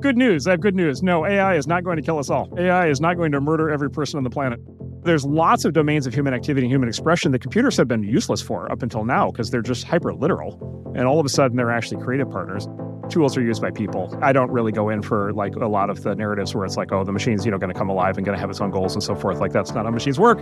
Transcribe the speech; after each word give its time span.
Good 0.00 0.16
news. 0.16 0.46
I 0.46 0.52
have 0.52 0.60
good 0.60 0.76
news. 0.76 1.02
No, 1.02 1.26
AI 1.26 1.56
is 1.56 1.66
not 1.66 1.82
going 1.82 1.96
to 1.96 2.02
kill 2.02 2.18
us 2.18 2.30
all. 2.30 2.48
AI 2.56 2.88
is 2.88 3.00
not 3.00 3.16
going 3.16 3.32
to 3.32 3.40
murder 3.40 3.68
every 3.68 3.90
person 3.90 4.16
on 4.16 4.22
the 4.22 4.30
planet. 4.30 4.60
There's 5.02 5.24
lots 5.24 5.64
of 5.64 5.72
domains 5.72 6.06
of 6.06 6.14
human 6.14 6.34
activity 6.34 6.66
and 6.66 6.72
human 6.72 6.88
expression 6.88 7.32
that 7.32 7.40
computers 7.40 7.76
have 7.78 7.88
been 7.88 8.04
useless 8.04 8.40
for 8.40 8.70
up 8.70 8.82
until 8.82 9.04
now 9.04 9.32
because 9.32 9.50
they're 9.50 9.60
just 9.60 9.84
hyper 9.84 10.14
literal. 10.14 10.92
And 10.94 11.06
all 11.08 11.18
of 11.18 11.26
a 11.26 11.28
sudden, 11.28 11.56
they're 11.56 11.72
actually 11.72 12.02
creative 12.02 12.30
partners 12.30 12.68
tools 13.08 13.36
are 13.36 13.42
used 13.42 13.60
by 13.62 13.70
people. 13.70 14.16
I 14.22 14.32
don't 14.32 14.50
really 14.50 14.72
go 14.72 14.88
in 14.88 15.02
for 15.02 15.32
like 15.32 15.56
a 15.56 15.66
lot 15.66 15.90
of 15.90 16.02
the 16.02 16.14
narratives 16.14 16.54
where 16.54 16.64
it's 16.64 16.76
like, 16.76 16.92
oh, 16.92 17.04
the 17.04 17.12
machine's, 17.12 17.44
you 17.44 17.50
know, 17.50 17.58
going 17.58 17.72
to 17.72 17.78
come 17.78 17.88
alive 17.88 18.16
and 18.16 18.24
going 18.24 18.36
to 18.36 18.40
have 18.40 18.50
its 18.50 18.60
own 18.60 18.70
goals 18.70 18.94
and 18.94 19.02
so 19.02 19.14
forth. 19.14 19.40
Like 19.40 19.52
that's 19.52 19.72
not 19.72 19.84
how 19.84 19.90
machines 19.90 20.18
work. 20.18 20.38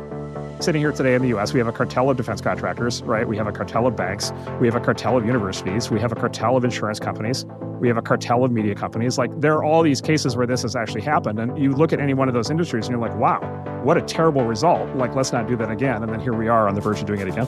Sitting 0.60 0.80
here 0.80 0.92
today 0.92 1.14
in 1.14 1.22
the 1.22 1.36
US, 1.36 1.52
we 1.52 1.58
have 1.58 1.68
a 1.68 1.72
cartel 1.72 2.08
of 2.08 2.16
defense 2.16 2.40
contractors, 2.40 3.02
right? 3.02 3.28
We 3.28 3.36
have 3.36 3.46
a 3.46 3.52
cartel 3.52 3.86
of 3.86 3.94
banks. 3.94 4.32
We 4.60 4.66
have 4.66 4.74
a 4.74 4.80
cartel 4.80 5.16
of 5.16 5.26
universities. 5.26 5.90
We 5.90 6.00
have 6.00 6.12
a 6.12 6.16
cartel 6.16 6.56
of 6.56 6.64
insurance 6.64 6.98
companies. 6.98 7.44
We 7.78 7.88
have 7.88 7.98
a 7.98 8.02
cartel 8.02 8.44
of 8.44 8.52
media 8.52 8.74
companies. 8.74 9.18
Like 9.18 9.38
there 9.40 9.54
are 9.54 9.64
all 9.64 9.82
these 9.82 10.00
cases 10.00 10.36
where 10.36 10.46
this 10.46 10.62
has 10.62 10.74
actually 10.74 11.02
happened. 11.02 11.38
And 11.38 11.58
you 11.58 11.72
look 11.72 11.92
at 11.92 12.00
any 12.00 12.14
one 12.14 12.28
of 12.28 12.34
those 12.34 12.50
industries 12.50 12.86
and 12.86 12.92
you're 12.92 13.06
like, 13.06 13.16
wow, 13.18 13.40
what 13.84 13.96
a 13.96 14.02
terrible 14.02 14.44
result. 14.44 14.94
Like, 14.96 15.14
let's 15.14 15.32
not 15.32 15.46
do 15.46 15.56
that 15.56 15.70
again. 15.70 16.02
And 16.02 16.10
then 16.10 16.20
here 16.20 16.32
we 16.32 16.48
are 16.48 16.68
on 16.68 16.74
the 16.74 16.80
verge 16.80 17.00
of 17.00 17.06
doing 17.06 17.20
it 17.20 17.28
again. 17.28 17.46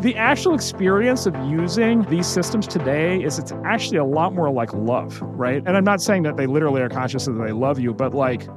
The 0.00 0.16
actual 0.16 0.54
experience 0.54 1.26
of 1.26 1.36
using 1.44 2.04
these 2.04 2.26
systems 2.26 2.66
today 2.66 3.22
is 3.22 3.38
it's 3.38 3.52
actually 3.66 3.98
a 3.98 4.04
lot 4.04 4.32
more 4.32 4.50
like 4.50 4.72
love, 4.72 5.20
right? 5.20 5.62
And 5.66 5.76
I'm 5.76 5.84
not 5.84 6.00
saying 6.00 6.22
that 6.22 6.38
they 6.38 6.46
literally 6.46 6.80
are 6.80 6.88
conscious 6.88 7.26
that 7.26 7.32
they 7.32 7.52
love 7.52 7.78
you, 7.78 7.92
but 7.92 8.14
like, 8.14 8.48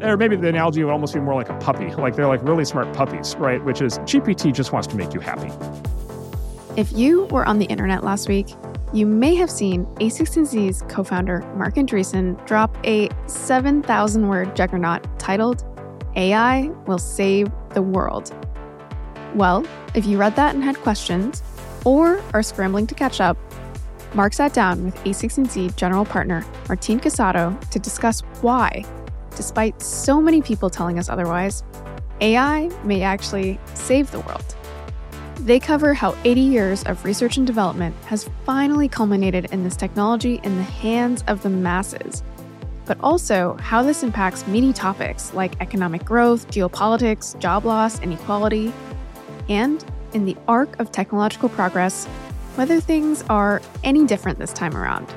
or 0.00 0.16
maybe 0.16 0.36
the 0.36 0.48
analogy 0.48 0.82
would 0.82 0.90
almost 0.90 1.12
be 1.12 1.20
more 1.20 1.34
like 1.34 1.50
a 1.50 1.58
puppy. 1.58 1.88
Like 1.88 2.16
they're 2.16 2.26
like 2.26 2.42
really 2.42 2.64
smart 2.64 2.94
puppies, 2.94 3.36
right? 3.36 3.62
Which 3.62 3.82
is 3.82 3.98
GPT 3.98 4.54
just 4.54 4.72
wants 4.72 4.86
to 4.86 4.96
make 4.96 5.12
you 5.12 5.20
happy. 5.20 5.52
If 6.78 6.90
you 6.92 7.24
were 7.26 7.44
on 7.44 7.58
the 7.58 7.66
internet 7.66 8.02
last 8.02 8.26
week, 8.26 8.48
you 8.94 9.04
may 9.04 9.34
have 9.34 9.50
seen 9.50 9.84
A16Z's 9.96 10.80
co 10.88 11.04
founder 11.04 11.40
Marc 11.56 11.74
Andreessen 11.74 12.42
drop 12.46 12.74
a 12.86 13.10
7,000 13.26 14.28
word 14.28 14.56
juggernaut 14.56 15.06
titled 15.18 15.62
AI 16.16 16.68
Will 16.86 16.96
Save 16.96 17.50
the 17.74 17.82
World. 17.82 18.32
Well, 19.34 19.66
if 19.94 20.06
you 20.06 20.18
read 20.18 20.36
that 20.36 20.54
and 20.54 20.64
had 20.64 20.76
questions, 20.76 21.42
or 21.84 22.22
are 22.32 22.42
scrambling 22.42 22.86
to 22.88 22.94
catch 22.94 23.20
up, 23.20 23.36
Marc 24.14 24.32
sat 24.32 24.52
down 24.54 24.84
with 24.84 24.94
A16Z 25.04 25.76
general 25.76 26.04
partner 26.04 26.44
Martin 26.68 26.98
Casado 26.98 27.58
to 27.70 27.78
discuss 27.78 28.20
why, 28.40 28.84
despite 29.36 29.80
so 29.82 30.20
many 30.20 30.40
people 30.40 30.70
telling 30.70 30.98
us 30.98 31.08
otherwise, 31.08 31.62
AI 32.20 32.70
may 32.82 33.02
actually 33.02 33.60
save 33.74 34.10
the 34.10 34.20
world. 34.20 34.56
They 35.40 35.60
cover 35.60 35.92
how 35.92 36.16
80 36.24 36.40
years 36.40 36.82
of 36.84 37.04
research 37.04 37.36
and 37.36 37.46
development 37.46 37.94
has 38.06 38.28
finally 38.46 38.88
culminated 38.88 39.46
in 39.52 39.62
this 39.62 39.76
technology 39.76 40.40
in 40.42 40.56
the 40.56 40.62
hands 40.62 41.22
of 41.28 41.42
the 41.42 41.50
masses, 41.50 42.22
but 42.86 42.98
also 43.02 43.54
how 43.60 43.82
this 43.82 44.02
impacts 44.02 44.46
many 44.46 44.72
topics 44.72 45.34
like 45.34 45.60
economic 45.60 46.04
growth, 46.04 46.50
geopolitics, 46.50 47.38
job 47.38 47.66
loss, 47.66 48.00
inequality, 48.00 48.72
and 49.48 49.84
in 50.12 50.24
the 50.24 50.36
arc 50.48 50.78
of 50.80 50.92
technological 50.92 51.48
progress, 51.48 52.06
whether 52.56 52.80
things 52.80 53.22
are 53.28 53.60
any 53.84 54.06
different 54.06 54.38
this 54.38 54.52
time 54.52 54.76
around. 54.76 55.12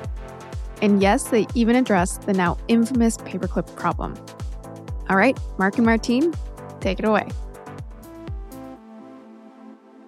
And 0.82 1.02
yes, 1.02 1.24
they 1.24 1.46
even 1.54 1.76
address 1.76 2.18
the 2.18 2.32
now 2.32 2.58
infamous 2.68 3.16
paperclip 3.18 3.74
problem. 3.76 4.14
All 5.08 5.16
right, 5.16 5.38
Marc 5.58 5.76
and 5.76 5.84
Martine, 5.84 6.34
take 6.80 6.98
it 6.98 7.04
away. 7.04 7.28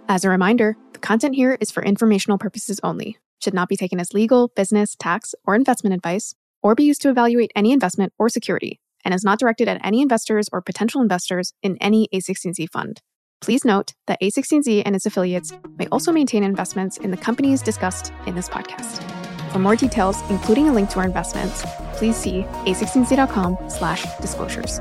As 0.09 0.25
a 0.25 0.29
reminder, 0.29 0.77
the 0.93 0.99
content 0.99 1.35
here 1.35 1.57
is 1.61 1.71
for 1.71 1.83
informational 1.83 2.39
purposes 2.39 2.79
only, 2.83 3.17
should 3.41 3.55
not 3.55 3.69
be 3.69 3.77
taken 3.77 3.99
as 3.99 4.13
legal, 4.13 4.49
business, 4.49 4.95
tax, 4.95 5.35
or 5.45 5.55
investment 5.55 5.95
advice, 5.95 6.35
or 6.63 6.75
be 6.75 6.85
used 6.85 7.03
to 7.03 7.11
evaluate 7.11 7.51
any 7.57 7.73
investment 7.73 8.13
or 8.19 8.29
security, 8.29 8.79
and 9.05 9.15
is 9.15 9.25
not 9.25 9.39
directed 9.39 9.69
at 9.69 9.85
any 9.85 10.01
investors 10.01 10.49
or 10.53 10.61
potential 10.61 11.01
investors 11.01 11.53
in 11.63 11.77
any 11.79 12.09
A16Z 12.15 12.71
fund. 12.71 13.01
Please 13.43 13.65
note 13.65 13.93
that 14.07 14.21
A16Z 14.23 14.85
and 14.87 14.95
its 14.95 15.05
affiliates 15.05 15.53
may 15.77 15.89
also 15.89 16.13
maintain 16.13 16.45
investments 16.45 16.97
in 16.99 17.11
the 17.11 17.17
companies 17.17 17.61
discussed 17.61 18.13
in 18.27 18.37
this 18.37 18.49
podcast. 18.49 19.03
For 19.51 19.59
more 19.59 19.75
details, 19.75 20.23
including 20.31 20.69
a 20.69 20.73
link 20.73 20.91
to 20.91 21.01
our 21.01 21.05
investments, 21.05 21.65
please 21.95 22.17
see 22.17 22.43
a16z.com 22.67 23.59
slash 23.69 24.07
disclosures. 24.21 24.79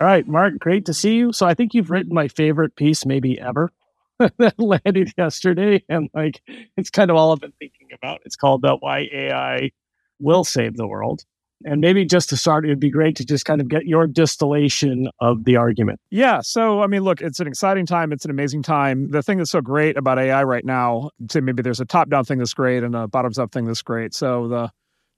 All 0.00 0.08
right, 0.08 0.26
Marc, 0.26 0.58
great 0.58 0.86
to 0.86 0.94
see 0.94 1.16
you. 1.16 1.32
So 1.34 1.46
I 1.46 1.52
think 1.52 1.74
you've 1.74 1.90
written 1.90 2.14
my 2.14 2.28
favorite 2.28 2.74
piece 2.76 3.04
maybe 3.04 3.38
ever 3.38 3.70
that 4.38 4.58
landed 4.58 5.12
yesterday. 5.18 5.84
And 5.90 6.08
like, 6.14 6.40
it's 6.78 6.88
kind 6.88 7.10
of 7.10 7.16
all 7.18 7.32
I've 7.32 7.40
been 7.40 7.52
thinking 7.58 7.88
about. 7.92 8.22
It's 8.24 8.36
called 8.36 8.64
uh, 8.64 8.78
Why 8.80 9.06
AI 9.12 9.70
Will 10.18 10.44
Save 10.44 10.78
the 10.78 10.88
World. 10.88 11.24
And 11.64 11.80
maybe 11.80 12.04
just 12.04 12.28
to 12.30 12.36
start, 12.36 12.64
it'd 12.64 12.80
be 12.80 12.90
great 12.90 13.16
to 13.16 13.24
just 13.24 13.44
kind 13.44 13.60
of 13.60 13.68
get 13.68 13.86
your 13.86 14.06
distillation 14.06 15.08
of 15.20 15.44
the 15.44 15.56
argument. 15.56 16.00
Yeah. 16.10 16.40
So, 16.42 16.82
I 16.82 16.86
mean, 16.86 17.02
look, 17.02 17.20
it's 17.20 17.40
an 17.40 17.46
exciting 17.46 17.86
time. 17.86 18.12
It's 18.12 18.24
an 18.24 18.30
amazing 18.30 18.62
time. 18.62 19.10
The 19.10 19.22
thing 19.22 19.38
that's 19.38 19.50
so 19.50 19.60
great 19.60 19.96
about 19.96 20.18
AI 20.18 20.42
right 20.42 20.64
now, 20.64 21.10
so 21.30 21.40
maybe 21.40 21.62
there's 21.62 21.80
a 21.80 21.84
top 21.84 22.08
down 22.08 22.24
thing 22.24 22.38
that's 22.38 22.54
great 22.54 22.82
and 22.82 22.94
a 22.94 23.08
bottoms 23.08 23.38
up 23.38 23.52
thing 23.52 23.66
that's 23.66 23.82
great. 23.82 24.14
So, 24.14 24.48
the 24.48 24.70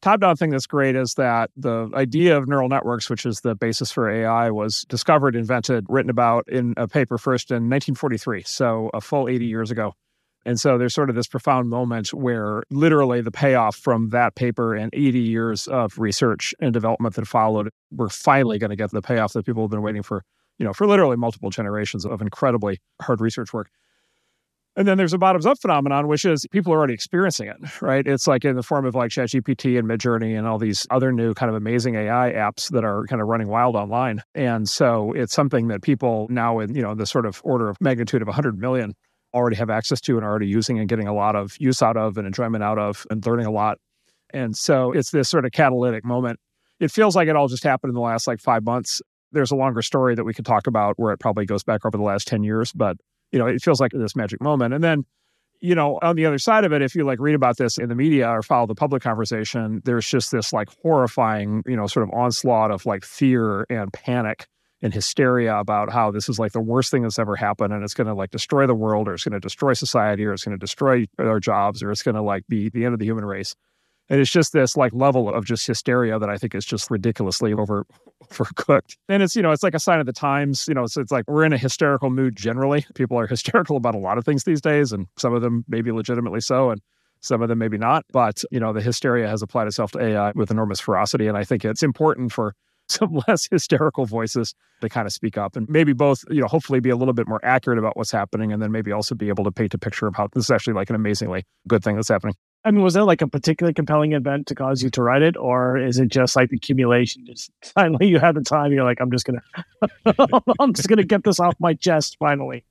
top 0.02 0.20
down 0.20 0.36
thing 0.36 0.50
that's 0.50 0.66
great 0.66 0.96
is 0.96 1.14
that 1.14 1.50
the 1.56 1.90
idea 1.94 2.36
of 2.36 2.46
neural 2.46 2.68
networks, 2.68 3.08
which 3.08 3.24
is 3.24 3.40
the 3.40 3.54
basis 3.54 3.90
for 3.90 4.10
AI, 4.10 4.50
was 4.50 4.84
discovered, 4.88 5.34
invented, 5.34 5.86
written 5.88 6.10
about 6.10 6.46
in 6.48 6.74
a 6.76 6.86
paper 6.86 7.16
first 7.18 7.50
in 7.50 7.70
1943. 7.70 8.42
So, 8.44 8.90
a 8.92 9.00
full 9.00 9.28
80 9.28 9.46
years 9.46 9.70
ago. 9.70 9.94
And 10.46 10.60
so 10.60 10.76
there's 10.76 10.94
sort 10.94 11.08
of 11.08 11.16
this 11.16 11.26
profound 11.26 11.70
moment 11.70 12.12
where 12.12 12.62
literally 12.70 13.20
the 13.20 13.30
payoff 13.30 13.76
from 13.76 14.10
that 14.10 14.34
paper 14.34 14.74
and 14.74 14.90
80 14.92 15.18
years 15.20 15.66
of 15.66 15.98
research 15.98 16.54
and 16.60 16.72
development 16.72 17.14
that 17.14 17.26
followed, 17.26 17.70
we're 17.90 18.08
finally 18.08 18.58
going 18.58 18.70
to 18.70 18.76
get 18.76 18.90
the 18.90 19.02
payoff 19.02 19.32
that 19.32 19.46
people 19.46 19.62
have 19.62 19.70
been 19.70 19.82
waiting 19.82 20.02
for, 20.02 20.22
you 20.58 20.66
know, 20.66 20.72
for 20.72 20.86
literally 20.86 21.16
multiple 21.16 21.50
generations 21.50 22.04
of 22.04 22.20
incredibly 22.20 22.78
hard 23.00 23.20
research 23.20 23.52
work. 23.52 23.70
And 24.76 24.88
then 24.88 24.98
there's 24.98 25.12
a 25.12 25.18
bottoms 25.18 25.46
up 25.46 25.58
phenomenon, 25.60 26.08
which 26.08 26.24
is 26.24 26.46
people 26.50 26.72
are 26.72 26.78
already 26.78 26.94
experiencing 26.94 27.46
it, 27.46 27.80
right? 27.80 28.04
It's 28.04 28.26
like 28.26 28.44
in 28.44 28.56
the 28.56 28.62
form 28.62 28.84
of 28.86 28.94
like 28.94 29.10
ChatGPT 29.10 29.78
and 29.78 29.88
Midjourney 29.88 30.36
and 30.36 30.48
all 30.48 30.58
these 30.58 30.84
other 30.90 31.12
new 31.12 31.32
kind 31.32 31.48
of 31.48 31.54
amazing 31.54 31.94
AI 31.94 32.32
apps 32.32 32.70
that 32.70 32.84
are 32.84 33.04
kind 33.06 33.22
of 33.22 33.28
running 33.28 33.46
wild 33.46 33.76
online. 33.76 34.22
And 34.34 34.68
so 34.68 35.12
it's 35.12 35.32
something 35.32 35.68
that 35.68 35.82
people 35.82 36.26
now 36.28 36.58
in, 36.58 36.74
you 36.74 36.82
know, 36.82 36.96
the 36.96 37.06
sort 37.06 37.24
of 37.24 37.40
order 37.44 37.68
of 37.68 37.80
magnitude 37.80 38.20
of 38.20 38.26
100 38.26 38.58
million 38.58 38.94
already 39.34 39.56
have 39.56 39.68
access 39.68 40.00
to 40.02 40.16
and 40.16 40.24
are 40.24 40.30
already 40.30 40.46
using 40.46 40.78
and 40.78 40.88
getting 40.88 41.08
a 41.08 41.14
lot 41.14 41.36
of 41.36 41.56
use 41.58 41.82
out 41.82 41.96
of 41.96 42.16
and 42.16 42.26
enjoyment 42.26 42.62
out 42.62 42.78
of 42.78 43.06
and 43.10 43.24
learning 43.26 43.46
a 43.46 43.50
lot. 43.50 43.78
And 44.32 44.56
so 44.56 44.92
it's 44.92 45.10
this 45.10 45.28
sort 45.28 45.44
of 45.44 45.52
catalytic 45.52 46.04
moment. 46.04 46.38
It 46.80 46.90
feels 46.90 47.14
like 47.14 47.28
it 47.28 47.36
all 47.36 47.48
just 47.48 47.64
happened 47.64 47.90
in 47.90 47.94
the 47.94 48.00
last 48.00 48.26
like 48.26 48.40
five 48.40 48.64
months. 48.64 49.02
There's 49.32 49.50
a 49.50 49.56
longer 49.56 49.82
story 49.82 50.14
that 50.14 50.24
we 50.24 50.32
could 50.32 50.46
talk 50.46 50.66
about 50.66 50.94
where 50.96 51.12
it 51.12 51.18
probably 51.18 51.46
goes 51.46 51.62
back 51.62 51.84
over 51.84 51.96
the 51.96 52.04
last 52.04 52.26
10 52.28 52.42
years, 52.42 52.72
but 52.72 52.96
you 53.32 53.38
know, 53.38 53.46
it 53.46 53.62
feels 53.62 53.80
like 53.80 53.92
this 53.92 54.14
magic 54.14 54.40
moment. 54.40 54.74
And 54.74 54.82
then, 54.82 55.04
you 55.60 55.74
know, 55.74 55.98
on 56.02 56.14
the 56.14 56.26
other 56.26 56.38
side 56.38 56.64
of 56.64 56.72
it, 56.72 56.82
if 56.82 56.94
you 56.94 57.04
like 57.04 57.18
read 57.18 57.34
about 57.34 57.56
this 57.56 57.78
in 57.78 57.88
the 57.88 57.94
media 57.94 58.28
or 58.28 58.42
follow 58.42 58.66
the 58.66 58.74
public 58.74 59.02
conversation, 59.02 59.82
there's 59.84 60.06
just 60.06 60.30
this 60.30 60.52
like 60.52 60.68
horrifying, 60.82 61.62
you 61.66 61.76
know, 61.76 61.86
sort 61.86 62.08
of 62.08 62.14
onslaught 62.14 62.70
of 62.70 62.86
like 62.86 63.04
fear 63.04 63.66
and 63.70 63.92
panic 63.92 64.46
and 64.84 64.92
hysteria 64.92 65.56
about 65.56 65.90
how 65.90 66.10
this 66.10 66.28
is 66.28 66.38
like 66.38 66.52
the 66.52 66.60
worst 66.60 66.90
thing 66.90 67.02
that's 67.02 67.18
ever 67.18 67.34
happened 67.34 67.72
and 67.72 67.82
it's 67.82 67.94
going 67.94 68.06
to 68.06 68.12
like 68.12 68.30
destroy 68.30 68.66
the 68.66 68.74
world 68.74 69.08
or 69.08 69.14
it's 69.14 69.24
going 69.24 69.32
to 69.32 69.40
destroy 69.40 69.72
society 69.72 70.26
or 70.26 70.34
it's 70.34 70.44
going 70.44 70.56
to 70.56 70.60
destroy 70.60 71.06
our 71.18 71.40
jobs 71.40 71.82
or 71.82 71.90
it's 71.90 72.02
going 72.02 72.14
to 72.14 72.20
like 72.20 72.46
be 72.48 72.68
the 72.68 72.84
end 72.84 72.92
of 72.92 73.00
the 73.00 73.06
human 73.06 73.24
race. 73.24 73.56
And 74.10 74.20
it's 74.20 74.30
just 74.30 74.52
this 74.52 74.76
like 74.76 74.92
level 74.92 75.32
of 75.32 75.46
just 75.46 75.66
hysteria 75.66 76.18
that 76.18 76.28
I 76.28 76.36
think 76.36 76.54
is 76.54 76.66
just 76.66 76.90
ridiculously 76.90 77.54
over 77.54 77.86
overcooked. 78.24 78.98
And 79.08 79.22
it's, 79.22 79.34
you 79.34 79.40
know, 79.40 79.52
it's 79.52 79.62
like 79.62 79.74
a 79.74 79.80
sign 79.80 80.00
of 80.00 80.06
the 80.06 80.12
times. 80.12 80.68
You 80.68 80.74
know, 80.74 80.84
it's, 80.84 80.98
it's 80.98 81.10
like 81.10 81.24
we're 81.26 81.44
in 81.44 81.54
a 81.54 81.58
hysterical 81.58 82.10
mood 82.10 82.36
generally. 82.36 82.84
People 82.94 83.18
are 83.18 83.26
hysterical 83.34 83.78
about 83.78 83.94
a 83.94 83.98
lot 83.98 84.18
of 84.18 84.26
things 84.26 84.44
these 84.44 84.60
days, 84.60 84.92
and 84.92 85.06
some 85.16 85.32
of 85.32 85.40
them 85.40 85.64
maybe 85.66 85.92
legitimately 85.92 86.42
so, 86.42 86.68
and 86.68 86.82
some 87.22 87.40
of 87.40 87.48
them 87.48 87.58
maybe 87.58 87.78
not. 87.78 88.04
But, 88.12 88.44
you 88.50 88.60
know, 88.60 88.74
the 88.74 88.82
hysteria 88.82 89.28
has 89.28 89.40
applied 89.40 89.66
itself 89.66 89.92
to 89.92 90.02
AI 90.02 90.32
with 90.34 90.50
enormous 90.50 90.80
ferocity. 90.80 91.26
And 91.26 91.38
I 91.38 91.44
think 91.44 91.64
it's 91.64 91.82
important 91.82 92.32
for 92.32 92.54
some 92.88 93.20
less 93.28 93.48
hysterical 93.50 94.06
voices 94.06 94.54
to 94.80 94.88
kind 94.88 95.06
of 95.06 95.12
speak 95.12 95.38
up 95.38 95.56
and 95.56 95.68
maybe 95.68 95.92
both, 95.92 96.24
you 96.30 96.40
know, 96.40 96.46
hopefully 96.46 96.80
be 96.80 96.90
a 96.90 96.96
little 96.96 97.14
bit 97.14 97.28
more 97.28 97.40
accurate 97.44 97.78
about 97.78 97.96
what's 97.96 98.10
happening 98.10 98.52
and 98.52 98.62
then 98.62 98.70
maybe 98.70 98.92
also 98.92 99.14
be 99.14 99.28
able 99.28 99.44
to 99.44 99.52
paint 99.52 99.74
a 99.74 99.78
picture 99.78 100.06
of 100.06 100.14
how 100.14 100.28
this 100.34 100.44
is 100.44 100.50
actually 100.50 100.74
like 100.74 100.90
an 100.90 100.96
amazingly 100.96 101.44
good 101.66 101.82
thing 101.82 101.96
that's 101.96 102.08
happening. 102.08 102.34
I 102.66 102.70
mean, 102.70 102.82
was 102.82 102.94
there 102.94 103.04
like 103.04 103.20
a 103.20 103.28
particularly 103.28 103.74
compelling 103.74 104.12
event 104.12 104.46
to 104.46 104.54
cause 104.54 104.82
you 104.82 104.88
to 104.90 105.02
write 105.02 105.20
it, 105.20 105.36
or 105.36 105.76
is 105.76 105.98
it 105.98 106.08
just 106.08 106.34
like 106.34 106.48
the 106.48 106.56
accumulation? 106.56 107.26
Just 107.26 107.50
finally, 107.62 108.06
you 108.06 108.18
had 108.18 108.34
the 108.34 108.40
time. 108.40 108.72
You're 108.72 108.84
like, 108.84 109.00
I'm 109.00 109.10
just 109.10 109.26
gonna, 109.26 109.42
I'm 110.58 110.72
just 110.72 110.88
gonna 110.88 111.04
get 111.04 111.24
this 111.24 111.38
off 111.40 111.54
my 111.58 111.74
chest 111.74 112.16
finally. 112.18 112.64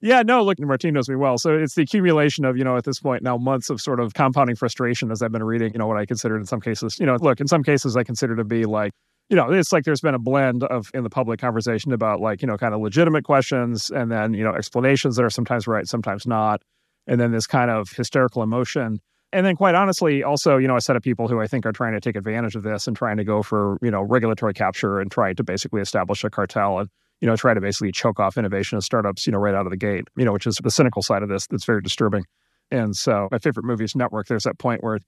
Yeah, 0.00 0.22
no, 0.22 0.44
look, 0.44 0.60
Martin 0.60 0.94
knows 0.94 1.08
me 1.08 1.16
well. 1.16 1.38
So 1.38 1.56
it's 1.56 1.74
the 1.74 1.82
accumulation 1.82 2.44
of, 2.44 2.56
you 2.56 2.62
know, 2.62 2.76
at 2.76 2.84
this 2.84 3.00
point 3.00 3.22
now 3.22 3.36
months 3.36 3.68
of 3.68 3.80
sort 3.80 3.98
of 3.98 4.14
compounding 4.14 4.54
frustration 4.54 5.10
as 5.10 5.22
I've 5.22 5.32
been 5.32 5.42
reading, 5.42 5.72
you 5.72 5.78
know, 5.80 5.88
what 5.88 5.96
I 5.96 6.06
considered 6.06 6.38
in 6.38 6.46
some 6.46 6.60
cases, 6.60 7.00
you 7.00 7.06
know, 7.06 7.16
look, 7.20 7.40
in 7.40 7.48
some 7.48 7.64
cases 7.64 7.96
I 7.96 8.04
consider 8.04 8.36
to 8.36 8.44
be 8.44 8.64
like 8.64 8.92
you 9.28 9.36
know, 9.36 9.50
it's 9.52 9.72
like 9.72 9.84
there's 9.84 10.00
been 10.00 10.14
a 10.14 10.18
blend 10.18 10.62
of 10.64 10.90
in 10.94 11.04
the 11.04 11.10
public 11.10 11.38
conversation 11.40 11.92
about 11.92 12.20
like, 12.20 12.40
you 12.42 12.48
know, 12.48 12.56
kind 12.56 12.74
of 12.74 12.80
legitimate 12.80 13.24
questions 13.24 13.90
and 13.90 14.10
then, 14.10 14.32
you 14.34 14.42
know, 14.42 14.54
explanations 14.54 15.16
that 15.16 15.24
are 15.24 15.30
sometimes 15.30 15.66
right, 15.66 15.86
sometimes 15.86 16.26
not. 16.26 16.62
and 17.08 17.18
then 17.20 17.32
this 17.32 17.46
kind 17.46 17.70
of 17.70 17.90
hysterical 17.90 18.42
emotion. 18.42 19.00
And 19.32 19.44
then, 19.44 19.56
quite 19.56 19.74
honestly, 19.74 20.22
also, 20.22 20.56
you 20.56 20.68
know, 20.68 20.76
a 20.76 20.80
set 20.80 20.96
of 20.96 21.02
people 21.02 21.28
who 21.28 21.40
I 21.40 21.46
think 21.46 21.66
are 21.66 21.72
trying 21.72 21.92
to 21.94 22.00
take 22.00 22.16
advantage 22.16 22.54
of 22.54 22.62
this 22.62 22.86
and 22.86 22.96
trying 22.96 23.16
to 23.18 23.24
go 23.24 23.42
for, 23.42 23.78
you 23.82 23.90
know, 23.90 24.00
regulatory 24.00 24.54
capture 24.54 25.00
and 25.00 25.10
try 25.10 25.34
to 25.34 25.44
basically 25.44 25.82
establish 25.82 26.24
a 26.24 26.30
cartel 26.30 26.78
and, 26.78 26.88
you 27.20 27.26
know, 27.26 27.36
try 27.36 27.52
to 27.52 27.60
basically 27.60 27.92
choke 27.92 28.20
off 28.20 28.38
innovation 28.38 28.78
of 28.78 28.84
startups, 28.84 29.26
you 29.26 29.32
know, 29.32 29.38
right 29.38 29.54
out 29.54 29.66
of 29.66 29.70
the 29.70 29.76
gate, 29.76 30.08
you 30.16 30.24
know, 30.24 30.32
which 30.32 30.46
is 30.46 30.56
the 30.62 30.70
cynical 30.70 31.02
side 31.02 31.22
of 31.22 31.28
this 31.28 31.46
that's 31.46 31.64
very 31.64 31.82
disturbing. 31.82 32.24
And 32.70 32.96
so, 32.96 33.28
my 33.30 33.38
favorite 33.38 33.64
movie 33.64 33.84
is 33.84 33.94
Network. 33.94 34.28
There's 34.28 34.44
that 34.44 34.58
point 34.58 34.82
where 34.82 34.98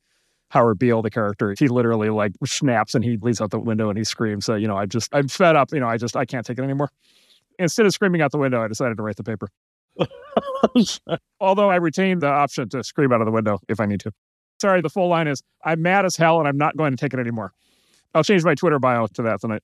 Howard 0.51 0.79
Beale, 0.79 1.01
the 1.01 1.11
character, 1.11 1.55
he 1.59 1.69
literally 1.69 2.11
like 2.11 2.33
snaps 2.45 2.95
and 2.95 3.05
he 3.05 3.17
leads 3.17 3.41
out 3.41 3.51
the 3.51 3.59
window 3.59 3.89
and 3.89 3.97
he 3.97 4.05
screams. 4.05 4.45
So, 4.45 4.57
you 4.57 4.67
know, 4.67 4.77
I 4.77 4.87
just, 4.87 5.09
I'm 5.15 5.29
fed 5.29 5.57
up. 5.57 5.73
You 5.73 5.81
know, 5.81 5.89
I 5.89 5.97
just, 5.97 6.17
I 6.17 6.25
can't 6.25 6.45
take 6.45 6.59
it 6.59 6.63
anymore. 6.63 6.91
Instead 7.59 7.87
of 7.87 7.93
screaming 7.93 8.21
out 8.21 8.33
the 8.33 8.39
window, 8.39 8.63
I 8.63 8.69
decided 8.69 8.97
to 8.97 9.03
write 9.03 9.17
the 9.17 9.23
paper. 9.23 9.49
Although 11.41 11.71
I 11.71 11.77
retain 11.77 12.19
the 12.19 12.29
option 12.29 12.69
to 12.71 12.83
scream 12.83 13.13
out 13.13 13.21
of 13.21 13.27
the 13.27 13.33
window 13.33 13.61
if 13.69 13.79
I 13.81 13.87
need 13.87 14.01
to. 14.01 14.13
Sorry, 14.61 14.81
the 14.81 14.91
full 14.91 15.09
line 15.09 15.29
is 15.29 15.43
I'm 15.65 15.83
mad 15.83 16.05
as 16.05 16.17
hell 16.17 16.41
and 16.41 16.49
I'm 16.49 16.59
not 16.59 16.77
going 16.77 16.91
to 16.91 16.97
take 16.97 17.15
it 17.15 17.21
anymore. 17.21 17.53
I'll 18.15 18.25
change 18.25 18.45
my 18.45 18.57
Twitter 18.57 18.81
bio 18.81 19.07
to 19.07 19.23
that 19.23 19.41
tonight. 19.41 19.63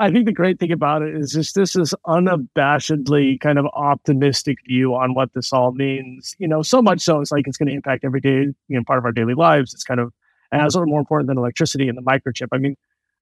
I 0.00 0.10
think 0.10 0.26
the 0.26 0.32
great 0.32 0.58
thing 0.58 0.72
about 0.72 1.02
it 1.02 1.14
is 1.14 1.32
just 1.32 1.54
this 1.54 1.76
is 1.76 1.94
unabashedly 2.06 3.38
kind 3.38 3.58
of 3.58 3.66
optimistic 3.74 4.58
view 4.66 4.94
on 4.94 5.14
what 5.14 5.32
this 5.34 5.52
all 5.52 5.72
means. 5.72 6.34
You 6.38 6.48
know, 6.48 6.62
so 6.62 6.82
much 6.82 7.00
so 7.00 7.20
it's 7.20 7.30
like 7.30 7.46
it's 7.46 7.56
going 7.56 7.68
to 7.68 7.74
impact 7.74 8.04
every 8.04 8.20
day, 8.20 8.40
you 8.40 8.54
know, 8.68 8.82
part 8.84 8.98
of 8.98 9.04
our 9.04 9.12
daily 9.12 9.34
lives. 9.34 9.72
It's 9.72 9.84
kind 9.84 10.00
of 10.00 10.12
as 10.50 10.74
or 10.74 10.84
more 10.86 10.98
important 10.98 11.28
than 11.28 11.38
electricity 11.38 11.88
and 11.88 11.96
the 11.96 12.02
microchip. 12.02 12.48
I 12.52 12.58
mean, 12.58 12.76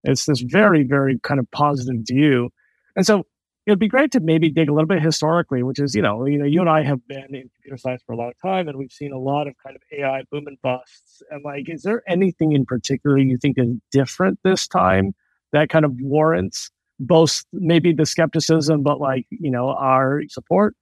it's 0.04 0.24
this 0.24 0.40
very, 0.40 0.82
very 0.82 1.18
kind 1.22 1.40
of 1.40 1.50
positive 1.50 2.00
view. 2.06 2.50
And 2.96 3.06
so 3.06 3.24
it'd 3.66 3.78
be 3.78 3.88
great 3.88 4.10
to 4.12 4.20
maybe 4.20 4.50
dig 4.50 4.68
a 4.68 4.72
little 4.72 4.88
bit 4.88 5.02
historically, 5.02 5.62
which 5.62 5.78
is, 5.78 5.94
you 5.94 6.02
know, 6.02 6.24
you 6.24 6.38
know, 6.38 6.44
you 6.46 6.60
and 6.60 6.70
I 6.70 6.82
have 6.82 7.06
been 7.06 7.34
in 7.34 7.50
computer 7.54 7.76
science 7.76 8.02
for 8.06 8.12
a 8.12 8.16
long 8.16 8.32
time 8.42 8.66
and 8.68 8.78
we've 8.78 8.92
seen 8.92 9.12
a 9.12 9.18
lot 9.18 9.46
of 9.46 9.54
kind 9.64 9.76
of 9.76 9.82
AI 9.96 10.22
boom 10.30 10.46
and 10.46 10.58
busts. 10.62 11.22
And 11.30 11.44
like, 11.44 11.68
is 11.68 11.82
there 11.82 12.02
anything 12.08 12.52
in 12.52 12.64
particular 12.64 13.18
you 13.18 13.36
think 13.36 13.58
is 13.58 13.76
different 13.90 14.38
this 14.42 14.66
time 14.66 15.14
that 15.52 15.68
kind 15.68 15.84
of 15.84 15.92
warrants 16.00 16.70
both 16.98 17.44
maybe 17.52 17.92
the 17.92 18.06
skepticism, 18.06 18.82
but 18.82 19.00
like, 19.00 19.26
you 19.30 19.50
know, 19.50 19.70
our 19.70 20.22
support? 20.28 20.74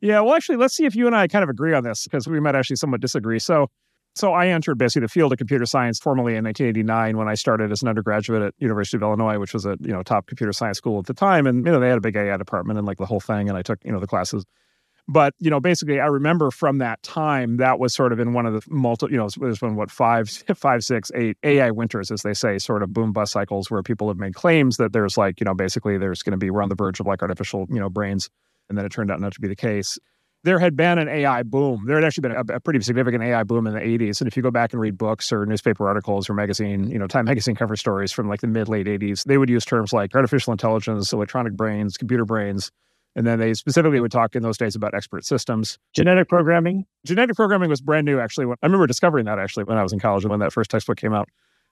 Yeah, 0.00 0.20
well, 0.20 0.34
actually, 0.34 0.56
let's 0.56 0.74
see 0.74 0.84
if 0.84 0.94
you 0.94 1.06
and 1.06 1.16
I 1.16 1.26
kind 1.26 1.42
of 1.42 1.48
agree 1.48 1.74
on 1.74 1.82
this 1.82 2.04
because 2.04 2.28
we 2.28 2.40
might 2.40 2.54
actually 2.54 2.76
somewhat 2.76 3.00
disagree. 3.00 3.38
So, 3.40 3.68
so 4.14 4.32
I 4.32 4.48
entered 4.48 4.76
basically 4.78 5.02
the 5.02 5.08
field 5.08 5.32
of 5.32 5.38
computer 5.38 5.66
science 5.66 5.98
formally 5.98 6.36
in 6.36 6.44
1989 6.44 7.16
when 7.16 7.28
I 7.28 7.34
started 7.34 7.72
as 7.72 7.82
an 7.82 7.88
undergraduate 7.88 8.42
at 8.42 8.54
University 8.58 8.96
of 8.96 9.02
Illinois, 9.02 9.38
which 9.38 9.52
was 9.52 9.66
a 9.66 9.76
you 9.80 9.92
know 9.92 10.02
top 10.02 10.26
computer 10.26 10.52
science 10.52 10.78
school 10.78 10.98
at 11.00 11.06
the 11.06 11.14
time, 11.14 11.46
and 11.46 11.66
you 11.66 11.72
know 11.72 11.80
they 11.80 11.88
had 11.88 11.98
a 11.98 12.00
big 12.00 12.16
AI 12.16 12.36
department 12.36 12.78
and 12.78 12.86
like 12.86 12.98
the 12.98 13.06
whole 13.06 13.20
thing, 13.20 13.48
and 13.48 13.58
I 13.58 13.62
took 13.62 13.84
you 13.84 13.92
know 13.92 14.00
the 14.00 14.06
classes. 14.06 14.44
But 15.10 15.34
you 15.38 15.50
know, 15.50 15.58
basically, 15.58 16.00
I 16.00 16.06
remember 16.06 16.50
from 16.50 16.78
that 16.78 17.02
time 17.02 17.56
that 17.56 17.78
was 17.78 17.94
sort 17.94 18.12
of 18.12 18.20
in 18.20 18.34
one 18.34 18.44
of 18.44 18.52
the 18.52 18.62
multi, 18.68 19.06
you 19.10 19.16
know, 19.16 19.28
there's 19.40 19.58
been 19.58 19.74
what 19.74 19.90
five, 19.90 20.28
five, 20.54 20.84
six, 20.84 21.10
eight 21.14 21.38
AI 21.42 21.70
winters, 21.70 22.10
as 22.10 22.22
they 22.22 22.34
say, 22.34 22.58
sort 22.58 22.82
of 22.82 22.92
boom 22.92 23.12
bust 23.12 23.32
cycles 23.32 23.70
where 23.70 23.82
people 23.82 24.08
have 24.08 24.18
made 24.18 24.34
claims 24.34 24.76
that 24.76 24.92
there's 24.92 25.16
like 25.16 25.40
you 25.40 25.44
know 25.44 25.54
basically 25.54 25.96
there's 25.96 26.22
going 26.22 26.32
to 26.32 26.38
be 26.38 26.50
we're 26.50 26.62
on 26.62 26.68
the 26.68 26.74
verge 26.74 27.00
of 27.00 27.06
like 27.06 27.22
artificial 27.22 27.66
you 27.70 27.80
know 27.80 27.88
brains, 27.88 28.28
and 28.68 28.76
then 28.76 28.84
it 28.84 28.92
turned 28.92 29.10
out 29.10 29.20
not 29.20 29.32
to 29.32 29.40
be 29.40 29.48
the 29.48 29.56
case 29.56 29.98
there 30.44 30.58
had 30.58 30.76
been 30.76 30.98
an 30.98 31.08
AI 31.08 31.42
boom. 31.42 31.84
There 31.86 31.96
had 31.96 32.04
actually 32.04 32.28
been 32.28 32.32
a, 32.32 32.54
a, 32.54 32.60
pretty 32.60 32.80
significant 32.80 33.24
AI 33.24 33.42
boom 33.42 33.66
in 33.66 33.74
the 33.74 33.80
80s. 33.80 34.20
And 34.20 34.28
if 34.28 34.36
you 34.36 34.42
go 34.42 34.50
back 34.50 34.72
and 34.72 34.80
read 34.80 34.96
books 34.96 35.32
or 35.32 35.44
newspaper 35.44 35.86
articles 35.88 36.30
or 36.30 36.34
magazine, 36.34 36.90
you 36.90 36.98
know, 36.98 37.06
Time 37.06 37.24
magazine 37.24 37.56
cover 37.56 37.76
stories 37.76 38.12
from 38.12 38.28
like 38.28 38.40
the 38.40 38.46
mid 38.46 38.68
late 38.68 38.86
80s, 38.86 39.24
they 39.24 39.36
would 39.36 39.50
use 39.50 39.64
terms 39.64 39.92
like 39.92 40.14
artificial 40.14 40.52
intelligence, 40.52 41.12
electronic 41.12 41.54
brains, 41.54 41.96
computer 41.96 42.24
brains. 42.24 42.70
And 43.16 43.26
then 43.26 43.38
they 43.38 43.54
specifically 43.54 44.00
would 44.00 44.12
talk 44.12 44.36
in 44.36 44.42
those 44.42 44.58
days 44.58 44.76
about 44.76 44.94
expert 44.94 45.24
systems. 45.24 45.78
Genetic 45.94 46.28
programming. 46.28 46.86
Genetic 47.04 47.36
programming 47.36 47.68
was 47.68 47.80
brand 47.80 48.04
new, 48.04 48.20
actually. 48.20 48.46
I 48.46 48.66
remember 48.66 48.86
discovering 48.86 49.24
that 49.24 49.38
actually 49.38 49.64
when 49.64 49.78
I 49.78 49.82
was 49.82 49.92
in 49.92 49.98
college 49.98 50.24
when 50.24 50.40
that 50.40 50.52
first 50.52 50.70
textbook 50.70 50.98
came 50.98 51.12
out 51.12 51.28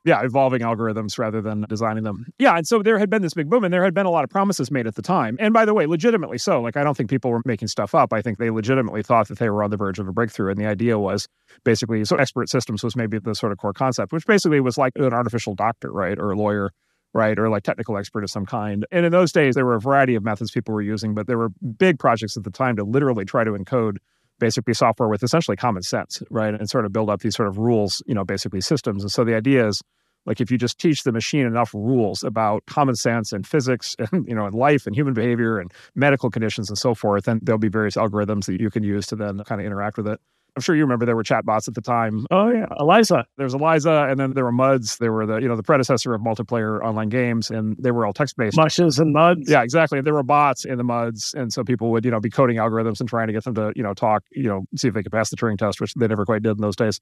yeah, 0.07 0.23
evolving 0.23 0.61
algorithms 0.61 1.19
rather 1.19 1.43
than 1.43 1.67
designing 1.69 2.05
them. 2.05 2.27
Yeah, 2.39 2.57
and 2.57 2.67
so 2.67 2.81
there 2.81 2.97
had 2.97 3.11
been 3.11 3.23
this 3.23 3.35
big 3.35 3.51
boom, 3.51 3.65
and 3.65 3.75
there 3.75 3.83
had 3.83 3.93
been 3.93 4.07
a 4.07 4.11
lot 4.11 4.23
of 4.23 4.31
promises 4.31 4.71
made 4.71 4.87
at 4.87 4.95
the 4.95 5.03
time. 5.03 5.37
And 5.41 5.53
by 5.53 5.65
the 5.65 5.75
way, 5.75 5.87
legitimately 5.87 6.39
so. 6.39 6.61
Like, 6.61 6.77
I 6.77 6.85
don't 6.85 6.97
think 6.97 7.11
people 7.11 7.33
were 7.33 7.43
making 7.45 7.67
stuff 7.67 7.93
up. 7.93 8.13
I 8.13 8.23
think 8.23 8.39
they 8.39 8.51
legitimately 8.51 9.03
thought 9.03 9.27
that 9.29 9.41
they 9.41 9.51
were 9.51 9.65
on 9.65 9.71
the 9.71 9.77
verge 9.77 9.99
of 9.99 10.07
a 10.07 10.13
breakthrough. 10.13 10.51
And 10.51 10.61
the 10.61 10.67
idea 10.67 10.97
was 10.97 11.27
basically 11.65 12.05
so 12.05 12.17
expert 12.17 12.49
systems 12.49 12.85
was 12.85 12.95
maybe 12.95 13.19
the 13.19 13.35
sort 13.35 13.51
of 13.51 13.59
core 13.59 13.73
concept, 13.73 14.13
which 14.13 14.27
basically 14.27 14.61
was 14.61 14.79
like 14.79 14.93
an 14.95 15.13
artificial 15.13 15.57
doctor, 15.57 15.91
right, 15.91 16.19
or 16.19 16.31
a 16.31 16.37
lawyer. 16.37 16.71
Right, 17.15 17.39
or 17.39 17.49
like 17.49 17.63
technical 17.63 17.97
expert 17.97 18.25
of 18.25 18.31
some 18.31 18.45
kind. 18.45 18.85
And 18.91 19.07
in 19.07 19.13
those 19.13 19.33
days, 19.33 19.55
there 19.55 19.65
were 19.65 19.77
a 19.77 19.81
variety 19.81 20.17
of 20.17 20.23
methods 20.23 20.51
people 20.51 20.75
were 20.75 20.83
using, 20.83 21.15
but 21.15 21.27
there 21.27 21.39
were 21.39 21.49
big 21.79 21.99
projects 21.99 22.37
at 22.37 22.45
the 22.45 22.51
time 22.51 22.77
to 22.77 22.85
literally 22.85 23.25
try 23.25 23.43
to 23.43 23.53
encode 23.53 23.97
basically 24.39 24.75
software 24.75 25.09
with 25.09 25.23
essentially 25.23 25.57
common 25.57 25.83
sense, 25.83 26.23
right? 26.31 26.55
And 26.55 26.69
sort 26.69 26.85
of 26.85 26.93
build 26.93 27.09
up 27.09 27.21
these 27.21 27.35
sort 27.35 27.49
of 27.49 27.57
rules, 27.57 28.03
you 28.07 28.15
know, 28.15 28.25
basically 28.25 28.61
systems. 28.61 29.03
And 29.03 29.11
so 29.11 29.25
the 29.25 29.35
idea 29.35 29.67
is 29.67 29.81
like 30.27 30.41
if 30.41 30.51
you 30.51 30.59
just 30.59 30.79
teach 30.79 31.05
the 31.05 31.13
machine 31.13 31.47
enough 31.47 31.73
rules 31.73 32.23
about 32.23 32.67
common 32.67 32.97
sense 32.97 33.33
and 33.33 33.47
physics 33.47 33.95
and 34.13 34.27
you 34.29 34.35
know 34.35 34.45
and 34.45 34.55
life 34.55 34.87
and 34.87 34.95
human 34.95 35.15
behavior 35.15 35.59
and 35.59 35.73
medical 35.95 36.31
conditions 36.31 36.69
and 36.69 36.77
so 36.77 36.95
forth, 36.95 37.25
then 37.25 37.41
there'll 37.43 37.59
be 37.59 37.69
various 37.69 37.97
algorithms 37.97 38.47
that 38.47 38.61
you 38.61 38.71
can 38.71 38.83
use 38.83 39.07
to 39.07 39.17
then 39.17 39.43
kind 39.45 39.61
of 39.61 39.67
interact 39.67 39.97
with 39.97 40.09
it. 40.09 40.21
I'm 40.57 40.63
sure 40.63 40.75
you 40.75 40.83
remember 40.83 41.05
there 41.05 41.17
were 41.17 41.23
chatbots 41.23 41.69
at 41.69 41.75
the 41.75 41.83
time. 41.83 42.27
Oh 42.31 42.49
yeah, 42.51 42.67
Eliza. 42.81 43.27
There 43.37 43.45
was 43.45 43.55
Eliza, 43.55 44.07
and 44.09 44.19
then 44.19 44.33
there 44.33 44.45
were 44.45 44.53
Muds. 44.53 44.97
There 44.97 45.13
were 45.13 45.27
the 45.27 45.37
you 45.37 45.49
know 45.49 45.57
the 45.57 45.63
predecessor 45.63 46.15
of 46.15 46.23
multiplayer 46.23 46.83
online 46.83 47.11
games, 47.11 47.51
and 47.51 47.77
they 47.79 47.91
were 47.91 48.07
all 48.07 48.13
text 48.13 48.37
based. 48.37 48.57
Mushes 48.57 48.99
and 48.99 49.13
Muds. 49.13 49.51
Yeah, 49.51 49.63
exactly. 49.63 50.01
There 50.01 50.15
were 50.15 50.23
bots 50.23 50.65
in 50.65 50.79
the 50.79 50.85
Muds, 50.85 51.35
and 51.35 51.53
so 51.53 51.63
people 51.63 51.91
would 51.91 52.05
you 52.05 52.11
know 52.11 52.21
be 52.21 52.31
coding 52.31 52.57
algorithms 52.57 53.01
and 53.01 53.09
trying 53.09 53.27
to 53.27 53.33
get 53.33 53.45
them 53.45 53.55
to 53.55 53.73
you 53.77 53.83
know 53.83 53.95
talk 53.95 54.25
you 54.33 54.49
know 54.49 54.65
see 54.77 54.89
if 54.89 54.95
they 54.95 55.03
could 55.03 55.13
pass 55.13 55.31
the 55.31 55.37
Turing 55.37 55.59
test, 55.59 55.81
which 55.81 55.93
they 55.95 56.09
never 56.09 56.25
quite 56.25 56.43
did 56.43 56.57
in 56.57 56.63
those 56.63 56.77
days 56.77 57.01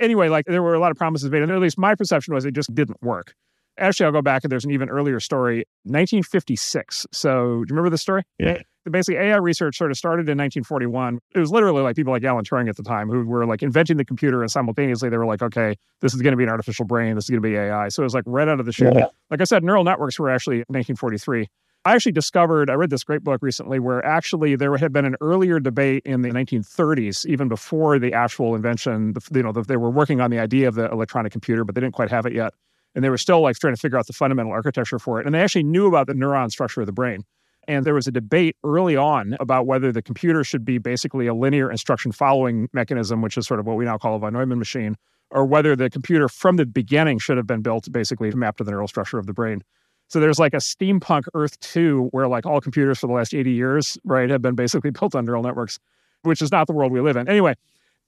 anyway, 0.00 0.28
like 0.28 0.46
there 0.46 0.62
were 0.62 0.74
a 0.74 0.80
lot 0.80 0.90
of 0.90 0.96
promises 0.96 1.30
made, 1.30 1.42
and 1.42 1.52
at 1.52 1.58
least 1.60 1.78
my 1.78 1.94
perception 1.94 2.34
was 2.34 2.44
it 2.44 2.54
just 2.54 2.74
didn't 2.74 3.00
work. 3.02 3.34
Actually, 3.80 4.06
I'll 4.06 4.12
go 4.12 4.22
back 4.22 4.44
and 4.44 4.52
there's 4.52 4.64
an 4.64 4.70
even 4.70 4.88
earlier 4.88 5.18
story, 5.20 5.64
1956. 5.84 7.06
So, 7.12 7.30
do 7.30 7.36
you 7.36 7.66
remember 7.70 7.90
the 7.90 7.98
story? 7.98 8.22
Yeah. 8.38 8.58
Basically, 8.90 9.20
AI 9.20 9.36
research 9.36 9.76
sort 9.76 9.90
of 9.90 9.96
started 9.96 10.22
in 10.22 10.38
1941. 10.38 11.18
It 11.34 11.38
was 11.38 11.50
literally 11.50 11.82
like 11.82 11.96
people 11.96 12.12
like 12.12 12.24
Alan 12.24 12.44
Turing 12.44 12.68
at 12.68 12.76
the 12.76 12.82
time 12.82 13.08
who 13.08 13.26
were 13.26 13.46
like 13.46 13.62
inventing 13.62 13.98
the 13.98 14.04
computer, 14.04 14.40
and 14.42 14.50
simultaneously 14.50 15.10
they 15.10 15.18
were 15.18 15.26
like, 15.26 15.42
okay, 15.42 15.76
this 16.00 16.14
is 16.14 16.22
going 16.22 16.32
to 16.32 16.36
be 16.36 16.44
an 16.44 16.50
artificial 16.50 16.86
brain. 16.86 17.14
This 17.14 17.24
is 17.24 17.30
going 17.30 17.42
to 17.42 17.48
be 17.48 17.56
AI. 17.56 17.88
So 17.88 18.02
it 18.02 18.04
was 18.04 18.14
like 18.14 18.24
right 18.26 18.48
out 18.48 18.58
of 18.58 18.66
the 18.66 18.72
chute. 18.72 18.94
Yeah. 18.94 19.06
Like 19.30 19.40
I 19.40 19.44
said, 19.44 19.64
neural 19.64 19.84
networks 19.84 20.18
were 20.18 20.30
actually 20.30 20.58
1943. 20.68 21.46
I 21.84 21.94
actually 21.94 22.12
discovered, 22.12 22.68
I 22.68 22.74
read 22.74 22.90
this 22.90 23.04
great 23.04 23.24
book 23.24 23.40
recently 23.42 23.78
where 23.78 24.04
actually 24.04 24.54
there 24.54 24.76
had 24.76 24.92
been 24.92 25.06
an 25.06 25.16
earlier 25.22 25.58
debate 25.60 26.02
in 26.04 26.20
the 26.20 26.28
1930s, 26.28 27.24
even 27.26 27.48
before 27.48 27.98
the 27.98 28.12
actual 28.12 28.54
invention. 28.54 29.14
You 29.34 29.42
know, 29.42 29.52
they 29.52 29.78
were 29.78 29.90
working 29.90 30.20
on 30.20 30.30
the 30.30 30.38
idea 30.38 30.68
of 30.68 30.74
the 30.74 30.90
electronic 30.90 31.32
computer, 31.32 31.64
but 31.64 31.74
they 31.74 31.80
didn't 31.80 31.94
quite 31.94 32.10
have 32.10 32.26
it 32.26 32.34
yet. 32.34 32.52
And 32.94 33.04
they 33.04 33.10
were 33.10 33.18
still 33.18 33.40
like 33.40 33.56
trying 33.56 33.74
to 33.74 33.80
figure 33.80 33.98
out 33.98 34.06
the 34.06 34.12
fundamental 34.12 34.52
architecture 34.52 34.98
for 34.98 35.20
it. 35.20 35.26
And 35.26 35.34
they 35.34 35.40
actually 35.40 35.62
knew 35.62 35.86
about 35.86 36.06
the 36.06 36.12
neuron 36.14 36.50
structure 36.50 36.80
of 36.80 36.86
the 36.86 36.92
brain. 36.92 37.24
And 37.68 37.84
there 37.84 37.94
was 37.94 38.06
a 38.06 38.10
debate 38.10 38.56
early 38.64 38.96
on 38.96 39.36
about 39.38 39.66
whether 39.66 39.92
the 39.92 40.02
computer 40.02 40.42
should 40.42 40.64
be 40.64 40.78
basically 40.78 41.26
a 41.26 41.34
linear 41.34 41.70
instruction 41.70 42.10
following 42.10 42.68
mechanism, 42.72 43.22
which 43.22 43.36
is 43.36 43.46
sort 43.46 43.60
of 43.60 43.66
what 43.66 43.76
we 43.76 43.84
now 43.84 43.98
call 43.98 44.16
a 44.16 44.18
von 44.18 44.32
Neumann 44.32 44.58
machine, 44.58 44.96
or 45.30 45.44
whether 45.44 45.76
the 45.76 45.90
computer 45.90 46.28
from 46.28 46.56
the 46.56 46.66
beginning 46.66 47.18
should 47.18 47.36
have 47.36 47.46
been 47.46 47.62
built 47.62 47.90
basically 47.92 48.30
mapped 48.32 48.58
to 48.58 48.64
the 48.64 48.70
neural 48.70 48.88
structure 48.88 49.18
of 49.18 49.26
the 49.26 49.32
brain. 49.32 49.62
So 50.08 50.18
there's 50.18 50.40
like 50.40 50.54
a 50.54 50.58
steampunk 50.58 51.24
Earth 51.34 51.60
2 51.60 52.08
where 52.10 52.26
like 52.26 52.44
all 52.44 52.60
computers 52.60 52.98
for 52.98 53.06
the 53.06 53.12
last 53.12 53.32
80 53.32 53.52
years, 53.52 53.96
right, 54.04 54.28
have 54.28 54.42
been 54.42 54.56
basically 54.56 54.90
built 54.98 55.14
on 55.14 55.24
neural 55.24 55.42
networks, 55.42 55.78
which 56.22 56.42
is 56.42 56.50
not 56.50 56.66
the 56.66 56.72
world 56.72 56.90
we 56.90 57.00
live 57.00 57.16
in. 57.16 57.28
Anyway, 57.28 57.54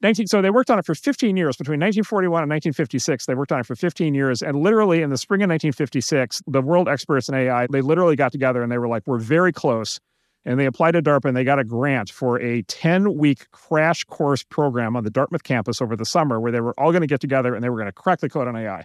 19, 0.03 0.27
so 0.27 0.43
they 0.43 0.51
worked 0.51 0.71
on 0.71 0.79
it 0.79 0.85
for 0.85 0.95
15 0.95 1.37
years 1.37 1.57
between 1.57 1.79
1941 1.79 2.43
and 2.43 2.51
1956 2.51 3.27
they 3.27 3.35
worked 3.35 3.53
on 3.53 3.61
it 3.61 3.67
for 3.67 3.77
15 3.77 4.15
years 4.15 4.43
and 4.43 4.57
literally 4.57 5.03
in 5.03 5.11
the 5.11 5.19
spring 5.19 5.43
of 5.43 5.49
1956 5.49 6.43
the 6.47 6.61
world 6.61 6.89
experts 6.89 7.29
in 7.29 7.35
ai 7.35 7.67
they 7.71 7.81
literally 7.81 8.17
got 8.17 8.33
together 8.33 8.63
and 8.63 8.71
they 8.71 8.79
were 8.79 8.89
like 8.89 9.03
we're 9.07 9.19
very 9.19 9.53
close 9.53 10.01
and 10.45 10.59
they 10.59 10.67
applied 10.67 10.93
to 10.93 11.03
darpa 11.03 11.27
and 11.27 11.37
they 11.37 11.45
got 11.45 11.59
a 11.59 11.65
grant 11.65 12.11
for 12.11 12.41
a 12.41 12.63
10 12.63 13.17
week 13.17 13.51
crash 13.53 14.05
course 14.05 14.43
program 14.43 14.97
on 14.97 15.05
the 15.05 15.11
dartmouth 15.11 15.45
campus 15.45 15.81
over 15.81 15.97
the 15.97 16.05
summer 16.05 16.41
where 16.41 16.53
they 16.53 16.61
were 16.61 16.79
all 16.79 16.91
going 16.91 17.03
to 17.03 17.07
get 17.07 17.21
together 17.21 17.55
and 17.55 17.63
they 17.63 17.71
were 17.71 17.77
going 17.79 17.87
to 17.87 17.93
crack 17.93 18.21
the 18.21 18.29
code 18.29 18.49
on 18.49 18.57
ai 18.57 18.85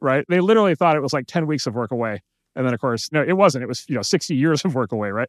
right 0.00 0.24
they 0.28 0.40
literally 0.40 0.74
thought 0.74 0.96
it 0.96 1.02
was 1.02 1.12
like 1.12 1.26
10 1.26 1.46
weeks 1.46 1.66
of 1.66 1.74
work 1.74 1.90
away 1.90 2.20
and 2.56 2.66
then, 2.66 2.72
of 2.72 2.80
course, 2.80 3.12
no, 3.12 3.22
it 3.22 3.34
wasn't. 3.34 3.62
It 3.62 3.66
was, 3.66 3.84
you 3.86 3.94
know, 3.94 4.02
60 4.02 4.34
years 4.34 4.64
of 4.64 4.74
work 4.74 4.90
away, 4.90 5.10
right? 5.10 5.28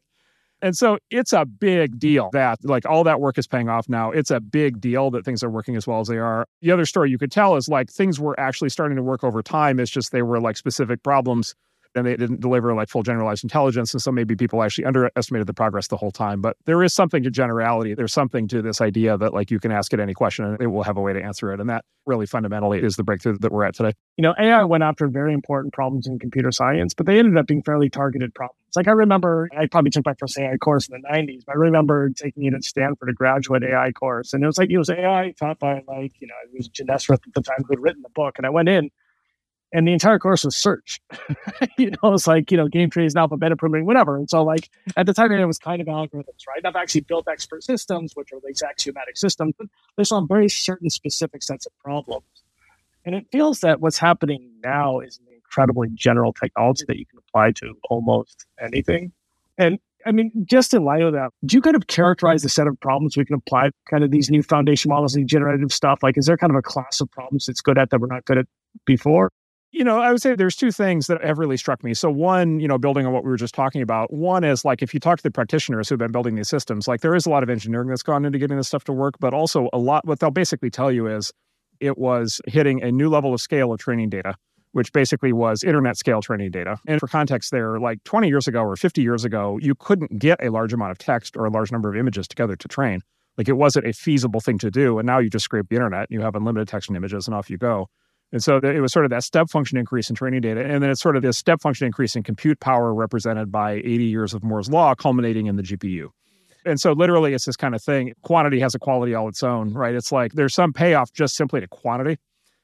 And 0.60 0.76
so 0.76 0.98
it's 1.10 1.32
a 1.32 1.44
big 1.44 1.98
deal 1.98 2.30
that 2.32 2.58
like 2.64 2.84
all 2.84 3.04
that 3.04 3.20
work 3.20 3.38
is 3.38 3.46
paying 3.46 3.68
off 3.68 3.88
now. 3.88 4.10
It's 4.10 4.30
a 4.30 4.40
big 4.40 4.80
deal 4.80 5.10
that 5.12 5.24
things 5.24 5.42
are 5.42 5.50
working 5.50 5.76
as 5.76 5.86
well 5.86 6.00
as 6.00 6.08
they 6.08 6.18
are. 6.18 6.46
The 6.62 6.72
other 6.72 6.84
story 6.84 7.10
you 7.10 7.18
could 7.18 7.30
tell 7.30 7.56
is 7.56 7.68
like 7.68 7.90
things 7.90 8.18
were 8.18 8.38
actually 8.38 8.70
starting 8.70 8.96
to 8.96 9.02
work 9.02 9.22
over 9.22 9.42
time. 9.42 9.78
It's 9.78 9.90
just 9.90 10.10
they 10.10 10.22
were 10.22 10.40
like 10.40 10.56
specific 10.56 11.02
problems 11.02 11.54
and 11.94 12.06
they 12.06 12.16
didn't 12.16 12.40
deliver 12.40 12.74
like 12.74 12.88
full 12.88 13.02
generalized 13.02 13.44
intelligence. 13.44 13.92
And 13.92 14.02
so 14.02 14.12
maybe 14.12 14.36
people 14.36 14.62
actually 14.62 14.84
underestimated 14.84 15.46
the 15.46 15.54
progress 15.54 15.88
the 15.88 15.96
whole 15.96 16.10
time. 16.10 16.40
But 16.40 16.56
there 16.66 16.82
is 16.82 16.94
something 16.94 17.22
to 17.22 17.30
generality. 17.30 17.94
There's 17.94 18.12
something 18.12 18.48
to 18.48 18.62
this 18.62 18.80
idea 18.80 19.16
that 19.18 19.34
like 19.34 19.50
you 19.50 19.58
can 19.58 19.72
ask 19.72 19.92
it 19.92 20.00
any 20.00 20.14
question 20.14 20.44
and 20.44 20.60
it 20.60 20.68
will 20.68 20.82
have 20.82 20.96
a 20.96 21.00
way 21.00 21.12
to 21.12 21.22
answer 21.22 21.52
it. 21.52 21.60
And 21.60 21.68
that 21.70 21.84
really 22.06 22.26
fundamentally 22.26 22.82
is 22.82 22.96
the 22.96 23.04
breakthrough 23.04 23.38
that 23.38 23.52
we're 23.52 23.64
at 23.64 23.74
today. 23.74 23.92
You 24.16 24.22
know, 24.22 24.34
AI 24.38 24.64
went 24.64 24.82
after 24.82 25.08
very 25.08 25.32
important 25.32 25.72
problems 25.72 26.06
in 26.06 26.18
computer 26.18 26.50
science, 26.50 26.94
but 26.94 27.06
they 27.06 27.18
ended 27.18 27.36
up 27.36 27.46
being 27.46 27.62
fairly 27.62 27.90
targeted 27.90 28.34
problems. 28.34 28.58
Like 28.76 28.88
I 28.88 28.92
remember 28.92 29.48
I 29.56 29.66
probably 29.66 29.90
took 29.90 30.06
my 30.06 30.14
first 30.18 30.38
AI 30.38 30.56
course 30.56 30.88
in 30.88 31.00
the 31.00 31.08
90s, 31.08 31.44
but 31.46 31.52
I 31.52 31.58
remember 31.58 32.10
taking 32.10 32.44
it 32.44 32.54
at 32.54 32.64
Stanford, 32.64 33.08
a 33.08 33.12
graduate 33.12 33.62
AI 33.62 33.92
course. 33.92 34.32
And 34.32 34.42
it 34.42 34.46
was 34.46 34.58
like, 34.58 34.70
it 34.70 34.78
was 34.78 34.90
AI 34.90 35.34
taught 35.38 35.58
by 35.58 35.82
like, 35.86 36.12
you 36.20 36.26
know, 36.26 36.34
it 36.44 36.56
was 36.56 36.68
Genesereth 36.68 37.26
at 37.26 37.34
the 37.34 37.42
time 37.42 37.58
who 37.66 37.72
had 37.72 37.80
written 37.80 38.02
the 38.02 38.10
book. 38.10 38.34
And 38.38 38.46
I 38.46 38.50
went 38.50 38.68
in 38.68 38.90
and 39.72 39.86
the 39.86 39.92
entire 39.92 40.18
course 40.18 40.44
was 40.44 40.56
search. 40.56 41.00
you 41.78 41.90
know, 41.90 42.14
it's 42.14 42.26
like, 42.26 42.50
you 42.50 42.56
know, 42.56 42.68
game 42.68 42.90
trees 42.90 43.14
and 43.14 43.20
alpha 43.20 43.36
beta 43.36 43.56
pruning, 43.56 43.84
whatever. 43.84 44.16
And 44.16 44.28
so 44.28 44.42
like 44.42 44.70
at 44.96 45.06
the 45.06 45.14
time 45.14 45.30
it 45.32 45.44
was 45.44 45.58
kind 45.58 45.80
of 45.80 45.86
algorithms, 45.86 46.46
right? 46.48 46.64
I've 46.64 46.76
actually 46.76 47.02
built 47.02 47.28
expert 47.28 47.62
systems, 47.62 48.12
which 48.14 48.32
are 48.32 48.40
these 48.44 48.62
axiomatic 48.62 49.16
systems, 49.16 49.54
but 49.58 49.66
they 49.96 50.04
solve 50.04 50.28
very 50.28 50.48
certain 50.48 50.90
specific 50.90 51.42
sets 51.42 51.66
of 51.66 51.72
problems. 51.78 52.24
And 53.04 53.14
it 53.14 53.26
feels 53.30 53.60
that 53.60 53.80
what's 53.80 53.98
happening 53.98 54.50
now 54.62 55.00
is 55.00 55.18
an 55.18 55.34
incredibly 55.34 55.88
general 55.94 56.32
technology 56.32 56.84
that 56.88 56.98
you 56.98 57.06
can 57.06 57.18
apply 57.18 57.52
to 57.52 57.74
almost 57.90 58.46
anything. 58.60 59.12
And 59.56 59.78
I 60.06 60.12
mean, 60.12 60.30
just 60.44 60.72
in 60.72 60.84
light 60.84 61.02
of 61.02 61.12
that, 61.12 61.30
do 61.44 61.56
you 61.56 61.60
kind 61.60 61.76
of 61.76 61.88
characterize 61.88 62.42
the 62.42 62.48
set 62.48 62.66
of 62.66 62.78
problems 62.80 63.16
we 63.16 63.24
can 63.24 63.34
apply 63.34 63.70
kind 63.90 64.04
of 64.04 64.10
these 64.10 64.30
new 64.30 64.42
foundation 64.42 64.88
models 64.88 65.14
and 65.14 65.28
generative 65.28 65.72
stuff? 65.72 66.02
Like, 66.02 66.16
is 66.16 66.26
there 66.26 66.36
kind 66.36 66.50
of 66.50 66.56
a 66.56 66.62
class 66.62 67.00
of 67.00 67.10
problems 67.10 67.46
that's 67.46 67.60
good 67.60 67.78
at 67.78 67.90
that 67.90 68.00
we're 68.00 68.06
not 68.06 68.24
good 68.24 68.38
at 68.38 68.46
before? 68.84 69.30
You 69.70 69.84
know, 69.84 70.00
I 70.00 70.10
would 70.10 70.22
say 70.22 70.34
there's 70.34 70.56
two 70.56 70.72
things 70.72 71.08
that 71.08 71.22
have 71.22 71.38
really 71.38 71.58
struck 71.58 71.84
me. 71.84 71.92
So, 71.92 72.10
one, 72.10 72.58
you 72.58 72.66
know, 72.66 72.78
building 72.78 73.06
on 73.06 73.12
what 73.12 73.22
we 73.22 73.28
were 73.28 73.36
just 73.36 73.54
talking 73.54 73.82
about, 73.82 74.10
one 74.10 74.42
is 74.42 74.64
like 74.64 74.82
if 74.82 74.94
you 74.94 75.00
talk 75.00 75.18
to 75.18 75.22
the 75.22 75.30
practitioners 75.30 75.88
who've 75.88 75.98
been 75.98 76.10
building 76.10 76.36
these 76.36 76.48
systems, 76.48 76.88
like 76.88 77.02
there 77.02 77.14
is 77.14 77.26
a 77.26 77.30
lot 77.30 77.42
of 77.42 77.50
engineering 77.50 77.88
that's 77.88 78.02
gone 78.02 78.24
into 78.24 78.38
getting 78.38 78.56
this 78.56 78.68
stuff 78.68 78.84
to 78.84 78.92
work, 78.94 79.16
but 79.20 79.34
also 79.34 79.68
a 79.74 79.78
lot, 79.78 80.06
what 80.06 80.20
they'll 80.20 80.30
basically 80.30 80.70
tell 80.70 80.90
you 80.90 81.06
is 81.06 81.32
it 81.80 81.98
was 81.98 82.40
hitting 82.46 82.82
a 82.82 82.90
new 82.90 83.10
level 83.10 83.34
of 83.34 83.42
scale 83.42 83.70
of 83.70 83.78
training 83.78 84.08
data, 84.08 84.34
which 84.72 84.90
basically 84.92 85.34
was 85.34 85.62
internet 85.62 85.98
scale 85.98 86.22
training 86.22 86.50
data. 86.50 86.78
And 86.86 86.98
for 86.98 87.06
context, 87.06 87.50
there, 87.50 87.78
like 87.78 88.02
20 88.04 88.26
years 88.26 88.48
ago 88.48 88.62
or 88.62 88.74
50 88.74 89.02
years 89.02 89.26
ago, 89.26 89.58
you 89.60 89.74
couldn't 89.74 90.18
get 90.18 90.42
a 90.42 90.50
large 90.50 90.72
amount 90.72 90.92
of 90.92 90.98
text 90.98 91.36
or 91.36 91.44
a 91.44 91.50
large 91.50 91.70
number 91.70 91.90
of 91.90 91.96
images 91.96 92.26
together 92.26 92.56
to 92.56 92.68
train. 92.68 93.02
Like 93.36 93.50
it 93.50 93.58
wasn't 93.58 93.86
a 93.86 93.92
feasible 93.92 94.40
thing 94.40 94.56
to 94.58 94.70
do. 94.70 94.98
And 94.98 95.06
now 95.06 95.18
you 95.18 95.28
just 95.28 95.44
scrape 95.44 95.68
the 95.68 95.76
internet, 95.76 96.08
and 96.08 96.18
you 96.18 96.22
have 96.22 96.34
unlimited 96.34 96.68
text 96.68 96.88
and 96.88 96.96
images, 96.96 97.28
and 97.28 97.34
off 97.34 97.50
you 97.50 97.58
go. 97.58 97.90
And 98.32 98.42
so 98.42 98.58
it 98.58 98.80
was 98.80 98.92
sort 98.92 99.06
of 99.06 99.10
that 99.10 99.24
step 99.24 99.48
function 99.48 99.78
increase 99.78 100.10
in 100.10 100.16
training 100.16 100.42
data. 100.42 100.60
And 100.62 100.82
then 100.82 100.90
it's 100.90 101.00
sort 101.00 101.16
of 101.16 101.22
this 101.22 101.38
step 101.38 101.62
function 101.62 101.86
increase 101.86 102.14
in 102.14 102.22
compute 102.22 102.60
power 102.60 102.92
represented 102.92 103.50
by 103.50 103.72
80 103.72 104.04
years 104.04 104.34
of 104.34 104.42
Moore's 104.42 104.68
Law, 104.68 104.94
culminating 104.94 105.46
in 105.46 105.56
the 105.56 105.62
GPU. 105.62 106.08
And 106.66 106.78
so 106.78 106.92
literally 106.92 107.32
it's 107.32 107.46
this 107.46 107.56
kind 107.56 107.74
of 107.74 107.82
thing. 107.82 108.12
Quantity 108.22 108.60
has 108.60 108.74
a 108.74 108.78
quality 108.78 109.14
all 109.14 109.28
its 109.28 109.42
own, 109.42 109.72
right? 109.72 109.94
It's 109.94 110.12
like 110.12 110.32
there's 110.34 110.54
some 110.54 110.74
payoff 110.74 111.12
just 111.12 111.36
simply 111.36 111.60
to 111.60 111.68
quantity. 111.68 112.18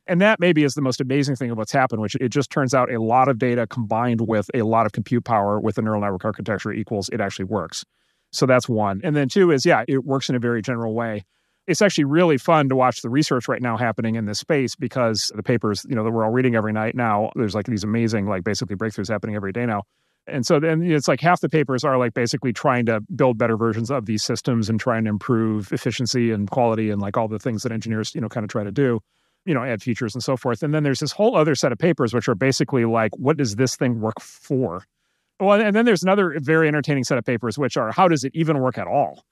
And 0.06 0.21
that 0.21 0.38
maybe 0.38 0.64
is 0.64 0.75
the 0.75 0.83
most 0.83 1.00
amazing 1.00 1.37
thing 1.37 1.50
of 1.50 1.56
what's 1.56 1.73
happened, 1.73 2.02
which 2.02 2.14
it 2.16 2.28
just 2.28 2.50
turns 2.50 2.75
out 2.75 2.92
a 2.92 3.00
lot 3.00 3.28
of 3.28 3.38
data 3.38 3.66
combined 3.66 4.28
with 4.28 4.50
a 4.52 4.62
lot 4.62 4.85
of 4.85 4.92
compute 4.92 5.25
power 5.25 5.59
with 5.59 5.78
a 5.78 5.83
neural 5.83 6.02
network 6.02 6.26
architecture 6.26 6.73
equals 6.73 7.09
it 7.11 7.23
actually 7.23 7.47
works. 7.47 7.85
So 8.30 8.44
that's 8.44 8.68
one. 8.68 9.00
And 9.02 9.16
then 9.16 9.30
two 9.30 9.50
is, 9.50 9.64
yeah, 9.64 9.85
it 9.88 10.04
works 10.04 10.28
in 10.28 10.35
a 10.35 10.38
very 10.38 10.61
general 10.61 10.92
way. 10.92 11.25
It's 11.66 11.80
actually 11.80 12.04
really 12.04 12.37
fun 12.37 12.68
to 12.68 12.76
watch 12.76 13.00
the 13.00 13.09
research 13.09 13.49
right 13.49 13.62
now 13.62 13.76
happening 13.76 14.16
in 14.16 14.26
this 14.26 14.38
space 14.38 14.76
because 14.76 15.33
the 15.35 15.42
papers, 15.42 15.87
you 15.88 15.94
know, 15.94 16.04
that 16.04 16.11
we're 16.11 16.25
all 16.25 16.30
reading 16.30 16.54
every 16.54 16.73
night 16.73 16.94
now, 16.94 17.30
there's 17.37 17.54
like 17.54 17.66
these 17.66 17.85
amazing, 17.85 18.26
like 18.26 18.44
basically 18.44 18.76
breakthroughs 18.76 19.09
happening 19.09 19.35
every 19.35 19.52
day 19.52 19.64
now. 19.64 19.83
And 20.26 20.47
so 20.47 20.59
then 20.59 20.83
it's 20.83 21.09
like 21.09 21.21
half 21.21 21.40
the 21.40 21.49
papers 21.49 21.85
are 21.85 21.99
like 21.99 22.14
basically 22.14 22.52
trying 22.52 22.87
to 22.87 23.00
build 23.14 23.37
better 23.38 23.56
versions 23.56 23.90
of 23.90 24.06
these 24.06 24.23
systems 24.23 24.71
and 24.71 24.80
trying 24.80 25.04
to 25.04 25.11
improve 25.11 25.73
efficiency 25.73 26.30
and 26.30 26.50
quality 26.50 26.90
and 26.90 27.00
like 27.00 27.16
all 27.16 27.28
the 27.28 27.38
things 27.38 27.62
that 27.62 27.73
engineers, 27.73 28.14
you 28.14 28.21
know, 28.21 28.28
kind 28.28 28.44
of 28.44 28.50
try 28.50 28.64
to 28.64 28.73
do, 28.73 29.00
you 29.44 29.52
know, 29.52 29.62
add 29.62 29.83
features 29.83 30.14
and 30.14 30.23
so 30.23 30.37
forth. 30.37 30.62
And 30.62 30.73
then 30.73 30.83
there's 30.83 31.00
this 31.00 31.12
whole 31.12 31.37
other 31.37 31.54
set 31.54 31.73
of 31.73 31.78
papers 31.78 32.14
which 32.14 32.28
are 32.28 32.35
basically 32.35 32.87
like, 32.87 33.14
what 33.16 33.37
does 33.37 33.56
this 33.56 33.76
thing 33.76 34.00
work 34.00 34.21
for? 34.21 34.85
Well, 35.40 35.61
and 35.61 35.75
then 35.76 35.85
there's 35.85 36.02
another 36.02 36.38
very 36.40 36.68
entertaining 36.68 37.04
set 37.04 37.18
of 37.18 37.25
papers 37.25 37.59
which 37.59 37.76
are 37.76 37.92
how 37.92 38.09
does 38.09 38.25
it 38.25 38.33
even 38.35 38.61
work 38.61 38.78
at 38.78 38.87
all? 38.87 39.25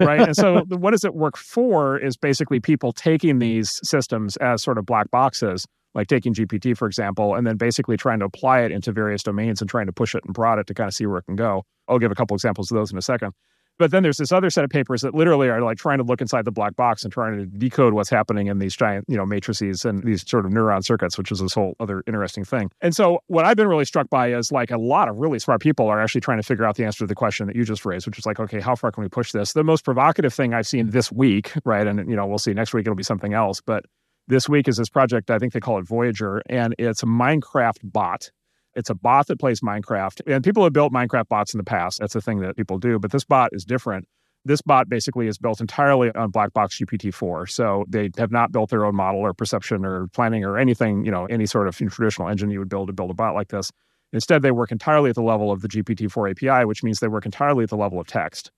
Right? 0.00 0.20
and 0.20 0.36
so, 0.36 0.64
what 0.68 0.92
does 0.92 1.04
it 1.04 1.14
work 1.14 1.36
for 1.36 1.98
is 1.98 2.16
basically 2.16 2.60
people 2.60 2.92
taking 2.92 3.38
these 3.38 3.80
systems 3.82 4.36
as 4.38 4.62
sort 4.62 4.78
of 4.78 4.86
black 4.86 5.10
boxes 5.10 5.66
like 5.94 6.06
taking 6.06 6.34
GPT, 6.34 6.76
for 6.76 6.86
example, 6.86 7.34
and 7.34 7.46
then 7.46 7.56
basically 7.56 7.96
trying 7.96 8.18
to 8.20 8.24
apply 8.26 8.60
it 8.60 8.70
into 8.70 8.92
various 8.92 9.22
domains 9.22 9.60
and 9.60 9.68
trying 9.68 9.86
to 9.86 9.92
push 9.92 10.14
it 10.14 10.22
and 10.24 10.34
prod 10.34 10.58
it 10.58 10.66
to 10.66 10.74
kind 10.74 10.86
of 10.86 10.94
see 10.94 11.06
where 11.06 11.18
it 11.18 11.24
can 11.24 11.36
go. 11.36 11.64
I'll 11.88 11.98
give 11.98 12.12
a 12.12 12.14
couple 12.14 12.34
examples 12.34 12.70
of 12.70 12.76
those 12.76 12.92
in 12.92 12.98
a 12.98 13.02
second. 13.02 13.32
But 13.78 13.90
then 13.90 14.02
there's 14.02 14.16
this 14.16 14.32
other 14.32 14.50
set 14.50 14.64
of 14.64 14.70
papers 14.70 15.02
that 15.02 15.14
literally 15.14 15.48
are 15.48 15.62
like 15.62 15.78
trying 15.78 15.98
to 15.98 16.04
look 16.04 16.20
inside 16.20 16.44
the 16.44 16.52
black 16.52 16.76
box 16.76 17.04
and 17.04 17.12
trying 17.12 17.38
to 17.38 17.46
decode 17.46 17.94
what's 17.94 18.10
happening 18.10 18.48
in 18.48 18.58
these 18.58 18.76
giant, 18.76 19.04
you 19.08 19.16
know, 19.16 19.24
matrices 19.24 19.84
and 19.84 20.02
these 20.02 20.28
sort 20.28 20.46
of 20.46 20.52
neuron 20.52 20.84
circuits, 20.84 21.16
which 21.16 21.30
is 21.30 21.38
this 21.40 21.54
whole 21.54 21.74
other 21.80 22.02
interesting 22.06 22.44
thing. 22.44 22.70
And 22.80 22.94
so 22.94 23.20
what 23.28 23.44
I've 23.44 23.56
been 23.56 23.68
really 23.68 23.84
struck 23.84 24.10
by 24.10 24.32
is 24.32 24.50
like 24.50 24.70
a 24.70 24.78
lot 24.78 25.08
of 25.08 25.16
really 25.16 25.38
smart 25.38 25.60
people 25.60 25.88
are 25.88 26.00
actually 26.00 26.20
trying 26.20 26.38
to 26.38 26.42
figure 26.42 26.64
out 26.64 26.76
the 26.76 26.84
answer 26.84 26.98
to 26.98 27.06
the 27.06 27.14
question 27.14 27.46
that 27.46 27.56
you 27.56 27.64
just 27.64 27.84
raised, 27.84 28.06
which 28.06 28.18
is 28.18 28.26
like, 28.26 28.40
okay, 28.40 28.60
how 28.60 28.74
far 28.74 28.90
can 28.90 29.02
we 29.02 29.08
push 29.08 29.32
this? 29.32 29.52
The 29.52 29.64
most 29.64 29.84
provocative 29.84 30.34
thing 30.34 30.54
I've 30.54 30.66
seen 30.66 30.90
this 30.90 31.12
week, 31.12 31.52
right? 31.64 31.86
And 31.86 32.08
you 32.10 32.16
know, 32.16 32.26
we'll 32.26 32.38
see 32.38 32.52
next 32.54 32.74
week 32.74 32.82
it'll 32.82 32.96
be 32.96 33.02
something 33.02 33.34
else, 33.34 33.60
but 33.60 33.84
this 34.28 34.48
week 34.48 34.68
is 34.68 34.76
this 34.76 34.90
project, 34.90 35.30
I 35.30 35.38
think 35.38 35.54
they 35.54 35.60
call 35.60 35.78
it 35.78 35.86
Voyager, 35.86 36.42
and 36.50 36.74
it's 36.78 37.02
a 37.02 37.06
Minecraft 37.06 37.78
bot. 37.82 38.30
It's 38.78 38.90
a 38.90 38.94
bot 38.94 39.26
that 39.26 39.38
plays 39.38 39.60
Minecraft. 39.60 40.20
And 40.26 40.42
people 40.42 40.64
have 40.64 40.72
built 40.72 40.92
Minecraft 40.92 41.28
bots 41.28 41.52
in 41.52 41.58
the 41.58 41.64
past. 41.64 42.00
That's 42.00 42.14
a 42.14 42.20
thing 42.20 42.40
that 42.40 42.56
people 42.56 42.78
do, 42.78 42.98
but 42.98 43.10
this 43.10 43.24
bot 43.24 43.50
is 43.52 43.64
different. 43.64 44.06
This 44.44 44.62
bot 44.62 44.88
basically 44.88 45.26
is 45.26 45.36
built 45.36 45.60
entirely 45.60 46.10
on 46.14 46.30
black 46.30 46.52
box 46.54 46.78
GPT-4. 46.78 47.50
So 47.50 47.84
they 47.88 48.10
have 48.16 48.30
not 48.30 48.52
built 48.52 48.70
their 48.70 48.86
own 48.86 48.94
model 48.94 49.20
or 49.20 49.34
perception 49.34 49.84
or 49.84 50.06
planning 50.08 50.44
or 50.44 50.56
anything, 50.56 51.04
you 51.04 51.10
know, 51.10 51.26
any 51.26 51.44
sort 51.44 51.68
of 51.68 51.76
traditional 51.76 52.28
engine 52.28 52.50
you 52.50 52.60
would 52.60 52.68
build 52.68 52.86
to 52.86 52.92
build 52.94 53.10
a 53.10 53.14
bot 53.14 53.34
like 53.34 53.48
this. 53.48 53.70
Instead, 54.12 54.40
they 54.40 54.52
work 54.52 54.72
entirely 54.72 55.10
at 55.10 55.16
the 55.16 55.22
level 55.22 55.52
of 55.52 55.60
the 55.60 55.68
GPT-4 55.68 56.30
API, 56.30 56.64
which 56.64 56.82
means 56.82 57.00
they 57.00 57.08
work 57.08 57.26
entirely 57.26 57.64
at 57.64 57.68
the 57.68 57.76
level 57.76 58.00
of 58.00 58.06
text 58.06 58.50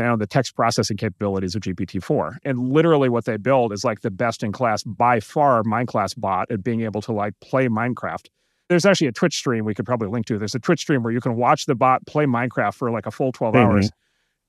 know, 0.00 0.16
the 0.16 0.26
text 0.26 0.54
processing 0.54 0.96
capabilities 0.96 1.54
of 1.54 1.62
GPT-4. 1.62 2.36
And 2.44 2.58
literally 2.58 3.08
what 3.08 3.24
they 3.24 3.36
build 3.36 3.72
is 3.72 3.84
like 3.84 4.00
the 4.00 4.10
best 4.10 4.42
in 4.42 4.52
class, 4.52 4.82
by 4.82 5.20
far, 5.20 5.62
Minecraft 5.62 6.18
bot 6.18 6.50
at 6.50 6.62
being 6.62 6.82
able 6.82 7.02
to 7.02 7.12
like 7.12 7.34
play 7.40 7.68
Minecraft. 7.68 8.28
There's 8.72 8.86
actually 8.86 9.08
a 9.08 9.12
Twitch 9.12 9.36
stream 9.36 9.66
we 9.66 9.74
could 9.74 9.84
probably 9.84 10.08
link 10.08 10.24
to. 10.26 10.38
There's 10.38 10.54
a 10.54 10.58
Twitch 10.58 10.80
stream 10.80 11.02
where 11.02 11.12
you 11.12 11.20
can 11.20 11.36
watch 11.36 11.66
the 11.66 11.74
bot 11.74 12.06
play 12.06 12.24
Minecraft 12.24 12.74
for 12.74 12.90
like 12.90 13.04
a 13.04 13.10
full 13.10 13.30
12 13.30 13.54
mm-hmm. 13.54 13.70
hours. 13.70 13.90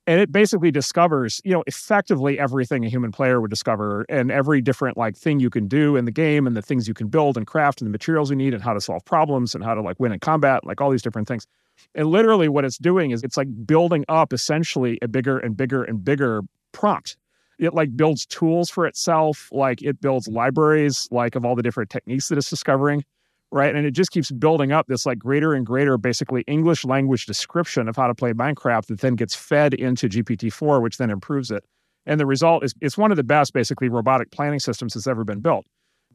And 0.07 0.19
it 0.21 0.31
basically 0.31 0.71
discovers, 0.71 1.41
you 1.43 1.51
know, 1.51 1.61
effectively 1.67 2.39
everything 2.39 2.85
a 2.85 2.89
human 2.89 3.11
player 3.11 3.41
would 3.41 3.49
discover 3.49 4.05
and 4.07 4.31
every 4.31 4.61
different 4.61 4.95
like 4.95 5.17
thing 5.17 5.41
you 5.41 5.49
can 5.49 5.67
do 5.67 5.97
in 5.97 6.05
the 6.05 6.11
game 6.11 6.47
and 6.47 6.55
the 6.55 6.61
things 6.61 6.87
you 6.87 6.93
can 6.93 7.07
build 7.07 7.35
and 7.35 7.45
craft 7.45 7.81
and 7.81 7.87
the 7.87 7.91
materials 7.91 8.29
you 8.29 8.35
need 8.37 8.53
and 8.53 8.63
how 8.63 8.73
to 8.73 8.79
solve 8.79 9.03
problems 9.03 9.53
and 9.53 9.61
how 9.63 9.73
to 9.73 9.81
like 9.81 9.99
win 9.99 10.13
in 10.13 10.19
combat, 10.19 10.65
like 10.65 10.79
all 10.79 10.89
these 10.89 11.01
different 11.01 11.27
things. 11.27 11.45
And 11.95 12.07
literally, 12.07 12.47
what 12.47 12.63
it's 12.63 12.77
doing 12.77 13.11
is 13.11 13.23
it's 13.23 13.35
like 13.35 13.47
building 13.65 14.05
up 14.07 14.31
essentially 14.31 14.99
a 15.01 15.07
bigger 15.09 15.37
and 15.37 15.57
bigger 15.57 15.83
and 15.83 16.03
bigger 16.03 16.43
prompt. 16.71 17.17
It 17.59 17.73
like 17.73 17.95
builds 17.95 18.25
tools 18.25 18.69
for 18.69 18.85
itself, 18.87 19.49
like 19.51 19.81
it 19.81 19.99
builds 20.01 20.27
libraries, 20.29 21.07
like 21.11 21.35
of 21.35 21.45
all 21.45 21.55
the 21.55 21.63
different 21.63 21.89
techniques 21.89 22.29
that 22.29 22.37
it's 22.37 22.49
discovering, 22.49 23.03
right? 23.53 23.73
And 23.75 23.85
it 23.85 23.91
just 23.91 24.11
keeps 24.11 24.31
building 24.31 24.71
up 24.71 24.87
this 24.87 25.05
like 25.05 25.19
greater 25.19 25.53
and 25.53 25.65
greater, 25.65 25.97
basically 25.97 26.43
English 26.47 26.83
language 26.83 27.25
description 27.25 27.87
of 27.87 27.95
how 27.95 28.07
to 28.07 28.15
play 28.15 28.33
Minecraft 28.33 28.87
that 28.87 28.99
then 29.01 29.15
gets 29.15 29.35
fed 29.35 29.73
into 29.73 30.09
GPT-4, 30.09 30.81
which 30.81 30.97
then 30.97 31.09
improves 31.09 31.51
it. 31.51 31.63
And 32.05 32.19
the 32.19 32.25
result 32.25 32.65
is 32.65 32.73
it's 32.81 32.97
one 32.97 33.11
of 33.11 33.17
the 33.17 33.23
best, 33.23 33.53
basically, 33.53 33.87
robotic 33.87 34.31
planning 34.31 34.59
systems 34.59 34.93
that's 34.93 35.07
ever 35.07 35.23
been 35.23 35.39
built 35.39 35.65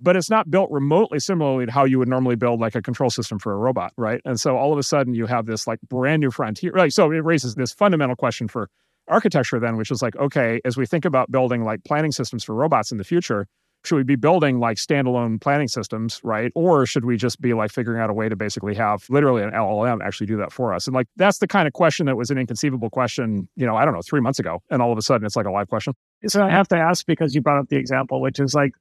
but 0.01 0.17
it's 0.17 0.31
not 0.31 0.51
built 0.51 0.71
remotely 0.71 1.19
similarly 1.19 1.67
to 1.67 1.73
how 1.73 1.85
you 1.85 1.99
would 1.99 2.09
normally 2.09 2.37
build 2.37 2.61
like 2.61 2.75
a 2.75 2.83
control 2.83 3.11
system 3.11 3.39
for 3.39 3.53
a 3.53 3.57
robot, 3.57 3.93
right? 3.97 4.21
And 4.25 4.39
so 4.39 4.57
all 4.57 4.73
of 4.73 4.79
a 4.79 4.83
sudden 4.83 5.15
you 5.15 5.27
have 5.27 5.47
this 5.47 5.67
like 5.67 5.81
brand 5.89 6.21
new 6.21 6.31
frontier. 6.31 6.73
Right. 6.73 6.93
So 6.93 7.11
it 7.11 7.25
raises 7.25 7.55
this 7.55 7.73
fundamental 7.73 8.17
question 8.17 8.49
for 8.49 8.69
architecture 9.09 9.59
then, 9.59 9.77
which 9.77 9.91
is 9.91 10.03
like, 10.03 10.17
okay, 10.17 10.61
as 10.65 10.77
we 10.77 10.87
think 10.87 11.05
about 11.05 11.31
building 11.31 11.65
like 11.65 11.85
planning 11.85 12.13
systems 12.13 12.45
for 12.45 12.55
robots 12.55 12.93
in 12.93 12.99
the 12.99 13.05
future, 13.05 13.47
should 13.85 13.97
we 13.97 14.03
be 14.03 14.17
building 14.17 14.59
like 14.59 14.77
standalone 14.77 15.41
planning 15.41 15.69
systems, 15.69 16.21
right? 16.23 16.53
Or 16.55 16.85
should 16.85 17.05
we 17.05 17.17
just 17.17 17.41
be 17.41 17.55
like 17.55 17.71
figuring 17.71 18.01
out 18.01 18.11
a 18.11 18.13
way 18.13 18.29
to 18.29 18.37
basically 18.37 18.75
have 18.75 19.05
literally 19.09 19.43
an 19.43 19.51
LLM 19.51 20.05
actually 20.05 20.27
do 20.27 20.37
that 20.39 20.53
for 20.53 20.75
us? 20.75 20.87
And 20.87 20.95
like 20.95 21.07
that's 21.17 21.39
the 21.39 21.47
kind 21.47 21.67
of 21.67 21.73
question 21.73 22.07
that 22.07 22.17
was 22.17 22.31
an 22.31 22.39
inconceivable 22.39 22.91
question, 22.91 23.49
you 23.57 23.67
know, 23.67 23.77
I 23.77 23.85
don't 23.85 23.95
know, 23.95 24.03
three 24.03 24.21
months 24.21 24.39
ago. 24.39 24.63
And 24.71 24.83
all 24.83 24.93
of 24.93 24.99
a 24.99 25.03
sudden 25.03 25.27
it's 25.27 25.37
like 25.37 25.47
a 25.47 25.51
live 25.51 25.69
question. 25.69 25.95
So 26.27 26.45
I 26.45 26.51
have 26.51 26.69
to 26.69 26.77
ask 26.77 27.07
because 27.07 27.35
you 27.35 27.41
brought 27.41 27.59
up 27.59 27.69
the 27.69 27.77
example, 27.77 28.21
which 28.21 28.41
is 28.41 28.55
like 28.55 28.73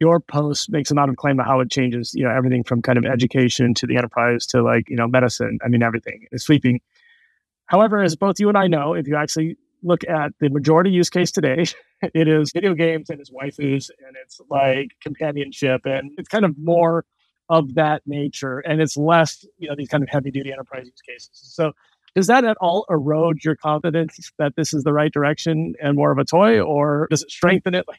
your 0.00 0.20
post 0.20 0.70
makes 0.70 0.90
a 0.90 0.94
lot 0.94 1.08
of 1.08 1.16
claim 1.16 1.38
about 1.38 1.46
how 1.46 1.60
it 1.60 1.70
changes, 1.70 2.12
you 2.14 2.24
know, 2.24 2.30
everything 2.30 2.64
from 2.64 2.82
kind 2.82 2.98
of 2.98 3.04
education 3.04 3.72
to 3.74 3.86
the 3.86 3.96
enterprise 3.96 4.46
to 4.46 4.62
like, 4.62 4.88
you 4.88 4.96
know, 4.96 5.06
medicine. 5.06 5.58
I 5.64 5.68
mean, 5.68 5.82
everything 5.82 6.26
is 6.32 6.44
sleeping. 6.44 6.80
However, 7.66 8.02
as 8.02 8.16
both 8.16 8.38
you 8.38 8.48
and 8.48 8.58
I 8.58 8.66
know, 8.66 8.94
if 8.94 9.06
you 9.06 9.16
actually 9.16 9.56
look 9.82 10.04
at 10.08 10.32
the 10.40 10.48
majority 10.48 10.90
use 10.90 11.10
case 11.10 11.30
today, 11.30 11.64
it 12.02 12.28
is 12.28 12.52
video 12.52 12.74
games 12.74 13.10
and 13.10 13.20
it's 13.20 13.30
waifus 13.30 13.90
and 14.06 14.16
it's 14.22 14.40
like 14.48 14.88
companionship 15.02 15.82
and 15.84 16.12
it's 16.18 16.28
kind 16.28 16.44
of 16.44 16.56
more 16.58 17.04
of 17.48 17.74
that 17.74 18.02
nature 18.06 18.60
and 18.60 18.80
it's 18.80 18.96
less, 18.96 19.44
you 19.58 19.68
know, 19.68 19.74
these 19.76 19.88
kind 19.88 20.02
of 20.02 20.08
heavy 20.08 20.30
duty 20.30 20.52
enterprise 20.52 20.86
use 20.86 21.02
cases. 21.06 21.30
So 21.32 21.72
does 22.14 22.26
that 22.26 22.44
at 22.44 22.56
all 22.60 22.84
erode 22.90 23.44
your 23.44 23.56
confidence 23.56 24.30
that 24.38 24.54
this 24.56 24.74
is 24.74 24.84
the 24.84 24.92
right 24.92 25.12
direction 25.12 25.74
and 25.82 25.96
more 25.96 26.12
of 26.12 26.18
a 26.18 26.24
toy 26.24 26.60
or 26.60 27.06
does 27.10 27.22
it 27.22 27.30
strengthen 27.30 27.74
it? 27.74 27.86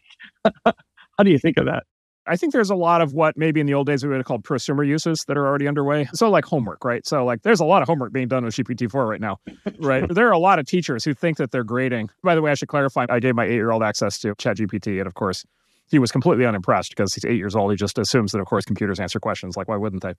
Like 0.66 0.76
how 1.18 1.24
do 1.24 1.32
you 1.32 1.38
think 1.38 1.58
of 1.58 1.66
that? 1.66 1.84
I 2.26 2.38
think 2.38 2.54
there's 2.54 2.70
a 2.70 2.76
lot 2.76 3.02
of 3.02 3.14
what 3.14 3.38
maybe 3.38 3.60
in 3.60 3.66
the 3.66 3.74
old 3.74 3.88
days 3.88 4.04
we 4.04 4.10
would 4.10 4.18
have 4.18 4.26
called 4.26 4.44
prosumer 4.44 4.88
uses 4.88 5.24
that 5.28 5.38
are 5.38 5.46
already 5.46 5.68
underway. 5.68 6.08
So, 6.14 6.30
like 6.30 6.46
homework, 6.46 6.86
right? 6.86 7.06
So, 7.06 7.26
like, 7.26 7.42
there's 7.42 7.60
a 7.60 7.66
lot 7.66 7.82
of 7.82 7.88
homework 7.88 8.14
being 8.14 8.28
done 8.28 8.46
with 8.46 8.56
GPT-4 8.56 9.10
right 9.10 9.22
now, 9.22 9.40
right? 9.80 10.08
there 10.08 10.28
are 10.28 10.32
a 10.32 10.40
lot 10.40 10.60
of 10.60 10.66
teachers 10.66 11.04
who 11.04 11.14
think 11.14 11.38
that 11.38 11.52
they're 11.52 11.64
grading. 11.64 12.10
By 12.24 12.36
the 12.36 12.42
way, 12.42 12.52
I 12.52 12.54
should 12.54 12.70
clarify: 12.70 13.06
I 13.10 13.20
gave 13.20 13.36
my 13.36 13.46
eight-year-old 13.46 13.84
access 13.84 14.20
to 14.20 14.36
ChatGPT, 14.36 15.00
and 15.00 15.08
of 15.08 15.16
course, 15.16 15.46
he 15.90 16.00
was 16.00 16.12
completely 16.12 16.46
unimpressed 16.46 16.92
because 16.92 17.14
he's 17.14 17.26
eight 17.26 17.38
years 17.38 17.56
old. 17.56 17.72
He 17.72 17.78
just 17.78 17.98
assumes 17.98 18.32
that, 18.32 18.40
of 18.40 18.48
course, 18.48 18.66
computers 18.66 19.00
answer 19.00 19.20
questions. 19.20 19.58
Like, 19.58 19.68
why 19.68 19.76
wouldn't 19.76 20.02
they? 20.02 20.14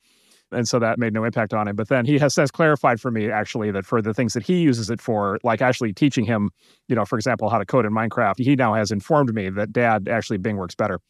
And 0.52 0.68
so 0.68 0.78
that 0.78 0.98
made 0.98 1.12
no 1.12 1.24
impact 1.24 1.54
on 1.54 1.66
him. 1.66 1.74
But 1.74 1.88
then 1.88 2.04
he 2.04 2.18
has 2.18 2.34
since 2.34 2.50
clarified 2.50 3.00
for 3.00 3.10
me 3.10 3.30
actually 3.30 3.70
that 3.70 3.86
for 3.86 4.02
the 4.02 4.12
things 4.12 4.34
that 4.34 4.42
he 4.42 4.60
uses 4.60 4.90
it 4.90 5.00
for, 5.00 5.38
like 5.42 5.62
actually 5.62 5.92
teaching 5.92 6.24
him, 6.24 6.50
you 6.86 6.94
know, 6.94 7.04
for 7.04 7.16
example, 7.16 7.48
how 7.48 7.58
to 7.58 7.64
code 7.64 7.86
in 7.86 7.92
Minecraft, 7.92 8.34
he 8.38 8.54
now 8.54 8.74
has 8.74 8.90
informed 8.90 9.34
me 9.34 9.48
that 9.50 9.72
dad 9.72 10.06
actually 10.08 10.36
Bing 10.36 10.56
works 10.56 10.74
better. 10.74 11.00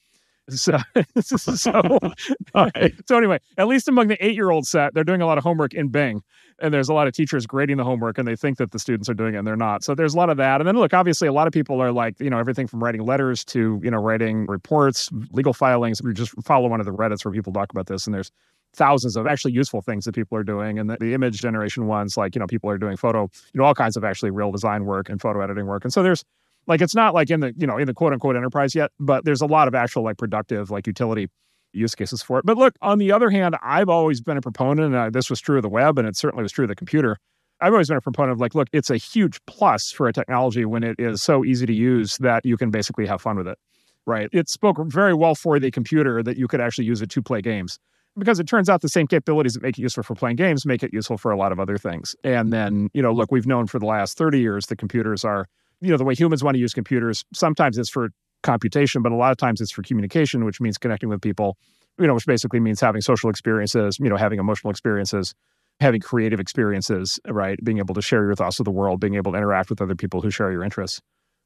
So, 0.51 0.77
so, 1.21 1.37
so 1.37 3.17
anyway, 3.17 3.39
at 3.57 3.67
least 3.67 3.89
among 3.89 4.09
the 4.09 4.25
eight-year-old 4.25 4.67
set, 4.67 4.95
they're 4.95 5.05
doing 5.05 5.23
a 5.23 5.27
lot 5.27 5.39
of 5.39 5.45
homework 5.45 5.73
in 5.73 5.89
Bing, 5.89 6.23
and 6.59 6.73
there's 6.73 6.89
a 6.89 6.95
lot 6.95 7.07
of 7.07 7.15
teachers 7.15 7.47
grading 7.47 7.79
the 7.79 7.85
homework, 7.85 8.19
and 8.19 8.29
they 8.29 8.37
think 8.37 8.59
that 8.59 8.71
the 8.71 8.79
students 8.79 9.09
are 9.09 9.15
doing 9.15 9.35
it, 9.35 9.39
and 9.39 9.47
they're 9.47 9.57
not. 9.57 9.83
So 9.83 9.95
there's 9.95 10.15
a 10.15 10.17
lot 10.17 10.31
of 10.31 10.37
that. 10.37 10.61
And 10.61 10.69
then 10.69 10.77
look, 10.77 10.93
obviously, 10.93 11.29
a 11.29 11.33
lot 11.33 11.47
of 11.47 11.53
people 11.53 11.81
are 11.81 11.93
like, 11.93 12.21
you 12.21 12.31
know, 12.31 12.39
everything 12.39 12.67
from 12.67 12.83
writing 12.83 13.05
letters 13.05 13.45
to 13.47 13.81
you 13.83 13.91
know 13.91 13.99
writing 13.99 14.47
reports, 14.47 15.11
legal 15.31 15.53
filings. 15.53 16.03
We 16.03 16.13
just 16.13 16.33
follow 16.45 16.69
one 16.69 16.81
of 16.81 16.87
the 16.87 16.93
Reddits 16.93 17.25
where 17.25 17.33
people 17.33 17.53
talk 17.53 17.71
about 17.71 17.87
this, 17.87 18.07
and 18.07 18.15
there's 18.15 18.31
thousands 18.75 19.17
of 19.17 19.27
actually 19.27 19.53
useful 19.53 19.81
things 19.81 20.05
that 20.05 20.15
people 20.15 20.37
are 20.37 20.43
doing 20.43 20.79
and 20.79 20.91
the, 20.91 20.97
the, 20.99 21.15
image 21.15 21.41
generation 21.41 21.87
ones 21.87 22.17
like 22.17 22.35
you 22.35 22.41
know 22.41 22.47
people 22.47 22.69
are 22.69 22.77
doing 22.77 22.97
photo 22.97 23.31
you 23.53 23.61
know 23.61 23.65
all 23.65 23.75
kinds 23.75 23.97
of 23.97 24.03
actually 24.03 24.33
real 24.33 24.51
design 24.51 24.85
work 24.85 25.09
and 25.09 25.21
photo 25.21 25.41
editing 25.41 25.67
work 25.67 25.85
and 25.85 25.93
so 25.93 26.03
there's 26.03 26.25
like 26.67 26.81
it's 26.81 26.95
not 26.95 27.15
like 27.15 27.31
in 27.31 27.41
the 27.41 27.55
you 27.57 27.67
know 27.67 27.79
in 27.79 27.87
the 27.87 27.95
quote 27.95 28.13
unquote 28.13 28.37
enterprise 28.37 28.75
yet 28.75 28.91
but 28.99 29.25
there's 29.25 29.41
a 29.41 29.47
lot 29.47 29.69
of 29.69 29.75
actual 29.75 30.03
like 30.03 30.17
productive 30.17 30.71
like 30.71 30.87
utility 30.87 31.29
use 31.73 31.95
cases 31.95 32.23
for 32.23 32.39
it 32.39 32.47
but 32.47 32.57
look 32.57 32.75
on 32.83 32.99
the 32.99 33.11
other 33.11 33.31
hand 33.31 33.57
i've 33.63 33.89
always 33.89 34.21
been 34.21 34.37
a 34.37 34.41
proponent 34.41 34.95
and 34.95 35.13
this 35.13 35.29
was 35.29 35.41
true 35.41 35.57
of 35.57 35.63
the 35.63 35.69
web 35.69 35.99
and 35.99 36.07
it 36.07 36.17
certainly 36.17 36.43
was 36.43 36.53
true 36.53 36.65
of 36.65 36.69
the 36.69 36.77
computer 36.77 37.19
I've 37.61 37.73
always 37.73 37.89
been 37.89 37.97
a 37.97 38.01
proponent 38.01 38.33
of 38.33 38.41
like, 38.41 38.55
look, 38.55 38.69
it's 38.73 38.91
a 38.91 38.97
huge 38.97 39.41
plus 39.47 39.91
for 39.91 40.09
a 40.09 40.13
technology 40.13 40.65
when 40.65 40.83
it 40.83 40.97
is 40.99 41.23
so 41.23 41.45
easy 41.45 41.67
to 41.67 41.73
use 41.73 42.19
that 42.19 42.45
you 42.45 42.57
can 42.57 42.71
basically 42.71 43.07
have 43.07 43.23
fun 43.23 43.37
with 43.37 43.49
it, 43.49 43.59
right? 44.07 44.29
It 44.33 44.49
spoke 44.49 44.77
very 44.87 45.15
well 45.15 45.35
for 45.35 45.59
the 45.59 45.71
computer 45.71 46.23
that 46.23 46.37
you 46.37 46.49
could 46.49 46.61
actually 46.61 46.85
use 46.85 47.01
it 47.01 47.11
to 47.11 47.23
play 47.23 47.41
games 47.41 47.79
because 48.19 48.39
it 48.39 48.47
turns 48.47 48.69
out 48.69 48.81
the 48.81 48.89
same 48.89 49.07
capabilities 49.07 49.55
that 49.55 49.63
make 49.63 49.79
it 49.79 49.83
useful 49.83 50.03
for 50.03 50.15
playing 50.15 50.37
games 50.37 50.67
make 50.67 50.83
it 50.83 50.93
useful 50.93 51.17
for 51.17 51.31
a 51.31 51.37
lot 51.37 51.53
of 51.53 51.61
other 51.61 51.79
things. 51.79 52.15
And 52.23 52.53
then, 52.53 52.91
you 52.93 53.03
know, 53.03 53.13
look, 53.13 53.33
we've 53.33 53.47
known 53.47 53.67
for 53.67 53.79
the 53.79 53.87
last 53.87 54.19
30 54.19 54.41
years 54.41 54.67
that 54.67 54.77
computers 54.77 55.25
are 55.25 55.47
you 55.81 55.91
know 55.91 55.97
the 55.97 56.05
way 56.05 56.15
humans 56.15 56.43
want 56.43 56.55
to 56.55 56.61
use 56.61 56.73
computers 56.73 57.25
sometimes 57.35 57.79
it's 57.79 57.91
for 57.91 58.11
computation 58.43 59.03
but 59.03 59.13
a 59.13 59.17
lot 59.17 59.31
of 59.31 59.37
times 59.37 59.61
it's 59.61 59.73
for 59.73 59.83
communication 59.83 60.45
which 60.45 60.61
means 60.61 60.77
connecting 60.77 61.09
with 61.09 61.21
people 61.21 61.57
you 61.99 62.07
know 62.07 62.15
which 62.15 62.27
basically 62.27 62.61
means 62.61 62.81
having 62.81 63.01
social 63.01 63.31
experiences 63.31 63.99
you 63.99 64.09
know 64.09 64.17
having 64.17 64.39
emotional 64.39 64.71
experiences 64.71 65.35
having 65.81 66.01
creative 66.01 66.41
experiences 66.41 67.19
right? 67.27 67.59
Being 67.63 67.79
able 67.79 67.95
to 67.95 68.03
share 68.03 68.25
your 68.25 68.35
thoughts 68.35 68.59
with 68.59 68.65
the 68.65 68.71
world 68.71 69.01
being 69.01 69.15
able 69.15 69.33
to 69.33 69.39
interact 69.39 69.71
with 69.71 69.81
other 69.81 69.95
people 69.95 70.21
who 70.21 70.31
share 70.31 70.53
your 70.53 70.63
interests. 70.63 71.01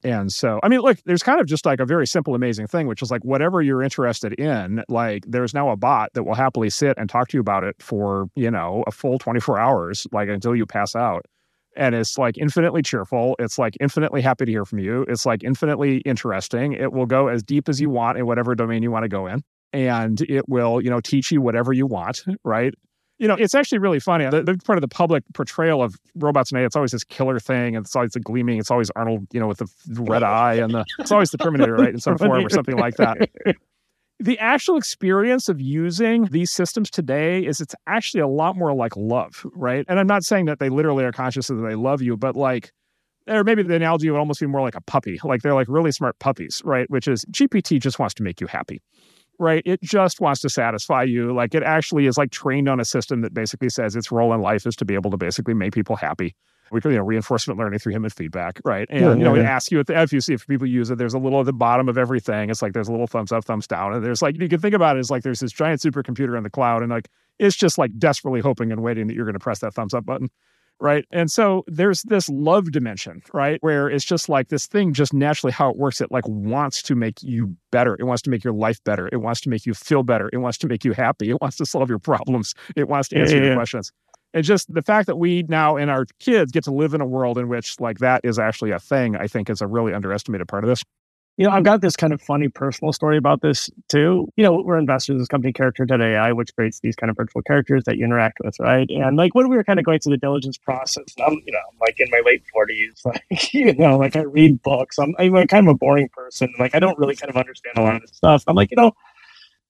And 0.05 0.33
so 0.33 0.61
i 0.63 0.69
mean 0.69 0.79
look 0.79 0.99
there's 1.07 1.25
kind 1.25 1.41
of 1.41 1.47
just 1.49 1.67
like 1.67 1.81
a 1.81 1.85
very 1.85 2.07
simple 2.07 2.37
amazing 2.37 2.69
thing 2.69 2.87
which 2.87 3.03
is 3.03 3.11
like 3.11 3.25
whatever 3.25 3.61
you're 3.61 3.83
interested 3.83 4.33
in 4.35 4.85
like 4.89 5.25
there's 5.27 5.53
now 5.53 5.71
a 5.71 5.77
bot 5.77 6.11
that 6.15 6.23
will 6.23 6.37
happily 6.37 6.71
sit 6.71 6.97
and 6.99 7.11
talk 7.11 7.27
to 7.29 7.37
you 7.37 7.41
about 7.41 7.65
it 7.65 7.75
for 7.81 8.29
you 8.37 8.49
know 8.49 8.85
a 8.87 8.93
full 8.93 9.19
24 9.19 9.59
hours 9.59 10.07
like 10.13 10.29
until 10.29 10.55
you 10.55 10.67
pass 10.67 10.95
out 10.95 11.27
and 11.79 11.95
it's 11.95 12.19
like 12.19 12.37
infinitely 12.37 12.83
cheerful. 12.83 13.37
It's 13.39 13.59
like 13.59 13.77
infinitely 13.81 14.21
happy 14.21 14.45
to 14.45 14.51
hear 14.51 14.65
from 14.65 14.81
you. 14.81 15.07
It's 15.09 15.25
like 15.25 15.45
infinitely 15.45 15.99
interesting. 15.99 16.73
It 16.73 16.93
will 16.93 17.07
go 17.07 17.29
as 17.29 17.43
deep 17.43 17.69
as 17.69 17.81
you 17.81 17.89
want 17.89 18.19
in 18.19 18.27
whatever 18.27 18.55
domain 18.55 18.83
you 18.83 18.91
want 18.91 19.05
to 19.05 19.09
go 19.09 19.27
in. 19.27 19.43
And 19.73 20.21
it 20.23 20.49
will, 20.49 20.81
you 20.83 20.91
know, 20.91 21.01
teach 21.01 21.31
you 21.31 21.41
whatever 21.41 21.73
you 21.73 21.87
want, 21.87 22.25
right? 22.43 22.75
You 23.19 23.29
know, 23.29 23.35
it's 23.35 23.55
actually 23.55 23.79
really 23.79 24.01
funny. 24.01 24.29
The, 24.29 24.43
the 24.43 24.59
part 24.59 24.77
of 24.77 24.81
the 24.81 24.89
public 24.89 25.23
portrayal 25.35 25.83
of 25.83 25.95
robots 26.17 26.51
today, 26.51 26.65
it's 26.65 26.77
always 26.77 26.93
this 26.93 27.05
killer 27.05 27.39
thing, 27.41 27.77
and 27.77 27.85
it's 27.85 27.95
always 27.95 28.13
the 28.13 28.21
gleaming. 28.21 28.59
It's 28.59 28.71
always 28.71 28.91
Arnold, 28.95 29.27
you 29.33 29.41
know, 29.41 29.49
with 29.49 29.59
the 29.59 29.69
red 29.89 30.23
eye, 30.25 30.55
and 30.55 30.73
the 30.73 30.85
it's 31.01 31.11
always 31.11 31.31
the 31.33 31.39
Terminator, 31.39 31.75
right, 31.75 31.93
in 31.93 32.01
some 32.01 32.17
form 32.19 32.45
or 32.45 32.49
something 32.49 32.77
like 32.77 32.95
that 32.97 33.29
the 34.21 34.39
actual 34.39 34.77
experience 34.77 35.49
of 35.49 35.61
using 35.61 36.25
these 36.27 36.51
systems 36.51 36.91
today 36.91 37.45
is 37.45 37.61
it's 37.61 37.75
actually 37.87 38.21
a 38.21 38.27
lot 38.27 38.57
more 38.57 38.75
like 38.75 38.97
love, 38.97 39.47
right? 39.55 39.85
And 39.89 39.99
I'm 39.99 40.07
not 40.07 40.25
saying 40.25 40.47
that 40.47 40.59
they 40.59 40.69
literally 40.69 41.05
are 41.05 41.13
conscious 41.13 41.49
that 41.49 41.55
they 41.55 41.77
love 41.77 42.03
you, 42.03 42.17
but 42.17 42.35
like, 42.35 42.73
or 43.29 43.45
maybe 43.45 43.63
the 43.63 43.77
analogy 43.77 44.11
would 44.11 44.19
almost 44.19 44.41
be 44.41 44.47
more 44.47 44.61
like 44.61 44.75
a 44.75 44.81
puppy. 44.81 45.21
Like 45.23 45.43
they're 45.43 45.55
like 45.55 45.69
really 45.69 45.93
smart 45.93 46.19
puppies, 46.19 46.63
right? 46.65 46.91
Which 46.91 47.07
is 47.07 47.25
GPT 47.31 47.81
just 47.81 47.99
wants 47.99 48.15
to 48.15 48.23
make 48.23 48.41
you 48.41 48.47
happy, 48.47 48.83
right? 49.39 49.63
It 49.65 49.83
just 49.83 50.21
wants 50.21 50.41
to 50.41 50.49
satisfy 50.49 51.05
you. 51.05 51.33
Like 51.33 51.55
it 51.55 51.63
actually 51.63 52.07
is 52.07 52.19
like 52.19 52.31
trained 52.31 52.69
on 52.69 52.81
a 52.81 52.85
system 52.85 53.21
that 53.21 53.35
basically 53.35 53.69
says 53.69 53.95
its 53.95 54.11
role 54.11 54.33
in 54.33 54.41
life 54.41 54.67
is 54.67 54.75
to 54.77 54.85
be 54.85 54.95
able 54.95 55.11
to 55.11 55.17
basically 55.17 55.55
make 55.55 55.73
people 55.73 55.95
happy 55.95 56.35
we 56.71 56.81
call 56.81 56.93
you 56.93 56.99
know 56.99 57.05
reinforcement 57.05 57.59
learning 57.59 57.79
through 57.79 57.93
human 57.93 58.11
feedback, 58.11 58.61
right? 58.65 58.87
And 58.91 59.01
yeah, 59.01 59.15
you 59.15 59.25
know, 59.25 59.35
yeah. 59.35 59.43
it 59.43 59.47
asks 59.47 59.71
you 59.71 59.81
at 59.81 59.87
the 59.87 60.01
if 60.01 60.13
you 60.13 60.21
see 60.21 60.35
if 60.35 60.47
people 60.47 60.67
use 60.67 60.91
it, 60.91 60.99
there's 60.99 61.15
a 61.15 61.19
little 61.19 61.41
at 61.41 61.47
the 61.47 61.53
bottom 61.53 61.89
of 61.89 61.99
everything. 61.99 62.51
It's 62.51 62.63
like 62.63 62.73
there's 62.73 62.89
a 62.89 62.93
little 62.93 63.07
thumbs 63.07 63.33
up, 63.33 63.45
thumbs 63.45 63.67
down, 63.67 63.95
and 63.95 64.05
there's 64.05 64.23
like 64.23 64.41
you 64.41 64.49
can 64.49 64.61
think 64.61 64.75
about 64.75 64.97
it 64.97 65.01
as 65.01 65.11
like 65.11 65.23
there's 65.23 65.41
this 65.41 65.53
giant 65.53 65.81
supercomputer 65.81 66.37
in 66.37 66.43
the 66.43 66.51
cloud, 66.51 66.83
and 66.83 66.91
like 66.91 67.09
it's 67.39 67.57
just 67.57 67.79
like 67.79 67.97
desperately 67.99 68.41
hoping 68.41 68.73
and 68.73 68.83
waiting 68.83 69.07
that 69.07 69.15
you're 69.15 69.25
going 69.25 69.35
to 69.35 69.41
press 69.41 69.61
that 69.61 69.75
thumbs 69.75 69.95
up 69.95 70.05
button. 70.05 70.31
Right. 70.81 71.05
And 71.11 71.29
so 71.29 71.65
there's 71.67 72.03
this 72.05 72.29
love 72.29 72.71
dimension, 72.71 73.23
right? 73.33 73.59
Where 73.63 73.91
it's 73.91 74.05
just 74.05 74.29
like 74.29 74.49
this 74.49 74.69
thing, 74.69 74.93
just 74.93 75.13
naturally 75.13 75.51
how 75.51 75.71
it 75.71 75.77
works, 75.77 76.01
it 76.01 76.13
like 76.13 76.23
wants 76.29 76.83
to 76.83 76.95
make 76.95 77.21
you 77.21 77.57
better. 77.73 77.97
It 77.99 78.05
wants 78.05 78.23
to 78.23 78.31
make 78.31 78.45
your 78.45 78.53
life 78.53 78.83
better. 78.85 79.09
It 79.11 79.17
wants 79.17 79.41
to 79.41 79.49
make 79.49 79.67
you 79.67 79.75
feel 79.75 80.05
better. 80.05 80.31
It 80.33 80.37
wants 80.37 80.57
to 80.59 80.69
make 80.69 80.85
you 80.85 80.93
happy. 80.93 81.31
It 81.31 81.41
wants 81.41 81.57
to 81.57 81.67
solve 81.67 81.89
your 81.89 81.99
problems. 81.99 82.55
It 82.77 82.89
wants 82.89 83.09
to 83.09 83.19
answer 83.19 83.35
yeah, 83.35 83.43
yeah, 83.43 83.49
your 83.49 83.57
questions 83.57 83.93
and 84.35 84.45
just 84.45 84.73
the 84.73 84.83
fact 84.83 85.07
that 85.07 85.17
we 85.17 85.45
now 85.49 85.77
and 85.77 85.91
our 85.91 86.07
kids 86.21 86.53
get 86.53 86.65
to 86.65 86.73
live 86.73 86.95
in 86.95 87.01
a 87.01 87.07
world 87.07 87.39
in 87.39 87.49
which 87.49 87.81
like 87.81 87.99
that 87.99 88.21
is 88.25 88.39
actually 88.39 88.71
a 88.71 88.79
thing 88.79 89.17
i 89.17 89.27
think 89.27 89.49
is 89.51 89.61
a 89.61 89.67
really 89.67 89.93
underestimated 89.93 90.49
part 90.49 90.65
of 90.65 90.69
this. 90.69 90.83
You 91.37 91.47
know 91.47 91.53
i've 91.53 91.63
got 91.63 91.81
this 91.83 91.95
kind 91.95 92.13
of 92.13 92.21
funny 92.21 92.49
personal 92.49 92.93
story 92.93 93.17
about 93.17 93.43
this 93.43 93.71
too. 93.89 94.29
You 94.37 94.43
know 94.43 94.61
we're 94.65 94.77
investors 94.77 95.15
in 95.15 95.19
this 95.19 95.29
company 95.29 95.53
character.ai 95.53 96.33
which 96.33 96.53
creates 96.57 96.81
these 96.81 96.97
kind 96.97 97.11
of 97.11 97.17
virtual 97.17 97.43
characters 97.43 97.85
that 97.85 97.97
you 97.97 98.05
interact 98.05 98.39
with 98.43 98.57
right? 98.59 98.91
And 98.91 99.17
like 99.17 99.37
when 99.37 99.49
we 99.49 99.57
were 99.57 99.63
kind 99.63 99.79
of 99.79 99.85
going 99.85 100.01
through 100.01 100.15
the 100.15 100.19
diligence 100.19 100.59
process 100.59 101.05
i'm 101.25 101.35
you 101.47 101.53
know 101.53 101.61
I'm 101.71 101.79
like 101.81 102.01
in 102.01 102.09
my 102.11 102.23
late 102.27 102.43
40s 102.55 103.05
like 103.31 103.55
you 103.55 103.73
know 103.75 103.99
like 103.99 104.17
i 104.17 104.23
read 104.23 104.61
books. 104.63 104.99
I'm, 104.99 105.15
I'm 105.19 105.33
kind 105.47 105.69
of 105.69 105.75
a 105.75 105.79
boring 105.79 106.09
person. 106.09 106.53
Like 106.59 106.75
i 106.75 106.81
don't 106.81 106.99
really 106.99 107.15
kind 107.15 107.31
of 107.31 107.37
understand 107.37 107.79
a 107.79 107.83
lot 107.83 107.95
of 107.97 108.03
this 108.03 108.17
stuff. 108.17 108.43
I'm 108.49 108.57
like 108.57 108.73
you 108.73 108.77
know 108.77 108.93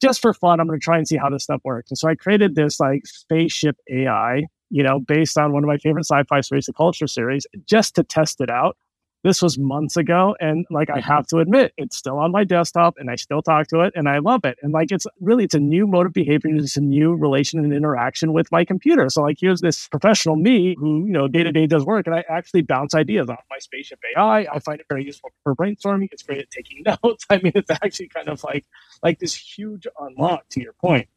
just 0.00 0.20
for 0.20 0.32
fun, 0.32 0.60
I'm 0.60 0.66
going 0.66 0.78
to 0.78 0.84
try 0.84 0.96
and 0.96 1.06
see 1.06 1.16
how 1.16 1.30
this 1.30 1.44
stuff 1.44 1.60
works. 1.64 1.90
And 1.90 1.98
so 1.98 2.08
I 2.08 2.14
created 2.14 2.54
this 2.54 2.80
like 2.80 3.06
spaceship 3.06 3.76
AI, 3.90 4.44
you 4.70 4.82
know, 4.82 5.00
based 5.00 5.38
on 5.38 5.52
one 5.52 5.64
of 5.64 5.68
my 5.68 5.78
favorite 5.78 6.04
sci-fi 6.04 6.40
space 6.40 6.66
the 6.66 6.72
culture 6.72 7.06
series, 7.06 7.46
just 7.66 7.94
to 7.96 8.02
test 8.04 8.40
it 8.40 8.50
out. 8.50 8.76
This 9.24 9.42
was 9.42 9.58
months 9.58 9.96
ago, 9.96 10.36
and 10.40 10.64
like 10.70 10.90
I 10.90 11.00
have 11.00 11.26
to 11.28 11.38
admit, 11.38 11.72
it's 11.76 11.96
still 11.96 12.18
on 12.18 12.30
my 12.30 12.44
desktop, 12.44 12.94
and 12.98 13.10
I 13.10 13.16
still 13.16 13.42
talk 13.42 13.66
to 13.68 13.80
it, 13.80 13.92
and 13.96 14.08
I 14.08 14.18
love 14.18 14.44
it. 14.44 14.58
And 14.62 14.72
like 14.72 14.92
it's 14.92 15.08
really 15.20 15.42
it's 15.42 15.56
a 15.56 15.60
new 15.60 15.88
mode 15.88 16.06
of 16.06 16.12
behavior, 16.12 16.54
it's 16.54 16.76
a 16.76 16.80
new 16.80 17.14
relation 17.14 17.58
and 17.58 17.72
interaction 17.72 18.32
with 18.32 18.50
my 18.52 18.64
computer. 18.64 19.08
So 19.08 19.22
like 19.22 19.38
here's 19.40 19.60
this 19.60 19.88
professional 19.88 20.36
me 20.36 20.76
who 20.78 21.04
you 21.04 21.12
know 21.12 21.26
day 21.26 21.42
to 21.42 21.50
day 21.50 21.66
does 21.66 21.84
work, 21.84 22.06
and 22.06 22.14
I 22.14 22.24
actually 22.28 22.62
bounce 22.62 22.94
ideas 22.94 23.28
off 23.28 23.42
my 23.50 23.58
spaceship 23.58 23.98
AI. 24.16 24.46
I 24.52 24.58
find 24.60 24.78
it 24.78 24.86
very 24.88 25.04
useful 25.04 25.30
for 25.42 25.56
brainstorming. 25.56 26.08
It's 26.12 26.22
great 26.22 26.38
at 26.38 26.50
taking 26.50 26.84
notes. 27.04 27.26
I 27.28 27.38
mean, 27.38 27.52
it's 27.56 27.70
actually 27.70 28.08
kind 28.08 28.28
of 28.28 28.44
like 28.44 28.66
like 29.02 29.18
this 29.18 29.34
huge 29.34 29.88
unlock 29.98 30.48
to 30.50 30.60
your 30.60 30.74
point. 30.74 31.08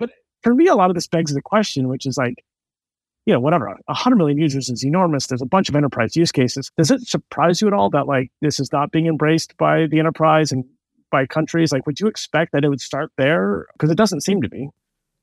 But 0.00 0.10
for 0.42 0.54
me, 0.54 0.66
a 0.66 0.74
lot 0.74 0.90
of 0.90 0.96
this 0.96 1.06
begs 1.06 1.32
the 1.32 1.42
question, 1.42 1.86
which 1.86 2.04
is 2.04 2.16
like 2.16 2.44
you 3.28 3.34
know, 3.34 3.40
whatever, 3.40 3.66
100 3.84 4.16
million 4.16 4.38
users 4.38 4.70
is 4.70 4.82
enormous. 4.82 5.26
There's 5.26 5.42
a 5.42 5.46
bunch 5.46 5.68
of 5.68 5.76
enterprise 5.76 6.16
use 6.16 6.32
cases. 6.32 6.70
Does 6.78 6.90
it 6.90 7.06
surprise 7.06 7.60
you 7.60 7.66
at 7.66 7.74
all 7.74 7.90
that 7.90 8.06
like 8.06 8.32
this 8.40 8.58
is 8.58 8.72
not 8.72 8.90
being 8.90 9.06
embraced 9.06 9.54
by 9.58 9.86
the 9.86 9.98
enterprise 9.98 10.50
and 10.50 10.64
by 11.10 11.26
countries? 11.26 11.70
Like, 11.70 11.86
would 11.86 12.00
you 12.00 12.06
expect 12.06 12.52
that 12.52 12.64
it 12.64 12.70
would 12.70 12.80
start 12.80 13.12
there? 13.18 13.66
Because 13.74 13.90
it 13.90 13.98
doesn't 13.98 14.22
seem 14.22 14.40
to 14.40 14.48
be 14.48 14.70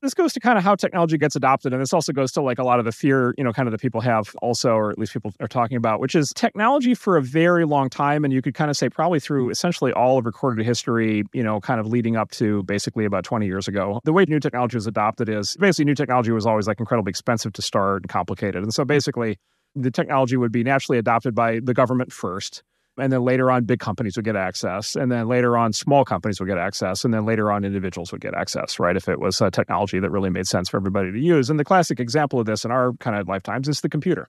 this 0.06 0.14
goes 0.14 0.32
to 0.32 0.38
kind 0.38 0.56
of 0.56 0.62
how 0.62 0.76
technology 0.76 1.18
gets 1.18 1.34
adopted 1.34 1.72
and 1.72 1.82
this 1.82 1.92
also 1.92 2.12
goes 2.12 2.30
to 2.30 2.40
like 2.40 2.60
a 2.60 2.62
lot 2.62 2.78
of 2.78 2.84
the 2.84 2.92
fear 2.92 3.34
you 3.36 3.42
know 3.42 3.52
kind 3.52 3.66
of 3.66 3.72
that 3.72 3.80
people 3.80 4.00
have 4.00 4.36
also 4.40 4.70
or 4.70 4.90
at 4.90 4.98
least 4.98 5.12
people 5.12 5.32
are 5.40 5.48
talking 5.48 5.76
about 5.76 5.98
which 5.98 6.14
is 6.14 6.32
technology 6.36 6.94
for 6.94 7.16
a 7.16 7.22
very 7.22 7.66
long 7.66 7.90
time 7.90 8.24
and 8.24 8.32
you 8.32 8.40
could 8.40 8.54
kind 8.54 8.70
of 8.70 8.76
say 8.76 8.88
probably 8.88 9.18
through 9.18 9.50
essentially 9.50 9.92
all 9.94 10.16
of 10.16 10.24
recorded 10.24 10.64
history 10.64 11.24
you 11.32 11.42
know 11.42 11.60
kind 11.60 11.80
of 11.80 11.88
leading 11.88 12.16
up 12.16 12.30
to 12.30 12.62
basically 12.62 13.04
about 13.04 13.24
20 13.24 13.46
years 13.46 13.66
ago. 13.66 14.00
The 14.04 14.12
way 14.12 14.24
new 14.28 14.38
technology 14.38 14.76
was 14.76 14.86
adopted 14.86 15.28
is 15.28 15.56
basically 15.58 15.86
new 15.86 15.96
technology 15.96 16.30
was 16.30 16.46
always 16.46 16.68
like 16.68 16.78
incredibly 16.78 17.10
expensive 17.10 17.52
to 17.54 17.62
start 17.62 18.02
and 18.02 18.08
complicated 18.08 18.62
and 18.62 18.72
so 18.72 18.84
basically 18.84 19.38
the 19.74 19.90
technology 19.90 20.36
would 20.36 20.52
be 20.52 20.62
naturally 20.62 20.98
adopted 20.98 21.34
by 21.34 21.58
the 21.60 21.74
government 21.74 22.12
first 22.12 22.62
and 22.98 23.12
then 23.12 23.22
later 23.22 23.50
on 23.50 23.64
big 23.64 23.78
companies 23.78 24.16
would 24.16 24.24
get 24.24 24.36
access 24.36 24.96
and 24.96 25.10
then 25.12 25.28
later 25.28 25.56
on 25.56 25.72
small 25.72 26.04
companies 26.04 26.40
would 26.40 26.46
get 26.46 26.58
access 26.58 27.04
and 27.04 27.12
then 27.12 27.24
later 27.24 27.52
on 27.52 27.64
individuals 27.64 28.12
would 28.12 28.20
get 28.20 28.34
access 28.34 28.78
right 28.78 28.96
if 28.96 29.08
it 29.08 29.20
was 29.20 29.40
a 29.40 29.50
technology 29.50 29.98
that 29.98 30.10
really 30.10 30.30
made 30.30 30.46
sense 30.46 30.68
for 30.68 30.76
everybody 30.76 31.12
to 31.12 31.18
use 31.18 31.50
and 31.50 31.58
the 31.58 31.64
classic 31.64 32.00
example 32.00 32.40
of 32.40 32.46
this 32.46 32.64
in 32.64 32.70
our 32.70 32.92
kind 32.94 33.16
of 33.16 33.28
lifetimes 33.28 33.68
is 33.68 33.80
the 33.80 33.88
computer 33.88 34.28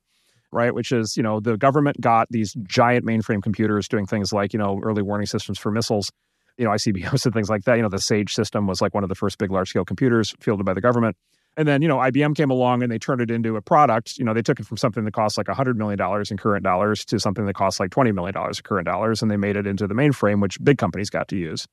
right 0.52 0.74
which 0.74 0.92
is 0.92 1.18
you 1.18 1.24
know 1.24 1.40
the 1.40 1.58
government 1.58 2.00
got 2.02 2.28
these 2.30 2.54
giant 2.64 3.06
mainframe 3.06 3.42
computers 3.42 3.88
doing 3.88 4.06
things 4.06 4.34
like 4.34 4.54
you 4.54 4.60
know 4.60 4.80
early 4.84 5.02
warning 5.02 5.28
systems 5.28 5.58
for 5.58 5.72
missiles 5.72 6.12
you 6.58 6.66
know, 6.66 6.72
ICBMs 6.72 7.26
and 7.26 7.34
things 7.34 7.50
like 7.50 7.64
that. 7.66 7.76
You 7.76 7.84
know, 7.84 7.90
the 7.90 8.00
SAGE 8.00 8.34
system 8.34 8.68
was 8.68 8.82
like 8.82 8.94
one 8.94 9.04
of 9.04 9.10
the 9.10 9.16
first 9.16 9.38
big 9.38 9.52
large 9.52 9.70
scale 9.70 9.86
computers 9.86 10.34
fielded 10.40 10.66
by 10.66 10.74
the 10.74 10.82
government. 10.82 11.16
And 11.58 11.68
then, 11.68 11.82
you 11.82 11.88
know, 11.88 11.98
IBM 11.98 12.36
came 12.36 12.52
along 12.52 12.84
and 12.84 12.92
they 12.92 13.00
turned 13.00 13.20
it 13.20 13.32
into 13.32 13.56
a 13.56 13.62
product. 13.64 14.20
You 14.20 14.26
know, 14.26 14.34
they 14.36 14.44
took 14.44 14.60
it 14.60 14.68
from 14.68 14.78
something 14.78 15.04
that 15.06 15.14
cost 15.14 15.40
like 15.40 15.48
$100 15.48 15.76
million 15.76 16.00
in 16.30 16.38
current 16.38 16.64
dollars 16.64 17.04
to 17.06 17.20
something 17.20 17.48
that 17.48 17.56
costs 17.56 17.80
like 17.80 17.90
$20 17.90 18.14
million 18.14 18.36
in 18.38 18.54
current 18.64 18.86
dollars. 18.86 19.24
And 19.24 19.32
they 19.32 19.38
made 19.38 19.56
it 19.56 19.66
into 19.66 19.88
the 19.88 19.96
mainframe, 19.96 20.40
which 20.40 20.64
big 20.64 20.78
companies 20.78 21.10
got 21.10 21.28
to 21.30 21.36
use. 21.36 21.66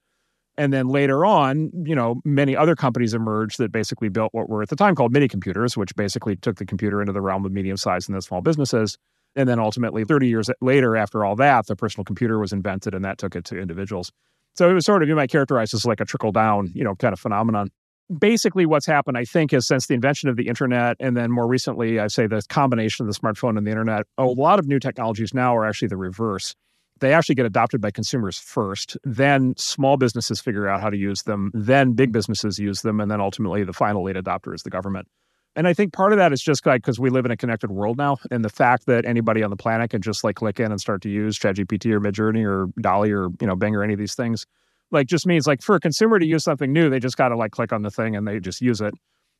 And 0.57 0.73
then 0.73 0.89
later 0.89 1.27
on, 1.27 1.71
you 1.85 1.95
know, 1.95 2.23
many 2.25 2.57
other 2.57 2.75
companies 2.75 3.13
emerged 3.13 3.59
that 3.59 3.73
basically 3.73 4.09
built 4.09 4.33
what 4.33 4.49
were 4.49 4.63
at 4.63 4.71
the 4.71 4.77
time 4.77 4.95
called 4.95 5.13
mini 5.13 5.29
computers, 5.29 5.77
which 5.77 5.95
basically 5.97 6.37
took 6.37 6.57
the 6.57 6.65
computer 6.65 7.01
into 7.03 7.13
the 7.13 7.21
realm 7.21 7.45
of 7.45 7.53
medium 7.53 7.77
sized 7.77 8.09
and 8.09 8.15
then 8.15 8.23
small 8.23 8.41
businesses. 8.41 8.97
And 9.37 9.49
then 9.49 9.59
ultimately, 9.59 10.05
30 10.05 10.29
years 10.29 10.49
later, 10.61 10.97
after 10.97 11.25
all 11.25 11.37
that, 11.37 11.67
the 11.67 11.77
personal 11.77 12.05
computer 12.05 12.39
was 12.39 12.53
invented 12.53 12.95
and 12.95 13.05
that 13.05 13.19
took 13.19 13.35
it 13.35 13.45
to 13.47 13.59
individuals. 13.59 14.13
So 14.55 14.71
it 14.71 14.75
was 14.75 14.87
sort 14.87 15.03
of, 15.03 15.09
you 15.09 15.17
might 15.17 15.31
characterize 15.31 15.73
this 15.73 15.83
as 15.83 15.87
like 15.87 16.01
a 16.01 16.05
trickle 16.05 16.31
down, 16.31 16.71
you 16.73 16.85
know, 16.85 16.95
kind 16.95 17.13
of 17.13 17.19
phenomenon. 17.19 17.71
Basically, 18.19 18.67
what's 18.67 18.87
happened, 18.87 19.17
I 19.17 19.25
think, 19.25 19.53
is 19.53 19.67
since 19.67 19.87
the 19.87 19.95
invention 19.95 20.29
of 20.29 20.37
the 20.37 20.47
internet, 20.47 20.97
and 21.01 21.17
then 21.17 21.31
more 21.31 21.47
recently, 21.47 21.99
I 21.99 22.09
say 22.09 22.27
the 22.27 22.43
combination 22.49 23.07
of 23.07 23.13
the 23.13 23.19
smartphone 23.19 23.57
and 23.57 23.67
the 23.67 23.71
internet, 23.71 24.07
a 24.19 24.27
lot 24.27 24.59
of 24.59 24.67
new 24.67 24.79
technologies 24.79 25.33
now 25.33 25.57
are 25.57 25.65
actually 25.65 25.89
the 25.89 25.97
reverse. 25.97 26.55
They 27.01 27.15
actually 27.15 27.35
get 27.35 27.47
adopted 27.47 27.81
by 27.81 27.91
consumers 27.91 28.39
first, 28.39 28.97
then 29.05 29.55
small 29.57 29.97
businesses 29.97 30.41
figure 30.41 30.69
out 30.69 30.81
how 30.81 30.91
to 30.91 30.97
use 30.97 31.23
them, 31.23 31.51
then 31.55 31.93
big 31.93 32.13
businesses 32.13 32.59
use 32.59 32.83
them, 32.83 33.01
and 33.01 33.11
then 33.11 33.21
ultimately 33.21 33.65
the 33.65 33.73
final 33.73 34.05
late 34.05 34.17
adopter 34.17 34.55
is 34.55 34.63
the 34.63 34.71
government. 34.71 35.09
And 35.57 35.69
I 35.69 35.73
think 35.73 35.93
part 35.93 36.13
of 36.13 36.19
that 36.19 36.33
is 36.33 36.43
just 36.43 36.67
like 36.67 36.83
because 36.83 36.99
we 36.99 37.11
live 37.11 37.25
in 37.25 37.31
a 37.31 37.37
connected 37.37 37.71
world 37.71 37.97
now, 37.97 38.19
and 38.31 38.45
the 38.45 38.49
fact 38.51 38.87
that 38.87 39.05
anybody 39.05 39.43
on 39.43 39.51
the 39.51 39.57
planet 39.57 39.91
can 39.91 40.03
just 40.03 40.25
like 40.25 40.37
click 40.37 40.61
in 40.61 40.71
and 40.71 40.81
start 40.81 41.01
to 41.03 41.09
use 41.09 41.39
ChatGPT 41.39 41.93
or 41.93 42.01
Midjourney 42.01 42.45
or 42.45 42.67
DALL-E 42.81 43.13
or 43.13 43.29
you 43.41 43.47
know 43.47 43.57
Bing 43.57 43.75
or 43.75 43.83
any 43.83 43.93
of 43.93 43.99
these 43.99 44.15
things, 44.15 44.47
like 44.91 45.07
just 45.07 45.27
means 45.27 45.47
like 45.47 45.63
for 45.63 45.75
a 45.75 45.81
consumer 45.81 46.19
to 46.19 46.27
use 46.27 46.45
something 46.45 46.73
new, 46.73 46.91
they 46.91 47.01
just 47.01 47.17
got 47.17 47.29
to 47.29 47.37
like 47.37 47.53
click 47.53 47.73
on 47.73 47.83
the 47.83 47.91
thing 47.91 48.17
and 48.17 48.27
they 48.27 48.41
just 48.41 48.61
use 48.61 48.81
it. 48.81 48.95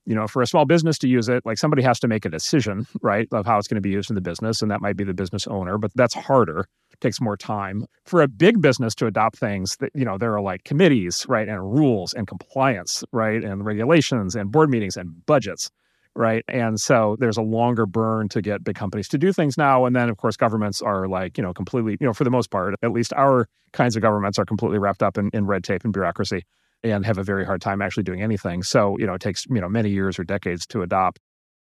You 0.07 0.15
know, 0.15 0.27
for 0.27 0.43
a 0.43 0.47
small 0.47 0.67
business 0.67 0.99
to 0.99 1.09
use 1.09 1.31
it, 1.31 1.47
like 1.47 1.57
somebody 1.57 1.83
has 1.83 1.99
to 2.01 2.09
make 2.09 2.27
a 2.27 2.29
decision, 2.29 2.87
right, 3.03 3.27
of 3.33 3.47
how 3.47 3.59
it's 3.59 3.69
going 3.69 3.77
to 3.77 3.81
be 3.81 3.91
used 3.91 4.11
in 4.11 4.15
the 4.15 4.21
business, 4.21 4.61
and 4.61 4.71
that 4.71 4.83
might 4.83 4.99
be 4.99 5.05
the 5.05 5.15
business 5.15 5.47
owner, 5.47 5.79
but 5.79 5.93
that's 5.95 6.15
harder. 6.15 6.67
Takes 7.01 7.21
more 7.21 7.37
time. 7.37 7.87
For 8.05 8.23
a 8.23 8.29
big 8.29 8.61
business 8.61 8.95
to 8.97 9.07
adopt 9.07 9.39
things 9.39 9.77
that, 9.81 9.91
you 9.95 10.05
know, 10.05 10.19
there 10.19 10.35
are 10.35 10.43
like 10.43 10.65
committees, 10.65 11.25
right, 11.29 11.49
and 11.49 11.61
rules 11.63 12.13
and 12.13 12.27
compliance, 12.27 13.03
right, 13.13 13.43
and 13.43 13.65
regulations 13.65 14.35
and 14.35 14.53
board 14.53 14.71
meetings 14.71 14.97
and 14.97 15.25
budgets 15.27 15.71
right? 16.17 16.45
And 16.49 16.81
so 16.81 17.17
there's 17.19 17.37
a 17.37 17.43
longer 17.43 17.87
burn 17.87 18.29
to 18.31 18.43
get 18.43 18.63
big 18.65 18.77
companies 18.77 19.09
to 19.09 19.19
do 19.19 19.33
things 19.33 19.59
now. 19.59 19.85
And 19.85 19.95
then, 19.95 20.09
of 20.09 20.17
course, 20.17 20.37
governments 20.37 20.81
are 20.83 21.09
like, 21.09 21.37
you 21.37 21.43
know, 21.43 21.53
completely, 21.53 21.97
you 22.01 22.07
know, 22.07 22.13
for 22.13 22.25
the 22.25 22.31
most 22.31 22.51
part, 22.51 22.75
at 22.83 22.93
least 22.93 23.13
our 23.15 23.49
kinds 23.73 23.97
of 23.97 24.03
governments 24.03 24.39
are 24.39 24.45
completely 24.45 24.79
wrapped 24.79 25.03
up 25.03 25.19
in, 25.19 25.31
in 25.33 25.47
red 25.47 25.65
tape 25.65 25.85
and 25.85 25.93
bureaucracy 25.93 26.45
and 26.83 27.05
have 27.07 27.19
a 27.19 27.25
very 27.25 27.45
hard 27.45 27.61
time 27.61 27.83
actually 27.83 28.03
doing 28.03 28.23
anything. 28.23 28.63
So, 28.63 28.97
you 28.99 29.07
know, 29.07 29.15
it 29.15 29.21
takes, 29.21 29.47
you 29.47 29.61
know, 29.61 29.69
many 29.69 29.91
years 29.91 30.19
or 30.19 30.25
decades 30.25 30.67
to 30.69 30.83
adopt. 30.83 31.19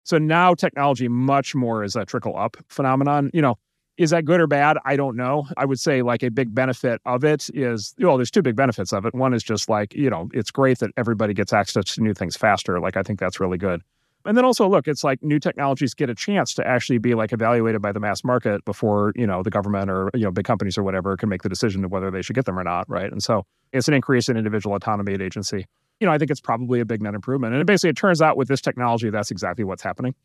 So 0.04 0.18
now 0.18 0.56
technology 0.56 1.08
much 1.08 1.54
more 1.54 1.84
is 1.84 1.96
a 1.96 2.06
trickle 2.06 2.38
up 2.38 2.58
phenomenon. 2.70 3.30
You 3.34 3.42
know, 3.42 3.56
is 3.98 4.10
that 4.10 4.26
good 4.26 4.40
or 4.40 4.48
bad? 4.48 4.78
I 4.86 4.96
don't 4.96 5.16
know. 5.16 5.48
I 5.58 5.66
would 5.66 5.80
say 5.80 6.02
like 6.02 6.24
a 6.24 6.32
big 6.32 6.56
benefit 6.56 7.02
of 7.06 7.24
it 7.24 7.50
is, 7.54 7.94
well, 8.00 8.18
there's 8.18 8.32
two 8.32 8.42
big 8.42 8.56
benefits 8.56 8.94
of 8.94 9.06
it. 9.06 9.14
One 9.14 9.34
is 9.34 9.44
just 9.44 9.70
like, 9.70 9.94
you 9.94 10.10
know, 10.10 10.30
it's 10.34 10.50
great 10.50 10.80
that 10.80 10.92
everybody 10.98 11.34
gets 11.34 11.54
access 11.54 11.86
to 11.96 12.02
new 12.02 12.14
things 12.14 12.36
faster. 12.36 12.80
Like, 12.80 12.98
I 12.98 13.04
think 13.04 13.20
that's 13.20 13.40
really 13.40 13.60
good. 13.60 13.82
And 14.26 14.38
then 14.38 14.46
also, 14.46 14.68
look, 14.68 14.88
it's 14.88 15.04
like 15.04 15.24
new 15.24 15.40
technologies 15.40 15.94
get 15.94 16.10
a 16.10 16.16
chance 16.16 16.54
to 16.56 16.68
actually 16.68 17.00
be 17.00 17.16
like 17.16 17.34
evaluated 17.34 17.82
by 17.82 17.92
the 17.92 18.00
mass 18.00 18.24
market 18.24 18.64
before, 18.66 19.14
you 19.16 19.26
know, 19.26 19.42
the 19.44 19.50
government 19.50 19.90
or, 19.90 20.12
you 20.14 20.24
know, 20.24 20.32
big 20.32 20.46
companies 20.46 20.78
or 20.78 20.84
whatever 20.84 21.18
can 21.18 21.30
make 21.30 21.42
the 21.42 21.50
decision 21.50 21.84
of 21.84 21.92
whether 21.92 22.12
they 22.12 22.22
should 22.22 22.36
get 22.36 22.46
them 22.46 22.58
or 22.60 22.64
not. 22.64 22.90
Right. 22.90 23.12
And 23.12 23.22
so 23.24 23.46
it's 23.74 23.88
an 23.88 23.94
increase 23.94 24.30
in 24.30 24.38
individual 24.38 24.76
autonomy 24.76 25.14
at 25.14 25.22
agency. 25.22 25.66
You 26.00 26.08
know, 26.08 26.14
I 26.14 26.18
think 26.18 26.32
it's 26.32 26.42
probably 26.42 26.80
a 26.80 26.86
big 26.86 27.02
net 27.02 27.14
improvement. 27.14 27.54
And 27.54 27.62
it 27.62 27.66
basically, 27.66 27.92
it 27.92 27.98
turns 27.98 28.22
out 28.22 28.38
with 28.38 28.48
this 28.48 28.62
technology, 28.62 29.10
that's 29.10 29.32
exactly 29.32 29.64
what's 29.64 29.84
happening. 29.84 30.16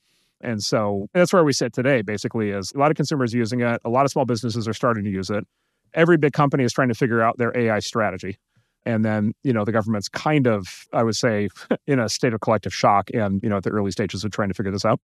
And 0.41 0.63
so 0.63 1.09
that's 1.15 1.33
where 1.33 1.45
we 1.45 1.53
sit 1.53 1.73
today, 1.73 2.03
basically, 2.03 2.51
is 2.51 2.73
a 2.75 2.79
lot 2.79 2.91
of 2.91 2.97
consumers 2.97 3.33
using 3.33 3.61
it. 3.61 3.81
A 3.85 3.89
lot 3.89 4.05
of 4.05 4.11
small 4.11 4.25
businesses 4.25 4.69
are 4.69 4.75
starting 4.75 5.05
to 5.05 5.11
use 5.11 5.31
it. 5.31 5.45
Every 5.95 6.19
big 6.19 6.33
company 6.33 6.65
is 6.65 6.73
trying 6.73 6.89
to 6.89 6.95
figure 6.95 7.23
out 7.23 7.39
their 7.39 7.57
AI 7.57 7.79
strategy 7.79 8.39
and 8.87 9.05
then 9.05 9.35
you 9.43 9.53
know 9.53 9.65
the 9.65 9.73
government's 9.73 10.09
kind 10.09 10.47
of 10.47 10.87
i 10.93 11.03
would 11.03 11.17
say 11.17 11.49
in 11.87 11.99
a 11.99 12.09
state 12.09 12.33
of 12.33 12.41
collective 12.41 12.73
shock 12.73 13.11
and 13.13 13.43
you 13.43 13.49
know 13.49 13.59
at 13.59 13.65
the 13.65 13.71
early 13.71 13.91
stages 13.91 14.25
of 14.25 14.31
trying 14.31 14.49
to 14.49 14.55
figure 14.55 14.73
this 14.73 14.85
out. 14.85 15.01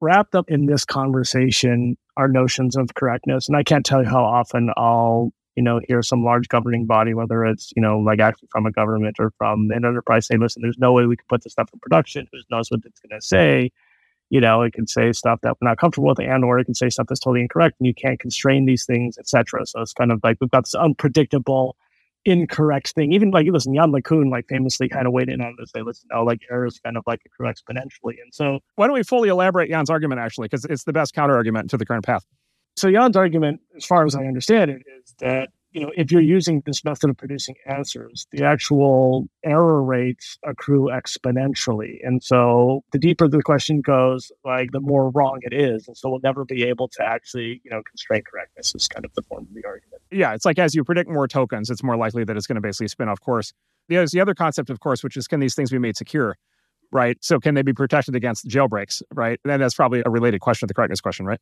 Wrapped 0.00 0.34
up 0.34 0.50
in 0.50 0.66
this 0.66 0.84
conversation 0.84 1.96
are 2.16 2.28
notions 2.28 2.76
of 2.76 2.94
correctness 2.94 3.48
and 3.48 3.56
i 3.56 3.62
can't 3.62 3.84
tell 3.84 4.02
you 4.02 4.08
how 4.08 4.24
often 4.24 4.70
i'll 4.76 5.32
you 5.56 5.62
know 5.62 5.80
hear 5.88 6.02
some 6.02 6.22
large 6.22 6.48
governing 6.48 6.86
body 6.86 7.14
whether 7.14 7.44
it's 7.44 7.72
you 7.74 7.82
know 7.82 7.98
like 7.98 8.20
actually 8.20 8.48
from 8.52 8.66
a 8.66 8.70
government 8.70 9.16
or 9.18 9.32
from 9.38 9.70
an 9.70 9.84
enterprise 9.84 10.26
say 10.26 10.36
listen 10.36 10.62
there's 10.62 10.78
no 10.78 10.92
way 10.92 11.06
we 11.06 11.16
can 11.16 11.24
put 11.28 11.42
this 11.42 11.52
stuff 11.52 11.70
in 11.72 11.80
production. 11.80 12.28
Who 12.30 12.38
knows 12.50 12.70
what 12.70 12.80
it's 12.84 13.00
going 13.00 13.18
to 13.18 13.26
say? 13.26 13.72
You 14.28 14.40
know 14.40 14.62
it 14.62 14.74
can 14.74 14.86
say 14.86 15.12
stuff 15.12 15.40
that 15.42 15.56
we're 15.60 15.68
not 15.68 15.78
comfortable 15.78 16.08
with 16.08 16.20
and 16.20 16.44
or 16.44 16.58
it 16.58 16.66
can 16.66 16.74
say 16.74 16.90
stuff 16.90 17.06
that's 17.08 17.20
totally 17.20 17.40
incorrect 17.40 17.76
and 17.80 17.86
you 17.86 17.94
can't 17.94 18.20
constrain 18.20 18.66
these 18.66 18.84
things 18.84 19.16
etc 19.18 19.64
so 19.66 19.80
it's 19.80 19.92
kind 19.92 20.12
of 20.12 20.20
like 20.22 20.36
we've 20.40 20.50
got 20.50 20.64
this 20.64 20.74
unpredictable 20.74 21.76
incorrect 22.26 22.92
thing. 22.94 23.12
Even 23.12 23.30
like 23.30 23.46
listen, 23.50 23.72
Yann 23.72 23.92
LeCun 23.92 24.30
like 24.30 24.46
famously 24.48 24.88
kind 24.88 25.06
of 25.06 25.12
weighed 25.12 25.28
in 25.28 25.40
on 25.40 25.56
this. 25.58 25.70
They 25.72 25.82
listen, 25.82 26.08
oh, 26.12 26.24
like 26.24 26.40
errors 26.50 26.78
kind 26.84 26.96
of 26.96 27.04
like 27.06 27.22
accrue 27.24 27.48
exponentially. 27.48 28.14
And 28.22 28.32
so 28.32 28.58
why 28.74 28.86
don't 28.86 28.94
we 28.94 29.02
fully 29.02 29.28
elaborate 29.28 29.70
Yann's 29.70 29.88
argument 29.88 30.20
actually, 30.20 30.48
because 30.48 30.64
it's 30.66 30.84
the 30.84 30.92
best 30.92 31.14
counter 31.14 31.34
argument 31.34 31.70
to 31.70 31.76
the 31.76 31.86
current 31.86 32.04
path. 32.04 32.24
So 32.76 32.88
Yann's 32.88 33.16
argument, 33.16 33.60
as 33.76 33.86
far 33.86 34.04
as 34.04 34.14
I 34.14 34.24
understand 34.24 34.70
it, 34.70 34.82
is 35.00 35.14
that 35.20 35.48
you 35.76 35.82
know, 35.82 35.92
if 35.94 36.10
you're 36.10 36.22
using 36.22 36.62
this 36.64 36.82
method 36.84 37.10
of 37.10 37.18
producing 37.18 37.54
answers, 37.66 38.26
the 38.32 38.42
actual 38.42 39.28
error 39.44 39.82
rates 39.82 40.38
accrue 40.42 40.88
exponentially. 40.88 41.98
And 42.02 42.24
so 42.24 42.82
the 42.92 42.98
deeper 42.98 43.28
the 43.28 43.42
question 43.42 43.82
goes, 43.82 44.32
like 44.42 44.72
the 44.72 44.80
more 44.80 45.10
wrong 45.10 45.40
it 45.42 45.52
is. 45.52 45.86
And 45.86 45.94
so 45.94 46.08
we'll 46.08 46.20
never 46.24 46.46
be 46.46 46.64
able 46.64 46.88
to 46.88 47.02
actually, 47.02 47.60
you 47.62 47.70
know, 47.70 47.82
constrain 47.82 48.22
correctness 48.22 48.74
is 48.74 48.88
kind 48.88 49.04
of 49.04 49.12
the 49.12 49.20
form 49.20 49.42
of 49.42 49.54
the 49.54 49.66
argument. 49.66 50.00
Yeah. 50.10 50.32
It's 50.32 50.46
like 50.46 50.58
as 50.58 50.74
you 50.74 50.82
predict 50.82 51.10
more 51.10 51.28
tokens, 51.28 51.68
it's 51.68 51.82
more 51.82 51.98
likely 51.98 52.24
that 52.24 52.38
it's 52.38 52.46
going 52.46 52.54
to 52.54 52.62
basically 52.62 52.88
spin 52.88 53.10
off 53.10 53.20
course. 53.20 53.52
There's 53.90 54.12
the 54.12 54.20
other 54.22 54.34
concept, 54.34 54.70
of 54.70 54.80
course, 54.80 55.04
which 55.04 55.18
is 55.18 55.28
can 55.28 55.40
these 55.40 55.54
things 55.54 55.70
be 55.70 55.78
made 55.78 55.98
secure? 55.98 56.38
Right. 56.90 57.18
So 57.20 57.38
can 57.38 57.54
they 57.54 57.60
be 57.60 57.74
protected 57.74 58.16
against 58.16 58.48
jailbreaks? 58.48 59.02
Right. 59.12 59.38
And 59.44 59.60
that's 59.60 59.74
probably 59.74 60.02
a 60.06 60.08
related 60.08 60.40
question 60.40 60.68
to 60.68 60.70
the 60.70 60.74
correctness 60.74 61.02
question, 61.02 61.26
right? 61.26 61.40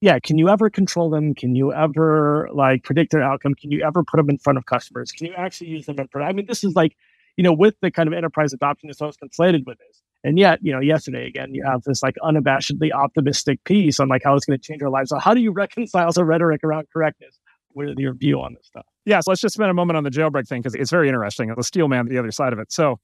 Yeah, 0.00 0.18
can 0.18 0.38
you 0.38 0.48
ever 0.48 0.70
control 0.70 1.10
them? 1.10 1.34
Can 1.34 1.54
you 1.54 1.72
ever 1.72 2.48
like 2.52 2.84
predict 2.84 3.12
their 3.12 3.22
outcome? 3.22 3.54
Can 3.54 3.70
you 3.70 3.82
ever 3.82 4.04
put 4.04 4.18
them 4.18 4.30
in 4.30 4.38
front 4.38 4.58
of 4.58 4.66
customers? 4.66 5.12
Can 5.12 5.26
you 5.26 5.34
actually 5.34 5.68
use 5.68 5.86
them 5.86 5.98
in 5.98 6.08
front? 6.08 6.28
I 6.28 6.32
mean, 6.32 6.46
this 6.46 6.62
is 6.62 6.74
like, 6.74 6.96
you 7.36 7.44
know, 7.44 7.52
with 7.52 7.74
the 7.82 7.90
kind 7.90 8.06
of 8.06 8.12
enterprise 8.12 8.52
adoption 8.52 8.88
that's 8.88 9.00
always 9.00 9.16
conflated 9.16 9.66
with 9.66 9.78
this. 9.78 10.02
And 10.24 10.38
yet, 10.38 10.58
you 10.62 10.72
know, 10.72 10.80
yesterday 10.80 11.26
again, 11.26 11.54
you 11.54 11.64
have 11.64 11.82
this 11.84 12.02
like 12.02 12.16
unabashedly 12.22 12.92
optimistic 12.92 13.62
piece 13.64 14.00
on 14.00 14.08
like 14.08 14.22
how 14.24 14.34
it's 14.34 14.44
going 14.44 14.58
to 14.58 14.62
change 14.62 14.82
our 14.82 14.90
lives. 14.90 15.10
So 15.10 15.18
how 15.18 15.34
do 15.34 15.40
you 15.40 15.52
reconcile 15.64 16.12
the 16.12 16.24
rhetoric 16.24 16.62
around 16.64 16.86
correctness? 16.92 17.38
with 17.74 17.98
your 17.98 18.14
view 18.14 18.40
on 18.40 18.54
this 18.54 18.66
stuff? 18.66 18.86
Yeah, 19.04 19.20
so 19.20 19.30
let's 19.30 19.40
just 19.40 19.54
spend 19.54 19.70
a 19.70 19.74
moment 19.74 19.96
on 19.96 20.04
the 20.04 20.10
jailbreak 20.10 20.46
thing 20.48 20.60
because 20.60 20.74
it's 20.74 20.90
very 20.90 21.08
interesting. 21.08 21.52
The 21.54 21.62
steel 21.62 21.88
man, 21.88 22.06
the 22.06 22.18
other 22.18 22.30
side 22.30 22.52
of 22.52 22.58
it. 22.58 22.72
So 22.72 22.98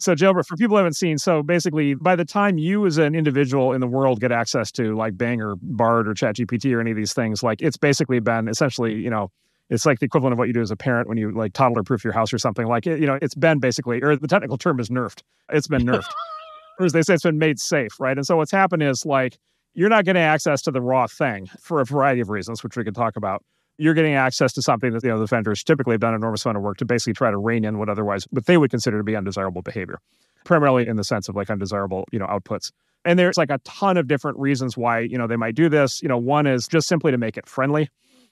so 0.00 0.14
jailbreak 0.14 0.46
for 0.46 0.56
people 0.56 0.74
who 0.74 0.78
haven't 0.78 0.94
seen, 0.94 1.18
so 1.18 1.42
basically 1.42 1.94
by 1.94 2.16
the 2.16 2.24
time 2.24 2.58
you 2.58 2.86
as 2.86 2.98
an 2.98 3.14
individual 3.14 3.72
in 3.72 3.80
the 3.80 3.86
world 3.86 4.20
get 4.20 4.32
access 4.32 4.72
to 4.72 4.96
like 4.96 5.16
Bing 5.16 5.40
or 5.40 5.56
Bard 5.62 6.08
or 6.08 6.14
ChatGPT 6.14 6.74
or 6.74 6.80
any 6.80 6.90
of 6.90 6.96
these 6.96 7.12
things, 7.12 7.42
like 7.42 7.60
it's 7.60 7.76
basically 7.76 8.20
been 8.20 8.48
essentially, 8.48 8.94
you 8.94 9.10
know, 9.10 9.30
it's 9.68 9.86
like 9.86 10.00
the 10.00 10.06
equivalent 10.06 10.32
of 10.32 10.38
what 10.38 10.48
you 10.48 10.54
do 10.54 10.60
as 10.60 10.70
a 10.70 10.76
parent 10.76 11.08
when 11.08 11.16
you 11.16 11.30
like 11.30 11.52
toddler 11.52 11.82
proof 11.82 12.02
your 12.02 12.12
house 12.12 12.32
or 12.32 12.38
something. 12.38 12.66
Like 12.66 12.86
it, 12.86 12.98
you 12.98 13.06
know, 13.06 13.18
it's 13.22 13.34
been 13.34 13.60
basically, 13.60 14.02
or 14.02 14.16
the 14.16 14.26
technical 14.26 14.58
term 14.58 14.80
is 14.80 14.88
nerfed. 14.88 15.22
It's 15.50 15.68
been 15.68 15.82
nerfed. 15.82 16.10
or 16.78 16.86
as 16.86 16.92
they 16.92 17.02
say, 17.02 17.14
it's 17.14 17.22
been 17.22 17.38
made 17.38 17.60
safe, 17.60 18.00
right? 18.00 18.16
And 18.16 18.26
so 18.26 18.36
what's 18.36 18.50
happened 18.50 18.82
is 18.82 19.06
like 19.06 19.38
you're 19.74 19.88
not 19.88 20.04
getting 20.04 20.22
access 20.22 20.62
to 20.62 20.70
the 20.70 20.80
raw 20.80 21.06
thing 21.06 21.46
for 21.60 21.80
a 21.80 21.84
variety 21.84 22.20
of 22.20 22.28
reasons, 22.28 22.64
which 22.64 22.76
we 22.76 22.84
could 22.84 22.94
talk 22.94 23.16
about 23.16 23.44
you're 23.80 23.94
getting 23.94 24.14
access 24.14 24.52
to 24.52 24.62
something 24.62 24.92
that 24.92 25.02
you 25.02 25.08
know 25.08 25.18
the 25.18 25.26
vendors 25.26 25.64
typically 25.64 25.94
have 25.94 26.00
done 26.00 26.14
an 26.14 26.20
enormous 26.20 26.44
amount 26.44 26.58
of 26.58 26.62
work 26.62 26.76
to 26.78 26.84
basically 26.84 27.14
try 27.14 27.30
to 27.30 27.38
rein 27.38 27.64
in 27.64 27.78
what 27.78 27.88
otherwise 27.88 28.24
what 28.30 28.46
they 28.46 28.56
would 28.56 28.70
consider 28.70 28.98
to 28.98 29.04
be 29.04 29.16
undesirable 29.16 29.62
behavior, 29.62 29.98
primarily 30.44 30.86
in 30.86 30.96
the 30.96 31.04
sense 31.04 31.28
of 31.28 31.36
like 31.36 31.50
undesirable 31.50 32.04
you 32.12 32.18
know 32.18 32.26
outputs. 32.26 32.70
And 33.04 33.18
there's 33.18 33.38
like 33.38 33.50
a 33.50 33.58
ton 33.64 33.96
of 33.96 34.06
different 34.06 34.38
reasons 34.38 34.76
why 34.76 35.00
you 35.00 35.16
know 35.16 35.26
they 35.26 35.36
might 35.36 35.54
do 35.54 35.68
this. 35.68 36.02
You 36.02 36.08
know, 36.08 36.18
one 36.18 36.46
is 36.46 36.68
just 36.68 36.88
simply 36.88 37.10
to 37.10 37.18
make 37.18 37.36
it 37.36 37.48
friendly 37.48 37.88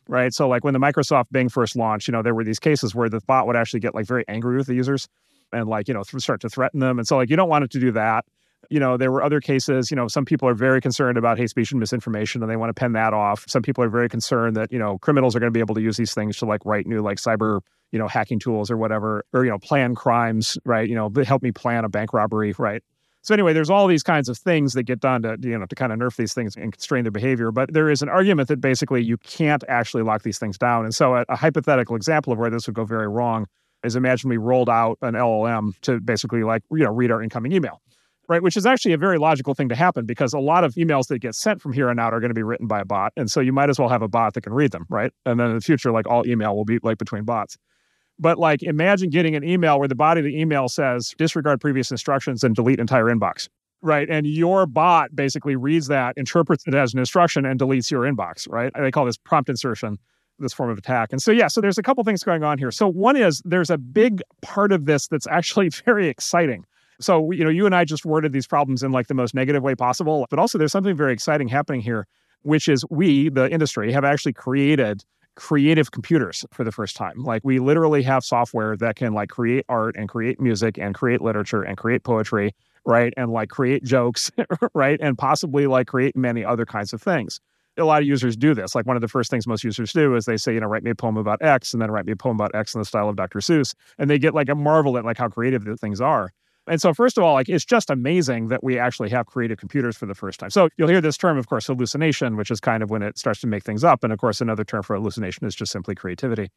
right? 0.09 0.33
So 0.33 0.49
like 0.49 0.65
when 0.65 0.73
the 0.73 0.81
Microsoft 0.81 1.27
Bing 1.31 1.51
first 1.51 1.77
launched, 1.77 2.09
you 2.09 2.13
know, 2.13 2.23
there 2.23 2.35
were 2.35 2.43
these 2.43 2.59
cases 2.59 2.95
where 2.95 3.11
the 3.11 3.21
bot 3.27 3.47
would 3.47 3.57
actually 3.57 3.81
get 3.81 3.95
like 3.95 4.07
very 4.07 4.25
angry 4.27 4.57
with 4.57 4.67
the 4.67 4.75
users 4.75 5.07
and 5.53 5.69
like, 5.69 5.87
you 5.87 5.93
know, 5.93 6.03
start 6.03 6.41
to 6.41 6.49
threaten 6.49 6.81
them. 6.81 6.99
And 6.99 7.07
so 7.07 7.19
like 7.19 7.29
you 7.29 7.37
don't 7.37 7.51
want 7.51 7.65
it 7.65 7.71
to 7.73 7.79
do 7.79 7.93
that 7.93 8.25
you 8.71 8.81
know, 8.81 8.97
there 8.97 9.11
were 9.11 9.23
other 9.23 9.40
cases, 9.40 9.90
you 9.90 9.97
know, 9.97 10.09
some 10.09 10.25
people 10.25 10.49
are 10.49 10.55
very 10.55 10.81
concerned 10.81 11.16
about 11.16 11.38
hate 11.38 11.51
speech 11.51 11.71
and 11.71 11.81
misinformation 11.81 12.42
and 12.42 12.51
they 12.51 12.57
want 12.57 12.71
to 12.71 12.75
pen 12.75 12.92
that 12.92 13.14
off. 13.14 13.44
Some 13.49 13.62
people 13.62 13.83
are 13.85 13.88
very 13.88 14.09
concerned 14.09 14.57
that, 14.57 14.73
you 14.73 14.79
know, 14.79 14.99
criminals 14.99 15.35
are 15.35 15.40
going 15.40 15.53
to 15.53 15.57
be 15.57 15.61
able 15.61 15.75
to 15.77 15.81
use 15.81 15.97
these 15.97 16.12
things 16.12 16.37
to 16.38 16.47
like 16.47 16.64
write 16.64 16.87
new 16.87 17.01
like 17.01 17.18
cyber, 17.18 17.61
you 17.92 17.99
know, 17.99 18.09
hacking 18.09 18.38
tools 18.38 18.71
or 18.71 18.77
whatever, 18.77 19.25
or, 19.33 19.44
you 19.44 19.51
know, 19.51 19.59
plan 19.59 19.94
crimes, 19.94 20.59
right? 20.64 20.88
You 20.88 20.94
know, 20.94 21.11
help 21.25 21.42
me 21.42 21.53
plan 21.53 21.85
a 21.85 21.88
bank 21.88 22.12
robbery, 22.12 22.55
right? 22.59 22.83
So 23.23 23.35
anyway, 23.35 23.53
there's 23.53 23.71
all 23.71 23.87
these 23.87 24.03
kinds 24.03 24.29
of 24.29 24.38
things 24.38 24.73
that 24.73 24.85
get 24.85 25.01
done 25.01 25.23
to, 25.23 25.37
you 25.42 25.59
know, 25.59 25.66
to 25.66 25.75
kind 25.75 25.92
of 25.92 25.99
nerf 25.99 26.16
these 26.16 26.33
things 26.33 26.57
and 26.57 26.73
constrain 26.73 27.05
their 27.05 27.11
behavior. 27.11 27.51
But 27.51 27.73
there 27.73 27.90
is 27.90 28.01
an 28.01 28.09
argument 28.09 28.49
that 28.49 28.61
basically 28.61 29.03
you 29.03 29.18
can't 29.18 29.64
actually 29.68 30.03
lock 30.03 30.23
these 30.23 30.38
things 30.38 30.57
down. 30.57 30.85
And 30.85 30.94
so 30.94 31.14
a, 31.14 31.25
a 31.29 31.37
hypothetical 31.37 31.97
example 31.97 32.33
of 32.33 32.38
where 32.38 32.51
this 32.51 32.66
would 32.66 32.75
go 32.75 32.85
very 32.85 33.09
wrong 33.09 33.47
is 33.85 33.97
imagine 33.97 34.31
we 34.31 34.37
rolled 34.37 34.68
out 34.68 34.99
an 35.03 35.14
LLM 35.14 35.79
to 35.83 36.01
basically 36.01 36.42
like, 36.42 36.62
you 36.71 36.85
know, 36.85 36.90
read 36.90 37.11
our 37.11 37.23
incoming 37.23 37.53
email, 37.53 37.81
right? 38.29 38.43
Which 38.43 38.57
is 38.57 38.67
actually 38.67 38.93
a 38.93 38.99
very 38.99 39.19
logical 39.19 39.55
thing 39.55 39.69
to 39.71 39.75
happen 39.75 40.05
because 40.05 40.33
a 40.33 40.38
lot 40.38 40.64
of 40.64 40.75
emails 40.75 41.09
that 41.09 41.19
get 41.19 41.35
sent 41.35 41.62
from 41.62 41.73
here 41.73 41.88
on 41.88 41.99
out 41.99 42.12
are 42.12 42.21
going 42.21 42.31
to 42.31 42.35
be 42.35 42.43
written 42.43 42.67
by 42.67 42.81
a 42.81 42.85
bot. 42.85 43.12
And 43.17 43.31
so 43.31 43.41
you 43.41 43.53
might 43.53 43.71
as 43.71 43.79
well 43.79 43.88
have 43.88 44.03
a 44.03 44.09
bot 44.09 44.35
that 44.35 44.43
can 44.43 44.53
read 44.53 44.71
them, 44.71 44.87
right? 44.88 45.12
And 45.25 45.41
then 45.41 45.49
in 45.49 45.55
the 45.55 45.61
future, 45.61 45.91
like 45.91 46.07
all 46.07 46.27
email 46.27 46.55
will 46.55 46.64
be 46.64 46.79
like 46.83 46.99
between 46.99 47.25
bots. 47.25 47.57
But 48.19 48.38
like 48.38 48.62
imagine 48.62 49.11
getting 49.11 49.35
an 49.35 49.45
email 49.45 49.79
where 49.79 49.88
the 49.88 49.95
body 49.95 50.21
of 50.21 50.25
the 50.25 50.38
email 50.38 50.69
says 50.69 51.14
disregard 51.17 51.61
previous 51.61 51.91
instructions 51.91 52.45
and 52.45 52.55
delete 52.55 52.81
entire 52.81 53.05
inbox. 53.05 53.49
Right. 53.81 54.09
And 54.11 54.27
your 54.27 54.67
bot 54.67 55.14
basically 55.14 55.55
reads 55.55 55.87
that, 55.87 56.14
interprets 56.17 56.64
it 56.67 56.75
as 56.75 56.93
an 56.93 56.99
instruction, 56.99 57.47
and 57.47 57.61
deletes 57.61 57.91
your 57.91 58.03
inbox. 58.03 58.49
Right. 58.51 58.73
They 58.79 58.91
call 58.91 59.05
this 59.05 59.17
prompt 59.17 59.49
injection 59.49 59.99
this 60.41 60.53
form 60.53 60.71
of 60.71 60.79
attack. 60.79 61.09
And 61.12 61.21
so, 61.21 61.33
yeah, 61.33 61.49
so 61.49 61.61
there's 61.61 61.79
a 61.79 61.83
couple 61.83 62.03
things 62.05 62.23
going 62.23 62.45
on 62.45 62.59
here. 62.59 62.71
So, 62.71 62.88
one 62.88 63.17
is 63.17 63.43
there's 63.45 63.71
a 63.71 63.79
big 63.79 64.23
part 64.43 64.73
of 64.73 64.87
this 64.87 65.09
that's 65.09 65.27
actually 65.27 65.69
very 65.85 66.09
exciting. 66.09 66.64
So, 67.01 67.31
you 67.31 67.45
know, 67.45 67.51
you 67.51 67.67
and 67.67 67.75
I 67.75 67.85
just 67.85 68.05
worded 68.05 68.33
these 68.33 68.47
problems 68.47 68.83
in 68.83 68.93
like 68.93 69.07
the 69.07 69.15
most 69.15 69.35
negative 69.35 69.63
way 69.63 69.75
possible, 69.75 70.27
but 70.31 70.39
also 70.39 70.59
there's 70.59 70.73
something 70.73 70.97
very 70.97 71.13
exciting 71.13 71.49
happening 71.49 71.81
here, 71.81 72.07
which 72.43 72.69
is 72.69 72.85
we, 72.91 73.29
the 73.29 73.51
industry, 73.51 73.93
have 73.93 74.05
actually 74.05 74.33
created 74.33 75.05
creative 75.37 75.93
computers 75.93 76.45
for 76.53 76.65
the 76.65 76.73
first 76.73 76.97
time. 76.97 77.23
Like 77.23 77.43
we 77.45 77.61
literally 77.61 78.03
have 78.03 78.25
software 78.25 78.77
that 78.79 78.97
can 78.97 79.15
like 79.15 79.29
create 79.29 79.65
art 79.69 79.95
and 79.97 80.09
create 80.09 80.41
music 80.41 80.77
and 80.79 80.95
create 80.95 81.21
literature 81.21 81.63
and 81.63 81.77
create 81.79 82.03
poetry, 82.03 82.53
right? 82.85 83.15
And 83.17 83.31
like 83.31 83.49
create 83.49 83.85
jokes, 83.85 84.33
right? 84.75 84.99
And 85.01 85.17
possibly 85.17 85.69
like 85.69 85.87
create 85.87 86.17
many 86.17 86.45
other 86.45 86.67
kinds 86.67 86.93
of 86.93 87.01
things 87.01 87.41
a 87.79 87.85
lot 87.85 88.03
of 88.03 88.09
users 88.09 88.37
do 88.37 88.55
this. 88.55 88.75
Like 88.75 88.87
one 88.87 88.97
of 88.97 89.03
the 89.03 89.09
first 89.09 89.31
things 89.31 89.47
most 89.47 89.65
users 89.65 89.93
do 89.93 90.17
is 90.17 90.25
they 90.25 90.37
say, 90.37 90.55
you 90.55 90.61
know, 90.61 90.67
write 90.67 90.83
me 90.83 90.91
a 90.91 90.95
poem 90.95 91.17
about 91.17 91.41
X 91.43 91.73
and 91.73 91.81
then 91.81 91.91
write 91.91 92.07
me 92.07 92.13
a 92.13 92.17
poem 92.17 92.37
about 92.37 92.55
X 92.55 92.75
in 92.75 92.81
the 92.81 92.85
style 92.85 93.09
of 93.09 93.17
Dr. 93.17 93.39
Seuss. 93.39 93.75
And 93.99 94.11
they 94.11 94.19
get 94.19 94.35
like 94.35 94.49
a 94.49 94.55
marvel 94.55 94.99
at 94.99 95.05
like 95.05 95.17
how 95.17 95.29
creative 95.29 95.65
the 95.65 95.77
things 95.77 96.01
are. 96.01 96.33
And 96.68 96.81
so, 96.81 96.94
first 96.94 97.18
of 97.18 97.24
all, 97.24 97.35
like 97.35 97.48
it's 97.48 97.64
just 97.64 97.90
amazing 97.90 98.48
that 98.48 98.62
we 98.62 98.78
actually 98.78 99.11
have 99.11 99.26
creative 99.26 99.59
computers 99.59 99.96
for 99.96 100.07
the 100.07 100.14
first 100.14 100.40
time. 100.40 100.50
So 100.50 100.68
you'll 100.76 100.88
hear 100.88 101.00
this 101.00 101.16
term, 101.16 101.38
of 101.38 101.48
course, 101.48 101.66
hallucination, 101.66 102.37
which 102.37 102.50
is 102.50 102.61
kind 102.61 102.83
of 102.83 102.90
when 102.90 103.02
it 103.02 103.18
starts 103.18 103.40
to 103.40 103.46
make 103.46 103.64
things 103.64 103.85
up. 103.85 104.04
And 104.04 104.12
of 104.12 104.18
course, 104.18 104.40
another 104.40 104.64
term 104.64 104.83
for 104.83 104.96
hallucination 104.96 105.46
is 105.46 105.54
just 105.54 105.72
simply 105.72 105.94
creativity. 105.94 106.48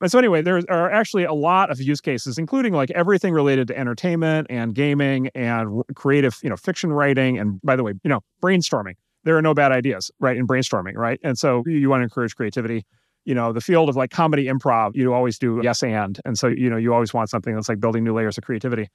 And 0.00 0.10
so 0.10 0.18
anyway, 0.18 0.42
there 0.42 0.60
are 0.68 0.90
actually 0.90 1.24
a 1.24 1.32
lot 1.32 1.70
of 1.70 1.80
use 1.80 2.02
cases, 2.02 2.36
including 2.36 2.74
like 2.74 2.90
everything 2.90 3.32
related 3.32 3.68
to 3.68 3.78
entertainment 3.78 4.46
and 4.50 4.74
gaming 4.74 5.30
and 5.34 5.82
creative, 5.94 6.38
you 6.42 6.50
know, 6.50 6.56
fiction 6.56 6.92
writing. 6.92 7.38
And 7.38 7.60
by 7.62 7.76
the 7.76 7.82
way, 7.82 7.94
you 8.04 8.10
know, 8.10 8.20
brainstorming 8.42 8.94
there 9.26 9.36
are 9.36 9.42
no 9.42 9.52
bad 9.52 9.72
ideas, 9.72 10.10
right, 10.20 10.36
in 10.36 10.46
brainstorming, 10.46 10.94
right? 10.94 11.18
And 11.22 11.36
so 11.36 11.64
you 11.66 11.90
want 11.90 12.00
to 12.00 12.04
encourage 12.04 12.36
creativity. 12.36 12.86
You 13.24 13.34
know, 13.34 13.52
the 13.52 13.60
field 13.60 13.88
of 13.88 13.96
like 13.96 14.10
comedy 14.10 14.46
improv, 14.46 14.92
you 14.94 15.12
always 15.12 15.36
do 15.36 15.60
yes 15.64 15.82
and. 15.82 16.18
And 16.24 16.38
so, 16.38 16.46
you 16.46 16.70
know, 16.70 16.76
you 16.76 16.94
always 16.94 17.12
want 17.12 17.28
something 17.28 17.52
that's 17.52 17.68
like 17.68 17.80
building 17.80 18.04
new 18.04 18.14
layers 18.14 18.38
of 18.38 18.44
creativity. 18.44 18.88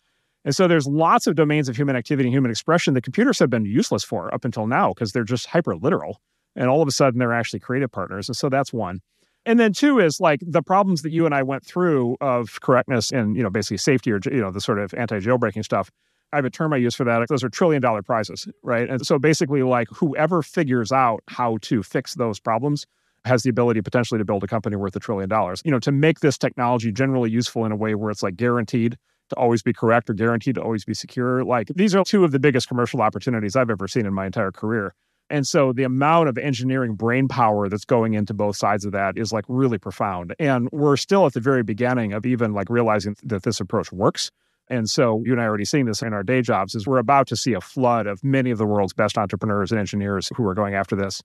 And 0.43 0.55
so 0.55 0.67
there's 0.67 0.87
lots 0.87 1.27
of 1.27 1.35
domains 1.35 1.69
of 1.69 1.75
human 1.75 1.95
activity 1.95 2.27
and 2.27 2.33
human 2.33 2.51
expression 2.51 2.93
that 2.95 3.03
computers 3.03 3.39
have 3.39 3.49
been 3.49 3.65
useless 3.65 4.03
for 4.03 4.33
up 4.33 4.43
until 4.43 4.67
now 4.67 4.93
because 4.93 5.11
they're 5.11 5.23
just 5.23 5.45
hyper 5.47 5.75
literal. 5.75 6.19
And 6.55 6.67
all 6.67 6.81
of 6.81 6.87
a 6.87 6.91
sudden 6.91 7.19
they're 7.19 7.33
actually 7.33 7.59
creative 7.59 7.91
partners. 7.91 8.27
And 8.27 8.35
so 8.35 8.49
that's 8.49 8.73
one. 8.73 9.01
And 9.45 9.59
then 9.59 9.73
two 9.73 9.99
is 9.99 10.19
like 10.19 10.39
the 10.45 10.61
problems 10.61 11.01
that 11.01 11.11
you 11.11 11.25
and 11.25 11.33
I 11.33 11.43
went 11.43 11.65
through 11.65 12.17
of 12.21 12.61
correctness 12.61 13.11
and, 13.11 13.35
you 13.35 13.43
know, 13.43 13.49
basically 13.49 13.77
safety 13.77 14.11
or, 14.11 14.19
you 14.25 14.41
know, 14.41 14.51
the 14.51 14.61
sort 14.61 14.79
of 14.79 14.93
anti 14.93 15.19
jailbreaking 15.19 15.63
stuff 15.63 15.89
I 16.33 16.37
have 16.37 16.45
a 16.45 16.49
term 16.49 16.73
I 16.73 16.77
use 16.77 16.95
for 16.95 17.03
that. 17.03 17.27
Those 17.27 17.43
are 17.43 17.49
trillion 17.49 17.81
dollar 17.81 18.01
prizes, 18.01 18.47
right? 18.63 18.89
And 18.89 19.05
so 19.05 19.19
basically, 19.19 19.63
like 19.63 19.89
whoever 19.89 20.41
figures 20.41 20.91
out 20.91 21.23
how 21.27 21.57
to 21.63 21.83
fix 21.83 22.15
those 22.15 22.39
problems 22.39 22.85
has 23.25 23.43
the 23.43 23.49
ability 23.49 23.81
potentially 23.81 24.17
to 24.17 24.25
build 24.25 24.43
a 24.43 24.47
company 24.47 24.75
worth 24.75 24.95
a 24.95 24.99
trillion 24.99 25.29
dollars. 25.29 25.61
You 25.65 25.71
know, 25.71 25.79
to 25.79 25.91
make 25.91 26.21
this 26.21 26.37
technology 26.37 26.91
generally 26.91 27.29
useful 27.29 27.65
in 27.65 27.71
a 27.71 27.75
way 27.75 27.95
where 27.95 28.11
it's 28.11 28.23
like 28.23 28.37
guaranteed 28.37 28.97
to 29.31 29.35
always 29.35 29.63
be 29.63 29.73
correct 29.73 30.09
or 30.09 30.13
guaranteed 30.13 30.55
to 30.55 30.61
always 30.61 30.85
be 30.85 30.93
secure. 30.93 31.43
Like 31.43 31.67
these 31.75 31.95
are 31.95 32.03
two 32.03 32.23
of 32.23 32.31
the 32.31 32.39
biggest 32.39 32.67
commercial 32.67 33.01
opportunities 33.01 33.55
I've 33.55 33.69
ever 33.69 33.87
seen 33.87 34.05
in 34.05 34.13
my 34.13 34.27
entire 34.27 34.51
career. 34.51 34.93
And 35.29 35.47
so 35.47 35.71
the 35.71 35.83
amount 35.83 36.27
of 36.27 36.37
engineering 36.37 36.95
brain 36.95 37.29
power 37.29 37.69
that's 37.69 37.85
going 37.85 38.13
into 38.15 38.33
both 38.33 38.57
sides 38.57 38.83
of 38.83 38.91
that 38.91 39.17
is 39.17 39.31
like 39.31 39.45
really 39.47 39.77
profound. 39.77 40.35
And 40.39 40.67
we're 40.71 40.97
still 40.97 41.25
at 41.25 41.33
the 41.33 41.39
very 41.39 41.63
beginning 41.63 42.11
of 42.11 42.25
even 42.25 42.53
like 42.53 42.69
realizing 42.69 43.15
that 43.23 43.43
this 43.43 43.61
approach 43.61 43.93
works. 43.93 44.29
And 44.67 44.89
so 44.89 45.21
you 45.25 45.31
and 45.31 45.41
I 45.41 45.45
are 45.45 45.47
already 45.47 45.65
seeing 45.65 45.85
this 45.85 46.01
in 46.01 46.13
our 46.13 46.23
day 46.23 46.41
jobs 46.41 46.75
is 46.75 46.85
we're 46.85 46.97
about 46.97 47.27
to 47.27 47.37
see 47.37 47.53
a 47.53 47.61
flood 47.61 48.07
of 48.07 48.23
many 48.23 48.51
of 48.51 48.57
the 48.57 48.65
world's 48.65 48.93
best 48.93 49.17
entrepreneurs 49.17 49.71
and 49.71 49.79
engineers 49.79 50.29
who 50.35 50.45
are 50.47 50.53
going 50.53 50.75
after 50.75 50.95
this. 50.95 51.21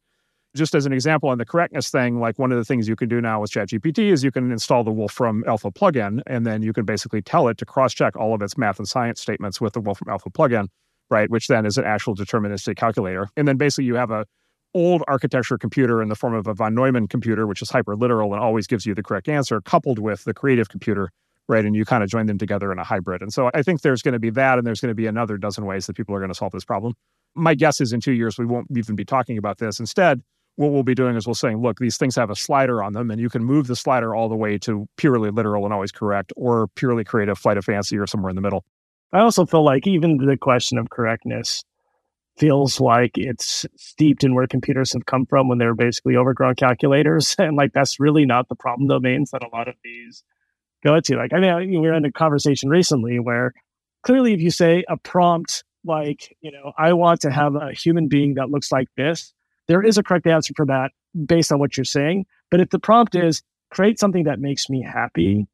Just 0.56 0.74
as 0.74 0.86
an 0.86 0.92
example 0.92 1.28
on 1.28 1.38
the 1.38 1.44
correctness 1.44 1.90
thing, 1.90 2.18
like 2.18 2.38
one 2.38 2.50
of 2.50 2.58
the 2.58 2.64
things 2.64 2.88
you 2.88 2.96
can 2.96 3.08
do 3.08 3.20
now 3.20 3.40
with 3.40 3.50
ChatGPT 3.50 4.10
is 4.10 4.24
you 4.24 4.30
can 4.30 4.50
install 4.50 4.82
the 4.82 4.90
Wolfram 4.90 5.44
Alpha 5.46 5.70
plugin, 5.70 6.20
and 6.26 6.46
then 6.46 6.62
you 6.62 6.72
can 6.72 6.84
basically 6.84 7.20
tell 7.20 7.48
it 7.48 7.58
to 7.58 7.66
cross-check 7.66 8.16
all 8.16 8.34
of 8.34 8.42
its 8.42 8.56
math 8.56 8.78
and 8.78 8.88
science 8.88 9.20
statements 9.20 9.60
with 9.60 9.74
the 9.74 9.80
Wolfram 9.80 10.10
Alpha 10.10 10.30
plugin, 10.30 10.68
right? 11.10 11.30
Which 11.30 11.48
then 11.48 11.66
is 11.66 11.76
an 11.76 11.84
actual 11.84 12.16
deterministic 12.16 12.76
calculator. 12.76 13.28
And 13.36 13.46
then 13.46 13.56
basically 13.56 13.84
you 13.84 13.96
have 13.96 14.10
a 14.10 14.24
old 14.74 15.02
architecture 15.06 15.58
computer 15.58 16.02
in 16.02 16.08
the 16.08 16.14
form 16.14 16.34
of 16.34 16.46
a 16.46 16.54
von 16.54 16.74
Neumann 16.74 17.06
computer, 17.06 17.46
which 17.46 17.62
is 17.62 17.70
hyper 17.70 17.94
literal 17.94 18.32
and 18.32 18.42
always 18.42 18.66
gives 18.66 18.86
you 18.86 18.94
the 18.94 19.02
correct 19.02 19.28
answer, 19.28 19.60
coupled 19.60 19.98
with 19.98 20.24
the 20.24 20.34
creative 20.34 20.68
computer 20.68 21.10
right? 21.48 21.64
And 21.64 21.76
you 21.76 21.84
kind 21.84 22.02
of 22.02 22.10
join 22.10 22.26
them 22.26 22.38
together 22.38 22.72
in 22.72 22.78
a 22.78 22.84
hybrid. 22.84 23.22
And 23.22 23.32
so 23.32 23.50
I 23.54 23.62
think 23.62 23.82
there's 23.82 24.02
going 24.02 24.14
to 24.14 24.18
be 24.18 24.30
that, 24.30 24.58
and 24.58 24.66
there's 24.66 24.80
going 24.80 24.90
to 24.90 24.96
be 24.96 25.06
another 25.06 25.36
dozen 25.38 25.64
ways 25.64 25.86
that 25.86 25.96
people 25.96 26.14
are 26.14 26.18
going 26.18 26.30
to 26.30 26.34
solve 26.34 26.52
this 26.52 26.64
problem. 26.64 26.94
My 27.34 27.54
guess 27.54 27.80
is 27.80 27.92
in 27.92 28.00
two 28.00 28.12
years, 28.12 28.38
we 28.38 28.46
won't 28.46 28.66
even 28.76 28.96
be 28.96 29.04
talking 29.04 29.38
about 29.38 29.58
this. 29.58 29.78
Instead, 29.78 30.22
what 30.56 30.72
we'll 30.72 30.82
be 30.82 30.94
doing 30.94 31.16
is 31.16 31.26
we'll 31.26 31.34
saying, 31.34 31.62
look, 31.62 31.78
these 31.78 31.96
things 31.96 32.16
have 32.16 32.30
a 32.30 32.36
slider 32.36 32.82
on 32.82 32.92
them, 32.92 33.10
and 33.10 33.20
you 33.20 33.28
can 33.28 33.44
move 33.44 33.66
the 33.66 33.76
slider 33.76 34.14
all 34.14 34.28
the 34.28 34.36
way 34.36 34.58
to 34.58 34.88
purely 34.96 35.30
literal 35.30 35.64
and 35.64 35.72
always 35.72 35.92
correct, 35.92 36.32
or 36.36 36.68
purely 36.68 37.04
creative, 37.04 37.38
flight 37.38 37.58
of 37.58 37.64
fancy, 37.64 37.96
or 37.96 38.06
somewhere 38.06 38.30
in 38.30 38.36
the 38.36 38.42
middle. 38.42 38.64
I 39.12 39.20
also 39.20 39.46
feel 39.46 39.64
like 39.64 39.86
even 39.86 40.16
the 40.16 40.36
question 40.36 40.78
of 40.78 40.90
correctness 40.90 41.62
feels 42.36 42.80
like 42.80 43.12
it's 43.16 43.64
steeped 43.76 44.24
in 44.24 44.34
where 44.34 44.46
computers 44.46 44.92
have 44.92 45.06
come 45.06 45.24
from 45.26 45.48
when 45.48 45.58
they're 45.58 45.74
basically 45.74 46.16
overgrown 46.16 46.54
calculators. 46.54 47.34
And 47.38 47.56
like 47.56 47.72
that's 47.72 47.98
really 48.00 48.26
not 48.26 48.48
the 48.48 48.56
problem 48.56 48.88
domains 48.88 49.30
that 49.30 49.42
a 49.42 49.48
lot 49.56 49.68
of 49.68 49.74
these 49.82 50.22
go 50.84 51.00
to. 51.00 51.16
Like, 51.16 51.32
I 51.32 51.40
mean, 51.40 51.80
we 51.80 51.88
were 51.88 51.94
in 51.94 52.04
a 52.04 52.12
conversation 52.12 52.68
recently 52.68 53.18
where 53.18 53.54
clearly, 54.02 54.34
if 54.34 54.40
you 54.40 54.50
say 54.50 54.84
a 54.88 54.96
prompt 54.96 55.64
like, 55.84 56.36
you 56.40 56.50
know, 56.50 56.72
I 56.76 56.92
want 56.92 57.20
to 57.22 57.30
have 57.30 57.54
a 57.54 57.72
human 57.72 58.08
being 58.08 58.34
that 58.34 58.50
looks 58.50 58.72
like 58.72 58.88
this, 58.96 59.32
there 59.68 59.82
is 59.82 59.98
a 59.98 60.02
correct 60.02 60.26
answer 60.26 60.52
for 60.56 60.66
that 60.66 60.92
based 61.26 61.52
on 61.52 61.58
what 61.58 61.76
you're 61.76 61.84
saying. 61.84 62.26
But 62.50 62.60
if 62.60 62.70
the 62.70 62.78
prompt 62.78 63.14
is 63.14 63.42
create 63.70 63.98
something 63.98 64.24
that 64.24 64.38
makes 64.38 64.68
me 64.70 64.82
happy, 64.82 65.46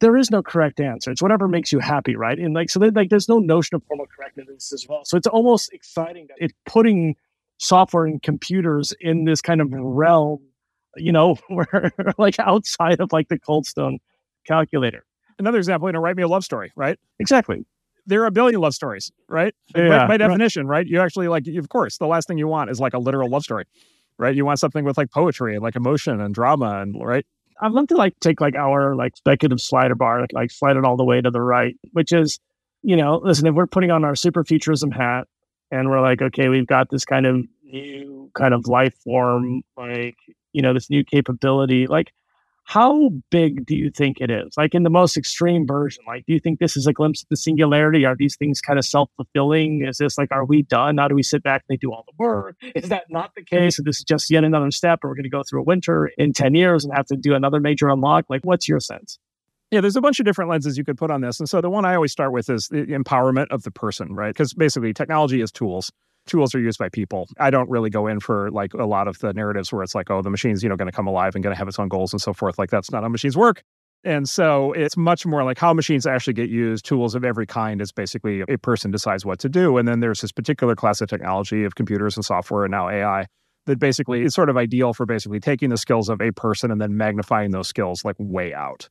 there 0.00 0.16
is 0.16 0.30
no 0.30 0.42
correct 0.42 0.80
answer. 0.80 1.10
It's 1.10 1.22
whatever 1.22 1.46
makes 1.46 1.72
you 1.72 1.78
happy, 1.78 2.16
right? 2.16 2.38
And 2.38 2.54
like, 2.54 2.70
so 2.70 2.80
like, 2.80 3.10
there's 3.10 3.28
no 3.28 3.38
notion 3.38 3.76
of 3.76 3.84
formal 3.84 4.06
correctness 4.06 4.72
as 4.72 4.86
well. 4.88 5.04
So 5.04 5.16
it's 5.16 5.26
almost 5.26 5.72
exciting 5.72 6.26
that 6.28 6.36
it's 6.38 6.54
putting 6.66 7.16
software 7.58 8.06
and 8.06 8.22
computers 8.22 8.94
in 9.00 9.24
this 9.24 9.42
kind 9.42 9.60
of 9.60 9.68
realm, 9.70 10.40
you 10.96 11.12
know, 11.12 11.36
where 11.48 11.92
like 12.18 12.38
outside 12.38 13.00
of 13.00 13.12
like 13.12 13.28
the 13.28 13.38
cold 13.38 13.66
stone 13.66 13.98
calculator. 14.46 15.04
Another 15.38 15.58
example, 15.58 15.88
you 15.88 15.92
know, 15.92 16.00
write 16.00 16.16
me 16.16 16.22
a 16.22 16.28
love 16.28 16.44
story, 16.44 16.72
right? 16.76 16.98
Exactly. 17.18 17.64
There 18.10 18.22
are 18.22 18.26
a 18.26 18.30
billion 18.30 18.60
love 18.60 18.74
stories, 18.74 19.10
right? 19.28 19.54
Yeah, 19.74 19.88
by, 19.88 20.06
by 20.08 20.16
definition, 20.16 20.66
right. 20.66 20.78
right? 20.78 20.86
You 20.86 21.00
actually 21.00 21.28
like, 21.28 21.46
of 21.46 21.68
course, 21.68 21.98
the 21.98 22.06
last 22.06 22.28
thing 22.28 22.38
you 22.38 22.48
want 22.48 22.68
is 22.68 22.80
like 22.80 22.92
a 22.92 22.98
literal 22.98 23.30
love 23.30 23.44
story, 23.44 23.64
right? 24.18 24.34
You 24.34 24.44
want 24.44 24.58
something 24.58 24.84
with 24.84 24.98
like 24.98 25.10
poetry 25.10 25.54
and 25.54 25.62
like 25.62 25.76
emotion 25.76 26.20
and 26.20 26.34
drama 26.34 26.80
and 26.80 26.96
right. 27.00 27.24
I'd 27.62 27.72
love 27.72 27.86
to 27.88 27.96
like 27.96 28.18
take 28.20 28.40
like 28.40 28.56
our 28.56 28.96
like 28.96 29.16
speculative 29.16 29.60
slider 29.60 29.94
bar, 29.94 30.20
like, 30.20 30.32
like 30.32 30.50
slide 30.50 30.76
it 30.76 30.84
all 30.84 30.96
the 30.96 31.04
way 31.04 31.20
to 31.20 31.30
the 31.30 31.40
right, 31.40 31.76
which 31.92 32.12
is, 32.12 32.40
you 32.82 32.96
know, 32.96 33.20
listen, 33.22 33.46
if 33.46 33.54
we're 33.54 33.66
putting 33.66 33.90
on 33.90 34.04
our 34.04 34.16
super 34.16 34.44
futurism 34.44 34.90
hat 34.90 35.28
and 35.70 35.88
we're 35.88 36.00
like, 36.00 36.20
okay, 36.20 36.48
we've 36.48 36.66
got 36.66 36.90
this 36.90 37.04
kind 37.04 37.26
of 37.26 37.44
new 37.62 38.30
kind 38.34 38.54
of 38.54 38.66
life 38.66 38.94
form, 39.04 39.62
like, 39.76 40.16
you 40.52 40.62
know, 40.62 40.74
this 40.74 40.90
new 40.90 41.04
capability, 41.04 41.86
like 41.86 42.12
how 42.70 43.10
big 43.32 43.66
do 43.66 43.74
you 43.74 43.90
think 43.90 44.20
it 44.20 44.30
is? 44.30 44.56
Like 44.56 44.76
in 44.76 44.84
the 44.84 44.90
most 44.90 45.16
extreme 45.16 45.66
version, 45.66 46.04
like 46.06 46.24
do 46.24 46.32
you 46.32 46.38
think 46.38 46.60
this 46.60 46.76
is 46.76 46.86
a 46.86 46.92
glimpse 46.92 47.24
of 47.24 47.28
the 47.28 47.36
singularity? 47.36 48.04
Are 48.04 48.14
these 48.14 48.36
things 48.36 48.60
kind 48.60 48.78
of 48.78 48.84
self 48.84 49.10
fulfilling? 49.16 49.84
Is 49.84 49.98
this 49.98 50.16
like, 50.16 50.30
are 50.30 50.44
we 50.44 50.62
done? 50.62 50.94
Now 50.94 51.08
do 51.08 51.16
we 51.16 51.24
sit 51.24 51.42
back 51.42 51.64
and 51.68 51.74
they 51.74 51.78
do 51.78 51.92
all 51.92 52.04
the 52.06 52.14
work? 52.16 52.54
Is 52.76 52.88
that 52.90 53.06
not 53.10 53.34
the 53.34 53.42
case? 53.42 53.78
And 53.78 53.86
this 53.88 53.96
is 53.96 54.04
just 54.04 54.30
yet 54.30 54.44
another 54.44 54.70
step, 54.70 55.00
or 55.02 55.08
we're 55.10 55.16
going 55.16 55.24
to 55.24 55.30
go 55.30 55.42
through 55.42 55.62
a 55.62 55.64
winter 55.64 56.12
in 56.16 56.32
10 56.32 56.54
years 56.54 56.84
and 56.84 56.94
have 56.94 57.06
to 57.06 57.16
do 57.16 57.34
another 57.34 57.58
major 57.58 57.88
unlock? 57.88 58.26
Like, 58.28 58.42
what's 58.44 58.68
your 58.68 58.78
sense? 58.78 59.18
Yeah, 59.72 59.80
there's 59.80 59.96
a 59.96 60.00
bunch 60.00 60.20
of 60.20 60.24
different 60.24 60.48
lenses 60.48 60.78
you 60.78 60.84
could 60.84 60.96
put 60.96 61.10
on 61.10 61.22
this. 61.22 61.40
And 61.40 61.48
so 61.48 61.60
the 61.60 61.70
one 61.70 61.84
I 61.84 61.96
always 61.96 62.12
start 62.12 62.30
with 62.30 62.48
is 62.48 62.68
the 62.68 62.86
empowerment 62.86 63.48
of 63.50 63.64
the 63.64 63.72
person, 63.72 64.14
right? 64.14 64.32
Because 64.32 64.54
basically 64.54 64.94
technology 64.94 65.40
is 65.40 65.50
tools 65.50 65.90
tools 66.26 66.54
are 66.54 66.60
used 66.60 66.78
by 66.78 66.88
people. 66.88 67.28
I 67.38 67.50
don't 67.50 67.68
really 67.68 67.90
go 67.90 68.06
in 68.06 68.20
for 68.20 68.50
like 68.50 68.74
a 68.74 68.86
lot 68.86 69.08
of 69.08 69.18
the 69.18 69.32
narratives 69.32 69.72
where 69.72 69.82
it's 69.82 69.94
like, 69.94 70.10
oh, 70.10 70.22
the 70.22 70.30
machine's, 70.30 70.62
you 70.62 70.68
know, 70.68 70.76
going 70.76 70.90
to 70.90 70.96
come 70.96 71.06
alive 71.06 71.34
and 71.34 71.42
going 71.42 71.54
to 71.54 71.58
have 71.58 71.68
its 71.68 71.78
own 71.78 71.88
goals 71.88 72.12
and 72.12 72.20
so 72.20 72.32
forth. 72.32 72.58
Like 72.58 72.70
that's 72.70 72.90
not 72.90 73.02
how 73.02 73.08
machines 73.08 73.36
work. 73.36 73.62
And 74.02 74.28
so 74.28 74.72
it's 74.72 74.96
much 74.96 75.26
more 75.26 75.44
like 75.44 75.58
how 75.58 75.74
machines 75.74 76.06
actually 76.06 76.32
get 76.32 76.48
used. 76.48 76.84
Tools 76.84 77.14
of 77.14 77.24
every 77.24 77.46
kind 77.46 77.82
is 77.82 77.92
basically 77.92 78.42
a 78.48 78.56
person 78.56 78.90
decides 78.90 79.26
what 79.26 79.38
to 79.40 79.48
do. 79.48 79.76
And 79.76 79.86
then 79.86 80.00
there's 80.00 80.22
this 80.22 80.32
particular 80.32 80.74
class 80.74 81.00
of 81.00 81.08
technology 81.08 81.64
of 81.64 81.74
computers 81.74 82.16
and 82.16 82.24
software 82.24 82.64
and 82.64 82.70
now 82.70 82.88
AI 82.88 83.26
that 83.66 83.78
basically 83.78 84.22
is 84.22 84.34
sort 84.34 84.48
of 84.48 84.56
ideal 84.56 84.94
for 84.94 85.04
basically 85.04 85.38
taking 85.38 85.68
the 85.68 85.76
skills 85.76 86.08
of 86.08 86.20
a 86.22 86.32
person 86.32 86.70
and 86.70 86.80
then 86.80 86.96
magnifying 86.96 87.50
those 87.50 87.68
skills 87.68 88.04
like 88.04 88.16
way 88.18 88.54
out 88.54 88.88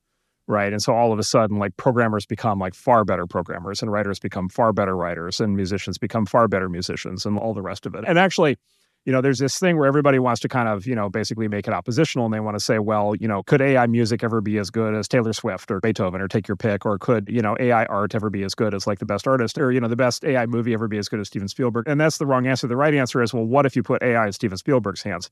right? 0.50 0.72
And 0.72 0.82
so 0.82 0.94
all 0.94 1.12
of 1.12 1.18
a 1.18 1.22
sudden, 1.22 1.58
like 1.58 1.76
programmers 1.76 2.26
become 2.26 2.58
like 2.58 2.74
far 2.74 3.04
better 3.04 3.26
programmers, 3.26 3.80
and 3.80 3.90
writers 3.90 4.18
become 4.18 4.48
far 4.48 4.72
better 4.72 4.96
writers, 4.96 5.40
and 5.40 5.56
musicians 5.56 5.96
become 5.96 6.26
far 6.26 6.48
better 6.48 6.68
musicians, 6.68 7.24
and 7.24 7.38
all 7.38 7.54
the 7.54 7.62
rest 7.62 7.86
of 7.86 7.94
it. 7.94 8.04
And 8.06 8.18
actually, 8.18 8.58
you 9.06 9.12
know, 9.12 9.22
there's 9.22 9.38
this 9.38 9.58
thing 9.58 9.78
where 9.78 9.86
everybody 9.86 10.18
wants 10.18 10.40
to 10.42 10.48
kind 10.48 10.68
of, 10.68 10.86
you 10.86 10.94
know, 10.94 11.08
basically 11.08 11.48
make 11.48 11.66
it 11.66 11.72
oppositional 11.72 12.26
and 12.26 12.34
they 12.34 12.40
want 12.40 12.56
to 12.56 12.62
say, 12.62 12.78
well, 12.78 13.14
you 13.14 13.26
know, 13.26 13.42
could 13.42 13.62
AI 13.62 13.86
music 13.86 14.22
ever 14.22 14.42
be 14.42 14.58
as 14.58 14.68
good 14.68 14.94
as 14.94 15.08
Taylor 15.08 15.32
Swift 15.32 15.70
or 15.70 15.80
Beethoven 15.80 16.20
or 16.20 16.28
take 16.28 16.46
your 16.46 16.56
pick? 16.56 16.84
Or 16.84 16.98
could, 16.98 17.28
you 17.30 17.40
know, 17.40 17.56
AI 17.58 17.86
art 17.86 18.14
ever 18.14 18.28
be 18.28 18.42
as 18.42 18.54
good 18.54 18.74
as 18.74 18.86
like 18.86 18.98
the 18.98 19.06
best 19.06 19.26
artist 19.26 19.56
or, 19.56 19.72
you 19.72 19.80
know, 19.80 19.88
the 19.88 19.96
best 19.96 20.22
AI 20.24 20.44
movie 20.44 20.74
ever 20.74 20.86
be 20.86 20.98
as 20.98 21.08
good 21.08 21.18
as 21.18 21.28
Steven 21.28 21.48
Spielberg? 21.48 21.88
And 21.88 21.98
that's 21.98 22.18
the 22.18 22.26
wrong 22.26 22.46
answer. 22.46 22.66
The 22.66 22.76
right 22.76 22.94
answer 22.94 23.22
is, 23.22 23.32
well, 23.32 23.44
what 23.44 23.64
if 23.64 23.74
you 23.74 23.82
put 23.82 24.02
AI 24.02 24.26
in 24.26 24.32
Steven 24.32 24.58
Spielberg's 24.58 25.02
hands? 25.02 25.30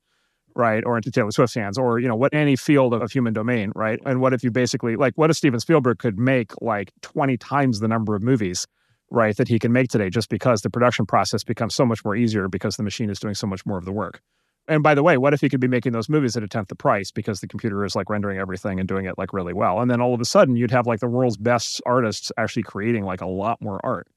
Right? 0.59 0.83
Or 0.85 0.97
into 0.97 1.11
Taylor 1.11 1.31
Swift's 1.31 1.55
hands, 1.55 1.79
or 1.79 1.99
you 1.99 2.09
know, 2.09 2.16
what 2.16 2.35
any 2.35 2.57
field 2.57 2.92
of, 2.92 3.01
of, 3.01 3.11
human 3.11 3.33
domain, 3.33 3.73
right? 3.75 3.99
And 4.05 4.21
what 4.21 4.35
if 4.35 4.44
you 4.44 4.51
basically 4.51 4.97
like, 4.97 5.14
what 5.16 5.31
if 5.31 5.37
Steven 5.37 5.61
Spielberg 5.61 5.99
could 5.99 6.18
make 6.18 6.53
like 6.61 6.92
twenty 7.01 7.38
times 7.38 7.81
the 7.81 7.88
number 7.88 8.14
of 8.14 8.23
movies 8.23 8.66
right, 9.11 9.37
that 9.37 9.49
he 9.49 9.59
can 9.59 9.73
make 9.73 9.88
today 9.88 10.11
just 10.11 10.29
because 10.29 10.62
the 10.62 10.71
production 10.71 11.07
process 11.07 11.44
becomes 11.44 11.75
so 11.75 11.87
much 11.87 12.05
more 12.05 12.14
easier 12.14 12.49
because 12.49 12.77
the 12.77 12.83
machine 12.83 13.11
is 13.11 13.18
doing 13.18 13.35
so 13.35 13.47
much 13.47 13.64
more 13.64 13.79
of 13.79 13.85
the 13.85 13.92
work. 13.92 14.21
And 14.66 14.83
by 14.83 14.94
the 14.94 15.03
way, 15.03 15.16
what 15.16 15.33
if 15.33 15.40
he 15.40 15.49
could 15.49 15.61
be 15.61 15.68
making 15.68 15.92
those 15.92 16.11
movies 16.11 16.37
at 16.37 16.42
a 16.42 16.49
tenth 16.49 16.68
the 16.68 16.75
price 16.75 17.11
because 17.11 17.40
the 17.40 17.49
computer 17.49 17.87
is 17.87 17.97
like 17.97 18.11
rendering 18.11 18.38
everything 18.38 18.79
and 18.79 18.87
doing 18.87 19.07
it 19.07 19.16
like 19.16 19.33
really 19.33 19.55
well? 19.55 19.81
And 19.81 19.90
then 19.90 20.03
all 20.03 20.12
of 20.12 20.21
a 20.21 20.27
sudden 20.27 20.57
you'd 20.57 20.71
have 20.71 20.87
like 20.87 21.01
the 21.01 21.09
world's 21.09 21.38
best 21.38 21.81
artists 21.87 22.31
actually 22.37 22.64
creating 22.64 23.05
like 23.05 23.23
a 23.23 23.27
lot 23.27 23.62
more 23.62 23.81
art. 23.83 24.09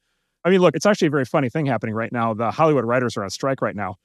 I 0.44 0.50
mean, 0.50 0.60
look, 0.60 0.76
it's 0.76 0.86
actually 0.86 1.08
a 1.08 1.12
very 1.12 1.24
funny 1.24 1.50
thing 1.50 1.68
happening 1.68 1.96
right 1.96 2.12
now. 2.12 2.34
The 2.34 2.52
Hollywood 2.52 2.84
writers 2.84 3.16
are 3.16 3.24
on 3.24 3.30
strike 3.30 3.62
right 3.62 3.76
now. 3.76 3.96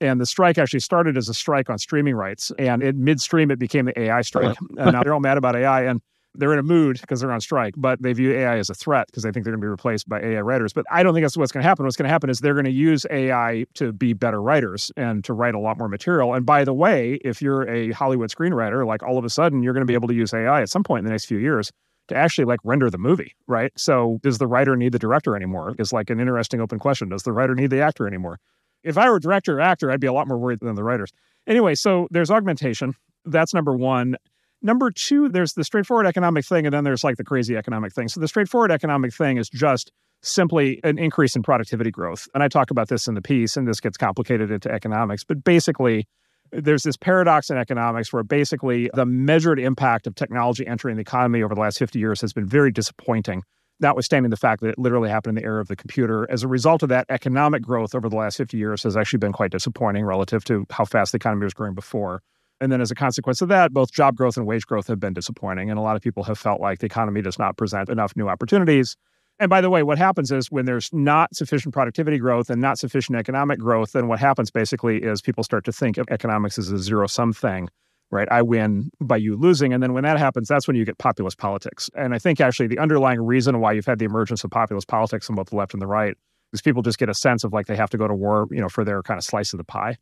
And 0.00 0.20
the 0.20 0.26
strike 0.26 0.58
actually 0.58 0.80
started 0.80 1.16
as 1.16 1.28
a 1.28 1.34
strike 1.34 1.68
on 1.70 1.78
streaming 1.78 2.14
rights. 2.14 2.52
And 2.58 2.82
in 2.82 3.02
midstream, 3.02 3.50
it 3.50 3.58
became 3.58 3.86
the 3.86 4.00
AI 4.00 4.20
strike. 4.22 4.56
and 4.78 4.92
now 4.92 5.02
they're 5.02 5.14
all 5.14 5.20
mad 5.20 5.38
about 5.38 5.56
AI. 5.56 5.84
And 5.84 6.00
they're 6.34 6.52
in 6.52 6.58
a 6.58 6.62
mood 6.62 7.00
because 7.00 7.20
they're 7.20 7.32
on 7.32 7.40
strike, 7.40 7.74
but 7.76 8.00
they 8.00 8.12
view 8.12 8.32
AI 8.32 8.58
as 8.58 8.70
a 8.70 8.74
threat 8.74 9.06
because 9.06 9.22
they 9.22 9.32
think 9.32 9.44
they're 9.44 9.52
going 9.52 9.60
to 9.60 9.64
be 9.64 9.70
replaced 9.70 10.08
by 10.08 10.20
AI 10.20 10.40
writers. 10.40 10.72
But 10.72 10.84
I 10.90 11.02
don't 11.02 11.14
think 11.14 11.24
that's 11.24 11.36
what's 11.36 11.52
going 11.52 11.62
to 11.62 11.68
happen. 11.68 11.84
What's 11.84 11.96
going 11.96 12.04
to 12.04 12.10
happen 12.10 12.30
is 12.30 12.38
they're 12.38 12.54
going 12.54 12.64
to 12.64 12.70
use 12.70 13.04
AI 13.10 13.64
to 13.74 13.92
be 13.92 14.12
better 14.12 14.40
writers 14.40 14.92
and 14.96 15.24
to 15.24 15.32
write 15.32 15.54
a 15.54 15.58
lot 15.58 15.78
more 15.78 15.88
material. 15.88 16.34
And 16.34 16.46
by 16.46 16.64
the 16.64 16.74
way, 16.74 17.18
if 17.24 17.42
you're 17.42 17.68
a 17.68 17.90
Hollywood 17.92 18.30
screenwriter, 18.30 18.86
like 18.86 19.02
all 19.02 19.18
of 19.18 19.24
a 19.24 19.30
sudden 19.30 19.62
you're 19.62 19.72
going 19.72 19.82
to 19.82 19.90
be 19.90 19.94
able 19.94 20.08
to 20.08 20.14
use 20.14 20.32
AI 20.32 20.62
at 20.62 20.68
some 20.68 20.84
point 20.84 21.00
in 21.00 21.04
the 21.06 21.10
next 21.10 21.26
few 21.26 21.38
years 21.38 21.72
to 22.08 22.16
actually 22.16 22.44
like 22.44 22.60
render 22.64 22.88
the 22.88 22.98
movie, 22.98 23.34
right? 23.46 23.72
So 23.76 24.18
does 24.22 24.38
the 24.38 24.46
writer 24.46 24.76
need 24.76 24.92
the 24.92 24.98
director 24.98 25.34
anymore? 25.36 25.74
Is 25.78 25.92
like 25.92 26.08
an 26.08 26.20
interesting 26.20 26.60
open 26.60 26.78
question. 26.78 27.08
Does 27.08 27.22
the 27.22 27.32
writer 27.32 27.54
need 27.54 27.70
the 27.70 27.80
actor 27.80 28.06
anymore? 28.06 28.38
If 28.88 28.96
I 28.96 29.10
were 29.10 29.18
director 29.18 29.58
or 29.58 29.60
actor, 29.60 29.90
I'd 29.90 30.00
be 30.00 30.06
a 30.06 30.12
lot 30.12 30.26
more 30.26 30.38
worried 30.38 30.60
than 30.60 30.74
the 30.74 30.82
writers. 30.82 31.12
Anyway, 31.46 31.74
so 31.74 32.08
there's 32.10 32.30
augmentation. 32.30 32.94
That's 33.26 33.52
number 33.52 33.76
one. 33.76 34.16
Number 34.62 34.90
two, 34.90 35.28
there's 35.28 35.52
the 35.52 35.62
straightforward 35.62 36.06
economic 36.06 36.44
thing, 36.44 36.66
and 36.66 36.72
then 36.72 36.84
there's 36.84 37.04
like 37.04 37.16
the 37.16 37.24
crazy 37.24 37.54
economic 37.56 37.92
thing. 37.92 38.08
So 38.08 38.18
the 38.18 38.26
straightforward 38.26 38.72
economic 38.72 39.12
thing 39.12 39.36
is 39.36 39.48
just 39.50 39.92
simply 40.22 40.80
an 40.84 40.98
increase 40.98 41.36
in 41.36 41.42
productivity 41.42 41.90
growth. 41.90 42.28
And 42.34 42.42
I 42.42 42.48
talk 42.48 42.70
about 42.70 42.88
this 42.88 43.06
in 43.06 43.14
the 43.14 43.22
piece, 43.22 43.56
and 43.56 43.68
this 43.68 43.78
gets 43.78 43.96
complicated 43.96 44.50
into 44.50 44.70
economics, 44.70 45.22
but 45.22 45.44
basically, 45.44 46.08
there's 46.50 46.82
this 46.82 46.96
paradox 46.96 47.50
in 47.50 47.58
economics 47.58 48.10
where 48.10 48.22
basically 48.22 48.90
the 48.94 49.04
measured 49.04 49.60
impact 49.60 50.06
of 50.06 50.14
technology 50.14 50.66
entering 50.66 50.96
the 50.96 51.02
economy 51.02 51.42
over 51.42 51.54
the 51.54 51.60
last 51.60 51.78
50 51.78 51.98
years 51.98 52.22
has 52.22 52.32
been 52.32 52.46
very 52.46 52.72
disappointing, 52.72 53.42
notwithstanding 53.80 54.30
the 54.30 54.36
fact 54.36 54.60
that 54.62 54.70
it 54.70 54.78
literally 54.78 55.08
happened 55.08 55.36
in 55.36 55.42
the 55.42 55.46
era 55.46 55.60
of 55.60 55.68
the 55.68 55.76
computer. 55.76 56.30
As 56.30 56.42
a 56.42 56.48
result 56.48 56.82
of 56.82 56.88
that, 56.88 57.06
economic 57.08 57.62
growth 57.62 57.94
over 57.94 58.08
the 58.08 58.16
last 58.16 58.36
50 58.36 58.56
years 58.56 58.82
has 58.82 58.96
actually 58.96 59.18
been 59.18 59.32
quite 59.32 59.52
disappointing 59.52 60.04
relative 60.04 60.44
to 60.44 60.66
how 60.70 60.84
fast 60.84 61.12
the 61.12 61.16
economy 61.16 61.44
was 61.44 61.54
growing 61.54 61.74
before. 61.74 62.22
And 62.60 62.72
then 62.72 62.80
as 62.80 62.90
a 62.90 62.94
consequence 62.94 63.40
of 63.40 63.48
that, 63.48 63.72
both 63.72 63.92
job 63.92 64.16
growth 64.16 64.36
and 64.36 64.46
wage 64.46 64.66
growth 64.66 64.88
have 64.88 64.98
been 64.98 65.14
disappointing. 65.14 65.70
And 65.70 65.78
a 65.78 65.82
lot 65.82 65.96
of 65.96 66.02
people 66.02 66.24
have 66.24 66.38
felt 66.38 66.60
like 66.60 66.80
the 66.80 66.86
economy 66.86 67.22
does 67.22 67.38
not 67.38 67.56
present 67.56 67.88
enough 67.88 68.16
new 68.16 68.28
opportunities. 68.28 68.96
And 69.38 69.48
by 69.48 69.60
the 69.60 69.70
way, 69.70 69.84
what 69.84 69.98
happens 69.98 70.32
is 70.32 70.50
when 70.50 70.64
there's 70.64 70.92
not 70.92 71.34
sufficient 71.34 71.72
productivity 71.72 72.18
growth 72.18 72.50
and 72.50 72.60
not 72.60 72.78
sufficient 72.78 73.16
economic 73.16 73.60
growth, 73.60 73.92
then 73.92 74.08
what 74.08 74.18
happens 74.18 74.50
basically 74.50 75.02
is 75.02 75.22
people 75.22 75.44
start 75.44 75.64
to 75.66 75.72
think 75.72 75.96
of 75.96 76.06
economics 76.10 76.58
as 76.58 76.72
a 76.72 76.78
zero 76.78 77.06
sum 77.06 77.32
thing, 77.32 77.68
right? 78.10 78.28
I 78.30 78.42
win 78.42 78.90
by 79.00 79.16
you 79.16 79.36
losing. 79.36 79.72
And 79.72 79.82
then 79.82 79.92
when 79.92 80.04
that 80.04 80.18
happens, 80.18 80.48
that's 80.48 80.66
when 80.66 80.76
you 80.76 80.84
get 80.84 80.98
populist 80.98 81.38
politics. 81.38 81.90
And 81.94 82.14
I 82.14 82.18
think 82.18 82.40
actually 82.40 82.68
the 82.68 82.78
underlying 82.78 83.20
reason 83.20 83.60
why 83.60 83.72
you've 83.72 83.86
had 83.86 83.98
the 83.98 84.06
emergence 84.06 84.44
of 84.44 84.50
populist 84.50 84.88
politics 84.88 85.28
on 85.28 85.36
both 85.36 85.50
the 85.50 85.56
left 85.56 85.74
and 85.74 85.82
the 85.82 85.86
right 85.86 86.16
is 86.52 86.62
people 86.62 86.82
just 86.82 86.98
get 86.98 87.08
a 87.08 87.14
sense 87.14 87.44
of 87.44 87.52
like 87.52 87.66
they 87.66 87.76
have 87.76 87.90
to 87.90 87.98
go 87.98 88.08
to 88.08 88.14
war, 88.14 88.48
you 88.50 88.60
know, 88.60 88.68
for 88.68 88.84
their 88.84 89.02
kind 89.02 89.18
of 89.18 89.24
slice 89.24 89.52
of 89.52 89.58
the 89.58 89.64
pie 89.64 89.96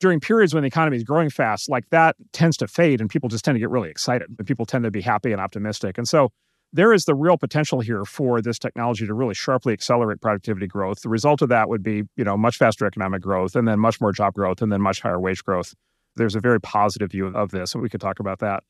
during 0.00 0.20
periods 0.20 0.54
when 0.54 0.62
the 0.62 0.68
economy 0.68 0.96
is 0.96 1.04
growing 1.04 1.30
fast, 1.30 1.68
like 1.68 1.88
that 1.90 2.16
tends 2.32 2.56
to 2.58 2.66
fade 2.66 3.00
and 3.00 3.08
people 3.08 3.28
just 3.28 3.44
tend 3.44 3.54
to 3.54 3.60
get 3.60 3.70
really 3.70 3.90
excited 3.90 4.28
and 4.38 4.46
people 4.46 4.66
tend 4.66 4.84
to 4.84 4.90
be 4.90 5.00
happy 5.00 5.32
and 5.32 5.40
optimistic. 5.40 5.98
And 5.98 6.08
so 6.08 6.30
there 6.72 6.92
is 6.92 7.04
the 7.04 7.14
real 7.14 7.38
potential 7.38 7.80
here 7.80 8.04
for 8.04 8.42
this 8.42 8.58
technology 8.58 9.06
to 9.06 9.14
really 9.14 9.34
sharply 9.34 9.72
accelerate 9.72 10.20
productivity 10.20 10.66
growth. 10.66 11.02
The 11.02 11.08
result 11.08 11.40
of 11.40 11.48
that 11.50 11.68
would 11.68 11.82
be, 11.82 12.02
you 12.16 12.24
know, 12.24 12.36
much 12.36 12.56
faster 12.56 12.84
economic 12.84 13.22
growth 13.22 13.54
and 13.54 13.68
then 13.68 13.78
much 13.78 14.00
more 14.00 14.12
job 14.12 14.34
growth 14.34 14.60
and 14.60 14.72
then 14.72 14.80
much 14.80 15.00
higher 15.00 15.20
wage 15.20 15.44
growth. 15.44 15.74
There's 16.16 16.34
a 16.34 16.40
very 16.40 16.60
positive 16.60 17.10
view 17.10 17.26
of 17.26 17.50
this, 17.50 17.74
and 17.74 17.82
we 17.82 17.88
could 17.88 18.00
talk 18.00 18.20
about 18.20 18.40
that. 18.40 18.62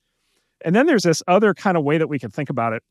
And 0.65 0.75
then 0.75 0.87
there's 0.87 1.03
this 1.03 1.23
other 1.29 1.55
kind 1.55 1.77
of 1.77 1.85
way 1.85 1.99
that 1.99 2.09
we 2.09 2.19
can 2.19 2.31
think 2.31 2.49
about 2.49 2.73
it, 2.73 2.83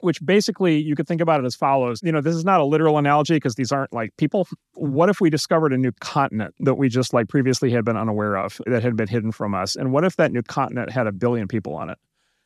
which 0.00 0.24
basically 0.24 0.78
you 0.78 0.94
could 0.94 1.08
think 1.08 1.20
about 1.20 1.40
it 1.40 1.46
as 1.46 1.54
follows. 1.54 2.00
You 2.02 2.12
know, 2.12 2.20
this 2.20 2.36
is 2.36 2.44
not 2.44 2.60
a 2.60 2.64
literal 2.64 2.98
analogy 2.98 3.34
because 3.34 3.56
these 3.56 3.72
aren't 3.72 3.92
like 3.92 4.16
people. 4.16 4.46
What 4.74 5.08
if 5.08 5.20
we 5.20 5.30
discovered 5.30 5.72
a 5.72 5.78
new 5.78 5.92
continent 6.00 6.54
that 6.60 6.74
we 6.74 6.88
just 6.88 7.12
like 7.12 7.28
previously 7.28 7.70
had 7.70 7.84
been 7.84 7.96
unaware 7.96 8.36
of 8.36 8.60
that 8.66 8.82
had 8.82 8.96
been 8.96 9.08
hidden 9.08 9.32
from 9.32 9.54
us? 9.54 9.76
And 9.76 9.92
what 9.92 10.04
if 10.04 10.16
that 10.16 10.30
new 10.30 10.42
continent 10.42 10.90
had 10.90 11.06
a 11.06 11.12
billion 11.12 11.48
people 11.48 11.74
on 11.74 11.90
it? 11.90 11.98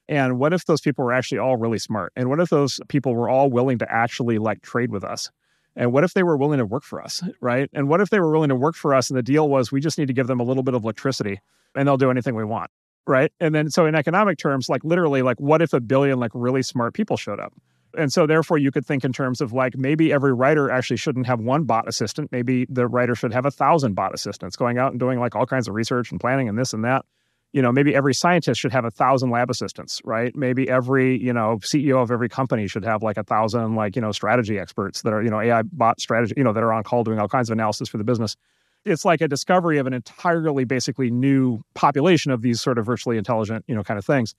And 0.09 0.39
what 0.39 0.55
if 0.55 0.65
those 0.65 0.81
people 0.81 1.05
were 1.05 1.13
actually 1.13 1.39
all 1.39 1.57
really 1.57 1.79
smart? 1.79 2.13
And 2.17 2.31
what 2.31 2.41
if 2.41 2.49
those 2.49 2.81
people 2.89 3.15
were 3.15 3.29
all 3.29 3.51
willing 3.51 3.79
to 3.79 3.93
actually 3.93 4.39
like 4.39 4.63
trade 4.63 4.91
with 4.91 5.05
us? 5.05 5.31
And 5.79 5.93
what 5.93 6.05
if 6.05 6.13
they 6.13 6.23
were 6.23 6.37
willing 6.37 6.59
to 6.59 6.67
work 6.67 6.83
for 6.83 7.01
us, 7.01 7.23
right? 7.41 7.71
And 7.73 7.89
what 7.89 8.03
if 8.03 8.11
they 8.11 8.21
were 8.21 8.31
willing 8.31 8.51
to 8.51 8.55
work 8.55 8.75
for 8.75 8.95
us 8.95 9.09
and 9.09 9.17
the 9.17 9.23
deal 9.23 9.49
was 9.49 9.73
we 9.73 9.81
just 9.81 9.97
need 9.97 10.09
to 10.09 10.13
give 10.13 10.27
them 10.27 10.41
a 10.41 10.43
little 10.43 10.63
bit 10.63 10.75
of 10.75 10.83
electricity 10.83 11.41
and 11.75 11.89
they'll 11.89 11.97
do 11.97 12.11
anything 12.11 12.35
we 12.35 12.45
want? 12.45 12.71
right? 13.09 13.33
And 13.41 13.55
then 13.55 13.71
so 13.71 13.87
in 13.87 13.95
economic 13.95 14.39
terms, 14.39 14.69
like 14.69 14.85
literally, 14.85 15.23
like 15.23 15.41
what 15.41 15.63
if 15.63 15.73
a 15.73 15.81
billion 15.81 16.21
like 16.21 16.31
really 16.35 16.63
smart 16.63 16.95
people 16.95 17.17
showed 17.17 17.41
up? 17.41 17.53
And 17.97 18.13
so 18.13 18.27
therefore 18.27 18.59
you 18.59 18.71
could 18.71 18.87
think 18.87 19.03
in 19.03 19.13
terms 19.13 19.41
of 19.41 19.53
like 19.53 19.77
maybe 19.77 20.13
every 20.13 20.33
writer 20.33 20.71
actually 20.71 20.99
shouldn't 20.99 21.27
have 21.27 21.41
one 21.41 21.65
bot 21.65 21.89
assistant. 21.89 22.31
Maybe 22.31 22.67
the 22.69 22.87
writer 22.87 23.15
should 23.15 23.33
have 23.33 23.47
a 23.47 23.51
thousand 23.51 23.95
bot 23.95 24.15
assistants 24.15 24.57
going 24.57 24.79
out 24.79 24.93
and 24.93 25.01
doing 25.01 25.19
like 25.19 25.35
all 25.35 25.47
kinds 25.47 25.67
of 25.69 25.75
research 25.75 26.13
and 26.13 26.21
planning 26.21 26.49
and 26.49 26.59
this 26.59 26.75
and 26.75 26.85
that. 26.85 27.07
You 27.53 27.63
know, 27.63 27.73
maybe 27.73 27.95
every 27.95 28.13
scientist 28.13 28.61
should 28.61 28.73
have 28.73 28.85
a 28.85 28.91
thousand 28.91 29.31
lab 29.31 29.49
assistants, 29.49 30.03
right? 30.05 30.37
Maybe 30.37 30.69
every, 30.69 31.19
you 31.19 31.33
know, 31.33 31.59
CEO 31.63 32.03
of 32.03 32.11
every 32.11 32.29
company 32.29 32.69
should 32.69 32.85
have 32.85 33.03
like 33.03 33.17
a 33.17 33.25
thousand 33.25 33.75
like, 33.75 33.97
you 33.97 34.03
know, 34.03 34.13
strategy 34.13 34.59
experts 34.59 35.03
that 35.03 35.13
are, 35.15 35.23
you 35.23 35.31
know, 35.31 35.41
AI 35.41 35.63
bot 35.63 35.99
strategy, 35.99 36.35
you 36.37 36.45
know, 36.45 36.53
that 36.53 36.63
are 36.63 36.73
on 36.73 36.83
call 36.83 37.05
doing 37.05 37.19
all 37.19 37.29
kinds 37.29 37.49
of 37.49 37.55
analysis 37.55 37.89
for 37.89 37.97
the 37.97 38.05
business 38.05 38.37
it's 38.85 39.05
like 39.05 39.21
a 39.21 39.29
discovery 39.29 39.79
of 39.79 39.87
an 39.87 39.93
entirely 39.93 40.65
basically 40.65 41.11
new 41.11 41.61
population 41.75 42.31
of 42.33 42.43
these 42.43 42.61
sort 42.61 42.79
of 42.79 42.87
virtually 42.87 43.19
intelligent, 43.19 43.65
you 43.69 43.75
know, 43.75 43.83
kind 43.83 43.99
of 43.99 44.05
things. 44.05 44.35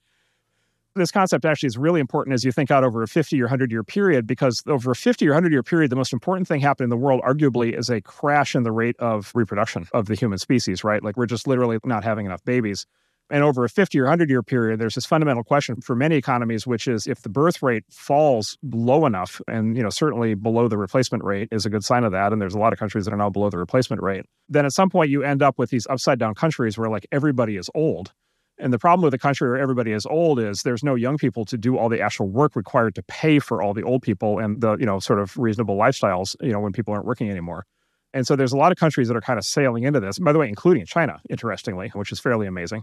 This 0.96 1.12
concept 1.12 1.44
actually 1.44 1.68
is 1.68 1.78
really 1.78 2.00
important 2.00 2.34
as 2.34 2.44
you 2.44 2.50
think 2.50 2.70
out 2.70 2.82
over 2.82 3.02
a 3.02 3.08
50 3.08 3.40
or 3.40 3.44
100 3.44 3.70
year 3.70 3.84
period, 3.84 4.26
because 4.26 4.62
over 4.66 4.90
a 4.90 4.96
50 4.96 5.26
or 5.28 5.30
100 5.30 5.52
year 5.52 5.62
period, 5.62 5.90
the 5.90 5.96
most 5.96 6.12
important 6.12 6.48
thing 6.48 6.60
happening 6.60 6.86
in 6.86 6.90
the 6.90 6.96
world, 6.96 7.20
arguably, 7.22 7.78
is 7.78 7.88
a 7.88 8.00
crash 8.00 8.56
in 8.56 8.64
the 8.64 8.72
rate 8.72 8.96
of 8.98 9.30
reproduction 9.34 9.86
of 9.92 10.06
the 10.06 10.14
human 10.14 10.38
species, 10.38 10.82
right? 10.82 11.02
Like 11.02 11.16
we're 11.16 11.26
just 11.26 11.46
literally 11.46 11.78
not 11.84 12.02
having 12.02 12.26
enough 12.26 12.44
babies. 12.44 12.86
And 13.30 13.44
over 13.44 13.64
a 13.64 13.68
50 13.68 13.98
or 14.00 14.04
100 14.04 14.28
year 14.28 14.42
period, 14.42 14.80
there's 14.80 14.96
this 14.96 15.06
fundamental 15.06 15.44
question 15.44 15.80
for 15.80 15.94
many 15.94 16.16
economies, 16.16 16.66
which 16.66 16.88
is 16.88 17.06
if 17.06 17.22
the 17.22 17.28
birth 17.28 17.62
rate 17.62 17.84
falls 17.88 18.58
low 18.62 19.06
enough, 19.06 19.40
and 19.46 19.76
you 19.76 19.82
know 19.82 19.90
certainly 19.90 20.34
below 20.34 20.66
the 20.66 20.76
replacement 20.76 21.22
rate 21.22 21.48
is 21.52 21.64
a 21.64 21.70
good 21.70 21.84
sign 21.84 22.02
of 22.02 22.12
that. 22.12 22.32
And 22.32 22.42
there's 22.42 22.54
a 22.54 22.58
lot 22.58 22.72
of 22.72 22.78
countries 22.78 23.04
that 23.04 23.14
are 23.14 23.16
now 23.16 23.30
below 23.30 23.48
the 23.48 23.58
replacement 23.58 24.02
rate. 24.02 24.26
Then 24.48 24.66
at 24.66 24.72
some 24.72 24.90
point 24.90 25.10
you 25.10 25.22
end 25.22 25.42
up 25.42 25.58
with 25.58 25.70
these 25.70 25.86
upside 25.88 26.18
down 26.18 26.34
countries 26.34 26.76
where 26.76 26.90
like 26.90 27.06
everybody 27.12 27.56
is 27.56 27.70
old. 27.74 28.12
And 28.58 28.72
the 28.72 28.78
problem 28.78 29.02
with 29.02 29.14
a 29.14 29.18
country 29.18 29.48
where 29.48 29.58
everybody 29.58 29.92
is 29.92 30.04
old 30.04 30.38
is 30.38 30.62
there's 30.62 30.84
no 30.84 30.94
young 30.94 31.16
people 31.16 31.46
to 31.46 31.56
do 31.56 31.78
all 31.78 31.88
the 31.88 32.00
actual 32.00 32.28
work 32.28 32.54
required 32.56 32.94
to 32.96 33.02
pay 33.04 33.38
for 33.38 33.62
all 33.62 33.72
the 33.72 33.82
old 33.82 34.02
people 34.02 34.38
and 34.38 34.60
the 34.60 34.76
you 34.76 34.86
know 34.86 34.98
sort 34.98 35.20
of 35.20 35.36
reasonable 35.38 35.76
lifestyles. 35.76 36.34
You 36.42 36.52
know 36.52 36.60
when 36.60 36.72
people 36.72 36.92
aren't 36.92 37.06
working 37.06 37.30
anymore. 37.30 37.64
And 38.12 38.26
so 38.26 38.34
there's 38.34 38.52
a 38.52 38.56
lot 38.56 38.72
of 38.72 38.78
countries 38.78 39.06
that 39.06 39.16
are 39.16 39.20
kind 39.20 39.38
of 39.38 39.44
sailing 39.44 39.84
into 39.84 40.00
this. 40.00 40.18
By 40.18 40.32
the 40.32 40.38
way, 40.40 40.48
including 40.48 40.84
China, 40.84 41.20
interestingly, 41.30 41.90
which 41.90 42.10
is 42.10 42.18
fairly 42.18 42.48
amazing. 42.48 42.82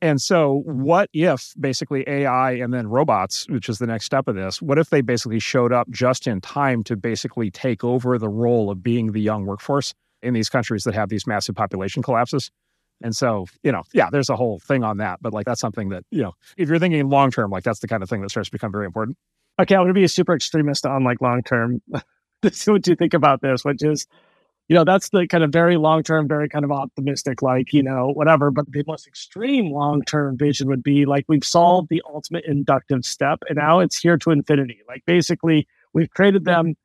And 0.00 0.20
so, 0.20 0.62
what 0.64 1.10
if 1.12 1.54
basically 1.58 2.04
AI 2.06 2.52
and 2.52 2.72
then 2.72 2.86
robots, 2.86 3.48
which 3.48 3.68
is 3.68 3.78
the 3.78 3.86
next 3.86 4.04
step 4.04 4.28
of 4.28 4.36
this, 4.36 4.62
what 4.62 4.78
if 4.78 4.90
they 4.90 5.00
basically 5.00 5.40
showed 5.40 5.72
up 5.72 5.90
just 5.90 6.26
in 6.26 6.40
time 6.40 6.84
to 6.84 6.96
basically 6.96 7.50
take 7.50 7.82
over 7.82 8.16
the 8.18 8.28
role 8.28 8.70
of 8.70 8.82
being 8.82 9.12
the 9.12 9.20
young 9.20 9.44
workforce 9.44 9.94
in 10.22 10.34
these 10.34 10.48
countries 10.48 10.84
that 10.84 10.94
have 10.94 11.08
these 11.08 11.26
massive 11.26 11.56
population 11.56 12.02
collapses? 12.02 12.50
And 13.02 13.14
so, 13.14 13.46
you 13.62 13.72
know, 13.72 13.82
yeah, 13.92 14.08
there's 14.10 14.28
a 14.28 14.36
whole 14.36 14.58
thing 14.60 14.84
on 14.84 14.98
that. 14.98 15.20
But 15.20 15.32
like, 15.32 15.46
that's 15.46 15.60
something 15.60 15.88
that, 15.90 16.04
you 16.10 16.22
know, 16.22 16.32
if 16.56 16.68
you're 16.68 16.78
thinking 16.78 17.08
long 17.08 17.30
term, 17.30 17.50
like, 17.50 17.64
that's 17.64 17.80
the 17.80 17.88
kind 17.88 18.02
of 18.02 18.08
thing 18.08 18.22
that 18.22 18.30
starts 18.30 18.48
to 18.48 18.52
become 18.52 18.72
very 18.72 18.86
important. 18.86 19.16
Okay, 19.60 19.74
I'm 19.74 19.80
going 19.80 19.88
to 19.88 19.94
be 19.94 20.04
a 20.04 20.08
super 20.08 20.34
extremist 20.34 20.86
on 20.86 21.02
like 21.02 21.20
long 21.20 21.42
term. 21.42 21.82
what 22.42 22.86
you 22.86 22.94
think 22.94 23.14
about 23.14 23.40
this, 23.40 23.64
which 23.64 23.82
is 23.82 24.06
you 24.68 24.74
know, 24.74 24.84
that's 24.84 25.08
the 25.08 25.26
kind 25.26 25.42
of 25.42 25.50
very 25.50 25.78
long 25.78 26.02
term, 26.02 26.28
very 26.28 26.48
kind 26.48 26.64
of 26.64 26.70
optimistic, 26.70 27.40
like, 27.40 27.72
you 27.72 27.82
know, 27.82 28.08
whatever. 28.08 28.50
But 28.50 28.70
the 28.70 28.84
most 28.86 29.06
extreme 29.06 29.72
long 29.72 30.02
term 30.02 30.36
vision 30.36 30.68
would 30.68 30.82
be 30.82 31.06
like 31.06 31.24
we've 31.26 31.44
solved 31.44 31.88
the 31.88 32.02
ultimate 32.06 32.44
inductive 32.44 33.04
step 33.06 33.42
and 33.48 33.56
now 33.56 33.80
it's 33.80 33.98
here 33.98 34.18
to 34.18 34.30
infinity. 34.30 34.80
Like 34.86 35.04
basically, 35.06 35.66
we've 35.94 36.10
created 36.10 36.44
them. 36.44 36.76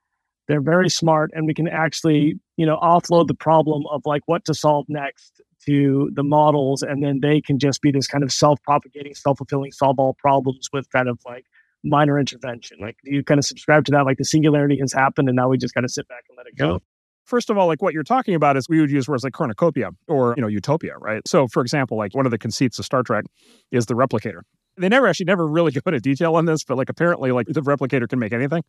They're 0.48 0.62
very 0.62 0.90
smart 0.90 1.32
and 1.34 1.46
we 1.46 1.54
can 1.54 1.68
actually, 1.68 2.40
you 2.56 2.66
know, 2.66 2.78
offload 2.78 3.28
the 3.28 3.34
problem 3.34 3.84
of 3.92 4.02
like 4.06 4.24
what 4.28 4.46
to 4.46 4.54
solve 4.54 4.86
next 4.88 5.42
to 5.66 6.10
the 6.14 6.24
models. 6.24 6.84
And 6.84 7.04
then 7.04 7.20
they 7.22 7.42
can 7.42 7.60
just 7.60 7.82
be 7.82 7.92
this 7.92 8.08
kind 8.08 8.24
of 8.24 8.32
self 8.32 8.62
propagating, 8.64 9.14
self 9.14 9.40
fulfilling, 9.40 9.74
solve 9.74 10.00
all 10.00 10.14
problems 10.14 10.70
with 10.72 10.90
kind 10.90 11.10
of 11.10 11.20
like 11.26 11.46
minor 11.84 12.18
intervention. 12.18 12.78
Like, 12.80 12.96
you 13.04 13.24
kind 13.24 13.40
of 13.40 13.46
subscribe 13.46 13.84
to 13.86 13.92
that? 13.92 14.06
Like 14.06 14.18
the 14.18 14.26
singularity 14.26 14.78
has 14.80 14.94
happened 14.94 15.28
and 15.28 15.36
now 15.36 15.50
we 15.50 15.58
just 15.58 15.74
got 15.74 15.82
to 15.82 15.90
sit 15.90 16.08
back 16.08 16.24
and 16.30 16.38
let 16.38 16.48
it 16.48 16.56
go. 16.56 16.82
First 17.26 17.50
of 17.50 17.58
all, 17.58 17.68
like 17.68 17.82
what 17.82 17.94
you're 17.94 18.04
talking 18.04 18.36
about 18.36 18.58
is 18.58 18.68
we 18.68 18.80
would 18.80 18.92
use 18.92 19.08
words 19.08 19.24
like 19.24 19.34
cornucopia 19.34 19.92
or, 20.08 20.34
you 20.36 20.42
know, 20.42 20.48
utopia, 20.48 20.98
right? 20.98 21.26
So, 21.28 21.48
for 21.48 21.62
example, 21.62 21.98
like 21.98 22.14
one 22.14 22.26
of 22.26 22.32
the 22.32 22.38
conceits 22.38 22.80
of 22.80 22.86
Star 22.86 23.04
Trek 23.04 23.26
is 23.72 23.86
the 23.86 23.94
replicator. 23.94 24.42
They 24.78 24.90
never 24.90 25.08
actually 25.08 25.26
never 25.26 25.48
really 25.48 25.72
go 25.74 25.82
into 25.86 26.00
detail 26.00 26.36
on 26.36 26.46
this, 26.46 26.64
but 26.64 26.78
like 26.78 26.90
apparently, 26.90 27.32
like 27.32 27.48
the 27.48 27.62
replicator 27.62 28.08
can 28.08 28.20
make 28.20 28.34
anything. 28.34 28.64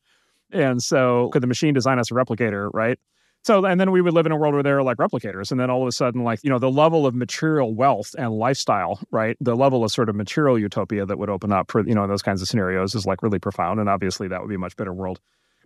And 0.51 0.83
so, 0.83 1.31
could 1.33 1.43
the 1.43 1.47
machine 1.47 1.75
design 1.75 1.99
us 1.99 2.11
a 2.11 2.15
replicator, 2.15 2.71
right? 2.73 2.99
So, 3.45 3.63
and 3.67 3.79
then 3.79 3.91
we 3.91 4.01
would 4.01 4.15
live 4.15 4.25
in 4.25 4.33
a 4.33 4.37
world 4.37 4.55
where 4.55 4.63
there 4.63 4.79
are 4.79 4.83
like 4.83 4.97
replicators. 4.97 5.51
And 5.51 5.61
then 5.61 5.69
all 5.69 5.83
of 5.83 5.89
a 5.89 5.93
sudden, 5.93 6.25
like, 6.25 6.41
you 6.43 6.49
know, 6.49 6.59
the 6.59 6.71
level 6.71 7.07
of 7.07 7.15
material 7.15 7.75
wealth 7.75 8.15
and 8.17 8.33
lifestyle, 8.33 8.99
right? 9.11 9.37
The 9.39 9.55
level 9.55 9.85
of 9.85 9.91
sort 9.93 10.09
of 10.09 10.17
material 10.17 10.59
utopia 10.59 11.05
that 11.05 11.19
would 11.19 11.29
open 11.29 11.53
up 11.53 11.71
for, 11.71 11.87
you 11.87 11.95
know, 11.95 12.07
those 12.07 12.23
kinds 12.23 12.41
of 12.41 12.49
scenarios 12.49 12.95
is 12.95 13.05
like 13.05 13.23
really 13.23 13.39
profound. 13.39 13.81
And 13.81 13.89
obviously, 13.89 14.29
that 14.29 14.41
would 14.41 14.49
be 14.49 14.55
a 14.55 14.59
much 14.59 14.77
better 14.77 14.95
world. 14.95 15.21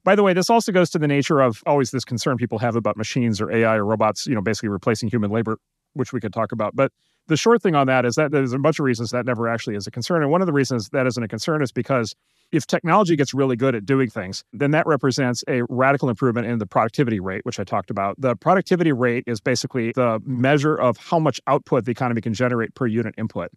By 0.08 0.14
the 0.14 0.22
way, 0.22 0.32
this 0.32 0.48
also 0.48 0.72
goes 0.72 0.88
to 0.92 0.98
the 0.98 1.06
nature 1.06 1.42
of 1.42 1.62
always 1.66 1.90
this 1.90 2.02
concern 2.02 2.38
people 2.38 2.58
have 2.60 2.76
about 2.76 2.96
machines 2.96 3.42
or 3.42 3.52
AI 3.52 3.76
or 3.76 3.84
robots, 3.84 4.26
you 4.26 4.34
know, 4.34 4.40
basically 4.40 4.70
replacing 4.70 5.10
human 5.10 5.30
labor, 5.30 5.58
which 5.92 6.14
we 6.14 6.18
could 6.18 6.32
talk 6.32 6.50
about. 6.50 6.74
But 6.74 6.92
the 7.26 7.36
short 7.36 7.60
thing 7.60 7.74
on 7.74 7.88
that 7.88 8.06
is 8.06 8.14
that 8.14 8.30
there's 8.30 8.54
a 8.54 8.58
bunch 8.58 8.78
of 8.78 8.86
reasons 8.86 9.10
that 9.10 9.26
never 9.26 9.46
actually 9.48 9.76
is 9.76 9.86
a 9.86 9.90
concern. 9.90 10.22
And 10.22 10.30
one 10.30 10.40
of 10.40 10.46
the 10.46 10.52
reasons 10.54 10.88
that 10.94 11.06
isn't 11.06 11.22
a 11.22 11.28
concern 11.28 11.60
is 11.60 11.72
because 11.72 12.14
if 12.52 12.66
technology 12.66 13.16
gets 13.16 13.34
really 13.34 13.54
good 13.54 13.74
at 13.74 13.84
doing 13.84 14.08
things, 14.08 14.44
then 14.54 14.70
that 14.70 14.86
represents 14.86 15.44
a 15.46 15.60
radical 15.68 16.08
improvement 16.08 16.46
in 16.46 16.58
the 16.58 16.64
productivity 16.66 17.20
rate, 17.20 17.44
which 17.44 17.60
I 17.60 17.64
talked 17.64 17.90
about. 17.90 18.18
The 18.18 18.34
productivity 18.34 18.92
rate 18.92 19.24
is 19.26 19.42
basically 19.42 19.92
the 19.94 20.22
measure 20.24 20.74
of 20.74 20.96
how 20.96 21.18
much 21.18 21.38
output 21.46 21.84
the 21.84 21.90
economy 21.90 22.22
can 22.22 22.32
generate 22.32 22.74
per 22.74 22.86
unit 22.86 23.14
input 23.18 23.50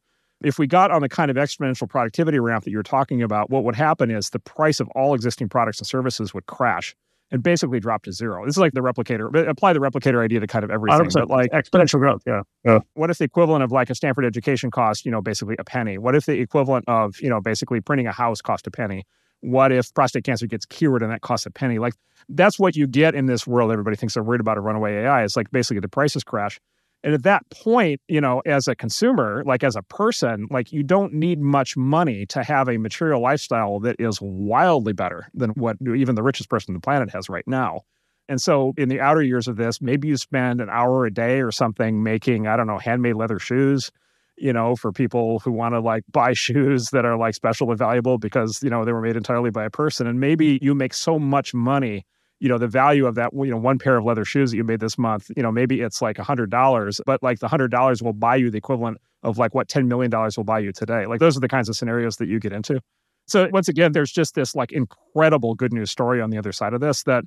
if 0.44 0.60
we 0.60 0.68
got 0.68 0.92
on 0.92 1.02
the 1.02 1.10
kind 1.10 1.32
of 1.32 1.38
exponential 1.38 1.88
productivity 1.90 2.40
ramp 2.40 2.64
that 2.64 2.72
you're 2.72 2.84
talking 2.84 3.22
about, 3.22 3.50
what 3.50 3.64
would 3.64 3.76
happen 3.76 4.12
is 4.12 4.30
the 4.30 4.40
price 4.40 4.80
of 4.80 4.88
all 4.90 5.14
existing 5.14 5.50
products 5.50 5.80
and 5.80 5.88
services 5.88 6.34
would 6.34 6.46
crash 6.46 6.96
and 7.32 7.42
basically 7.42 7.80
drop 7.80 8.04
to 8.04 8.12
zero. 8.12 8.46
This 8.46 8.56
is 8.56 8.60
like 8.60 8.74
the 8.74 8.82
replicator. 8.82 9.48
Apply 9.48 9.74
the 9.74 9.80
replicator 9.80 10.24
idea 10.24 10.40
to 10.40 10.48
kind 10.48 10.64
of 10.64 10.72
everything. 10.72 11.10
But 11.14 11.30
like 11.30 11.52
exponential 11.52 12.00
growth, 12.00 12.24
yeah. 12.28 12.42
yeah. 12.66 12.80
What 12.94 13.10
if 13.10 13.18
the 13.18 13.24
equivalent 13.24 13.64
of 13.64 13.72
like 13.72 13.90
a 13.90 13.96
Stanford 13.96 14.26
education 14.26 14.70
cost, 14.70 15.06
you 15.06 15.12
know, 15.12 15.22
basically 15.22 15.56
a 15.58 15.64
penny? 15.64 15.98
What 15.98 16.16
if 16.16 16.26
the 16.26 16.40
equivalent 16.40 16.86
of, 16.88 17.20
you 17.22 17.30
know, 17.30 17.40
basically 17.40 17.80
printing 17.80 18.08
a 18.08 18.12
house 18.12 18.42
cost 18.42 18.68
a 18.68 18.72
penny? 18.72 19.06
What 19.40 19.72
if 19.72 19.94
prostate 19.94 20.24
cancer 20.24 20.46
gets 20.46 20.66
cured 20.66 21.02
and 21.02 21.12
that 21.12 21.22
costs 21.22 21.46
a 21.46 21.52
penny? 21.52 21.80
Like 21.80 21.94
that's 22.30 22.60
what 22.60 22.76
you 22.76 22.86
get 22.86 23.16
in 23.16 23.26
this 23.26 23.48
world. 23.48 23.72
Everybody 23.72 23.96
thinks 23.96 24.14
they're 24.14 24.24
worried 24.24 24.42
about 24.42 24.58
a 24.58 24.62
runaway 24.62 25.04
AI. 25.04 25.24
It's 25.24 25.36
like 25.36 25.50
basically 25.52 25.80
the 25.80 25.90
prices 25.90 26.24
crash. 26.24 26.60
And 27.04 27.14
at 27.16 27.24
that 27.24 27.50
point, 27.50 28.00
you 28.08 28.22
know, 28.22 28.42
as 28.46 28.68
a 28.68 28.76
consumer, 28.76 29.44
like 29.46 29.64
as 29.64 29.76
a 29.76 29.82
person, 29.82 30.48
like 30.52 30.72
you 30.72 30.84
don't 30.84 31.14
need 31.14 31.40
much 31.40 31.76
money 31.76 32.26
to 32.28 32.44
have 32.44 32.70
a 32.70 32.78
material 32.78 33.22
lifestyle 33.22 33.80
that 33.80 33.96
is 34.00 34.20
wildly 34.22 34.94
better 34.94 35.28
than 35.34 35.52
what 35.52 35.78
even 35.82 36.16
the 36.16 36.24
richest 36.24 36.50
person 36.50 36.72
on 36.72 36.76
the 36.76 36.82
planet 36.82 37.10
has 37.10 37.28
right 37.28 37.48
now. 37.48 37.82
And 38.30 38.40
so 38.40 38.74
in 38.78 38.88
the 38.88 39.02
outer 39.02 39.24
years 39.24 39.48
of 39.48 39.58
this, 39.58 39.82
maybe 39.82 40.08
you 40.08 40.16
spend 40.16 40.62
an 40.62 40.70
hour 40.70 41.06
a 41.06 41.12
day 41.12 41.42
or 41.42 41.52
something 41.52 42.04
making, 42.04 42.48
I 42.48 42.56
don't 42.56 42.68
know, 42.68 42.78
handmade 42.78 43.16
leather 43.16 43.40
shoes, 43.40 43.92
you 44.38 44.54
know, 44.54 44.76
for 44.76 44.92
people 44.92 45.40
who 45.40 45.52
want 45.52 45.74
to 45.74 45.80
like 45.80 46.04
buy 46.12 46.34
shoes 46.34 46.90
that 46.92 47.04
are 47.04 47.18
like 47.18 47.34
special 47.34 47.70
and 47.72 47.80
valuable 47.80 48.20
because, 48.20 48.60
you 48.62 48.70
know, 48.70 48.86
they 48.86 48.94
were 48.94 49.02
made 49.02 49.16
entirely 49.16 49.50
by 49.50 49.66
a 49.66 49.70
person. 49.72 50.06
And 50.06 50.20
maybe 50.20 50.60
you 50.62 50.76
make 50.76 50.94
so 50.94 51.18
much 51.18 51.54
money 51.54 52.06
you 52.42 52.50
know 52.50 52.58
the 52.58 52.68
value 52.68 53.06
of 53.06 53.16
that 53.16 53.32
you 53.34 53.52
know 53.52 53.58
one 53.58 53.80
pair 53.80 53.96
of 53.98 54.04
leather 54.04 54.26
shoes 54.26 54.52
that 54.52 54.58
you 54.58 54.64
made 54.64 54.82
this 54.82 54.98
month 54.98 55.32
you 55.38 55.44
know 55.44 55.52
maybe 55.52 55.80
it's 55.80 56.02
like 56.02 56.20
a 56.20 56.24
hundred 56.24 56.50
dollars 56.50 57.00
but 57.06 57.24
like 57.24 57.40
the 57.40 57.48
hundred 57.48 57.72
dollars 57.72 58.04
will 58.04 58.14
buy 58.14 58.36
you 58.36 58.50
the 58.50 58.58
equivalent 58.58 58.98
of 59.24 59.38
like 59.38 59.54
what 59.54 59.68
10 59.68 59.88
million 59.88 60.10
dollars 60.10 60.38
will 60.38 60.44
buy 60.44 60.60
you 60.60 60.72
today. 60.72 61.06
Like 61.06 61.20
those 61.20 61.38
are 61.38 61.40
the 61.40 61.48
kinds 61.48 61.70
of 61.70 61.76
scenarios 61.76 62.18
that 62.18 62.28
you 62.28 62.40
get 62.40 62.54
into. 62.54 62.82
So 63.28 63.48
once 63.52 63.68
again 63.68 63.92
there's 63.92 64.12
just 64.12 64.36
this 64.36 64.56
like 64.56 64.72
incredible 64.72 65.56
good 65.56 65.74
news 65.74 65.92
story 65.92 66.22
on 66.22 66.30
the 66.30 66.38
other 66.38 66.52
side 66.52 66.74
of 66.74 66.82
this 66.82 67.04
that 67.04 67.24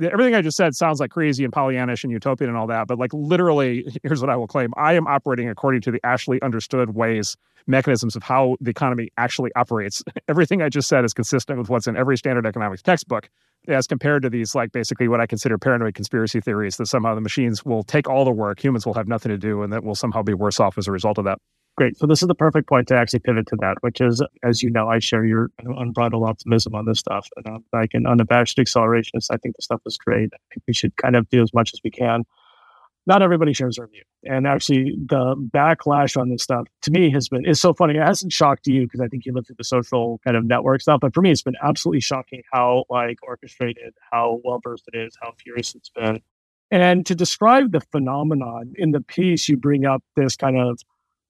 everything 0.00 0.34
I 0.34 0.42
just 0.42 0.56
said 0.56 0.74
sounds 0.74 1.00
like 1.00 1.10
crazy 1.10 1.44
and 1.44 1.52
Pollyannish 1.52 2.02
and 2.02 2.12
utopian 2.12 2.48
and 2.48 2.58
all 2.58 2.66
that, 2.66 2.88
but 2.88 2.98
like 2.98 3.12
literally, 3.12 3.86
here's 4.02 4.20
what 4.20 4.30
I 4.30 4.36
will 4.36 4.48
claim: 4.48 4.72
I 4.76 4.94
am 4.94 5.06
operating 5.06 5.48
according 5.48 5.82
to 5.82 5.90
the 5.90 6.00
actually 6.02 6.42
understood 6.42 6.94
ways, 6.94 7.36
mechanisms 7.66 8.16
of 8.16 8.22
how 8.22 8.56
the 8.60 8.70
economy 8.70 9.10
actually 9.18 9.52
operates. 9.54 10.02
Everything 10.28 10.62
I 10.62 10.68
just 10.68 10.88
said 10.88 11.04
is 11.04 11.14
consistent 11.14 11.58
with 11.58 11.68
what's 11.68 11.86
in 11.86 11.96
every 11.96 12.16
standard 12.16 12.46
economics 12.46 12.82
textbook 12.82 13.28
as 13.68 13.86
compared 13.86 14.22
to 14.22 14.30
these 14.30 14.54
like 14.54 14.72
basically 14.72 15.08
what 15.08 15.20
I 15.20 15.26
consider 15.26 15.58
paranoid 15.58 15.94
conspiracy 15.94 16.40
theories 16.40 16.76
that 16.76 16.86
somehow 16.86 17.14
the 17.14 17.20
machines 17.20 17.64
will 17.64 17.82
take 17.82 18.08
all 18.08 18.24
the 18.24 18.30
work, 18.30 18.62
humans 18.62 18.86
will 18.86 18.94
have 18.94 19.08
nothing 19.08 19.30
to 19.30 19.38
do, 19.38 19.62
and 19.62 19.72
that 19.72 19.84
we'll 19.84 19.94
somehow 19.94 20.22
be 20.22 20.34
worse 20.34 20.60
off 20.60 20.78
as 20.78 20.86
a 20.86 20.92
result 20.92 21.18
of 21.18 21.24
that. 21.24 21.38
Great. 21.76 21.96
So 21.96 22.06
this 22.06 22.22
is 22.22 22.28
the 22.28 22.36
perfect 22.36 22.68
point 22.68 22.86
to 22.88 22.96
actually 22.96 23.18
pivot 23.18 23.48
to 23.48 23.56
that, 23.56 23.78
which 23.80 24.00
is, 24.00 24.22
as 24.44 24.62
you 24.62 24.70
know, 24.70 24.88
I 24.88 25.00
share 25.00 25.24
your 25.24 25.50
unbridled 25.58 26.22
optimism 26.22 26.74
on 26.74 26.84
this 26.84 27.00
stuff, 27.00 27.28
and 27.36 27.46
um, 27.48 27.54
I'm 27.54 27.80
like 27.80 27.90
an 27.94 28.06
unabashed 28.06 28.58
accelerationist. 28.58 29.26
I 29.30 29.38
think 29.38 29.56
the 29.56 29.62
stuff 29.62 29.80
is 29.84 29.98
great. 29.98 30.30
I 30.32 30.38
think 30.52 30.62
we 30.68 30.74
should 30.74 30.96
kind 30.96 31.16
of 31.16 31.28
do 31.30 31.42
as 31.42 31.52
much 31.52 31.72
as 31.74 31.80
we 31.82 31.90
can 31.90 32.24
not 33.06 33.22
everybody 33.22 33.52
shares 33.52 33.78
our 33.78 33.86
view. 33.86 34.02
And 34.24 34.46
actually, 34.46 34.96
the 35.06 35.36
backlash 35.36 36.16
on 36.16 36.30
this 36.30 36.42
stuff 36.42 36.66
to 36.82 36.90
me 36.90 37.10
has 37.10 37.28
been 37.28 37.44
is 37.44 37.60
so 37.60 37.74
funny. 37.74 37.96
It 37.96 38.02
hasn't 38.02 38.32
shocked 38.32 38.66
you 38.66 38.84
because 38.84 39.00
I 39.00 39.08
think 39.08 39.26
you 39.26 39.32
lived 39.32 39.48
through 39.48 39.56
the 39.58 39.64
social 39.64 40.20
kind 40.24 40.36
of 40.36 40.44
network 40.44 40.80
stuff. 40.80 41.00
But 41.00 41.12
for 41.14 41.20
me, 41.20 41.30
it's 41.30 41.42
been 41.42 41.56
absolutely 41.62 42.00
shocking 42.00 42.42
how 42.52 42.84
like 42.88 43.18
orchestrated, 43.22 43.94
how 44.10 44.40
well 44.44 44.60
versed 44.62 44.88
it 44.92 44.98
is, 44.98 45.16
how 45.20 45.32
furious 45.38 45.74
it's 45.74 45.90
been. 45.90 46.20
And 46.70 47.04
to 47.06 47.14
describe 47.14 47.72
the 47.72 47.80
phenomenon 47.92 48.72
in 48.76 48.92
the 48.92 49.00
piece, 49.00 49.48
you 49.48 49.56
bring 49.56 49.84
up 49.84 50.02
this 50.16 50.34
kind 50.34 50.58
of 50.58 50.80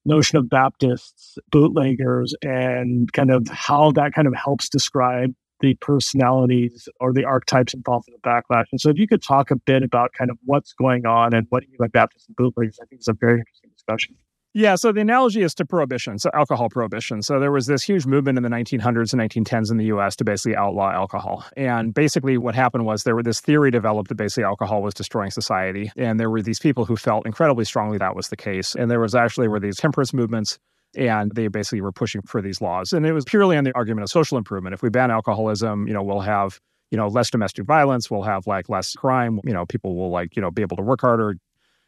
notion 0.05 0.37
of 0.37 0.49
Baptists, 0.49 1.37
bootleggers, 1.51 2.33
and 2.41 3.11
kind 3.11 3.31
of 3.31 3.47
how 3.49 3.91
that 3.91 4.13
kind 4.13 4.27
of 4.27 4.33
helps 4.33 4.69
describe 4.69 5.33
the 5.59 5.75
personalities 5.75 6.87
or 6.99 7.13
the 7.13 7.23
archetypes 7.23 7.73
involved 7.73 8.07
in 8.07 8.13
the 8.13 8.29
backlash. 8.29 8.65
And 8.71 8.79
so, 8.79 8.89
if 8.89 8.97
you 8.97 9.07
could 9.07 9.21
talk 9.21 9.51
a 9.51 9.55
bit 9.55 9.83
about 9.83 10.11
kind 10.13 10.29
of 10.29 10.37
what's 10.45 10.73
going 10.73 11.05
on 11.05 11.33
and 11.33 11.47
what 11.49 11.63
you 11.63 11.77
by 11.79 11.87
Baptist 11.87 12.27
and 12.27 12.35
bootleggers, 12.35 12.79
I 12.81 12.85
think 12.85 12.99
it's 12.99 13.07
a 13.07 13.13
very 13.13 13.39
interesting 13.39 13.71
discussion. 13.75 14.15
Yeah, 14.57 14.75
so 14.75 14.93
the 14.93 15.01
analogy 15.01 15.41
is 15.41 15.53
to 15.55 15.65
prohibition, 15.65 16.17
so 16.17 16.29
alcohol 16.33 16.69
prohibition. 16.69 17.21
So 17.21 17.41
there 17.41 17.51
was 17.51 17.67
this 17.67 17.83
huge 17.83 18.05
movement 18.05 18.37
in 18.37 18.43
the 18.43 18.49
1900s 18.49 19.11
and 19.11 19.21
1910s 19.21 19.69
in 19.69 19.75
the 19.75 19.87
US 19.87 20.15
to 20.15 20.23
basically 20.23 20.55
outlaw 20.55 20.91
alcohol. 20.91 21.43
And 21.57 21.93
basically 21.93 22.37
what 22.37 22.55
happened 22.55 22.85
was 22.85 23.03
there 23.03 23.15
were 23.15 23.21
this 23.21 23.41
theory 23.41 23.69
developed 23.69 24.07
that 24.07 24.15
basically 24.15 24.45
alcohol 24.45 24.81
was 24.81 24.93
destroying 24.93 25.29
society. 25.29 25.91
And 25.97 26.21
there 26.21 26.29
were 26.29 26.41
these 26.41 26.59
people 26.59 26.85
who 26.85 26.95
felt 26.95 27.25
incredibly 27.25 27.65
strongly 27.65 27.97
that 27.97 28.15
was 28.15 28.29
the 28.29 28.37
case. 28.37 28.75
And 28.75 28.89
there 28.89 29.01
was 29.01 29.13
actually 29.13 29.49
were 29.49 29.59
these 29.59 29.75
temperance 29.75 30.13
movements 30.13 30.57
and 30.95 31.31
they 31.33 31.47
basically 31.47 31.81
were 31.81 31.91
pushing 31.91 32.21
for 32.21 32.41
these 32.41 32.61
laws. 32.61 32.93
And 32.93 33.05
it 33.05 33.13
was 33.13 33.25
purely 33.25 33.57
on 33.57 33.63
the 33.63 33.75
argument 33.75 34.03
of 34.03 34.09
social 34.09 34.37
improvement. 34.37 34.73
If 34.73 34.81
we 34.81 34.89
ban 34.89 35.11
alcoholism, 35.11 35.87
you 35.87 35.93
know, 35.93 36.03
we'll 36.03 36.21
have, 36.21 36.59
you 36.91 36.97
know, 36.97 37.07
less 37.07 37.29
domestic 37.29 37.65
violence, 37.65 38.09
we'll 38.09 38.23
have 38.23 38.47
like 38.47 38.69
less 38.69 38.93
crime, 38.93 39.39
you 39.43 39.53
know, 39.53 39.65
people 39.65 39.95
will 39.95 40.09
like, 40.09 40.35
you 40.35 40.41
know, 40.41 40.51
be 40.51 40.61
able 40.61 40.77
to 40.77 40.83
work 40.83 41.01
harder, 41.01 41.35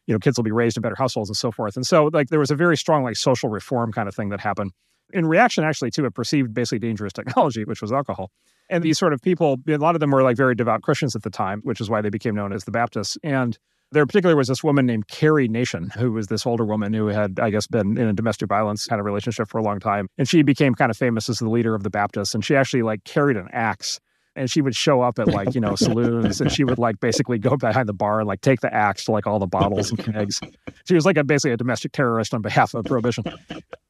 you 0.06 0.14
know, 0.14 0.20
kids 0.20 0.38
will 0.38 0.44
be 0.44 0.52
raised 0.52 0.78
in 0.78 0.82
better 0.82 0.96
households 0.96 1.30
and 1.30 1.38
so 1.38 1.52
forth. 1.52 1.76
And 1.76 1.86
so 1.86 2.10
like 2.12 2.30
there 2.30 2.40
was 2.40 2.52
a 2.52 2.56
very 2.56 2.78
strong 2.78 3.04
like 3.04 3.16
social 3.16 3.50
reform 3.50 3.92
kind 3.92 4.08
of 4.08 4.16
thing 4.16 4.30
that 4.30 4.40
happened 4.40 4.72
in 5.14 5.26
reaction 5.26 5.64
actually 5.64 5.92
to 5.92 6.06
a 6.06 6.12
perceived 6.12 6.54
basically 6.54 6.80
dangerous 6.80 7.14
technology, 7.14 7.64
which 7.66 7.82
was 7.82 7.92
alcohol. 7.92 8.32
And 8.70 8.84
these 8.84 8.98
sort 8.98 9.14
of 9.14 9.22
people, 9.22 9.58
a 9.68 9.78
lot 9.78 9.96
of 9.96 10.02
them 10.02 10.12
were 10.12 10.24
like 10.24 10.36
very 10.36 10.56
devout 10.56 10.82
Christians 10.82 11.16
at 11.16 11.24
the 11.24 11.30
time, 11.30 11.62
which 11.64 11.80
is 11.80 11.90
why 11.90 12.02
they 12.02 12.10
became 12.10 12.36
known 12.36 12.52
as 12.52 12.66
the 12.66 12.72
Baptists. 12.72 13.18
And 13.24 13.58
there 13.92 14.06
particularly 14.06 14.38
was 14.38 14.48
this 14.48 14.64
woman 14.64 14.86
named 14.86 15.08
Carrie 15.08 15.48
Nation, 15.48 15.90
who 15.92 16.12
was 16.12 16.28
this 16.28 16.46
older 16.46 16.66
woman 16.66 16.94
who 16.94 17.08
had, 17.08 17.40
I 17.40 17.50
guess, 17.50 17.68
been 17.68 17.98
in 17.98 18.08
a 18.08 18.14
domestic 18.14 18.50
violence 18.50 18.86
kind 18.86 19.00
of 19.00 19.06
relationship 19.06 19.48
for 19.48 19.60
a 19.60 19.64
long 19.64 19.80
time. 19.80 20.08
And 20.18 20.28
she 20.28 20.44
became 20.44 20.76
kind 20.76 20.92
of 20.92 20.98
famous 20.98 21.30
as 21.30 21.40
the 21.40 21.50
leader 21.50 21.74
of 21.76 21.84
the 21.84 21.90
Baptists. 21.90 22.36
And 22.36 22.44
she 22.44 22.56
actually 22.56 22.84
like 22.84 23.04
carried 23.04 23.38
an 23.38 23.48
axe 23.52 24.00
and 24.38 24.50
she 24.50 24.62
would 24.62 24.76
show 24.76 25.02
up 25.02 25.20
at 25.20 25.28
like 25.28 25.54
you 25.56 25.62
know 25.62 25.76
saloons 25.76 26.40
and 26.40 26.52
she 26.52 26.64
would 26.64 26.78
like 26.78 27.00
basically 27.00 27.38
go 27.38 27.58
behind 27.58 27.90
the 27.90 27.94
bar 27.94 28.20
and 28.20 28.28
like 28.28 28.42
take 28.42 28.62
the 28.62 28.74
axe 28.74 29.06
to 29.06 29.12
like 29.12 29.28
all 29.28 29.40
the 29.40 29.48
bottles 29.48 29.90
and 29.90 30.04
kegs. 30.04 30.40
She 30.86 30.94
was 30.94 31.06
like 31.06 31.18
a, 31.18 31.24
basically 31.24 31.52
a 31.52 31.58
domestic 31.58 31.92
terrorist 31.92 32.34
on 32.34 32.42
behalf 32.42 32.74
of 32.74 32.86
prohibition. 32.86 33.26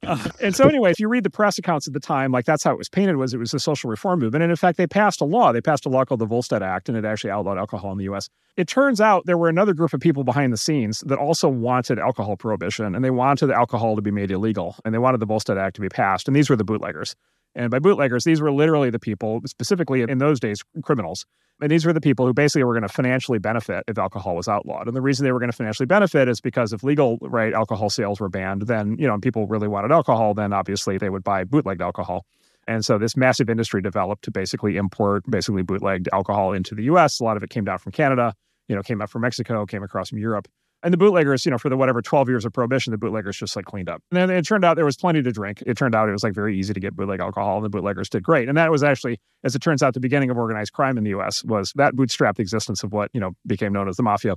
Uh, 0.03 0.29
and 0.41 0.55
so 0.55 0.67
anyway 0.67 0.91
if 0.91 0.99
you 0.99 1.07
read 1.07 1.23
the 1.23 1.29
press 1.29 1.57
accounts 1.57 1.87
at 1.87 1.93
the 1.93 1.99
time 1.99 2.31
like 2.31 2.45
that's 2.45 2.63
how 2.63 2.71
it 2.71 2.77
was 2.77 2.89
painted 2.89 3.17
was 3.17 3.33
it 3.33 3.37
was 3.37 3.53
a 3.53 3.59
social 3.59 3.89
reform 3.89 4.19
movement. 4.19 4.43
And 4.43 4.51
in 4.51 4.55
fact 4.55 4.77
they 4.77 4.87
passed 4.87 5.21
a 5.21 5.25
law. 5.25 5.51
They 5.51 5.61
passed 5.61 5.85
a 5.85 5.89
law 5.89 6.05
called 6.05 6.21
the 6.21 6.25
volstead 6.25 6.63
act 6.63 6.89
and 6.89 6.97
it 6.97 7.05
actually 7.05 7.31
outlawed 7.31 7.57
alcohol 7.57 7.91
in 7.91 7.97
the 7.97 8.05
us 8.05 8.29
it 8.57 8.67
turns 8.67 8.99
out 8.99 9.25
there 9.27 9.37
were 9.37 9.49
another 9.49 9.73
group 9.73 9.93
of 9.93 9.99
people 9.99 10.23
behind 10.23 10.51
the 10.51 10.57
scenes 10.57 11.01
that 11.01 11.19
also 11.19 11.47
wanted 11.47 11.99
alcohol 11.99 12.35
prohibition 12.35 12.95
and 12.95 13.05
they 13.05 13.11
wanted 13.11 13.45
the 13.47 13.53
alcohol 13.53 13.95
to 13.95 14.01
be 14.01 14.11
made 14.11 14.31
illegal 14.31 14.75
and 14.83 14.93
they 14.93 14.97
wanted 14.97 15.19
the 15.19 15.25
volstead 15.25 15.57
act 15.57 15.75
to 15.75 15.81
be 15.81 15.89
passed 15.89 16.27
and 16.27 16.35
these 16.35 16.49
were 16.49 16.55
the 16.55 16.63
bootleggers 16.63 17.15
And 17.58 17.72
by 17.72 17.80
bootleggers, 17.80 18.24
these 18.24 18.39
were 18.39 18.51
literally 18.51 18.91
the 18.91 18.99
people, 18.99 19.41
specifically 19.47 20.03
in 20.03 20.20
those 20.20 20.39
days, 20.39 20.60
criminals. 20.84 21.26
And 21.60 21.72
these 21.72 21.88
were 21.88 21.93
the 21.93 21.99
people 21.99 22.28
who 22.28 22.34
basically 22.34 22.64
were 22.64 22.74
going 22.74 22.84
to 22.84 22.88
financially 22.88 23.39
benefit 23.39 23.84
if 23.88 23.97
alcohol 23.97 24.36
was 24.36 24.47
outlawed. 24.47 24.86
And 24.88 24.95
the 24.95 25.01
reason 25.01 25.26
they 25.26 25.32
were 25.32 25.39
going 25.39 25.49
to 25.49 25.58
financially 25.58 25.88
benefit 25.88 26.30
is 26.30 26.39
because 26.39 26.72
if 26.72 26.84
legal 26.84 27.18
right 27.20 27.51
alcohol 27.53 27.89
sales 27.89 28.20
were 28.20 28.30
banned, 28.30 28.68
then 28.68 28.95
you 28.99 29.08
know 29.08 29.18
people 29.18 29.47
really 29.47 29.68
wanted 29.68 29.91
alcohol. 29.91 30.36
Then 30.36 30.53
obviously 30.53 30.99
they 30.99 31.10
would 31.10 31.24
buy 31.24 31.43
bootlegged 31.45 31.82
alcohol. 31.82 32.28
And 32.68 32.86
so 32.86 32.99
this 32.99 33.18
massive 33.18 33.49
industry 33.49 33.82
developed 33.82 34.26
to 34.26 34.32
basically 34.32 34.78
import 34.78 35.24
basically 35.28 35.64
bootlegged 35.64 36.10
alcohol 36.14 36.53
into 36.53 36.76
the 36.76 36.84
U.S. 36.84 37.20
A 37.20 37.24
lot 37.24 37.38
of 37.38 37.43
it 37.43 37.49
came 37.49 37.66
down 37.66 37.80
from 37.80 37.91
Canada, 37.91 38.36
you 38.68 38.76
know, 38.76 38.84
came 38.84 39.01
up 39.01 39.10
from 39.10 39.24
Mexico, 39.24 39.66
came 39.66 39.82
across 39.82 40.10
from 40.10 40.20
Europe. 40.20 40.47
And 40.88 40.93
the 40.93 40.97
bootleggers, 40.97 41.43
you 41.43 41.51
know, 41.51 41.57
for 41.57 41.67
the 41.67 41.75
whatever 41.75 42.01
12 42.01 42.29
years 42.29 42.45
of 42.45 42.53
prohibition, 42.53 42.91
the 42.91 42.97
bootleggers 42.97 43.35
just 43.35 43.57
like 43.57 43.65
cleaned 43.65 43.89
up. 43.89 44.01
And 44.09 44.17
then 44.17 44.29
it 44.29 44.45
turned 44.45 44.63
out 44.63 44.77
there 44.77 44.85
was 44.85 44.95
plenty 44.95 45.21
to 45.21 45.33
drink. 45.33 45.61
It 45.65 45.75
turned 45.75 45.93
out 45.93 46.07
it 46.07 46.13
was 46.13 46.23
like 46.23 46.33
very 46.33 46.57
easy 46.57 46.73
to 46.73 46.79
get 46.79 46.95
bootleg 46.95 47.19
alcohol, 47.19 47.57
and 47.57 47.65
the 47.65 47.69
bootleggers 47.69 48.07
did 48.07 48.23
great. 48.23 48.47
And 48.47 48.57
that 48.57 48.71
was 48.71 48.83
actually, 48.83 49.19
as 49.43 49.53
it 49.53 49.59
turns 49.59 49.83
out, 49.83 49.95
the 49.95 49.99
beginning 49.99 50.29
of 50.29 50.38
organized 50.38 50.71
crime 50.71 50.97
in 50.97 51.03
the 51.03 51.09
US 51.09 51.43
was 51.43 51.73
that 51.75 51.93
bootstrapped 51.93 52.35
the 52.35 52.41
existence 52.41 52.83
of 52.83 52.93
what, 52.93 53.11
you 53.13 53.19
know, 53.19 53.31
became 53.45 53.73
known 53.73 53.89
as 53.89 53.97
the 53.97 54.03
mafia 54.03 54.35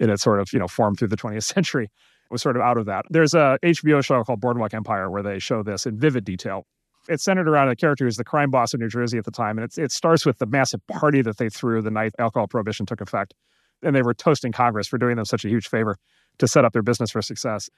in 0.00 0.10
its 0.10 0.24
sort 0.24 0.40
of, 0.40 0.52
you 0.52 0.58
know, 0.58 0.66
form 0.66 0.96
through 0.96 1.06
the 1.06 1.16
20th 1.16 1.44
century 1.54 1.88
was 2.32 2.42
sort 2.42 2.56
of 2.56 2.62
out 2.62 2.78
of 2.78 2.86
that. 2.86 3.04
There's 3.08 3.32
a 3.32 3.60
HBO 3.62 4.04
show 4.04 4.24
called 4.24 4.40
Boardwalk 4.40 4.74
Empire 4.74 5.08
where 5.08 5.22
they 5.22 5.38
show 5.38 5.62
this 5.62 5.86
in 5.86 6.00
vivid 6.00 6.24
detail. 6.24 6.66
It's 7.08 7.22
centered 7.22 7.46
around 7.46 7.68
a 7.68 7.76
character 7.76 8.06
who's 8.06 8.16
the 8.16 8.24
crime 8.24 8.50
boss 8.50 8.74
in 8.74 8.80
New 8.80 8.88
Jersey 8.88 9.18
at 9.18 9.24
the 9.24 9.30
time. 9.30 9.56
And 9.56 9.70
it 9.78 9.92
starts 9.92 10.26
with 10.26 10.38
the 10.38 10.46
massive 10.46 10.84
party 10.88 11.22
that 11.22 11.36
they 11.36 11.48
threw 11.48 11.80
the 11.80 11.92
night 11.92 12.12
alcohol 12.18 12.48
prohibition 12.48 12.86
took 12.86 13.00
effect. 13.00 13.34
And 13.82 13.94
they 13.94 14.02
were 14.02 14.14
toasting 14.14 14.52
Congress 14.52 14.86
for 14.86 14.98
doing 14.98 15.16
them 15.16 15.24
such 15.24 15.44
a 15.44 15.48
huge 15.48 15.68
favor 15.68 15.96
to 16.38 16.46
set 16.46 16.64
up 16.64 16.72
their 16.72 16.82
business 16.82 17.10
for 17.10 17.22
success. 17.22 17.68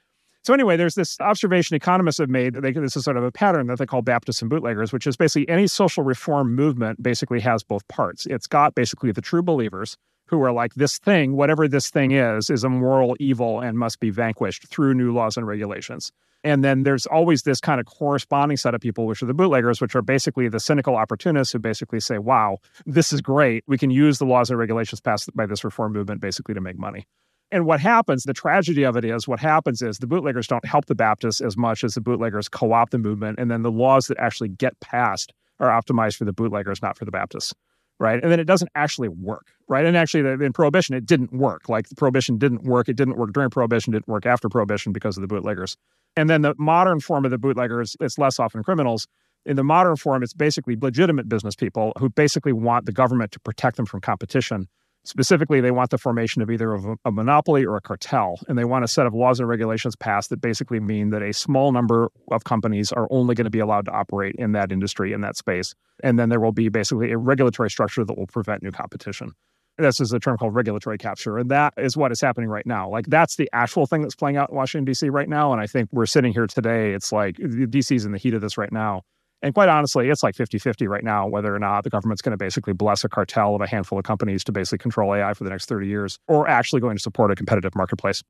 So 0.43 0.53
anyway, 0.53 0.77
there's 0.77 0.93
this 0.93 1.19
observation 1.21 1.75
economists 1.75 2.19
have 2.19 2.29
made. 2.29 2.53
They, 2.53 2.71
this 2.71 2.95
is 2.95 3.03
sort 3.03 3.17
of 3.17 3.23
a 3.23 3.31
pattern 3.31 3.65
that 3.67 3.79
they 3.79 3.87
call 3.87 4.03
Baptists 4.03 4.41
and 4.41 4.49
bootleggers, 4.49 4.93
which 4.93 5.07
is 5.07 5.17
basically 5.17 5.49
any 5.49 5.65
social 5.65 6.03
reform 6.03 6.53
movement 6.53 7.01
basically 7.01 7.39
has 7.39 7.63
both 7.63 7.87
parts. 7.87 8.27
It's 8.27 8.45
got 8.45 8.75
basically 8.75 9.11
the 9.11 9.21
true 9.21 9.41
believers 9.41 9.97
who 10.27 10.41
are 10.41 10.51
like 10.51 10.73
this 10.75 10.97
thing, 10.97 11.35
whatever 11.35 11.67
this 11.67 11.89
thing 11.89 12.11
is, 12.11 12.49
is 12.49 12.63
a 12.63 12.69
moral 12.69 13.15
evil 13.19 13.59
and 13.59 13.77
must 13.77 13.99
be 13.99 14.09
vanquished 14.09 14.67
through 14.67 14.93
new 14.93 15.13
laws 15.13 15.37
and 15.37 15.47
regulations. 15.47 16.11
And 16.43 16.63
then 16.63 16.83
there's 16.83 17.07
always 17.07 17.41
this 17.41 17.59
kind 17.59 17.79
of 17.79 17.87
corresponding 17.87 18.57
set 18.57 18.75
of 18.75 18.81
people, 18.81 19.07
which 19.07 19.23
are 19.23 19.25
the 19.25 19.33
bootleggers, 19.33 19.81
which 19.81 19.95
are 19.95 20.03
basically 20.03 20.47
the 20.47 20.59
cynical 20.59 20.95
opportunists 20.95 21.51
who 21.51 21.57
basically 21.57 21.99
say, 21.99 22.19
wow, 22.19 22.59
this 22.85 23.11
is 23.11 23.19
great. 23.19 23.63
We 23.67 23.79
can 23.79 23.89
use 23.89 24.19
the 24.19 24.25
laws 24.25 24.51
and 24.51 24.59
regulations 24.59 25.01
passed 25.01 25.35
by 25.35 25.47
this 25.47 25.63
reform 25.63 25.93
movement 25.93 26.21
basically 26.21 26.53
to 26.53 26.61
make 26.61 26.77
money. 26.77 27.07
And 27.51 27.65
what 27.65 27.79
happens, 27.79 28.23
the 28.23 28.33
tragedy 28.33 28.83
of 28.83 28.95
it 28.95 29.05
is 29.05 29.27
what 29.27 29.39
happens 29.39 29.81
is 29.81 29.97
the 29.97 30.07
bootleggers 30.07 30.47
don't 30.47 30.65
help 30.65 30.85
the 30.85 30.95
Baptists 30.95 31.41
as 31.41 31.57
much 31.57 31.83
as 31.83 31.95
the 31.95 32.01
bootleggers 32.01 32.47
co 32.47 32.73
opt 32.73 32.91
the 32.91 32.97
movement. 32.99 33.39
And 33.39 33.49
then 33.49 33.61
the 33.63 33.71
laws 33.71 34.07
that 34.07 34.19
actually 34.19 34.49
get 34.49 34.79
passed 34.81 35.33
are 35.59 35.69
optimized 35.69 36.17
for 36.17 36.25
the 36.25 36.33
bootleggers, 36.33 36.81
not 36.81 36.97
for 36.97 37.05
the 37.05 37.11
Baptists. 37.11 37.53
Right. 37.99 38.21
And 38.21 38.31
then 38.31 38.39
it 38.39 38.45
doesn't 38.45 38.69
actually 38.75 39.07
work. 39.07 39.47
Right. 39.69 39.85
And 39.85 39.95
actually, 39.95 40.29
in 40.45 40.53
Prohibition, 40.53 40.95
it 40.95 41.05
didn't 41.05 41.31
work. 41.31 41.69
Like 41.69 41.87
Prohibition 41.95 42.37
didn't 42.37 42.63
work. 42.63 42.89
It 42.89 42.97
didn't 42.97 43.17
work 43.17 43.31
during 43.33 43.49
Prohibition, 43.49 43.93
didn't 43.93 44.07
work 44.07 44.25
after 44.25 44.49
Prohibition 44.49 44.91
because 44.91 45.17
of 45.17 45.21
the 45.21 45.27
bootleggers. 45.27 45.77
And 46.17 46.29
then 46.29 46.41
the 46.41 46.55
modern 46.57 46.99
form 46.99 47.25
of 47.25 47.31
the 47.31 47.37
bootleggers, 47.37 47.95
it's 47.99 48.17
less 48.17 48.39
often 48.39 48.63
criminals. 48.63 49.07
In 49.45 49.55
the 49.55 49.63
modern 49.63 49.95
form, 49.95 50.23
it's 50.23 50.33
basically 50.33 50.75
legitimate 50.75 51.29
business 51.29 51.55
people 51.55 51.93
who 51.99 52.09
basically 52.09 52.53
want 52.53 52.85
the 52.85 52.91
government 52.91 53.31
to 53.33 53.39
protect 53.39 53.77
them 53.77 53.85
from 53.85 54.01
competition 54.01 54.67
Specifically, 55.05 55.61
they 55.61 55.69
want 55.69 55.91
the 55.91 55.99
formation 55.99 56.41
of 56.41 56.49
either 56.49 56.73
a, 56.73 56.95
a, 57.05 57.11
monopoly 57.11 57.63
or 57.63 57.77
a 57.77 57.81
cartel, 57.81 58.39
and 58.47 58.57
they 58.57 58.65
want 58.65 58.83
a 58.83 58.87
set 58.87 59.05
of 59.05 59.13
laws 59.13 59.39
and 59.39 59.47
regulations 59.47 59.95
passed 59.95 60.31
that 60.31 60.41
basically 60.41 60.79
mean 60.79 61.11
that 61.11 61.21
a 61.21 61.31
small 61.31 61.71
number 61.71 62.09
of 62.31 62.43
companies 62.43 62.91
are 62.91 63.07
only 63.11 63.35
going 63.35 63.45
to 63.45 63.51
be 63.51 63.59
allowed 63.59 63.85
to 63.85 63.91
operate 63.91 64.35
in 64.39 64.53
that 64.53 64.71
industry, 64.71 65.13
in 65.13 65.21
that 65.21 65.37
space. 65.37 65.75
And 66.03 66.17
then 66.17 66.29
there 66.29 66.39
will 66.39 66.51
be 66.51 66.69
basically 66.69 67.11
a 67.11 67.19
regulatory 67.19 67.69
structure 67.69 68.03
that 68.03 68.17
will 68.17 68.25
prevent 68.25 68.63
new 68.63 68.71
competition. 68.71 69.33
This 69.77 69.99
is 69.99 70.11
a 70.11 70.19
term 70.19 70.37
called 70.37 70.55
regulatory 70.55 70.97
capture, 70.97 71.37
and 71.37 71.51
that 71.51 71.73
is 71.77 71.95
what 71.95 72.11
is 72.11 72.19
happening 72.19 72.49
right 72.49 72.65
now. 72.65 72.89
Like, 72.89 73.05
that's 73.05 73.35
the 73.35 73.49
actual 73.53 73.85
thing 73.85 74.01
that's 74.01 74.15
playing 74.15 74.37
out 74.37 74.49
in 74.49 74.55
Washington, 74.55 74.85
D.C. 74.85 75.09
right 75.09 75.29
now. 75.29 75.51
And 75.51 75.61
I 75.61 75.67
think 75.67 75.89
we're 75.91 76.05
sitting 76.07 76.33
here 76.33 76.47
today. 76.47 76.93
It's 76.93 77.11
like 77.11 77.35
the 77.37 77.67
D.C.'s 77.67 78.05
in 78.05 78.11
the 78.11 78.17
heat 78.17 78.33
of 78.33 78.41
this 78.41 78.57
right 78.57 78.71
now 78.71 79.03
and 79.45 79.53
quite 79.53 79.69
honestly, 79.69 80.09
it's 80.09 80.23
like 80.23 80.33
50 80.33 80.57
50 80.57 80.87
right 80.87 81.03
now 81.03 81.27
whether 81.27 81.53
or 81.53 81.59
not 81.59 81.83
the 81.83 81.91
government's 81.91 82.23
going 82.23 82.31
to 82.31 82.37
basically 82.37 82.73
bless 82.73 83.03
a 83.03 83.09
cartel 83.09 83.53
of 83.53 83.61
a 83.61 83.67
handful 83.67 83.99
of 83.99 84.03
companies 84.03 84.43
to 84.45 84.51
basically 84.51 84.79
control 84.79 85.13
AI 85.13 85.35
for 85.35 85.43
the 85.43 85.51
next 85.51 85.69
30 85.69 85.87
years 85.87 86.17
or 86.27 86.47
actually 86.47 86.81
going 86.81 86.97
to 86.97 87.01
support 87.01 87.29
a 87.29 87.35
competitive 87.35 87.75
marketplace. 87.75 88.23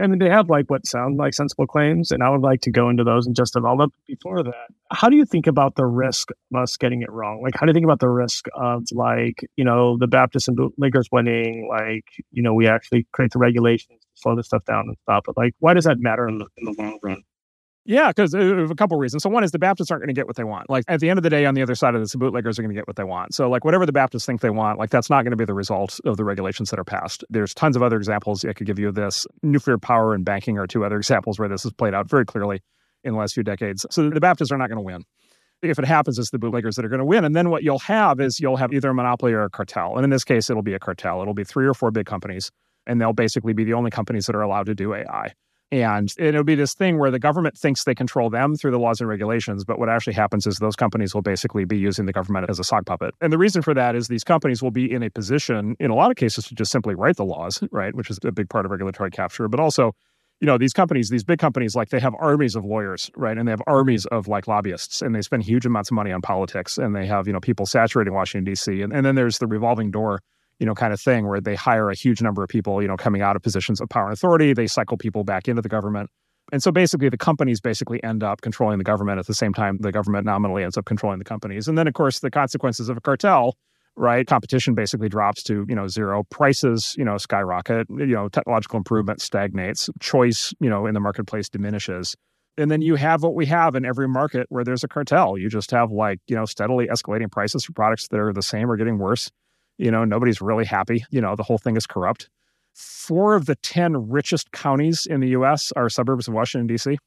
I 0.00 0.06
mean, 0.06 0.20
they 0.20 0.30
have 0.30 0.48
like 0.48 0.70
what 0.70 0.86
sound 0.86 1.18
like 1.18 1.34
sensible 1.34 1.66
claims, 1.66 2.12
and 2.12 2.22
I 2.22 2.30
would 2.30 2.40
like 2.40 2.60
to 2.62 2.70
go 2.70 2.88
into 2.88 3.02
those 3.02 3.26
in 3.26 3.34
just 3.34 3.56
a 3.56 3.60
moment. 3.60 3.92
Before 4.06 4.44
that, 4.44 4.68
how 4.92 5.08
do 5.08 5.16
you 5.16 5.26
think 5.26 5.48
about 5.48 5.74
the 5.74 5.84
risk 5.84 6.30
of 6.30 6.62
us 6.62 6.76
getting 6.76 7.02
it 7.02 7.10
wrong? 7.10 7.42
Like, 7.42 7.54
how 7.56 7.66
do 7.66 7.70
you 7.70 7.74
think 7.74 7.84
about 7.84 7.98
the 7.98 8.08
risk 8.08 8.46
of 8.54 8.84
like, 8.92 9.44
you 9.56 9.64
know, 9.64 9.98
the 9.98 10.06
Baptists 10.06 10.46
and 10.46 10.56
bootleggers 10.56 11.08
winning? 11.10 11.68
Like, 11.68 12.04
you 12.30 12.42
know, 12.42 12.54
we 12.54 12.68
actually 12.68 13.08
create 13.12 13.32
the 13.32 13.40
regulations 13.40 14.00
to 14.00 14.06
slow 14.14 14.36
this 14.36 14.46
stuff 14.46 14.64
down 14.64 14.84
and 14.86 14.96
stop 15.02 15.24
it. 15.28 15.34
Like, 15.36 15.54
why 15.58 15.74
does 15.74 15.84
that 15.84 15.98
matter 15.98 16.28
in 16.28 16.38
the, 16.38 16.46
in 16.56 16.64
the 16.64 16.74
long 16.78 16.98
run? 17.02 17.22
Yeah, 17.90 18.10
because 18.10 18.36
uh, 18.36 18.38
of 18.38 18.70
a 18.70 18.76
couple 18.76 18.96
reasons. 18.98 19.24
So 19.24 19.30
one 19.30 19.42
is 19.42 19.50
the 19.50 19.58
Baptists 19.58 19.90
aren't 19.90 20.02
going 20.02 20.14
to 20.14 20.18
get 20.18 20.28
what 20.28 20.36
they 20.36 20.44
want. 20.44 20.70
Like 20.70 20.84
at 20.86 21.00
the 21.00 21.10
end 21.10 21.18
of 21.18 21.24
the 21.24 21.28
day, 21.28 21.44
on 21.44 21.54
the 21.54 21.62
other 21.62 21.74
side 21.74 21.96
of 21.96 22.00
this, 22.00 22.12
the 22.12 22.18
bootleggers 22.18 22.56
are 22.56 22.62
going 22.62 22.72
to 22.72 22.78
get 22.78 22.86
what 22.86 22.94
they 22.94 23.02
want. 23.02 23.34
So 23.34 23.50
like 23.50 23.64
whatever 23.64 23.84
the 23.84 23.90
Baptists 23.90 24.24
think 24.24 24.42
they 24.42 24.50
want, 24.50 24.78
like 24.78 24.90
that's 24.90 25.10
not 25.10 25.24
going 25.24 25.32
to 25.32 25.36
be 25.36 25.44
the 25.44 25.54
result 25.54 25.98
of 26.04 26.16
the 26.16 26.22
regulations 26.22 26.70
that 26.70 26.78
are 26.78 26.84
passed. 26.84 27.24
There's 27.30 27.52
tons 27.52 27.74
of 27.74 27.82
other 27.82 27.96
examples 27.96 28.44
I 28.44 28.52
could 28.52 28.68
give 28.68 28.78
you 28.78 28.86
of 28.86 28.94
this. 28.94 29.26
Nuclear 29.42 29.76
power 29.76 30.14
and 30.14 30.24
banking 30.24 30.56
are 30.56 30.68
two 30.68 30.84
other 30.84 30.98
examples 30.98 31.40
where 31.40 31.48
this 31.48 31.64
has 31.64 31.72
played 31.72 31.92
out 31.92 32.08
very 32.08 32.24
clearly 32.24 32.60
in 33.02 33.14
the 33.14 33.18
last 33.18 33.34
few 33.34 33.42
decades. 33.42 33.84
So 33.90 34.08
the 34.08 34.20
Baptists 34.20 34.52
are 34.52 34.58
not 34.58 34.68
going 34.68 34.78
to 34.78 34.82
win. 34.82 35.02
If 35.60 35.80
it 35.80 35.84
happens, 35.84 36.16
it's 36.16 36.30
the 36.30 36.38
bootleggers 36.38 36.76
that 36.76 36.84
are 36.84 36.88
going 36.88 37.00
to 37.00 37.04
win. 37.04 37.24
And 37.24 37.34
then 37.34 37.50
what 37.50 37.64
you'll 37.64 37.80
have 37.80 38.20
is 38.20 38.38
you'll 38.38 38.56
have 38.56 38.72
either 38.72 38.90
a 38.90 38.94
monopoly 38.94 39.32
or 39.32 39.42
a 39.42 39.50
cartel. 39.50 39.96
And 39.96 40.04
in 40.04 40.10
this 40.10 40.22
case, 40.22 40.48
it'll 40.48 40.62
be 40.62 40.74
a 40.74 40.78
cartel. 40.78 41.22
It'll 41.22 41.34
be 41.34 41.42
three 41.42 41.66
or 41.66 41.74
four 41.74 41.90
big 41.90 42.06
companies, 42.06 42.52
and 42.86 43.00
they'll 43.00 43.12
basically 43.12 43.52
be 43.52 43.64
the 43.64 43.74
only 43.74 43.90
companies 43.90 44.26
that 44.26 44.36
are 44.36 44.42
allowed 44.42 44.66
to 44.66 44.76
do 44.76 44.94
AI. 44.94 45.34
And 45.72 46.12
it'll 46.18 46.42
be 46.42 46.56
this 46.56 46.74
thing 46.74 46.98
where 46.98 47.12
the 47.12 47.20
government 47.20 47.56
thinks 47.56 47.84
they 47.84 47.94
control 47.94 48.28
them 48.28 48.56
through 48.56 48.72
the 48.72 48.78
laws 48.78 49.00
and 49.00 49.08
regulations. 49.08 49.64
But 49.64 49.78
what 49.78 49.88
actually 49.88 50.14
happens 50.14 50.46
is 50.46 50.56
those 50.56 50.74
companies 50.74 51.14
will 51.14 51.22
basically 51.22 51.64
be 51.64 51.78
using 51.78 52.06
the 52.06 52.12
government 52.12 52.50
as 52.50 52.58
a 52.58 52.64
sock 52.64 52.86
puppet. 52.86 53.14
And 53.20 53.32
the 53.32 53.38
reason 53.38 53.62
for 53.62 53.72
that 53.74 53.94
is 53.94 54.08
these 54.08 54.24
companies 54.24 54.62
will 54.62 54.72
be 54.72 54.90
in 54.90 55.02
a 55.04 55.10
position, 55.10 55.76
in 55.78 55.90
a 55.90 55.94
lot 55.94 56.10
of 56.10 56.16
cases, 56.16 56.46
to 56.46 56.54
just 56.56 56.72
simply 56.72 56.96
write 56.96 57.16
the 57.16 57.24
laws, 57.24 57.62
right? 57.70 57.94
Which 57.94 58.10
is 58.10 58.18
a 58.24 58.32
big 58.32 58.48
part 58.50 58.64
of 58.64 58.72
regulatory 58.72 59.10
capture. 59.12 59.46
But 59.46 59.60
also, 59.60 59.92
you 60.40 60.46
know, 60.46 60.58
these 60.58 60.72
companies, 60.72 61.08
these 61.08 61.22
big 61.22 61.38
companies, 61.38 61.76
like 61.76 61.90
they 61.90 62.00
have 62.00 62.14
armies 62.18 62.56
of 62.56 62.64
lawyers, 62.64 63.08
right? 63.14 63.38
And 63.38 63.46
they 63.46 63.52
have 63.52 63.62
armies 63.68 64.06
of 64.06 64.26
like 64.26 64.48
lobbyists 64.48 65.02
and 65.02 65.14
they 65.14 65.22
spend 65.22 65.44
huge 65.44 65.66
amounts 65.66 65.90
of 65.90 65.94
money 65.94 66.10
on 66.10 66.20
politics 66.20 66.78
and 66.78 66.96
they 66.96 67.06
have, 67.06 67.28
you 67.28 67.32
know, 67.32 67.40
people 67.40 67.66
saturating 67.66 68.14
Washington, 68.14 68.44
D.C. 68.44 68.82
And, 68.82 68.92
and 68.92 69.06
then 69.06 69.14
there's 69.14 69.38
the 69.38 69.46
revolving 69.46 69.92
door 69.92 70.20
you 70.60 70.66
know, 70.66 70.74
kind 70.74 70.92
of 70.92 71.00
thing 71.00 71.26
where 71.26 71.40
they 71.40 71.56
hire 71.56 71.90
a 71.90 71.94
huge 71.94 72.22
number 72.22 72.44
of 72.44 72.48
people, 72.48 72.80
you 72.82 72.86
know, 72.86 72.96
coming 72.96 73.22
out 73.22 73.34
of 73.34 73.42
positions 73.42 73.80
of 73.80 73.88
power 73.88 74.04
and 74.04 74.12
authority. 74.12 74.52
They 74.52 74.66
cycle 74.66 74.98
people 74.98 75.24
back 75.24 75.48
into 75.48 75.62
the 75.62 75.68
government. 75.68 76.10
And 76.52 76.62
so 76.62 76.70
basically, 76.70 77.08
the 77.08 77.16
companies 77.16 77.60
basically 77.60 78.02
end 78.04 78.22
up 78.22 78.42
controlling 78.42 78.78
the 78.78 78.84
government 78.84 79.18
at 79.18 79.26
the 79.26 79.34
same 79.34 79.54
time 79.54 79.78
the 79.80 79.92
government 79.92 80.26
nominally 80.26 80.62
ends 80.62 80.76
up 80.76 80.84
controlling 80.84 81.18
the 81.18 81.24
companies. 81.24 81.66
And 81.66 81.78
then, 81.78 81.88
of 81.88 81.94
course, 81.94 82.20
the 82.20 82.30
consequences 82.30 82.88
of 82.88 82.96
a 82.96 83.00
cartel, 83.00 83.56
right? 83.96 84.26
Competition 84.26 84.74
basically 84.74 85.08
drops 85.08 85.42
to 85.44 85.64
you 85.68 85.74
know 85.74 85.88
zero. 85.88 86.24
Prices, 86.24 86.94
you 86.98 87.04
know, 87.04 87.16
skyrocket. 87.16 87.86
You 87.88 88.06
know, 88.06 88.28
technological 88.28 88.76
improvement 88.76 89.22
stagnates. 89.22 89.88
Choice, 90.00 90.52
you 90.60 90.68
know, 90.68 90.86
in 90.86 90.94
the 90.94 91.00
marketplace 91.00 91.48
diminishes. 91.48 92.16
And 92.58 92.70
then 92.70 92.82
you 92.82 92.96
have 92.96 93.22
what 93.22 93.34
we 93.34 93.46
have 93.46 93.74
in 93.76 93.86
every 93.86 94.08
market 94.08 94.46
where 94.50 94.64
there's 94.64 94.84
a 94.84 94.88
cartel. 94.88 95.38
You 95.38 95.48
just 95.48 95.70
have 95.70 95.90
like 95.90 96.18
you 96.26 96.36
know 96.36 96.44
steadily 96.44 96.88
escalating 96.88 97.30
prices 97.30 97.64
for 97.64 97.72
products 97.72 98.08
that 98.08 98.18
are 98.18 98.32
the 98.32 98.42
same 98.42 98.70
or 98.70 98.76
getting 98.76 98.98
worse. 98.98 99.30
You 99.80 99.90
know, 99.90 100.04
nobody's 100.04 100.40
really 100.40 100.64
happy. 100.64 101.04
You 101.10 101.20
know, 101.20 101.34
the 101.36 101.42
whole 101.42 101.58
thing 101.58 101.76
is 101.76 101.86
corrupt. 101.86 102.28
Four 102.74 103.34
of 103.34 103.46
the 103.46 103.56
10 103.56 104.10
richest 104.10 104.52
counties 104.52 105.06
in 105.08 105.20
the 105.20 105.28
US 105.28 105.72
are 105.74 105.88
suburbs 105.88 106.28
of 106.28 106.34
Washington, 106.34 106.66
D.C. 106.66 106.98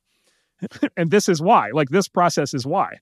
and 0.97 1.11
this 1.11 1.29
is 1.29 1.41
why. 1.41 1.69
Like, 1.71 1.89
this 1.89 2.07
process 2.07 2.53
is 2.53 2.65
why 2.65 2.99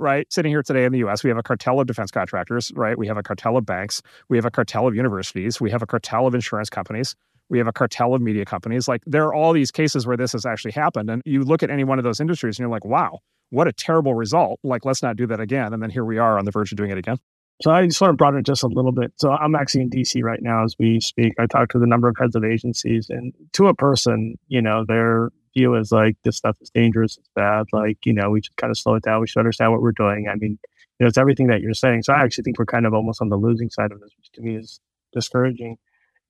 right? 0.00 0.32
Sitting 0.32 0.50
here 0.50 0.62
today 0.62 0.84
in 0.84 0.92
the 0.92 0.98
US, 1.00 1.22
we 1.22 1.28
have 1.28 1.36
a 1.36 1.42
cartel 1.42 1.78
of 1.78 1.86
defense 1.86 2.10
contractors, 2.10 2.72
right? 2.74 2.96
We 2.96 3.06
have 3.06 3.18
a 3.18 3.22
cartel 3.22 3.58
of 3.58 3.66
banks. 3.66 4.00
We 4.30 4.38
have 4.38 4.46
a 4.46 4.50
cartel 4.50 4.88
of 4.88 4.94
universities. 4.94 5.60
We 5.60 5.70
have 5.70 5.82
a 5.82 5.86
cartel 5.86 6.26
of 6.26 6.34
insurance 6.34 6.70
companies. 6.70 7.14
We 7.50 7.58
have 7.58 7.66
a 7.66 7.72
cartel 7.72 8.14
of 8.14 8.22
media 8.22 8.46
companies. 8.46 8.88
Like 8.88 9.02
there 9.06 9.24
are 9.24 9.34
all 9.34 9.52
these 9.52 9.70
cases 9.70 10.06
where 10.06 10.16
this 10.16 10.32
has 10.32 10.46
actually 10.46 10.72
happened. 10.72 11.10
And 11.10 11.20
you 11.26 11.42
look 11.42 11.62
at 11.62 11.70
any 11.70 11.84
one 11.84 11.98
of 11.98 12.04
those 12.04 12.18
industries 12.18 12.58
and 12.58 12.64
you're 12.64 12.70
like, 12.70 12.84
wow, 12.84 13.18
what 13.50 13.68
a 13.68 13.72
terrible 13.72 14.14
result. 14.14 14.58
Like, 14.62 14.84
let's 14.84 15.02
not 15.02 15.16
do 15.16 15.26
that 15.26 15.40
again. 15.40 15.74
And 15.74 15.82
then 15.82 15.90
here 15.90 16.04
we 16.04 16.16
are 16.18 16.38
on 16.38 16.44
the 16.44 16.50
verge 16.50 16.72
of 16.72 16.78
doing 16.78 16.90
it 16.90 16.98
again. 16.98 17.18
So 17.62 17.70
I 17.70 17.86
just 17.86 17.98
sort 17.98 18.10
of 18.10 18.16
brought 18.16 18.34
it 18.34 18.46
just 18.46 18.62
a 18.62 18.68
little 18.68 18.92
bit. 18.92 19.12
So 19.16 19.32
I'm 19.32 19.54
actually 19.54 19.82
in 19.82 19.90
DC 19.90 20.22
right 20.22 20.42
now 20.42 20.64
as 20.64 20.74
we 20.78 20.98
speak. 21.00 21.34
I 21.38 21.46
talked 21.46 21.72
to 21.72 21.78
the 21.78 21.86
number 21.86 22.08
of 22.08 22.16
heads 22.18 22.34
of 22.34 22.44
agencies, 22.44 23.10
and 23.10 23.34
to 23.52 23.68
a 23.68 23.74
person, 23.74 24.38
you 24.48 24.62
know, 24.62 24.84
their 24.86 25.30
view 25.54 25.74
is 25.74 25.92
like 25.92 26.16
this 26.24 26.36
stuff 26.36 26.56
is 26.60 26.70
dangerous, 26.70 27.18
it's 27.18 27.28
bad. 27.34 27.66
Like, 27.72 27.98
you 28.06 28.12
know, 28.12 28.30
we 28.30 28.42
should 28.42 28.56
kind 28.56 28.70
of 28.70 28.78
slow 28.78 28.94
it 28.94 29.02
down. 29.02 29.20
We 29.20 29.26
should 29.26 29.40
understand 29.40 29.72
what 29.72 29.82
we're 29.82 29.92
doing. 29.92 30.28
I 30.30 30.36
mean, 30.36 30.58
you 30.62 31.04
know, 31.04 31.06
it's 31.08 31.18
everything 31.18 31.48
that 31.48 31.60
you're 31.60 31.74
saying. 31.74 32.02
So 32.04 32.12
I 32.12 32.22
actually 32.22 32.44
think 32.44 32.58
we're 32.58 32.66
kind 32.66 32.86
of 32.86 32.94
almost 32.94 33.20
on 33.20 33.28
the 33.28 33.36
losing 33.36 33.70
side 33.70 33.92
of 33.92 34.00
this, 34.00 34.10
which 34.16 34.30
to 34.32 34.42
me 34.42 34.56
is 34.56 34.80
discouraging. 35.12 35.76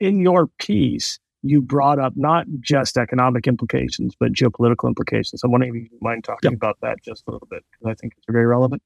In 0.00 0.20
your 0.20 0.46
piece, 0.58 1.18
you 1.42 1.62
brought 1.62 1.98
up 1.98 2.14
not 2.16 2.46
just 2.60 2.96
economic 2.96 3.46
implications, 3.46 4.14
but 4.18 4.32
geopolitical 4.32 4.88
implications. 4.88 5.42
I'm 5.42 5.50
wondering 5.50 5.74
if 5.74 5.90
you 5.90 5.98
mind 6.00 6.24
talking 6.24 6.50
yep. 6.50 6.56
about 6.56 6.78
that 6.82 7.02
just 7.04 7.24
a 7.26 7.30
little 7.30 7.48
bit 7.50 7.64
because 7.70 7.90
I 7.90 7.94
think 7.94 8.14
it's 8.16 8.26
very 8.28 8.46
relevant. 8.46 8.82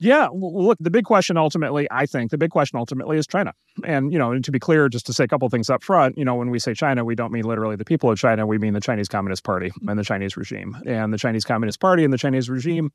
Yeah, 0.00 0.28
look, 0.32 0.76
the 0.80 0.90
big 0.90 1.04
question 1.04 1.36
ultimately, 1.36 1.86
I 1.90 2.06
think, 2.06 2.30
the 2.30 2.38
big 2.38 2.50
question 2.50 2.78
ultimately 2.78 3.16
is 3.16 3.26
China. 3.26 3.52
And, 3.84 4.12
you 4.12 4.18
know, 4.18 4.32
and 4.32 4.44
to 4.44 4.50
be 4.50 4.58
clear, 4.58 4.88
just 4.88 5.06
to 5.06 5.12
say 5.12 5.24
a 5.24 5.28
couple 5.28 5.48
things 5.48 5.70
up 5.70 5.82
front, 5.82 6.18
you 6.18 6.24
know, 6.24 6.34
when 6.34 6.50
we 6.50 6.58
say 6.58 6.74
China, 6.74 7.04
we 7.04 7.14
don't 7.14 7.32
mean 7.32 7.44
literally 7.44 7.76
the 7.76 7.84
people 7.84 8.10
of 8.10 8.18
China, 8.18 8.46
we 8.46 8.58
mean 8.58 8.74
the 8.74 8.80
Chinese 8.80 9.08
Communist 9.08 9.44
Party 9.44 9.70
and 9.86 9.98
the 9.98 10.04
Chinese 10.04 10.36
regime. 10.36 10.76
And 10.84 11.12
the 11.12 11.18
Chinese 11.18 11.44
Communist 11.44 11.80
Party 11.80 12.02
and 12.02 12.12
the 12.12 12.18
Chinese 12.18 12.50
regime, 12.50 12.90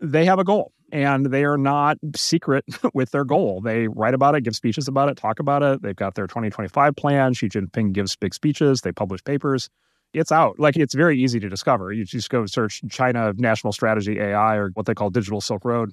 they 0.00 0.26
have 0.26 0.38
a 0.38 0.44
goal 0.44 0.72
and 0.92 1.26
they 1.26 1.44
are 1.44 1.56
not 1.56 1.96
secret 2.14 2.64
with 2.94 3.12
their 3.12 3.24
goal. 3.24 3.62
They 3.62 3.88
write 3.88 4.14
about 4.14 4.34
it, 4.34 4.42
give 4.42 4.54
speeches 4.54 4.88
about 4.88 5.08
it, 5.08 5.16
talk 5.16 5.40
about 5.40 5.62
it. 5.62 5.80
They've 5.80 5.96
got 5.96 6.16
their 6.16 6.26
2025 6.26 6.94
plan. 6.96 7.32
Xi 7.32 7.48
Jinping 7.48 7.92
gives 7.92 8.14
big 8.14 8.34
speeches, 8.34 8.82
they 8.82 8.92
publish 8.92 9.24
papers 9.24 9.70
it's 10.14 10.30
out. 10.30 10.58
Like 10.58 10.76
it's 10.76 10.94
very 10.94 11.18
easy 11.18 11.40
to 11.40 11.48
discover. 11.48 11.92
You 11.92 12.04
just 12.04 12.30
go 12.30 12.44
search 12.46 12.82
China 12.90 13.32
National 13.36 13.72
Strategy 13.72 14.20
AI 14.20 14.56
or 14.56 14.70
what 14.74 14.86
they 14.86 14.94
call 14.94 15.10
Digital 15.10 15.40
Silk 15.40 15.64
Road. 15.64 15.92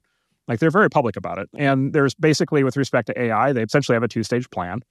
Like 0.49 0.59
they're 0.59 0.71
very 0.71 0.89
public 0.89 1.15
about 1.15 1.37
it. 1.37 1.47
And 1.55 1.93
there's 1.93 2.15
basically, 2.15 2.63
with 2.63 2.75
respect 2.75 3.07
to 3.07 3.21
AI, 3.21 3.53
they 3.53 3.61
essentially 3.61 3.95
have 3.95 4.03
a 4.03 4.07
two 4.07 4.23
stage 4.23 4.49
plan. 4.49 4.81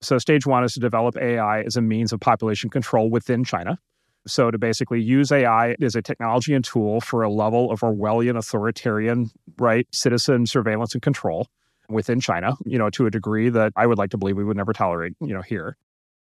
So, 0.00 0.16
stage 0.18 0.46
one 0.46 0.62
is 0.62 0.74
to 0.74 0.80
develop 0.80 1.16
AI 1.16 1.62
as 1.62 1.76
a 1.76 1.82
means 1.82 2.12
of 2.12 2.20
population 2.20 2.70
control 2.70 3.10
within 3.10 3.42
China. 3.42 3.80
So, 4.28 4.52
to 4.52 4.58
basically 4.58 5.02
use 5.02 5.32
AI 5.32 5.74
as 5.82 5.96
a 5.96 6.02
technology 6.02 6.54
and 6.54 6.64
tool 6.64 7.00
for 7.00 7.22
a 7.22 7.30
level 7.30 7.72
of 7.72 7.80
Orwellian 7.80 8.38
authoritarian, 8.38 9.30
right, 9.58 9.88
citizen 9.92 10.46
surveillance 10.46 10.94
and 10.94 11.02
control 11.02 11.48
within 11.88 12.20
China, 12.20 12.54
you 12.64 12.78
know, 12.78 12.88
to 12.90 13.06
a 13.06 13.10
degree 13.10 13.48
that 13.48 13.72
I 13.74 13.86
would 13.86 13.98
like 13.98 14.10
to 14.10 14.18
believe 14.18 14.36
we 14.36 14.44
would 14.44 14.56
never 14.56 14.72
tolerate, 14.72 15.14
you 15.20 15.34
know, 15.34 15.42
here. 15.42 15.76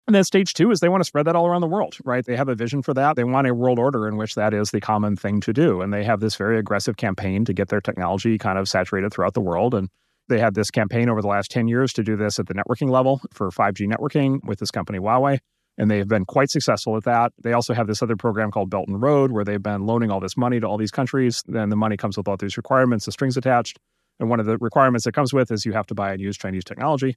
And 0.07 0.15
then 0.15 0.23
stage 0.23 0.53
two 0.53 0.71
is 0.71 0.79
they 0.79 0.89
want 0.89 1.01
to 1.01 1.05
spread 1.05 1.27
that 1.27 1.35
all 1.35 1.47
around 1.47 1.61
the 1.61 1.67
world, 1.67 1.97
right? 2.03 2.25
They 2.25 2.35
have 2.35 2.49
a 2.49 2.55
vision 2.55 2.81
for 2.81 2.93
that. 2.95 3.15
They 3.15 3.23
want 3.23 3.47
a 3.47 3.53
world 3.53 3.79
order 3.79 4.07
in 4.07 4.17
which 4.17 4.35
that 4.35 4.53
is 4.53 4.71
the 4.71 4.81
common 4.81 5.15
thing 5.15 5.41
to 5.41 5.53
do. 5.53 5.81
And 5.81 5.93
they 5.93 6.03
have 6.03 6.19
this 6.19 6.35
very 6.35 6.57
aggressive 6.57 6.97
campaign 6.97 7.45
to 7.45 7.53
get 7.53 7.69
their 7.69 7.81
technology 7.81 8.37
kind 8.37 8.57
of 8.57 8.67
saturated 8.67 9.13
throughout 9.13 9.35
the 9.35 9.41
world. 9.41 9.75
And 9.75 9.89
they 10.27 10.39
had 10.39 10.55
this 10.55 10.71
campaign 10.71 11.07
over 11.07 11.21
the 11.21 11.27
last 11.27 11.51
10 11.51 11.67
years 11.67 11.93
to 11.93 12.03
do 12.03 12.15
this 12.15 12.39
at 12.39 12.47
the 12.47 12.53
networking 12.53 12.89
level 12.89 13.21
for 13.31 13.49
5G 13.51 13.87
networking 13.87 14.39
with 14.43 14.59
this 14.59 14.71
company, 14.71 14.97
Huawei. 14.97 15.39
And 15.77 15.89
they 15.89 15.99
have 15.99 16.07
been 16.07 16.25
quite 16.25 16.49
successful 16.49 16.97
at 16.97 17.03
that. 17.05 17.31
They 17.41 17.53
also 17.53 17.73
have 17.73 17.87
this 17.87 18.01
other 18.01 18.15
program 18.15 18.51
called 18.51 18.69
Belt 18.69 18.87
and 18.87 19.01
Road, 19.01 19.31
where 19.31 19.45
they've 19.45 19.61
been 19.61 19.85
loaning 19.85 20.11
all 20.11 20.19
this 20.19 20.35
money 20.35 20.59
to 20.59 20.67
all 20.67 20.77
these 20.77 20.91
countries. 20.91 21.43
Then 21.47 21.69
the 21.69 21.75
money 21.75 21.95
comes 21.95 22.17
with 22.17 22.27
all 22.27 22.37
these 22.37 22.57
requirements, 22.57 23.05
the 23.05 23.11
strings 23.11 23.37
attached. 23.37 23.79
And 24.19 24.29
one 24.29 24.39
of 24.39 24.45
the 24.45 24.57
requirements 24.57 25.05
that 25.05 25.13
comes 25.13 25.33
with 25.33 25.51
is 25.51 25.65
you 25.65 25.73
have 25.73 25.87
to 25.87 25.95
buy 25.95 26.11
and 26.11 26.21
use 26.21 26.37
Chinese 26.37 26.63
technology. 26.63 27.15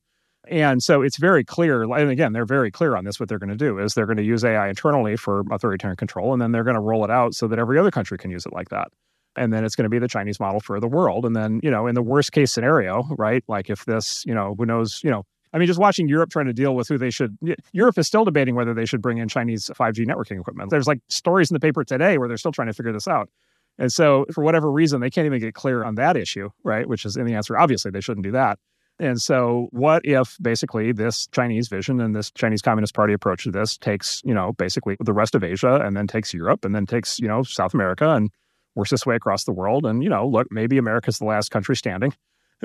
And 0.49 0.83
so 0.83 1.03
it's 1.03 1.17
very 1.17 1.45
clear, 1.45 1.83
and 1.83 2.11
again, 2.11 2.33
they're 2.33 2.45
very 2.45 2.71
clear 2.71 2.97
on 2.97 3.05
this. 3.05 3.19
What 3.19 3.29
they're 3.29 3.39
going 3.39 3.51
to 3.51 3.57
do 3.57 3.79
is 3.79 3.95
they're 3.95 4.07
going 4.07 4.19
to 4.19 4.25
use 4.25 4.45
AI 4.45 4.69
internally 4.69 5.17
for 5.17 5.45
authoritarian 5.51 5.97
control, 5.97 6.33
and 6.33 6.43
then 6.43 6.53
they're 6.53 6.65
going 6.65 6.75
to 6.75 6.81
roll 6.81 7.05
it 7.05 7.11
out 7.11 7.35
so 7.35 7.49
that 7.49 7.59
every 7.59 7.79
other 7.79 7.91
country 7.91 8.19
can 8.19 8.31
use 8.31 8.45
it 8.45 8.53
like 8.53 8.69
that. 8.69 8.89
And 9.37 9.53
then 9.53 9.65
it's 9.65 9.75
going 9.75 9.85
to 9.85 9.91
be 9.91 9.99
the 9.99 10.09
Chinese 10.09 10.39
model 10.39 10.61
for 10.61 10.79
the 10.81 10.87
world. 10.87 11.25
And 11.25 11.35
then, 11.35 11.61
you 11.63 11.71
know, 11.71 11.87
in 11.87 11.95
the 11.95 12.03
worst 12.03 12.33
case 12.33 12.53
scenario, 12.53 13.05
right? 13.19 13.43
Like 13.49 13.69
if 13.69 13.85
this, 13.85 14.25
you 14.27 14.35
know, 14.35 14.55
who 14.57 14.65
knows, 14.65 15.01
you 15.03 15.11
know, 15.11 15.25
I 15.53 15.59
mean, 15.59 15.67
just 15.67 15.81
watching 15.81 16.09
Europe 16.09 16.31
trying 16.31 16.47
to 16.47 16.53
deal 16.53 16.75
with 16.75 16.89
who 16.89 16.99
they 16.99 17.11
should, 17.11 17.37
Europe 17.73 17.99
is 17.99 18.07
still 18.07 18.25
debating 18.25 18.55
whether 18.55 18.75
they 18.75 18.87
should 18.87 19.03
bring 19.03 19.19
in 19.19 19.29
Chinese 19.29 19.71
5G 19.75 20.07
networking 20.07 20.39
equipment. 20.39 20.71
There's 20.71 20.87
like 20.87 21.01
stories 21.09 21.51
in 21.51 21.55
the 21.55 21.61
paper 21.61 21.85
today 21.85 22.19
where 22.19 22.29
they're 22.29 22.37
still 22.37 22.53
trying 22.53 22.69
to 22.69 22.75
figure 22.75 22.93
this 22.93 23.09
out. 23.09 23.29
And 23.79 23.93
so, 23.93 24.25
for 24.33 24.45
whatever 24.45 24.71
reason, 24.71 25.01
they 25.01 25.11
can't 25.11 25.27
even 25.27 25.41
get 25.41 25.55
clear 25.55 25.83
on 25.83 25.97
that 25.97 26.17
issue, 26.17 26.51
right? 26.63 26.89
Which 26.89 27.05
is 27.05 27.17
in 27.17 27.25
the 27.27 27.35
answer, 27.35 27.59
obviously, 27.59 27.91
they 27.91 28.01
shouldn't 28.01 28.25
do 28.25 28.33
that. 28.33 28.59
And 28.99 29.21
so, 29.21 29.69
what 29.71 30.03
if 30.05 30.37
basically 30.41 30.93
this 30.93 31.27
Chinese 31.33 31.69
vision 31.69 32.01
and 32.01 32.15
this 32.15 32.31
Chinese 32.31 32.63
Communist 32.63 32.95
Party 32.95 33.13
approach 33.13 33.45
to 33.45 33.51
this 33.51 33.77
takes, 33.77 34.23
you 34.25 34.35
know, 34.35 34.53
basically 34.53 34.97
the 35.01 35.13
rest 35.13 35.35
of 35.35 35.43
Asia 35.43 35.81
and 35.85 35.97
then 35.97 36.07
takes 36.07 36.33
Europe 36.33 36.65
and 36.65 36.75
then 36.75 36.87
takes, 36.87 37.19
you 37.19 37.27
know, 37.27 37.43
South 37.43 37.75
America 37.75 38.09
and 38.11 38.31
works 38.77 38.91
this 38.91 39.05
way 39.05 39.17
across 39.17 39.45
the 39.45 39.53
world? 39.53 39.85
And, 39.85 40.03
you 40.03 40.09
know, 40.09 40.27
look, 40.27 40.47
maybe 40.51 40.79
America's 40.79 41.19
the 41.19 41.25
last 41.25 41.51
country 41.51 41.75
standing, 41.75 42.15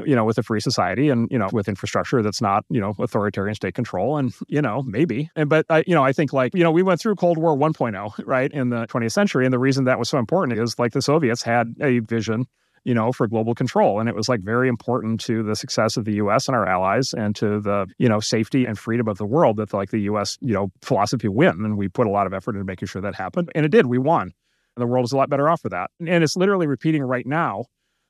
you 0.05 0.15
know, 0.15 0.23
with 0.23 0.37
a 0.37 0.43
free 0.43 0.59
society 0.59 1.09
and, 1.09 1.27
you 1.31 1.39
know, 1.39 1.49
with 1.51 1.67
infrastructure 1.67 2.21
that's 2.21 2.41
not, 2.41 2.63
you 2.69 2.79
know, 2.79 2.93
authoritarian 2.99 3.55
state 3.55 3.73
control. 3.73 4.17
And, 4.17 4.31
you 4.47 4.61
know, 4.61 4.83
maybe. 4.83 5.31
And, 5.35 5.49
but, 5.49 5.65
I, 5.67 5.83
you 5.87 5.95
know, 5.95 6.03
I 6.03 6.13
think 6.13 6.31
like, 6.31 6.53
you 6.53 6.63
know, 6.63 6.71
we 6.71 6.83
went 6.83 7.01
through 7.01 7.15
Cold 7.15 7.39
War 7.39 7.57
1.0, 7.57 8.23
right, 8.27 8.51
in 8.51 8.69
the 8.69 8.85
20th 8.85 9.13
century. 9.13 9.45
And 9.45 9.53
the 9.53 9.59
reason 9.59 9.85
that 9.85 9.97
was 9.97 10.09
so 10.09 10.19
important 10.19 10.59
is 10.59 10.77
like 10.77 10.93
the 10.93 11.01
Soviets 11.01 11.41
had 11.41 11.73
a 11.81 11.99
vision 11.99 12.45
you 12.83 12.93
know, 12.93 13.11
for 13.11 13.27
global 13.27 13.53
control. 13.53 13.99
And 13.99 14.09
it 14.09 14.15
was 14.15 14.29
like 14.29 14.41
very 14.41 14.67
important 14.67 15.19
to 15.21 15.43
the 15.43 15.55
success 15.55 15.97
of 15.97 16.05
the 16.05 16.13
US 16.13 16.47
and 16.47 16.55
our 16.55 16.67
allies 16.67 17.13
and 17.13 17.35
to 17.37 17.59
the, 17.59 17.87
you 17.97 18.09
know, 18.09 18.19
safety 18.19 18.65
and 18.65 18.77
freedom 18.77 19.07
of 19.07 19.17
the 19.17 19.25
world 19.25 19.57
that 19.57 19.73
like 19.73 19.91
the 19.91 20.01
US, 20.01 20.37
you 20.41 20.53
know, 20.53 20.71
philosophy 20.81 21.27
win. 21.27 21.65
And 21.65 21.77
we 21.77 21.87
put 21.87 22.07
a 22.07 22.11
lot 22.11 22.27
of 22.27 22.33
effort 22.33 22.55
into 22.55 22.65
making 22.65 22.87
sure 22.87 23.01
that 23.01 23.15
happened. 23.15 23.49
And 23.55 23.65
it 23.65 23.69
did. 23.69 23.85
We 23.85 23.97
won. 23.97 24.31
And 24.75 24.81
the 24.81 24.87
world 24.87 25.05
is 25.05 25.11
a 25.11 25.17
lot 25.17 25.29
better 25.29 25.49
off 25.49 25.61
for 25.61 25.69
that. 25.69 25.91
And 25.99 26.23
it's 26.23 26.35
literally 26.35 26.67
repeating 26.67 27.03
right 27.03 27.25
now 27.25 27.65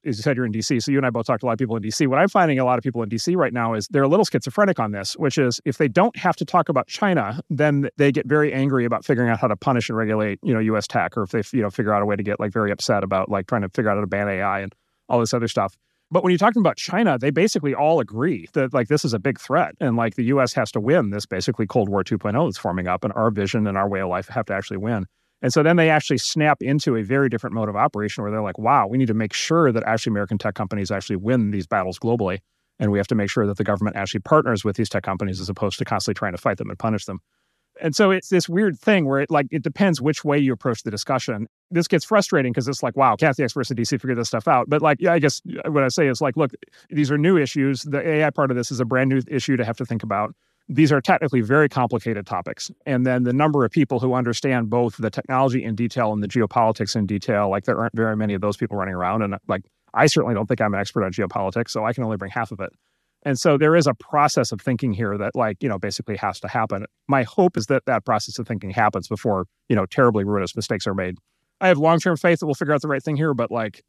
as 0.06 0.18
you 0.18 0.24
said, 0.24 0.38
you're 0.38 0.46
in 0.46 0.52
DC. 0.52 0.82
So 0.82 0.92
you 0.92 0.98
and 0.98 1.06
I 1.06 1.10
both 1.10 1.26
talked 1.26 1.42
to 1.42 1.46
a 1.46 1.48
lot 1.48 1.54
of 1.54 1.60
people 1.60 1.76
in 1.76 1.84
DC. 1.84 2.08
What 2.08 2.20
I'm 2.20 2.30
finding 2.30 2.60
a 2.60 2.66
lot 2.66 2.78
of 2.78 2.84
people 2.84 3.04
in 3.04 3.10
DC 3.10 3.36
right 3.36 3.54
now 3.54 3.74
is 3.74 3.88
they're 3.90 4.04
a 4.04 4.08
little 4.08 4.26
schizophrenic 4.26 4.80
on 4.80 4.92
this, 4.92 5.14
which 5.14 5.38
is 5.38 5.60
if 5.66 5.78
they 5.78 5.88
don't 5.88 6.16
have 6.18 6.36
to 6.38 6.46
talk 6.46 6.70
about 6.70 6.88
China, 6.88 7.42
then 7.50 7.90
they 7.98 8.12
get 8.12 8.28
very 8.28 8.54
angry 8.54 8.86
about 8.86 9.04
figuring 9.06 9.30
out 9.30 9.40
how 9.40 9.48
to 9.48 9.56
punish 9.56 9.90
and 9.90 9.98
regulate, 9.98 10.40
you 10.44 10.54
know, 10.54 10.60
U.S. 10.60 10.88
tech, 10.88 11.18
or 11.18 11.24
if 11.24 11.32
they, 11.32 11.44
you 11.52 11.62
know, 11.62 11.70
figure 11.70 11.94
out 11.94 12.02
a 12.02 12.06
way 12.06 12.16
to 12.16 12.24
get 12.24 12.40
like 12.40 12.52
very 12.52 12.72
upset 12.72 13.04
about 13.04 13.30
like 13.30 13.48
trying 13.48 13.62
to 13.62 13.70
figure 13.70 13.92
out 13.92 13.96
how 13.96 14.02
to 14.02 14.08
ban 14.08 14.30
AI 14.30 14.62
and 14.62 14.74
all 15.10 15.20
this 15.20 15.34
other 15.34 15.48
stuff. 15.48 15.78
But 16.12 16.24
when 16.24 16.32
you're 16.32 16.40
talking 16.40 16.62
about 16.62 16.78
China, 16.78 17.20
they 17.20 17.30
basically 17.30 17.76
all 17.76 18.00
agree 18.00 18.48
that 18.54 18.74
like 18.74 18.88
this 18.88 19.06
is 19.06 19.14
a 19.14 19.20
big 19.20 19.40
threat 19.40 19.76
and 19.80 19.96
like 19.96 20.16
the 20.16 20.24
US 20.26 20.54
has 20.54 20.72
to 20.72 20.80
win 20.80 21.12
this 21.12 21.26
basically 21.26 21.68
Cold 21.68 21.88
War 21.88 22.04
2.0 22.04 22.48
that's 22.48 22.58
forming 22.58 22.88
up 22.88 23.04
and 23.04 23.14
our 23.14 23.30
vision 23.30 23.68
and 23.68 23.78
our 23.78 23.88
way 23.88 24.02
of 24.02 24.10
life 24.10 24.28
have 24.30 24.46
to 24.48 24.54
actually 24.54 24.78
win. 24.78 25.06
And 25.42 25.54
so 25.54 25.64
then 25.64 25.78
they 25.78 25.90
actually 25.90 26.18
snap 26.18 26.62
into 26.62 26.96
a 26.96 27.04
very 27.04 27.30
different 27.30 27.54
mode 27.54 27.70
of 27.70 27.76
operation 27.76 28.24
where 28.24 28.32
they're 28.32 28.42
like, 28.42 28.58
wow, 28.58 28.88
we 28.88 28.98
need 28.98 29.08
to 29.08 29.14
make 29.14 29.34
sure 29.34 29.72
that 29.72 29.84
actually 29.86 30.12
American 30.12 30.38
tech 30.38 30.56
companies 30.56 30.92
actually 30.92 31.16
win 31.16 31.52
these 31.52 31.66
battles 31.66 31.98
globally. 31.98 32.40
And 32.80 32.92
we 32.92 32.98
have 32.98 33.08
to 33.08 33.16
make 33.16 33.30
sure 33.30 33.46
that 33.46 33.58
the 33.58 33.64
government 33.64 33.96
actually 33.96 34.22
partners 34.22 34.64
with 34.64 34.76
these 34.76 34.90
tech 34.90 35.04
companies 35.04 35.40
as 35.40 35.50
opposed 35.50 35.80
to 35.80 35.86
constantly 35.86 36.18
trying 36.18 36.34
to 36.34 36.38
fight 36.38 36.58
them 36.58 36.70
and 36.70 36.80
punish 36.80 37.06
them. 37.06 37.20
And 37.82 37.96
so 37.96 38.12
it's 38.12 38.30
this 38.30 38.50
weird 38.50 38.78
thing 38.78 39.06
where 39.06 39.22
it 39.22 39.32
like 39.32 39.48
it 39.52 39.64
depends 39.64 40.02
which 40.02 40.26
way 40.26 40.38
you 40.38 40.52
approach 40.52 40.84
the 40.84 40.92
discussion. 40.92 41.48
This 41.72 41.88
gets 41.88 42.04
frustrating 42.04 42.52
because 42.52 42.68
it's 42.68 42.84
like, 42.84 42.98
wow, 42.98 43.16
can't 43.16 43.36
the 43.38 43.44
experts 43.44 43.72
at 43.72 43.78
DC 43.78 44.02
figure 44.02 44.16
this 44.16 44.28
stuff 44.28 44.48
out? 44.48 44.70
But 44.70 44.82
like, 44.82 44.98
yeah, 45.00 45.14
I 45.14 45.20
guess 45.20 45.42
uh, 45.66 45.72
what 45.72 45.84
I 45.84 45.88
say 45.88 46.08
is 46.08 46.20
like, 46.20 46.36
look, 46.36 46.52
these 46.90 47.10
are 47.10 47.18
new 47.18 47.38
issues. 47.38 47.84
The 47.84 48.06
AI 48.06 48.30
part 48.32 48.52
of 48.52 48.58
this 48.58 48.72
is 48.72 48.80
a 48.80 48.86
brand 48.86 49.10
new 49.10 49.22
issue 49.28 49.56
to 49.56 49.64
have 49.64 49.78
to 49.78 49.86
think 49.86 50.04
about 50.04 50.36
these 50.70 50.92
are 50.92 51.02
technically 51.02 51.42
very 51.42 51.68
complicated 51.68 52.28
topics. 52.28 52.70
And 52.86 53.06
then 53.06 53.24
the 53.24 53.34
number 53.34 53.66
of 53.66 53.72
people 53.72 54.00
who 54.00 54.14
understand 54.14 54.70
both 54.70 54.98
the 54.98 55.10
technology 55.10 55.64
in 55.64 55.74
detail 55.74 56.14
and 56.14 56.22
the 56.22 56.28
geopolitics 56.28 56.96
in 56.96 57.08
detail, 57.08 57.50
like 57.50 57.66
there 57.66 57.80
aren't 57.80 57.96
very 57.96 58.16
many 58.16 58.36
of 58.36 58.42
those 58.42 58.56
people 58.56 58.78
running 58.78 58.94
around. 58.94 59.24
And 59.24 59.36
like, 59.48 59.64
I 59.96 60.06
certainly 60.06 60.36
don't 60.36 60.46
think 60.46 60.62
I'm 60.62 60.74
an 60.76 60.80
expert 60.80 61.04
on 61.04 61.12
geopolitics, 61.12 61.72
so 61.72 61.86
I 61.86 61.94
can 61.94 62.04
only 62.04 62.18
bring 62.18 62.30
half 62.30 62.52
of 62.52 62.60
it. 62.60 62.70
And 63.24 63.38
so 63.38 63.58
there 63.58 63.76
is 63.76 63.88
a 63.88 63.96
process 63.96 64.52
of 64.52 64.62
thinking 64.62 64.94
here 64.94 65.18
that, 65.18 65.36
like, 65.36 65.58
you 65.62 65.68
know, 65.68 65.80
basically 65.80 66.16
has 66.18 66.40
to 66.42 66.48
happen. 66.48 66.86
My 67.08 67.24
hope 67.24 67.58
is 67.58 67.66
that 67.66 67.84
that 67.86 68.06
process 68.06 68.38
of 68.38 68.48
thinking 68.48 68.70
happens 68.70 69.08
before, 69.08 69.46
you 69.68 69.76
know, 69.76 69.88
terribly 69.88 70.24
ruinous 70.24 70.56
mistakes 70.56 70.86
are 70.88 70.94
made. 70.94 71.16
I 71.60 71.68
have 71.68 71.80
long 71.80 72.00
term 72.00 72.16
faith 72.16 72.40
that 72.40 72.46
we'll 72.46 72.56
figure 72.56 72.74
out 72.74 72.82
the 72.82 72.88
right 72.88 73.04
thing 73.04 73.18
here, 73.18 73.34
but 73.34 73.52
like, 73.52 73.82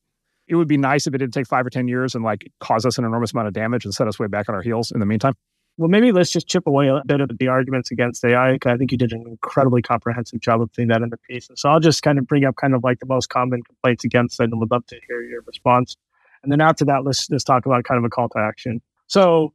it 0.49 0.57
would 0.57 0.66
be 0.66 0.78
nice 0.78 1.07
if 1.07 1.14
it 1.14 1.18
didn't 1.18 1.35
take 1.35 1.47
five 1.47 1.64
or 1.64 1.70
10 1.70 1.87
years 1.87 2.16
and 2.16 2.24
like 2.24 2.51
cause 2.59 2.85
us 2.85 2.99
an 2.99 3.05
enormous 3.05 3.33
amount 3.33 3.47
of 3.47 3.55
damage 3.55 3.85
and 3.85 3.95
set 3.95 4.09
us 4.09 4.18
way 4.18 4.26
back 4.26 4.49
on 4.49 4.55
our 4.55 4.62
heels 4.62 4.91
in 4.91 4.99
the 4.99 5.07
meantime. 5.07 5.35
Well, 5.81 5.89
maybe 5.89 6.12
let's 6.12 6.31
just 6.31 6.47
chip 6.47 6.66
away 6.66 6.89
a 6.89 7.01
bit 7.07 7.22
of 7.22 7.31
the 7.39 7.49
arguments 7.49 7.91
against 7.91 8.22
AI. 8.22 8.59
I 8.66 8.76
think 8.76 8.93
you 8.93 8.99
did 8.99 9.14
an 9.14 9.24
incredibly 9.26 9.81
comprehensive 9.81 10.39
job 10.39 10.61
of 10.61 10.70
putting 10.74 10.89
that 10.89 11.01
in 11.01 11.09
the 11.09 11.16
piece. 11.16 11.49
So 11.57 11.70
I'll 11.70 11.81
just 11.81 12.03
kind 12.03 12.18
of 12.18 12.26
bring 12.26 12.45
up 12.45 12.57
kind 12.57 12.74
of 12.74 12.85
like 12.85 13.01
the 13.01 13.07
most 13.07 13.31
common 13.31 13.62
complaints 13.62 14.05
against 14.05 14.39
it 14.41 14.51
and 14.51 14.61
would 14.61 14.70
love 14.70 14.85
to 14.89 15.01
hear 15.09 15.22
your 15.22 15.41
response. 15.41 15.97
And 16.43 16.53
then 16.53 16.61
after 16.61 16.85
that, 16.85 17.05
let's 17.07 17.26
just 17.26 17.47
talk 17.47 17.64
about 17.64 17.85
kind 17.85 17.97
of 17.97 18.05
a 18.05 18.11
call 18.11 18.28
to 18.28 18.39
action. 18.39 18.83
So, 19.07 19.55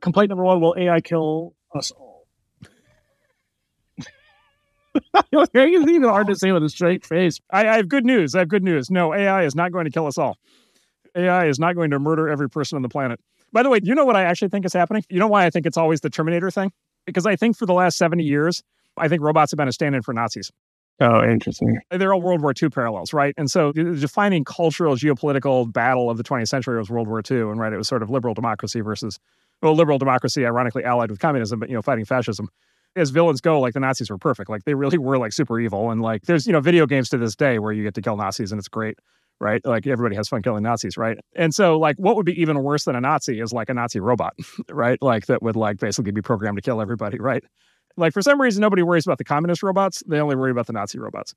complaint 0.00 0.28
number 0.28 0.44
one 0.44 0.60
will 0.60 0.76
AI 0.78 1.00
kill 1.00 1.56
us 1.74 1.90
all? 1.90 2.28
it's 5.32 5.90
even 5.90 6.04
hard 6.04 6.28
to 6.28 6.36
say 6.36 6.52
with 6.52 6.62
a 6.62 6.68
straight 6.68 7.04
face. 7.04 7.40
I, 7.50 7.66
I 7.66 7.76
have 7.78 7.88
good 7.88 8.04
news. 8.04 8.36
I 8.36 8.38
have 8.38 8.48
good 8.48 8.62
news. 8.62 8.92
No, 8.92 9.12
AI 9.12 9.42
is 9.42 9.56
not 9.56 9.72
going 9.72 9.86
to 9.86 9.90
kill 9.90 10.06
us 10.06 10.18
all. 10.18 10.38
AI 11.16 11.46
is 11.48 11.58
not 11.58 11.74
going 11.74 11.90
to 11.90 11.98
murder 11.98 12.28
every 12.28 12.48
person 12.48 12.76
on 12.76 12.82
the 12.82 12.88
planet. 12.88 13.18
By 13.54 13.62
the 13.62 13.70
way, 13.70 13.78
you 13.82 13.94
know 13.94 14.04
what 14.04 14.16
I 14.16 14.24
actually 14.24 14.48
think 14.48 14.66
is 14.66 14.72
happening? 14.72 15.04
You 15.08 15.20
know 15.20 15.28
why 15.28 15.46
I 15.46 15.50
think 15.50 15.64
it's 15.64 15.76
always 15.76 16.00
the 16.00 16.10
Terminator 16.10 16.50
thing? 16.50 16.72
Because 17.06 17.24
I 17.24 17.36
think 17.36 17.56
for 17.56 17.66
the 17.66 17.72
last 17.72 17.96
70 17.96 18.24
years, 18.24 18.64
I 18.96 19.06
think 19.06 19.22
robots 19.22 19.52
have 19.52 19.58
been 19.58 19.68
a 19.68 19.72
stand 19.72 19.94
in 19.94 20.02
for 20.02 20.12
Nazis. 20.12 20.50
Oh, 21.00 21.22
interesting. 21.24 21.78
They're 21.90 22.12
all 22.12 22.20
World 22.20 22.42
War 22.42 22.52
II 22.60 22.68
parallels, 22.70 23.12
right? 23.12 23.32
And 23.36 23.48
so 23.48 23.70
the 23.70 23.94
defining 23.94 24.44
cultural 24.44 24.96
geopolitical 24.96 25.72
battle 25.72 26.10
of 26.10 26.16
the 26.16 26.24
20th 26.24 26.48
century 26.48 26.78
was 26.78 26.90
World 26.90 27.06
War 27.06 27.22
II. 27.28 27.42
And 27.42 27.60
right, 27.60 27.72
it 27.72 27.76
was 27.76 27.86
sort 27.86 28.02
of 28.02 28.10
liberal 28.10 28.34
democracy 28.34 28.80
versus, 28.80 29.20
well, 29.62 29.74
liberal 29.74 29.98
democracy, 29.98 30.44
ironically 30.44 30.84
allied 30.84 31.10
with 31.10 31.20
communism, 31.20 31.60
but, 31.60 31.68
you 31.68 31.76
know, 31.76 31.82
fighting 31.82 32.04
fascism. 32.04 32.48
As 32.96 33.10
villains 33.10 33.40
go, 33.40 33.60
like 33.60 33.74
the 33.74 33.80
Nazis 33.80 34.10
were 34.10 34.18
perfect. 34.18 34.50
Like 34.50 34.64
they 34.64 34.74
really 34.74 34.98
were 34.98 35.18
like 35.18 35.32
super 35.32 35.60
evil. 35.60 35.90
And 35.90 36.02
like 36.02 36.22
there's, 36.22 36.44
you 36.46 36.52
know, 36.52 36.60
video 36.60 36.86
games 36.86 37.08
to 37.10 37.18
this 37.18 37.36
day 37.36 37.60
where 37.60 37.72
you 37.72 37.84
get 37.84 37.94
to 37.94 38.02
kill 38.02 38.16
Nazis 38.16 38.50
and 38.50 38.58
it's 38.58 38.68
great 38.68 38.98
right? 39.40 39.64
Like 39.64 39.86
everybody 39.86 40.16
has 40.16 40.28
fun 40.28 40.42
killing 40.42 40.62
Nazis, 40.62 40.96
right? 40.96 41.18
And 41.36 41.54
so 41.54 41.78
like 41.78 41.96
what 41.96 42.16
would 42.16 42.26
be 42.26 42.40
even 42.40 42.62
worse 42.62 42.84
than 42.84 42.96
a 42.96 43.00
Nazi 43.00 43.40
is 43.40 43.52
like 43.52 43.68
a 43.68 43.74
Nazi 43.74 44.00
robot, 44.00 44.34
right? 44.70 45.00
Like 45.02 45.26
that 45.26 45.42
would 45.42 45.56
like 45.56 45.78
basically 45.78 46.12
be 46.12 46.22
programmed 46.22 46.56
to 46.56 46.62
kill 46.62 46.80
everybody, 46.80 47.18
right? 47.18 47.44
Like 47.96 48.12
for 48.12 48.22
some 48.22 48.40
reason 48.40 48.60
nobody 48.60 48.82
worries 48.82 49.06
about 49.06 49.18
the 49.18 49.24
communist 49.24 49.62
robots, 49.62 50.02
they 50.06 50.20
only 50.20 50.36
worry 50.36 50.50
about 50.50 50.66
the 50.66 50.72
Nazi 50.72 50.98
robots. 50.98 51.34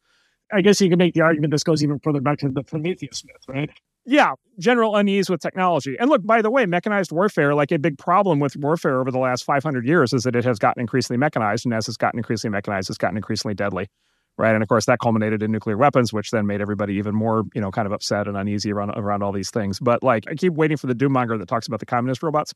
I 0.52 0.62
guess 0.62 0.80
you 0.80 0.90
can 0.90 0.98
make 0.98 1.14
the 1.14 1.22
argument 1.22 1.52
this 1.52 1.64
goes 1.64 1.84
even 1.84 2.00
further 2.00 2.22
back 2.22 2.38
to 2.40 2.50
the 2.50 2.64
Prometheus 2.64 3.24
myth, 3.26 3.44
right? 3.48 3.70
Yeah, 4.06 4.34
general 4.58 4.96
unease 4.96 5.30
with 5.30 5.42
technology. 5.42 5.98
And 6.00 6.10
look, 6.10 6.26
by 6.26 6.42
the 6.42 6.50
way, 6.50 6.66
mechanized 6.66 7.12
warfare, 7.12 7.54
like 7.54 7.74
a 7.74 7.78
big 7.78 7.98
problem 7.98 8.40
with 8.40 8.56
warfare 8.56 9.02
over 9.02 9.12
the 9.12 9.20
last 9.20 9.44
500 9.44 9.86
years 9.86 10.14
is 10.14 10.24
that 10.24 10.36
it 10.38 10.46
has 10.46 10.58
gotten 10.58 10.80
increasingly 10.80 11.18
mechanized. 11.18 11.66
And 11.66 11.74
as 11.74 11.90
it's 11.90 11.98
gotten 11.98 12.18
increasingly 12.18 12.54
mechanized, 12.54 12.90
it's 12.90 12.98
gotten 12.98 13.18
increasingly 13.18 13.54
deadly. 13.54 13.90
Right. 14.38 14.54
And 14.54 14.62
of 14.62 14.70
course, 14.70 14.86
that 14.86 15.00
culminated 15.00 15.42
in 15.42 15.52
nuclear 15.52 15.78
weapons, 15.78 16.14
which 16.14 16.30
then 16.30 16.46
made 16.46 16.62
everybody 16.62 16.94
even 16.96 17.16
more, 17.16 17.44
you 17.56 17.62
know, 17.62 17.72
kind 17.72 17.88
of 17.88 17.92
upset 17.92 18.28
and 18.28 18.38
uneasy 18.38 18.72
around, 18.72 18.92
around 18.92 19.24
all 19.24 19.32
these 19.32 19.50
things. 19.50 19.80
But 19.80 20.04
like, 20.04 20.26
I 20.30 20.36
keep 20.36 20.54
waiting 20.54 20.78
for 20.78 20.86
the 20.86 20.94
doommonger 20.94 21.40
that 21.40 21.48
talks 21.48 21.66
about 21.66 21.80
the 21.80 21.88
communist 21.88 22.22
robots, 22.22 22.54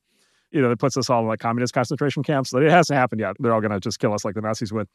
you 0.52 0.62
know, 0.62 0.70
that 0.70 0.78
puts 0.78 0.96
us 0.96 1.10
all 1.10 1.22
in 1.22 1.28
like 1.28 1.40
communist 1.40 1.74
concentration 1.74 2.22
camps. 2.22 2.52
That 2.52 2.62
it 2.62 2.70
hasn't 2.70 2.98
happened 2.98 3.22
yet. 3.22 3.36
They're 3.40 3.54
all 3.54 3.62
going 3.62 3.72
to 3.72 3.80
just 3.80 4.00
kill 4.00 4.14
us 4.14 4.24
like 4.24 4.36
the 4.36 4.42
Nazis 4.42 4.72
would 4.72 4.88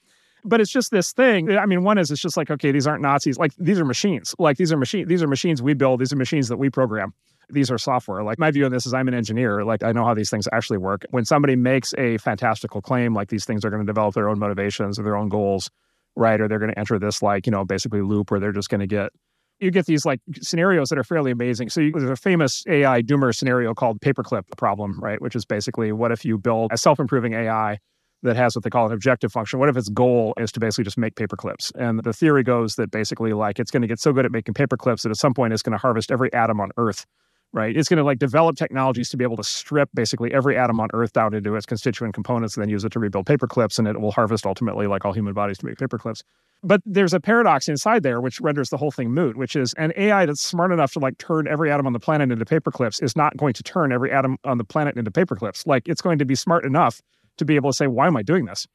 but 0.44 0.60
it's 0.60 0.70
just 0.70 0.90
this 0.90 1.12
thing. 1.12 1.56
I 1.56 1.66
mean, 1.66 1.82
one 1.82 1.98
is 1.98 2.10
it's 2.10 2.20
just 2.20 2.36
like, 2.36 2.50
okay, 2.50 2.70
these 2.70 2.86
aren't 2.86 3.02
Nazis. 3.02 3.38
Like 3.38 3.52
these 3.58 3.80
are 3.80 3.84
machines. 3.84 4.34
Like 4.38 4.56
these 4.56 4.72
are 4.72 4.76
machine. 4.76 5.08
These 5.08 5.22
are 5.22 5.26
machines 5.26 5.62
we 5.62 5.74
build. 5.74 6.00
These 6.00 6.12
are 6.12 6.16
machines 6.16 6.48
that 6.48 6.56
we 6.56 6.70
program. 6.70 7.12
These 7.48 7.70
are 7.70 7.78
software. 7.78 8.22
Like 8.22 8.38
my 8.38 8.50
view 8.50 8.64
on 8.64 8.72
this 8.72 8.86
is 8.86 8.94
I'm 8.94 9.08
an 9.08 9.14
engineer. 9.14 9.64
Like 9.64 9.82
I 9.82 9.92
know 9.92 10.04
how 10.04 10.14
these 10.14 10.30
things 10.30 10.48
actually 10.52 10.78
work. 10.78 11.04
When 11.10 11.24
somebody 11.24 11.56
makes 11.56 11.94
a 11.98 12.18
fantastical 12.18 12.80
claim, 12.80 13.14
like 13.14 13.28
these 13.28 13.44
things 13.44 13.64
are 13.64 13.70
going 13.70 13.82
to 13.82 13.86
develop 13.86 14.14
their 14.14 14.28
own 14.28 14.38
motivations 14.38 14.98
or 14.98 15.02
their 15.02 15.16
own 15.16 15.28
goals, 15.28 15.70
right? 16.16 16.40
Or 16.40 16.48
they're 16.48 16.58
going 16.58 16.72
to 16.72 16.78
enter 16.78 16.98
this 16.98 17.22
like, 17.22 17.46
you 17.46 17.52
know, 17.52 17.64
basically 17.64 18.02
loop 18.02 18.30
where 18.30 18.40
they're 18.40 18.52
just 18.52 18.68
going 18.68 18.80
to 18.80 18.86
get 18.86 19.10
you 19.58 19.70
get 19.70 19.86
these 19.86 20.04
like 20.04 20.20
scenarios 20.42 20.90
that 20.90 20.98
are 20.98 21.04
fairly 21.04 21.30
amazing. 21.30 21.70
So 21.70 21.80
you, 21.80 21.92
there's 21.92 22.10
a 22.10 22.16
famous 22.16 22.62
AI 22.68 23.00
doomer 23.00 23.34
scenario 23.34 23.72
called 23.72 24.00
paperclip 24.00 24.42
problem, 24.58 25.00
right? 25.00 25.20
Which 25.20 25.34
is 25.34 25.46
basically 25.46 25.92
what 25.92 26.12
if 26.12 26.24
you 26.24 26.36
build 26.36 26.72
a 26.72 26.76
self-improving 26.76 27.32
AI 27.32 27.78
that 28.22 28.36
has 28.36 28.54
what 28.54 28.64
they 28.64 28.70
call 28.70 28.86
an 28.86 28.92
objective 28.92 29.32
function. 29.32 29.58
What 29.58 29.68
if 29.68 29.76
its 29.76 29.88
goal 29.88 30.34
is 30.36 30.52
to 30.52 30.60
basically 30.60 30.84
just 30.84 30.98
make 30.98 31.16
paper 31.16 31.36
clips? 31.36 31.72
And 31.78 32.02
the 32.02 32.12
theory 32.12 32.42
goes 32.42 32.74
that 32.76 32.90
basically, 32.90 33.32
like, 33.32 33.58
it's 33.58 33.70
going 33.70 33.82
to 33.82 33.88
get 33.88 34.00
so 34.00 34.12
good 34.12 34.24
at 34.24 34.32
making 34.32 34.54
paper 34.54 34.76
clips 34.76 35.02
that 35.02 35.10
at 35.10 35.16
some 35.16 35.34
point 35.34 35.52
it's 35.52 35.62
going 35.62 35.72
to 35.72 35.78
harvest 35.78 36.10
every 36.10 36.32
atom 36.32 36.60
on 36.60 36.70
Earth. 36.76 37.06
Right. 37.52 37.74
It's 37.74 37.88
going 37.88 37.96
to 37.98 38.04
like 38.04 38.18
develop 38.18 38.56
technologies 38.56 39.08
to 39.10 39.16
be 39.16 39.24
able 39.24 39.36
to 39.36 39.44
strip 39.44 39.88
basically 39.94 40.34
every 40.34 40.58
atom 40.58 40.78
on 40.78 40.88
Earth 40.92 41.12
down 41.14 41.32
into 41.32 41.54
its 41.56 41.64
constituent 41.64 42.12
components 42.12 42.54
and 42.54 42.62
then 42.62 42.68
use 42.68 42.84
it 42.84 42.92
to 42.92 42.98
rebuild 42.98 43.24
paper 43.24 43.46
clips. 43.46 43.78
And 43.78 43.88
it 43.88 43.98
will 43.98 44.12
harvest 44.12 44.44
ultimately, 44.44 44.86
like 44.86 45.06
all 45.06 45.12
human 45.12 45.32
bodies, 45.32 45.58
to 45.58 45.66
make 45.66 45.78
paper 45.78 45.96
clips. 45.96 46.22
But 46.62 46.82
there's 46.84 47.14
a 47.14 47.20
paradox 47.20 47.68
inside 47.68 48.02
there 48.02 48.20
which 48.20 48.40
renders 48.40 48.70
the 48.70 48.76
whole 48.76 48.90
thing 48.90 49.10
moot, 49.10 49.36
which 49.36 49.56
is 49.56 49.72
an 49.74 49.92
AI 49.96 50.26
that's 50.26 50.42
smart 50.42 50.72
enough 50.72 50.92
to 50.92 50.98
like 50.98 51.16
turn 51.18 51.46
every 51.46 51.70
atom 51.70 51.86
on 51.86 51.92
the 51.92 52.00
planet 52.00 52.30
into 52.30 52.44
paper 52.44 52.70
clips 52.70 53.00
is 53.00 53.16
not 53.16 53.36
going 53.36 53.54
to 53.54 53.62
turn 53.62 53.92
every 53.92 54.10
atom 54.10 54.36
on 54.44 54.58
the 54.58 54.64
planet 54.64 54.96
into 54.96 55.10
paper 55.10 55.36
clips. 55.36 55.66
Like 55.66 55.88
it's 55.88 56.02
going 56.02 56.18
to 56.18 56.24
be 56.24 56.34
smart 56.34 56.64
enough 56.64 57.00
to 57.38 57.44
be 57.44 57.56
able 57.56 57.70
to 57.70 57.76
say, 57.76 57.86
why 57.86 58.06
am 58.06 58.16
I 58.16 58.22
doing 58.22 58.46
this? 58.46 58.66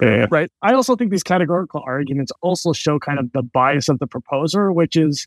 Yeah. 0.00 0.26
Right. 0.30 0.50
I 0.62 0.72
also 0.72 0.96
think 0.96 1.10
these 1.10 1.22
categorical 1.22 1.82
arguments 1.84 2.32
also 2.40 2.72
show 2.72 2.98
kind 2.98 3.18
of 3.18 3.30
the 3.32 3.42
bias 3.42 3.88
of 3.88 3.98
the 3.98 4.06
proposer, 4.06 4.72
which 4.72 4.96
is 4.96 5.26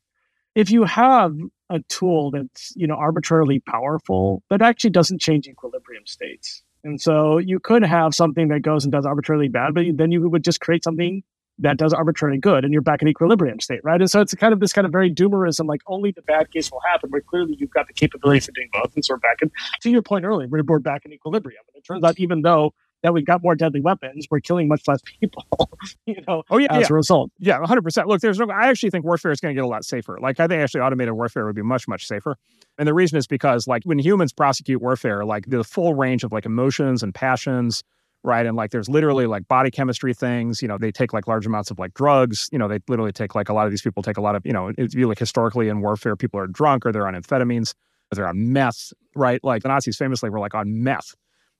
if 0.57 0.71
you 0.71 0.85
have 0.85 1.37
a 1.69 1.79
tool 1.87 2.31
that's, 2.31 2.73
you 2.75 2.87
know, 2.87 2.95
arbitrarily 2.95 3.59
powerful, 3.59 4.41
that 4.49 4.59
actually 4.59 4.89
doesn't 4.89 5.21
change 5.21 5.47
equilibrium 5.47 6.03
states. 6.07 6.63
And 6.83 6.99
so 6.99 7.37
you 7.37 7.59
could 7.59 7.83
have 7.83 8.15
something 8.15 8.47
that 8.47 8.63
goes 8.63 8.83
and 8.83 8.91
does 8.91 9.05
arbitrarily 9.05 9.49
bad, 9.49 9.75
but 9.75 9.85
then 9.93 10.11
you 10.11 10.27
would 10.27 10.43
just 10.43 10.59
create 10.59 10.83
something 10.83 11.21
that 11.59 11.77
does 11.77 11.93
arbitrarily 11.93 12.39
good 12.39 12.63
and 12.63 12.73
you're 12.73 12.81
back 12.81 13.03
in 13.03 13.07
equilibrium 13.07 13.59
state, 13.59 13.81
right? 13.83 14.01
And 14.01 14.09
so 14.09 14.19
it's 14.19 14.33
kind 14.33 14.51
of 14.51 14.59
this 14.59 14.73
kind 14.73 14.85
of 14.85 14.91
very 14.91 15.13
doomerism, 15.13 15.67
like 15.67 15.81
only 15.85 16.11
the 16.11 16.23
bad 16.23 16.49
case 16.49 16.71
will 16.71 16.81
happen, 16.89 17.11
but 17.11 17.23
clearly 17.27 17.55
you've 17.59 17.69
got 17.69 17.85
the 17.85 17.93
capability 17.93 18.39
for 18.39 18.51
doing 18.53 18.69
both. 18.73 18.95
And 18.95 19.05
so 19.05 19.13
we're 19.13 19.19
back 19.19 19.43
in, 19.43 19.51
to 19.81 19.91
your 19.91 20.01
point 20.01 20.25
earlier, 20.25 20.47
we're 20.47 20.79
back 20.79 21.05
in 21.05 21.13
equilibrium. 21.13 21.61
And 21.67 21.79
it 21.79 21.85
turns 21.85 22.03
out 22.03 22.17
even 22.19 22.41
though 22.41 22.73
that 23.03 23.13
we've 23.13 23.25
got 23.25 23.43
more 23.43 23.55
deadly 23.55 23.81
weapons, 23.81 24.27
we're 24.29 24.39
killing 24.39 24.67
much 24.67 24.87
less 24.87 25.01
people, 25.19 25.45
you 26.05 26.21
know, 26.27 26.43
oh, 26.49 26.57
yeah, 26.57 26.73
as 26.73 26.81
yeah. 26.81 26.87
a 26.89 26.93
result. 26.93 27.31
Yeah, 27.39 27.59
100%. 27.59 28.07
Look, 28.07 28.21
there's 28.21 28.39
no, 28.39 28.49
I 28.49 28.67
actually 28.67 28.89
think 28.89 29.05
warfare 29.05 29.31
is 29.31 29.39
going 29.39 29.55
to 29.55 29.59
get 29.59 29.63
a 29.63 29.67
lot 29.67 29.85
safer. 29.85 30.17
Like, 30.21 30.39
I 30.39 30.47
think 30.47 30.61
actually 30.61 30.81
automated 30.81 31.13
warfare 31.13 31.45
would 31.45 31.55
be 31.55 31.61
much, 31.61 31.87
much 31.87 32.07
safer. 32.07 32.37
And 32.77 32.87
the 32.87 32.93
reason 32.93 33.17
is 33.17 33.27
because, 33.27 33.67
like, 33.67 33.83
when 33.85 33.99
humans 33.99 34.33
prosecute 34.33 34.81
warfare, 34.81 35.25
like 35.25 35.45
the 35.47 35.63
full 35.63 35.93
range 35.93 36.23
of 36.23 36.31
like 36.31 36.45
emotions 36.45 37.03
and 37.03 37.13
passions, 37.13 37.83
right? 38.23 38.45
And 38.45 38.57
like 38.57 38.71
there's 38.71 38.89
literally 38.89 39.25
like 39.25 39.47
body 39.47 39.71
chemistry 39.71 40.13
things. 40.13 40.61
You 40.61 40.67
know, 40.67 40.77
they 40.77 40.91
take 40.91 41.13
like 41.13 41.27
large 41.27 41.45
amounts 41.45 41.71
of 41.71 41.79
like 41.79 41.93
drugs. 41.93 42.49
You 42.51 42.59
know, 42.59 42.67
they 42.67 42.79
literally 42.87 43.11
take 43.11 43.35
like 43.35 43.49
a 43.49 43.53
lot 43.53 43.65
of 43.65 43.71
these 43.71 43.81
people 43.81 44.03
take 44.03 44.17
a 44.17 44.21
lot 44.21 44.35
of, 44.35 44.45
you 44.45 44.53
know, 44.53 44.71
if 44.77 44.93
you 44.93 45.07
like 45.07 45.19
historically 45.19 45.69
in 45.69 45.81
warfare, 45.81 46.15
people 46.15 46.39
are 46.39 46.47
drunk 46.47 46.85
or 46.85 46.91
they're 46.91 47.07
on 47.07 47.13
amphetamines 47.13 47.73
or 48.11 48.15
they're 48.15 48.27
on 48.27 48.51
meth, 48.51 48.91
right? 49.15 49.41
Like 49.43 49.63
the 49.63 49.69
Nazis 49.69 49.97
famously 49.97 50.29
were 50.29 50.39
like 50.39 50.55
on 50.55 50.83
meth, 50.83 51.15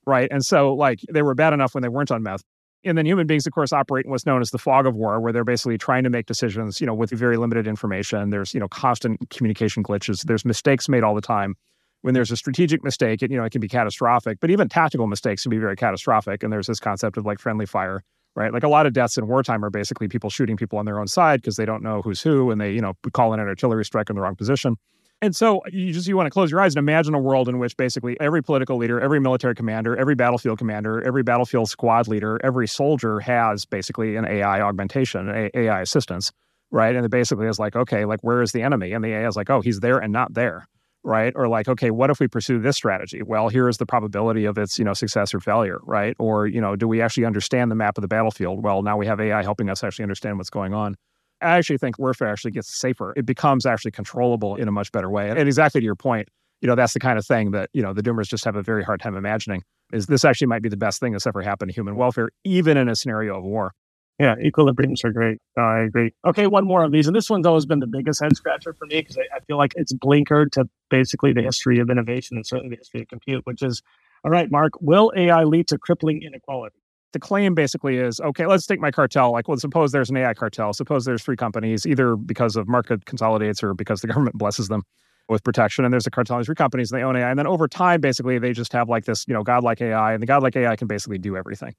right? 0.08 0.28
And 0.32 0.44
so 0.44 0.74
like 0.74 1.00
they 1.12 1.22
were 1.22 1.36
bad 1.36 1.54
enough 1.54 1.76
when 1.76 1.84
they 1.84 1.90
weren't 1.90 2.12
on 2.12 2.24
meth. 2.24 2.44
And 2.84 2.98
then 2.98 3.06
human 3.06 3.28
beings, 3.28 3.46
of 3.46 3.54
course, 3.54 3.74
operate 3.74 4.06
in 4.06 4.12
what's 4.12 4.26
known 4.26 4.42
as 4.42 4.52
the 4.52 4.58
fog 4.58 4.86
of 4.86 4.96
war, 4.96 5.20
where 5.20 5.34
they're 5.34 5.44
basically 5.44 5.78
trying 5.78 6.04
to 6.04 6.10
make 6.10 6.26
decisions, 6.26 6.80
you 6.80 6.88
know, 6.88 6.94
with 6.94 7.10
very 7.10 7.36
limited 7.36 7.68
information. 7.68 8.30
There's, 8.30 8.54
you 8.54 8.60
know, 8.60 8.68
constant 8.68 9.30
communication 9.30 9.84
glitches. 9.84 10.22
There's 10.24 10.46
mistakes 10.46 10.88
made 10.88 11.04
all 11.04 11.14
the 11.14 11.22
time 11.22 11.56
when 12.02 12.14
there's 12.14 12.32
a 12.32 12.38
strategic 12.38 12.84
mistake, 12.84 13.22
it, 13.22 13.32
you 13.32 13.38
know, 13.38 13.44
it 13.44 13.52
can 13.52 13.62
be 13.62 13.68
catastrophic, 13.68 14.40
but 14.40 14.50
even 14.50 14.70
tactical 14.70 15.08
mistakes 15.08 15.44
can 15.44 15.50
be 15.50 15.58
very 15.58 15.76
catastrophic. 15.76 16.44
And 16.44 16.54
there's 16.54 16.68
this 16.68 16.80
concept 16.80 17.18
of 17.18 17.26
like 17.26 17.40
friendly 17.40 17.66
fire, 17.66 18.04
right? 18.36 18.54
Like 18.54 18.64
a 18.64 18.70
lot 18.70 18.86
of 18.86 18.94
deaths 18.94 19.18
in 19.18 19.28
wartime 19.28 19.64
are 19.66 19.70
basically 19.70 20.08
people 20.08 20.30
shooting 20.30 20.58
people 20.58 20.80
on 20.80 20.86
their 20.86 21.00
own 21.00 21.08
side 21.08 21.42
because 21.42 21.56
they 21.56 21.66
don't 21.66 21.84
know 21.84 22.02
who's 22.02 22.22
who 22.22 22.52
and 22.52 22.62
they, 22.62 22.72
you 22.72 22.82
know, 22.82 22.94
call 23.14 23.34
in 23.34 23.40
an 23.40 23.48
artillery 23.48 23.84
strike 23.84 24.10
in 24.10 24.16
the 24.16 24.22
wrong 24.22 24.36
position. 24.36 24.76
And 25.22 25.36
so 25.36 25.60
uh, 25.60 25.62
you 25.72 25.94
just 25.94 26.08
you 26.08 26.16
want 26.16 26.28
to 26.28 26.32
close 26.32 26.52
your 26.52 26.62
eyes 26.62 26.76
and 26.76 26.80
imagine 26.80 27.14
a 27.16 27.20
world 27.20 27.50
in 27.50 27.58
which 27.58 27.76
basically 27.76 28.20
every 28.20 28.44
political 28.44 28.78
leader, 28.78 29.02
every 29.02 29.20
military 29.20 29.56
commander, 29.56 29.98
every 29.98 30.16
battlefield 30.16 30.60
commander, 30.60 31.02
every 31.02 31.24
battlefield 31.24 31.70
squad 31.70 32.08
leader, 32.08 32.40
every 32.44 32.68
soldier 32.68 33.20
has 33.20 33.66
basically 33.66 34.16
an 34.16 34.26
AI 34.26 34.62
augmentation, 34.62 35.28
an 35.30 35.50
AI 35.56 35.82
assistance, 35.82 36.32
right? 36.70 36.96
And 36.96 37.04
it 37.04 37.10
basically 37.10 37.48
is 37.48 37.58
like, 37.58 37.76
okay, 37.76 38.06
like 38.06 38.20
where 38.22 38.42
is 38.42 38.52
the 38.52 38.62
enemy? 38.62 38.94
And 38.94 39.04
the 39.04 39.10
AI 39.10 39.28
is 39.28 39.36
like, 39.36 39.50
oh, 39.50 39.62
he's 39.62 39.80
there 39.80 39.98
and 39.98 40.14
not 40.14 40.34
there 40.34 40.68
right? 41.04 41.32
Or 41.38 41.48
like 41.48 41.70
okay 41.70 41.90
what 41.90 42.10
if 42.10 42.20
we 42.20 42.28
pursue 42.28 42.60
this 42.60 42.76
strategy? 42.76 43.22
Well 43.24 43.48
here 43.48 43.70
is 43.70 43.78
the 43.78 43.86
probability 43.86 44.44
of 44.44 44.58
its 44.58 44.78
you 44.78 44.84
know 44.84 44.94
success 44.94 45.34
or 45.34 45.40
failure 45.40 45.80
right? 45.84 46.16
Or 46.20 46.48
you 46.48 46.60
know 46.60 46.76
do 46.76 46.86
we 46.86 47.02
actually 47.02 47.24
understand 47.24 47.72
the 47.72 47.76
map 47.76 47.98
of 47.98 48.02
the 48.02 48.10
battlefield? 48.10 48.62
Well 48.62 48.82
now 48.82 48.98
we 48.98 49.06
have 49.06 49.22
ai 49.22 49.42
helping 49.42 49.70
us 49.70 49.86
actually 49.86 50.04
understand 50.04 50.38
what's 50.38 50.50
going 50.50 50.74
on 50.74 50.98
i 51.42 51.58
actually 51.58 51.78
think 51.78 51.98
warfare 52.00 52.28
actually 52.28 52.52
gets 52.52 52.80
safer 52.80 53.14
it 53.16 53.26
becomes 53.26 53.66
actually 53.66 53.92
controllable 53.92 54.56
in 54.56 54.68
a 54.68 54.72
much 54.72 54.92
better 54.92 55.10
way 55.10 55.30
and 55.30 55.40
exactly 55.40 55.82
to 55.82 55.86
your 55.86 55.96
point 55.96 56.30
you 56.62 56.68
know 56.68 56.76
that's 56.76 56.94
the 56.94 57.00
kind 57.00 57.18
of 57.18 57.26
thing 57.26 57.52
that 57.52 57.70
you 57.74 57.82
know 57.82 57.94
the 57.94 58.04
doomers 58.04 58.28
just 58.28 58.46
have 58.46 58.56
a 58.56 58.64
very 58.64 58.84
hard 58.84 59.02
time 59.02 59.16
imagining 59.16 59.64
is 59.94 60.08
this 60.08 60.26
actually 60.26 60.48
might 60.48 60.62
be 60.62 60.70
the 60.70 60.78
best 60.78 61.00
thing 61.00 61.12
that's 61.12 61.28
ever 61.28 61.42
happened 61.42 61.70
to 61.70 61.76
human 61.76 61.96
welfare 61.96 62.30
even 62.44 62.78
in 62.78 62.90
a 62.90 62.96
scenario 62.96 63.38
of 63.38 63.44
war 63.44 63.74
yeah, 64.20 64.34
equilibriums 64.44 65.04
are 65.04 65.12
great. 65.12 65.38
I 65.58 65.82
agree. 65.82 66.12
Okay, 66.26 66.48
one 66.48 66.66
more 66.66 66.84
of 66.84 66.92
these. 66.92 67.06
And 67.06 67.16
this 67.16 67.30
one's 67.30 67.46
always 67.46 67.68
been 67.68 67.80
the 67.80 67.88
biggest 67.88 68.20
head 68.20 68.36
scratcher 68.36 68.74
for 68.74 68.88
me 68.88 69.02
because 69.02 69.16
I, 69.18 69.36
I, 69.36 69.40
feel 69.42 69.58
like 69.58 69.74
it's 69.76 69.94
blinkered 69.94 70.52
to 70.54 70.68
basically 70.90 71.34
the 71.34 71.44
history 71.44 71.78
of 71.78 71.92
innovation 71.92 72.36
and 72.36 72.46
certainly 72.46 72.76
the 72.76 72.80
history 72.80 73.02
of 73.02 73.10
compute, 73.10 73.46
which 73.46 73.62
is 73.62 73.84
all 74.24 74.32
right, 74.32 74.50
Marc, 74.50 74.74
will 74.82 75.14
AI 75.16 75.44
lead 75.44 75.68
to 75.68 75.78
crippling 75.78 76.24
inequality? 76.24 76.78
The 77.14 77.20
claim 77.20 77.56
basically 77.56 77.98
is 77.98 78.20
okay, 78.20 78.46
let's 78.46 78.66
take 78.66 78.80
my 78.80 78.92
cartel. 78.92 79.32
Like, 79.32 79.48
well, 79.48 79.58
suppose 79.58 79.92
there's 79.92 80.10
an 80.10 80.18
AI 80.18 80.34
cartel. 80.34 80.74
Suppose 80.74 81.06
there's 81.06 81.24
three 81.24 81.38
companies, 81.38 81.86
either 81.86 82.16
because 82.16 82.56
of 82.56 82.68
market 82.68 83.06
consolidates 83.06 83.64
or 83.64 83.74
because 83.74 84.02
the 84.02 84.08
government 84.08 84.38
blesses 84.38 84.68
them 84.68 84.84
with 85.30 85.44
protection. 85.44 85.86
And 85.86 85.94
there's 85.94 86.08
a 86.08 86.12
cartel 86.12 86.40
of 86.40 86.46
three 86.46 86.56
companies 86.56 86.92
and 86.92 87.00
they 87.00 87.04
own 87.04 87.16
AI. 87.16 87.30
And 87.30 87.40
then 87.40 87.48
over 87.48 87.68
time, 87.68 88.02
basically, 88.02 88.40
they 88.40 88.54
just 88.54 88.74
have 88.74 88.90
like 88.90 89.06
this, 89.06 89.26
you 89.28 89.34
know, 89.34 89.44
godlike 89.44 89.82
AI. 89.82 90.14
And 90.14 90.22
the 90.22 90.28
godlike 90.28 90.56
AI 90.56 90.76
can 90.76 90.88
basically 90.88 91.18
do 91.18 91.36
everything. 91.38 91.74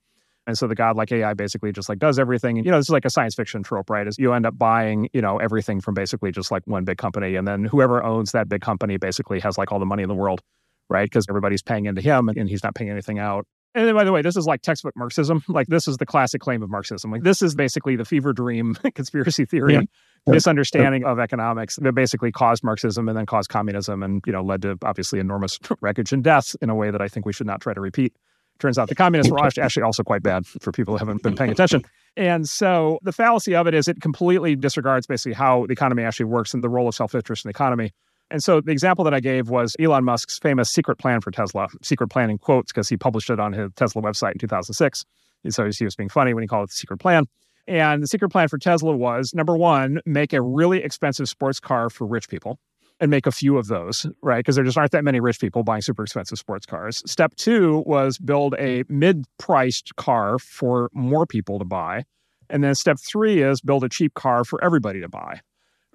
And 0.47 0.57
so 0.57 0.67
the 0.67 0.75
godlike 0.75 1.13
AI 1.13 1.35
basically 1.35 1.73
just 1.73 1.91
like 1.91 1.99
does 1.99 2.19
everything. 2.19 2.57
And, 2.57 2.65
you 2.65 2.71
know, 2.71 2.79
this 2.79 2.87
is 2.87 2.91
like 2.91 3.05
a 3.05 3.11
science 3.11 3.35
fiction 3.35 3.63
trope, 3.63 3.91
right? 3.91 4.07
Is 4.07 4.19
you 4.19 4.33
end 4.33 4.47
up 4.47 4.57
buying, 4.57 5.09
you 5.13 5.21
know, 5.21 5.37
everything 5.39 5.81
from 5.81 5.95
basically 5.95 6.33
just 6.33 6.51
like 6.51 6.67
one 6.67 6.85
big 6.85 6.97
company. 6.97 7.35
And 7.35 7.47
then 7.47 7.65
whoever 7.65 8.03
owns 8.03 8.33
that 8.33 8.49
big 8.49 8.63
company 8.63 8.97
basically 8.97 9.41
has 9.41 9.59
like 9.59 9.73
all 9.73 9.79
the 9.79 9.85
money 9.87 10.03
in 10.03 10.09
the 10.09 10.15
world, 10.15 10.41
right? 10.89 11.05
Because 11.05 11.27
everybody's 11.29 11.63
paying 11.63 11.85
into 11.85 12.01
him 12.01 12.31
and 12.31 12.49
he's 12.49 12.65
not 12.65 12.75
paying 12.75 12.89
anything 12.91 13.19
out. 13.19 13.47
And 13.79 13.87
then, 13.87 13.95
by 13.95 14.03
the 14.03 14.11
way, 14.11 14.23
this 14.23 14.37
is 14.37 14.45
like 14.45 14.61
textbook 14.61 14.97
Marxism. 14.97 15.45
Like, 15.47 15.69
this 15.69 15.87
is 15.87 15.99
the 15.99 16.07
classic 16.07 16.41
claim 16.41 16.65
of 16.65 16.69
Marxism. 16.69 17.13
Like, 17.13 17.23
this 17.23 17.43
is 17.43 17.55
basically 17.55 17.95
the 17.95 18.05
fever 18.05 18.33
dream 18.33 18.75
conspiracy 18.97 19.45
theory 19.45 19.75
yeah. 19.75 19.81
misunderstanding 20.27 21.05
of 21.05 21.21
economics 21.21 21.77
that 21.77 21.93
basically 21.93 22.33
caused 22.33 22.65
Marxism 22.65 23.09
and 23.09 23.17
then 23.17 23.25
caused 23.25 23.51
communism 23.51 24.03
and, 24.03 24.21
you 24.27 24.33
know, 24.33 24.43
led 24.43 24.63
to 24.63 24.77
obviously 24.83 25.21
enormous 25.21 25.61
wreckage 25.81 26.13
and 26.13 26.25
deaths 26.25 26.57
in 26.61 26.71
a 26.71 26.75
way 26.75 26.91
that 26.91 27.01
I 27.01 27.07
think 27.07 27.25
we 27.25 27.33
should 27.33 27.47
not 27.47 27.61
try 27.61 27.73
to 27.73 27.81
repeat. 27.81 28.17
Turns 28.59 28.79
out 28.79 28.89
the 28.89 28.97
communists 28.97 29.31
were 29.31 29.39
actually 29.39 29.85
also 29.85 30.03
quite 30.03 30.25
bad 30.25 30.45
for 30.45 30.73
people 30.73 30.95
who 30.95 30.99
haven't 30.99 31.23
been 31.23 31.37
paying 31.37 31.53
attention. 31.53 31.85
And 32.17 32.49
so 32.49 32.99
the 33.03 33.13
fallacy 33.13 33.55
of 33.55 33.69
it 33.69 33.75
is 33.75 33.87
it 33.87 34.01
completely 34.01 34.57
disregards 34.57 35.07
basically 35.07 35.35
how 35.35 35.67
the 35.67 35.73
economy 35.73 36.03
actually 36.03 36.27
works 36.27 36.53
and 36.53 36.65
the 36.65 36.69
role 36.69 36.89
of 36.89 36.97
self 36.97 37.15
interest 37.15 37.45
in 37.45 37.49
the 37.49 37.51
economy. 37.51 37.93
And 38.31 38.43
so 38.43 38.61
the 38.61 38.73
example 38.73 39.05
that 39.05 39.15
I 39.15 39.21
gave 39.21 39.49
was 39.49 39.75
Elon 39.81 40.05
Musk's 40.05 40.39
famous 40.39 40.71
secret 40.71 40.99
plan 40.99 41.21
for 41.21 41.31
Tesla, 41.31 41.69
secret 41.83 42.09
plan 42.09 42.31
in 42.31 42.39
quotes, 42.39 42.73
because 42.73 42.89
he 42.89 42.97
published 42.97 43.31
it 43.31 43.41
on 43.41 43.53
his 43.53 43.71
Tesla 43.75 44.03
website 44.03 44.33
in 44.33 44.39
2006. 44.39 45.05
And 45.45 45.55
so 45.55 45.71
he 45.71 45.85
was 45.85 45.97
being 45.97 46.09
funny 46.09 46.35
when 46.35 46.43
he 46.43 46.49
called 46.49 46.65
it 46.65 46.71
the 46.71 46.77
secret 46.77 46.99
plan. 46.99 47.25
And 47.67 48.03
the 48.03 48.07
secret 48.07 48.31
plan 48.31 48.49
for 48.49 48.59
Tesla 48.59 48.97
was 48.97 49.35
number 49.35 49.57
one, 49.57 50.01
make 50.07 50.33
a 50.33 50.43
really 50.43 50.83
expensive 50.83 51.29
sports 51.29 51.61
car 51.61 51.91
for 51.91 52.07
rich 52.07 52.29
people 52.29 52.59
and 53.01 53.11
make 53.11 53.27
a 53.27 53.33
few 53.33 53.59
of 53.59 53.69
those, 53.69 54.07
right? 54.23 54.39
Because 54.39 54.57
there 54.57 54.65
just 54.65 54.77
aren't 54.77 54.91
that 54.93 55.05
many 55.05 55.21
rich 55.21 55.39
people 55.39 55.63
buying 55.63 55.83
super 55.83 56.03
expensive 56.03 56.39
sports 56.39 56.67
cars. 56.67 57.03
Step 57.07 57.35
two 57.37 57.85
was 57.87 58.19
build 58.19 58.55
a 58.59 58.85
mid 58.89 59.25
priced 59.39 59.95
car 59.97 60.39
for 60.39 60.91
more 60.93 61.27
people 61.27 61.59
to 61.59 61.65
buy. 61.65 62.05
And 62.51 62.65
then 62.65 62.75
step 62.75 62.99
three 62.99 63.43
is 63.43 63.61
build 63.61 63.85
a 63.85 63.89
cheap 63.89 64.15
car 64.15 64.45
for 64.45 64.63
everybody 64.65 65.01
to 65.01 65.09
buy. 65.09 65.41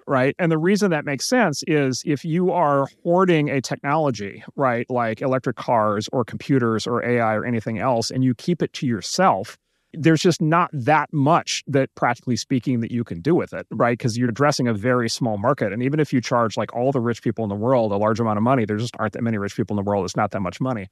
Right. 0.06 0.34
And 0.38 0.52
the 0.52 0.58
reason 0.58 0.90
that 0.90 1.06
makes 1.06 1.26
sense 1.26 1.62
is 1.66 2.02
if 2.04 2.26
you 2.26 2.52
are 2.52 2.86
hoarding 3.02 3.48
a 3.48 3.62
technology, 3.62 4.44
right, 4.54 4.84
like 4.90 5.22
electric 5.22 5.56
cars 5.56 6.10
or 6.12 6.24
computers 6.24 6.86
or 6.86 7.02
AI 7.02 7.34
or 7.34 7.44
anything 7.46 7.78
else, 7.78 8.10
and 8.10 8.22
you 8.22 8.34
keep 8.34 8.60
it 8.60 8.74
to 8.74 8.86
yourself, 8.86 9.56
there's 9.96 10.20
just 10.20 10.42
not 10.42 10.70
that 10.72 11.12
much 11.12 11.62
that 11.66 11.94
practically 11.94 12.36
speaking 12.36 12.80
that 12.80 12.90
you 12.90 13.04
can 13.04 13.20
do 13.20 13.34
with 13.34 13.52
it 13.52 13.66
right 13.70 13.96
because 13.96 14.18
you're 14.18 14.28
addressing 14.28 14.66
a 14.66 14.74
very 14.74 15.08
small 15.08 15.38
market 15.38 15.72
and 15.72 15.82
even 15.82 16.00
if 16.00 16.12
you 16.12 16.20
charge 16.20 16.56
like 16.56 16.74
all 16.74 16.92
the 16.92 17.00
rich 17.00 17.22
people 17.22 17.44
in 17.44 17.48
the 17.48 17.54
world 17.54 17.92
a 17.92 17.96
large 17.96 18.20
amount 18.20 18.36
of 18.36 18.42
money 18.42 18.64
there 18.64 18.76
just 18.76 18.96
aren't 18.98 19.12
that 19.12 19.22
many 19.22 19.38
rich 19.38 19.56
people 19.56 19.78
in 19.78 19.84
the 19.84 19.88
world 19.88 20.04
it's 20.04 20.16
not 20.16 20.30
that 20.32 20.40
much 20.40 20.60
money 20.60 20.88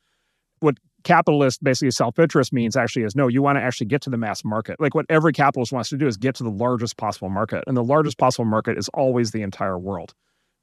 what 0.63 0.77
capitalist 1.05 1.63
basically 1.65 1.91
self-interest 1.91 2.53
means 2.53 2.77
actually 2.77 3.03
is 3.03 3.17
no 3.17 3.27
you 3.27 3.43
want 3.43 3.57
to 3.59 3.63
actually 3.63 3.87
get 3.87 4.01
to 4.01 4.09
the 4.09 4.17
mass 4.17 4.45
market 4.45 4.81
like 4.81 4.95
what 4.95 5.05
every 5.09 5.33
capitalist 5.33 5.73
wants 5.73 5.89
to 5.89 5.97
do 5.97 6.07
is 6.07 6.17
get 6.17 6.35
to 6.35 6.45
the 6.45 6.51
largest 6.51 6.97
possible 6.97 7.29
market 7.29 7.65
and 7.67 7.77
the 7.77 7.83
largest 7.83 8.19
possible 8.19 8.45
market 8.45 8.79
is 8.79 8.89
always 8.91 9.33
the 9.33 9.43
entire 9.43 9.79
world 9.79 10.15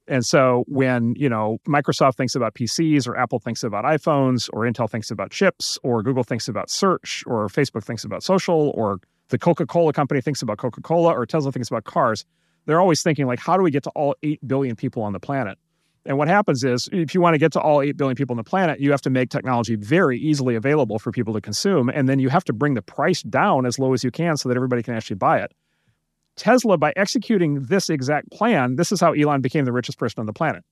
and 0.10 0.26
so 0.26 0.66
when, 0.68 1.14
you 1.16 1.30
know, 1.30 1.60
Microsoft 1.68 2.16
thinks 2.16 2.34
about 2.34 2.56
PCs 2.56 3.08
or 3.08 3.16
Apple 3.16 3.38
thinks 3.38 3.64
about 3.64 3.86
iPhones 3.86 4.50
or 4.52 4.62
Intel 4.62 4.90
thinks 4.90 5.12
about 5.12 5.30
chips 5.30 5.78
or 5.84 6.02
Google 6.02 6.24
thinks 6.24 6.48
about 6.48 6.72
search 6.72 7.24
or 7.28 7.48
Facebook 7.48 7.84
thinks 7.84 8.04
about 8.04 8.24
social 8.24 8.72
or 8.74 9.00
the 9.30 9.38
Coca-Cola 9.38 9.94
company 9.94 10.20
thinks 10.20 10.42
about 10.42 10.58
Coca-Cola 10.58 11.14
or 11.14 11.28
Tesla 11.28 11.52
thinks 11.52 11.70
about 11.70 11.84
cars, 11.84 12.26
they're 12.66 12.82
always 12.82 13.04
thinking 13.04 13.28
like 13.28 13.38
how 13.38 13.56
do 13.56 13.62
we 13.62 13.70
get 13.70 13.84
to 13.84 13.92
all 13.92 14.16
8 14.24 14.48
billion 14.48 14.76
people 14.76 15.04
on 15.04 15.14
the 15.14 15.20
planet? 15.20 15.60
And 16.06 16.18
what 16.18 16.28
happens 16.28 16.64
is 16.64 16.90
if 16.92 17.14
you 17.14 17.22
want 17.22 17.34
to 17.34 17.38
get 17.38 17.52
to 17.54 17.62
all 17.62 17.82
8 17.82 17.98
billion 17.98 18.16
people 18.16 18.34
on 18.34 18.38
the 18.38 18.44
planet, 18.44 18.80
you 18.80 18.92
have 18.92 19.02
to 19.02 19.10
make 19.10 19.30
technology 19.30 19.76
very 19.76 20.18
easily 20.18 20.56
available 20.56 20.98
for 20.98 21.12
people 21.12 21.34
to 21.34 21.42
consume 21.42 21.90
and 21.90 22.08
then 22.08 22.20
you 22.20 22.30
have 22.30 22.44
to 22.46 22.54
bring 22.54 22.74
the 22.74 22.82
price 22.82 23.22
down 23.22 23.66
as 23.66 23.78
low 23.80 23.94
as 23.94 24.04
you 24.04 24.12
can 24.12 24.38
so 24.38 24.50
that 24.50 24.56
everybody 24.56 24.82
can 24.82 24.96
actually 24.96 25.18
buy 25.18 25.40
it. 25.40 25.54
Tesla, 26.36 26.78
by 26.78 26.94
executing 26.96 27.66
this 27.66 27.90
exact 27.90 28.32
plan, 28.32 28.78
this 28.78 28.94
is 28.94 29.02
how 29.02 29.12
Elon 29.12 29.42
became 29.42 29.66
the 29.66 29.74
richest 29.74 30.00
person 30.00 30.22
on 30.22 30.26
the 30.26 30.34
planet. 30.34 30.64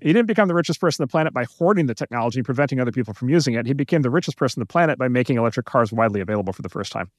He 0.00 0.14
didn't 0.14 0.28
become 0.28 0.48
the 0.48 0.54
richest 0.54 0.80
person 0.80 1.02
on 1.02 1.08
the 1.08 1.10
planet 1.10 1.34
by 1.34 1.44
hoarding 1.44 1.84
the 1.86 1.94
technology 1.94 2.38
and 2.38 2.46
preventing 2.46 2.80
other 2.80 2.90
people 2.90 3.12
from 3.12 3.28
using 3.28 3.54
it. 3.54 3.66
He 3.66 3.74
became 3.74 4.00
the 4.00 4.10
richest 4.10 4.38
person 4.38 4.60
on 4.60 4.62
the 4.62 4.72
planet 4.72 4.98
by 4.98 5.08
making 5.08 5.36
electric 5.36 5.66
cars 5.66 5.92
widely 5.92 6.22
available 6.22 6.54
for 6.54 6.62
the 6.62 6.70
first 6.70 6.90
time. 6.90 7.10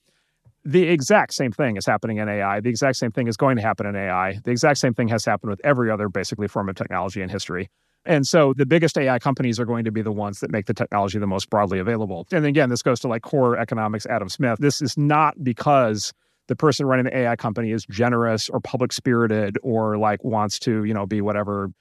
The 0.64 0.84
exact 0.84 1.34
same 1.34 1.52
thing 1.52 1.76
is 1.76 1.86
happening 1.86 2.18
in 2.18 2.30
AI. 2.30 2.60
The 2.60 2.70
exact 2.70 2.98
same 2.98 3.12
thing 3.12 3.28
is 3.28 3.36
going 3.36 3.56
to 3.56 3.62
happen 3.64 3.88
in 3.88 3.96
AI. 3.96 4.40
The 4.44 4.52
exact 4.52 4.78
same 4.78 4.94
thing 4.94 5.08
has 5.08 5.26
happened 5.26 5.50
with 5.50 5.62
every 5.64 5.90
other 5.90 6.08
basically 6.08 6.48
form 6.48 6.70
of 6.70 6.76
technology 6.76 7.22
in 7.22 7.30
history. 7.30 7.70
And 8.06 8.26
so 8.26 8.54
the 8.54 8.66
biggest 8.66 8.98
AI 8.98 9.20
companies 9.20 9.60
are 9.60 9.66
going 9.66 9.86
to 9.86 9.92
be 9.92 10.02
the 10.02 10.12
ones 10.12 10.40
that 10.40 10.52
make 10.52 10.66
the 10.66 10.74
technology 10.74 11.20
the 11.20 11.28
most 11.28 11.50
broadly 11.50 11.80
available. 11.80 12.28
And 12.32 12.46
again, 12.46 12.70
this 12.70 12.82
goes 12.82 13.00
to 13.02 13.08
like 13.08 13.22
core 13.22 13.58
economics, 13.58 14.06
Adam 14.06 14.30
Smith. 14.30 14.60
This 14.60 14.82
is 14.82 14.98
not 14.98 15.44
because 15.44 16.14
the 16.48 16.56
person 16.56 16.86
running 16.86 17.06
the 17.06 17.16
AI 17.16 17.36
company 17.36 17.72
is 17.72 17.86
generous 17.90 18.50
or 18.50 18.60
public 18.60 18.92
spirited 18.92 19.58
or 19.62 19.98
like 19.98 20.24
wants 20.24 20.60
to, 20.60 20.84
you 20.84 20.94
know, 20.94 21.06
be 21.06 21.22
whatever. 21.22 21.72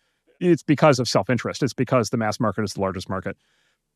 It's 0.41 0.63
because 0.63 0.99
of 0.99 1.09
self 1.09 1.31
interest. 1.31 1.63
It's 1.63 1.75
because 1.75 2.11
the 2.11 2.17
mass 2.17 2.39
market 2.39 2.63
is 2.63 2.75
the 2.75 2.81
largest 2.81 3.09
market. 3.09 3.37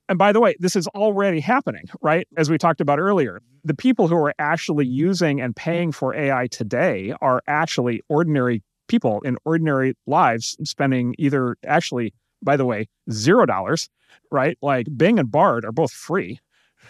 And 0.09 0.18
by 0.18 0.32
the 0.32 0.40
way, 0.40 0.55
this 0.59 0.76
is 0.76 0.86
already 0.88 1.40
happening, 1.40 1.84
right? 2.02 2.28
As 2.36 2.50
we 2.50 2.59
talked 2.59 2.80
about 2.80 2.98
earlier, 2.98 3.40
the 3.64 3.74
people 3.74 4.09
who 4.09 4.16
are 4.16 4.34
actually 4.38 4.86
using 4.86 5.40
and 5.40 5.57
paying 5.57 5.92
for 5.92 6.14
AI 6.14 6.46
today 6.48 7.14
are 7.22 7.42
actually 7.46 8.02
ordinary 8.09 8.62
people 8.86 9.20
in 9.22 9.38
ordinary 9.46 9.94
lives 10.07 10.57
spending 10.64 11.14
either 11.18 11.57
actually, 11.66 12.12
by 12.42 12.57
the 12.57 12.66
way, 12.66 12.86
zero 13.11 13.46
dollars, 13.46 13.88
right? 14.30 14.59
Like 14.61 14.86
Bing 14.94 15.18
and 15.18 15.30
Bard 15.30 15.64
are 15.64 15.72
both 15.72 15.92
free 15.92 16.38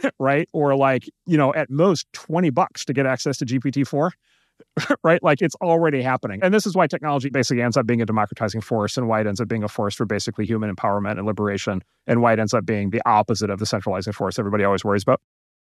right? 0.19 0.49
Or 0.53 0.77
like, 0.77 1.09
you 1.27 1.37
know, 1.37 1.53
at 1.55 1.71
most 1.71 2.07
20 2.13 2.51
bucks 2.51 2.85
to 2.87 2.93
get 2.93 3.07
access 3.07 3.39
to 3.39 3.47
GPT-4, 3.47 4.11
right? 5.05 5.23
Like 5.23 5.43
it's 5.43 5.55
already 5.57 6.03
happening. 6.03 6.41
And 6.43 6.53
this 6.53 6.67
is 6.67 6.75
why 6.75 6.87
technology 6.87 7.31
basically 7.31 7.63
ends 7.63 7.77
up 7.77 7.87
being 7.87 8.03
a 8.03 8.07
democratizing 8.07 8.61
force 8.61 8.97
and 8.97 9.09
why 9.09 9.21
it 9.21 9.27
ends 9.27 9.41
up 9.41 9.49
being 9.49 9.65
a 9.65 9.69
force 9.69 9.95
for 9.95 10.05
basically 10.05 10.47
human 10.47 10.75
empowerment 10.75 11.19
and 11.19 11.27
liberation 11.27 11.83
and 12.07 12.23
why 12.23 12.33
it 12.33 12.39
ends 12.39 12.55
up 12.55 12.67
being 12.67 12.91
the 12.91 13.03
opposite 13.07 13.51
of 13.51 13.59
the 13.59 13.67
centralizing 13.67 14.13
force 14.13 14.39
everybody 14.39 14.65
always 14.65 14.85
worries 14.85 15.03
about. 15.03 15.21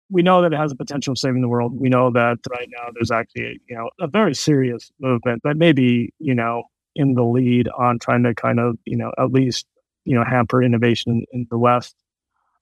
We 0.09 0.23
know 0.23 0.41
that 0.41 0.51
it 0.51 0.57
has 0.57 0.71
the 0.71 0.77
potential 0.77 1.13
of 1.13 1.17
saving 1.17 1.41
the 1.41 1.47
world. 1.47 1.79
We 1.79 1.88
know 1.88 2.11
that 2.11 2.38
right 2.49 2.67
now 2.69 2.89
there's 2.93 3.11
actually, 3.11 3.61
you 3.69 3.75
know, 3.75 3.89
a 3.99 4.07
very 4.07 4.36
serious 4.36 4.91
movement 4.99 5.41
that 5.45 5.55
may 5.55 5.71
be, 5.71 6.13
you 6.19 6.36
know, 6.36 6.63
in 6.95 7.13
the 7.13 7.23
lead 7.23 7.69
on 7.69 7.97
trying 7.97 8.23
to 8.23 8.36
kind 8.36 8.59
of, 8.59 8.77
you 8.86 8.97
know, 8.97 9.11
at 9.17 9.32
least, 9.32 9.65
you 10.03 10.15
know, 10.15 10.25
hamper 10.25 10.61
innovation 10.61 11.23
in 11.32 11.47
the 11.49 11.57
West 11.57 11.95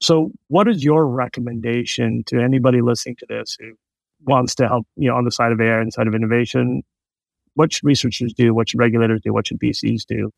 so, 0.01 0.32
what 0.47 0.67
is 0.70 0.84
your 0.84 1.05
recommendation 1.07 2.24
to 2.28 2.39
anybody 2.39 2.82
listening 2.82 3.17
to 3.17 3.26
this 3.28 3.57
who 3.59 3.74
wants 4.22 4.55
to 4.55 4.67
help, 4.67 4.86
you 4.95 5.09
know, 5.09 5.15
on 5.15 5.26
the 5.26 5.32
side 5.32 5.51
of 5.51 5.61
AI 5.61 5.80
and 5.80 5.93
side 5.93 6.07
of 6.07 6.15
innovation? 6.15 6.84
What 7.55 7.74
should 7.74 7.84
researchers 7.84 8.34
do? 8.34 8.53
What 8.53 8.70
should 8.70 8.80
regulators 8.80 9.22
do? 9.22 9.34
What 9.34 9.47
should 9.47 9.59
VCs 9.59 10.05
do? 10.07 10.32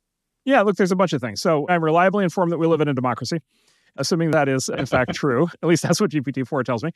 Yeah, 0.46 0.62
look, 0.62 0.76
there's 0.76 0.92
a 0.92 0.96
bunch 0.96 1.14
of 1.14 1.22
things. 1.22 1.42
So, 1.42 1.68
I'm 1.70 1.84
reliably 1.84 2.24
informed 2.24 2.52
that 2.52 2.58
we 2.58 2.66
live 2.66 2.82
in 2.82 2.88
a 2.88 2.94
democracy, 2.94 3.40
assuming 3.98 4.32
that 4.32 4.50
is 4.50 4.70
in 4.70 4.88
fact 4.88 5.14
true. 5.16 5.48
At 5.62 5.70
least 5.70 5.84
that's 5.84 6.02
what 6.02 6.10
GPT-4 6.10 6.64
tells 6.64 6.84
me. 6.84 6.92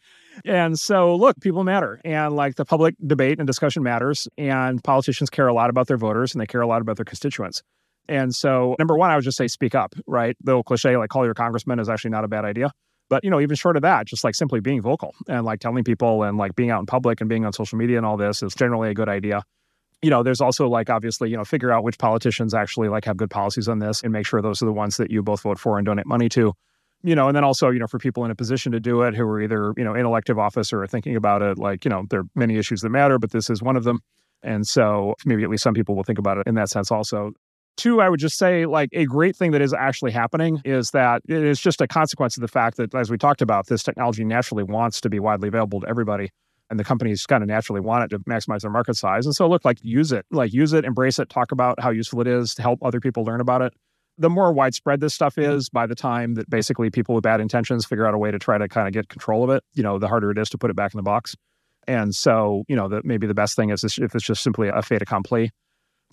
And 0.46 0.80
so, 0.80 1.16
look, 1.16 1.40
people 1.42 1.64
matter, 1.64 2.02
and 2.04 2.36
like 2.36 2.56
the 2.56 2.66
public 2.66 2.96
debate 3.06 3.38
and 3.38 3.46
discussion 3.46 3.84
matters, 3.84 4.28
and 4.38 4.84
politicians 4.84 5.30
care 5.30 5.48
a 5.48 5.54
lot 5.54 5.70
about 5.70 5.88
their 5.88 5.98
voters, 5.98 6.34
and 6.34 6.42
they 6.42 6.48
care 6.48 6.62
a 6.62 6.68
lot 6.68 6.82
about 6.82 6.96
their 6.98 7.06
constituents. 7.06 7.62
And 8.08 8.34
so, 8.34 8.76
number 8.80 8.98
one, 8.98 9.12
I 9.12 9.16
would 9.16 9.24
just 9.24 9.38
say 9.38 9.48
speak 9.48 9.76
up, 9.76 9.94
right? 10.08 10.36
The 10.44 10.54
old 10.54 10.66
cliche, 10.66 10.98
like 10.98 11.10
call 11.10 11.26
your 11.26 11.34
congressman, 11.34 11.80
is 11.80 11.90
actually 11.90 12.12
not 12.12 12.24
a 12.24 12.28
bad 12.28 12.46
idea. 12.46 12.72
But, 13.10 13.24
you 13.24 13.30
know, 13.30 13.40
even 13.40 13.56
short 13.56 13.76
of 13.76 13.84
that, 13.84 14.08
just 14.08 14.24
like 14.24 14.36
simply 14.36 14.60
being 14.60 14.82
vocal 14.82 15.14
and 15.28 15.46
like 15.46 15.60
telling 15.60 15.84
people 15.84 16.24
and 16.24 16.38
like 16.38 16.56
being 16.56 16.72
out 16.72 16.80
in 16.80 16.86
public 16.86 17.22
and 17.22 17.30
being 17.30 17.46
on 17.46 17.54
social 17.54 17.78
media 17.78 17.98
and 17.98 18.06
all 18.06 18.18
this 18.18 18.42
is 18.42 18.56
generally 18.56 18.90
a 18.90 18.94
good 18.94 19.10
idea. 19.10 19.44
You 20.02 20.10
know, 20.10 20.24
there's 20.24 20.42
also 20.42 20.68
like 20.68 20.90
obviously, 20.90 21.30
you 21.30 21.38
know, 21.38 21.46
figure 21.46 21.72
out 21.72 21.84
which 21.84 21.98
politicians 21.98 22.54
actually 22.54 22.90
like 22.90 23.06
have 23.06 23.18
good 23.18 23.30
policies 23.30 23.68
on 23.68 23.80
this 23.80 24.02
and 24.02 24.12
make 24.12 24.26
sure 24.26 24.42
those 24.42 24.62
are 24.62 24.66
the 24.66 24.74
ones 24.74 24.98
that 24.98 25.12
you 25.12 25.22
both 25.22 25.42
vote 25.42 25.60
for 25.60 25.78
and 25.78 25.86
donate 25.86 26.06
money 26.06 26.30
to. 26.30 26.54
You 27.04 27.14
know, 27.14 27.28
and 27.28 27.36
then 27.36 27.44
also, 27.44 27.70
you 27.70 27.78
know, 27.78 27.88
for 27.88 28.00
people 28.00 28.26
in 28.26 28.32
a 28.32 28.36
position 28.36 28.72
to 28.72 28.80
do 28.80 29.04
it 29.04 29.16
who 29.16 29.24
are 29.24 29.40
either, 29.40 29.74
you 29.78 29.84
know, 29.84 29.94
in 29.94 30.06
elective 30.08 30.40
office 30.40 30.74
or 30.74 30.88
thinking 30.88 31.16
about 31.16 31.44
it, 31.44 31.60
like, 31.60 31.86
you 31.86 31.90
know, 31.90 32.06
there 32.10 32.22
are 32.22 32.26
many 32.34 32.58
issues 32.58 32.82
that 32.82 32.90
matter, 32.90 33.20
but 33.20 33.30
this 33.32 33.52
is 33.52 33.62
one 33.62 33.76
of 33.76 33.84
them. 33.84 34.00
And 34.42 34.66
so 34.66 35.14
maybe 35.26 35.44
at 35.44 35.50
least 35.50 35.64
some 35.64 35.76
people 35.76 35.96
will 35.96 36.04
think 36.04 36.18
about 36.18 36.40
it 36.40 36.48
in 36.48 36.56
that 36.56 36.70
sense 36.70 36.92
also. 36.92 37.34
Two, 37.78 38.00
I 38.00 38.08
would 38.08 38.22
just 38.22 38.38
say, 38.38 38.66
like, 38.66 38.90
a 38.94 39.06
great 39.06 39.36
thing 39.36 39.52
that 39.52 39.62
is 39.62 39.74
actually 39.74 40.12
happening 40.12 40.62
is 40.64 40.92
that 40.92 41.22
it 41.28 41.44
is 41.44 41.60
just 41.60 41.82
a 41.82 41.88
consequence 41.88 42.38
of 42.38 42.42
the 42.42 42.48
fact 42.48 42.78
that, 42.78 42.96
as 42.96 43.10
we 43.10 43.18
talked 43.18 43.42
about, 43.42 43.68
this 43.68 43.84
technology 43.84 44.24
naturally 44.24 44.64
wants 44.64 45.02
to 45.02 45.10
be 45.10 45.20
widely 45.20 45.50
available 45.50 45.82
to 45.82 45.88
everybody. 45.88 46.30
And 46.70 46.80
the 46.80 46.86
companies 46.86 47.26
kind 47.26 47.44
of 47.44 47.50
naturally 47.50 47.82
want 47.82 48.06
it 48.06 48.16
to 48.16 48.20
maximize 48.20 48.62
their 48.62 48.72
market 48.72 48.96
size. 48.96 49.26
And 49.26 49.36
so, 49.36 49.48
look, 49.48 49.66
like, 49.66 49.78
use 49.84 50.12
it, 50.14 50.26
like, 50.32 50.54
use 50.54 50.72
it, 50.72 50.86
embrace 50.86 51.20
it, 51.20 51.30
talk 51.30 51.52
about 51.52 51.80
how 51.80 51.90
useful 51.90 52.22
it 52.22 52.28
is 52.28 52.56
to 52.56 52.62
help 52.62 52.80
other 52.82 53.02
people 53.02 53.24
learn 53.24 53.42
about 53.42 53.62
it. 53.62 53.74
The 54.18 54.30
more 54.30 54.54
widespread 54.54 55.02
this 55.02 55.14
stuff 55.14 55.36
mm-hmm. 55.36 55.52
is, 55.52 55.70
by 55.70 55.86
the 55.86 55.96
time 55.96 56.36
that 56.36 56.50
basically 56.50 56.90
people 56.90 57.14
with 57.14 57.24
bad 57.24 57.42
intentions 57.42 57.86
figure 57.86 58.08
out 58.08 58.14
a 58.14 58.18
way 58.18 58.32
to 58.32 58.40
try 58.40 58.58
to 58.58 58.70
kind 58.70 58.88
of 58.88 58.94
get 58.94 59.10
control 59.10 59.44
of 59.44 59.50
it, 59.50 59.64
you 59.74 59.84
know, 59.84 60.00
the 60.00 60.08
harder 60.08 60.32
it 60.32 60.38
is 60.38 60.50
to 60.52 60.58
put 60.58 60.70
it 60.70 60.78
back 60.78 60.94
in 60.94 60.98
the 60.98 61.04
box. 61.04 61.36
And 61.88 62.16
so, 62.16 62.64
you 62.70 62.76
know, 62.76 62.88
that 62.88 63.04
maybe 63.04 63.28
the 63.28 63.34
best 63.34 63.58
thing 63.58 63.70
is 63.70 63.84
if 63.84 64.16
it's 64.16 64.26
just 64.26 64.42
simply 64.42 64.70
a 64.70 64.82
fait 64.82 65.02
accompli 65.02 65.52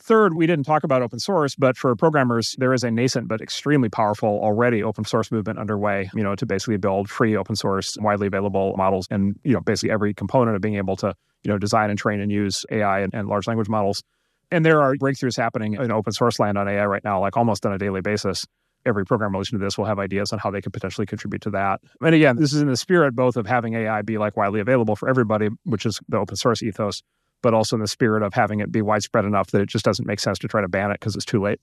Third, 0.02 0.34
we 0.34 0.48
didn't 0.48 0.64
talk 0.64 0.82
about 0.82 1.00
open 1.00 1.20
source, 1.20 1.54
but 1.54 1.76
for 1.76 1.94
programmers, 1.94 2.56
there 2.58 2.72
is 2.72 2.82
a 2.82 2.90
nascent 2.90 3.28
but 3.28 3.40
extremely 3.40 3.88
powerful 3.88 4.40
already 4.42 4.82
open 4.82 5.04
source 5.04 5.30
movement 5.30 5.60
underway, 5.60 6.10
you 6.12 6.24
know, 6.24 6.34
to 6.34 6.44
basically 6.44 6.76
build 6.76 7.08
free 7.08 7.36
open 7.36 7.54
source, 7.54 7.96
widely 8.00 8.26
available 8.26 8.74
models 8.76 9.06
and, 9.12 9.38
you 9.44 9.52
know, 9.52 9.60
basically 9.60 9.92
every 9.92 10.12
component 10.12 10.56
of 10.56 10.60
being 10.60 10.74
able 10.74 10.96
to, 10.96 11.14
you 11.44 11.52
know, 11.52 11.56
design 11.56 11.88
and 11.88 12.00
train 12.00 12.20
and 12.20 12.32
use 12.32 12.66
AI 12.72 13.00
and, 13.00 13.14
and 13.14 13.28
large 13.28 13.46
language 13.46 13.68
models. 13.68 14.02
And 14.50 14.66
there 14.66 14.82
are 14.82 14.96
breakthroughs 14.96 15.36
happening 15.36 15.74
in 15.74 15.92
open 15.92 16.12
source 16.12 16.40
land 16.40 16.58
on 16.58 16.68
AI 16.68 16.84
right 16.84 17.04
now, 17.04 17.20
like 17.20 17.36
almost 17.36 17.64
on 17.64 17.72
a 17.72 17.78
daily 17.78 18.00
basis. 18.00 18.44
Every 18.84 19.06
programmer 19.06 19.38
listening 19.38 19.60
to 19.60 19.64
this 19.64 19.78
will 19.78 19.84
have 19.84 20.00
ideas 20.00 20.32
on 20.32 20.40
how 20.40 20.50
they 20.50 20.60
could 20.60 20.72
potentially 20.72 21.06
contribute 21.06 21.42
to 21.42 21.50
that. 21.50 21.80
And 22.00 22.12
again, 22.12 22.38
this 22.38 22.52
is 22.52 22.60
in 22.60 22.66
the 22.66 22.76
spirit 22.76 23.14
both 23.14 23.36
of 23.36 23.46
having 23.46 23.74
AI 23.74 24.02
be 24.02 24.18
like 24.18 24.36
widely 24.36 24.58
available 24.58 24.96
for 24.96 25.08
everybody, 25.08 25.48
which 25.62 25.86
is 25.86 26.00
the 26.08 26.18
open 26.18 26.34
source 26.34 26.60
ethos, 26.60 27.02
but 27.42 27.54
also 27.54 27.76
in 27.76 27.80
the 27.80 27.88
spirit 27.88 28.22
of 28.22 28.32
having 28.32 28.60
it 28.60 28.72
be 28.72 28.82
widespread 28.82 29.24
enough 29.24 29.50
that 29.50 29.60
it 29.60 29.68
just 29.68 29.84
doesn't 29.84 30.06
make 30.06 30.20
sense 30.20 30.38
to 30.38 30.48
try 30.48 30.60
to 30.60 30.68
ban 30.68 30.90
it 30.90 31.00
because 31.00 31.16
it's 31.16 31.24
too 31.24 31.42
late. 31.42 31.60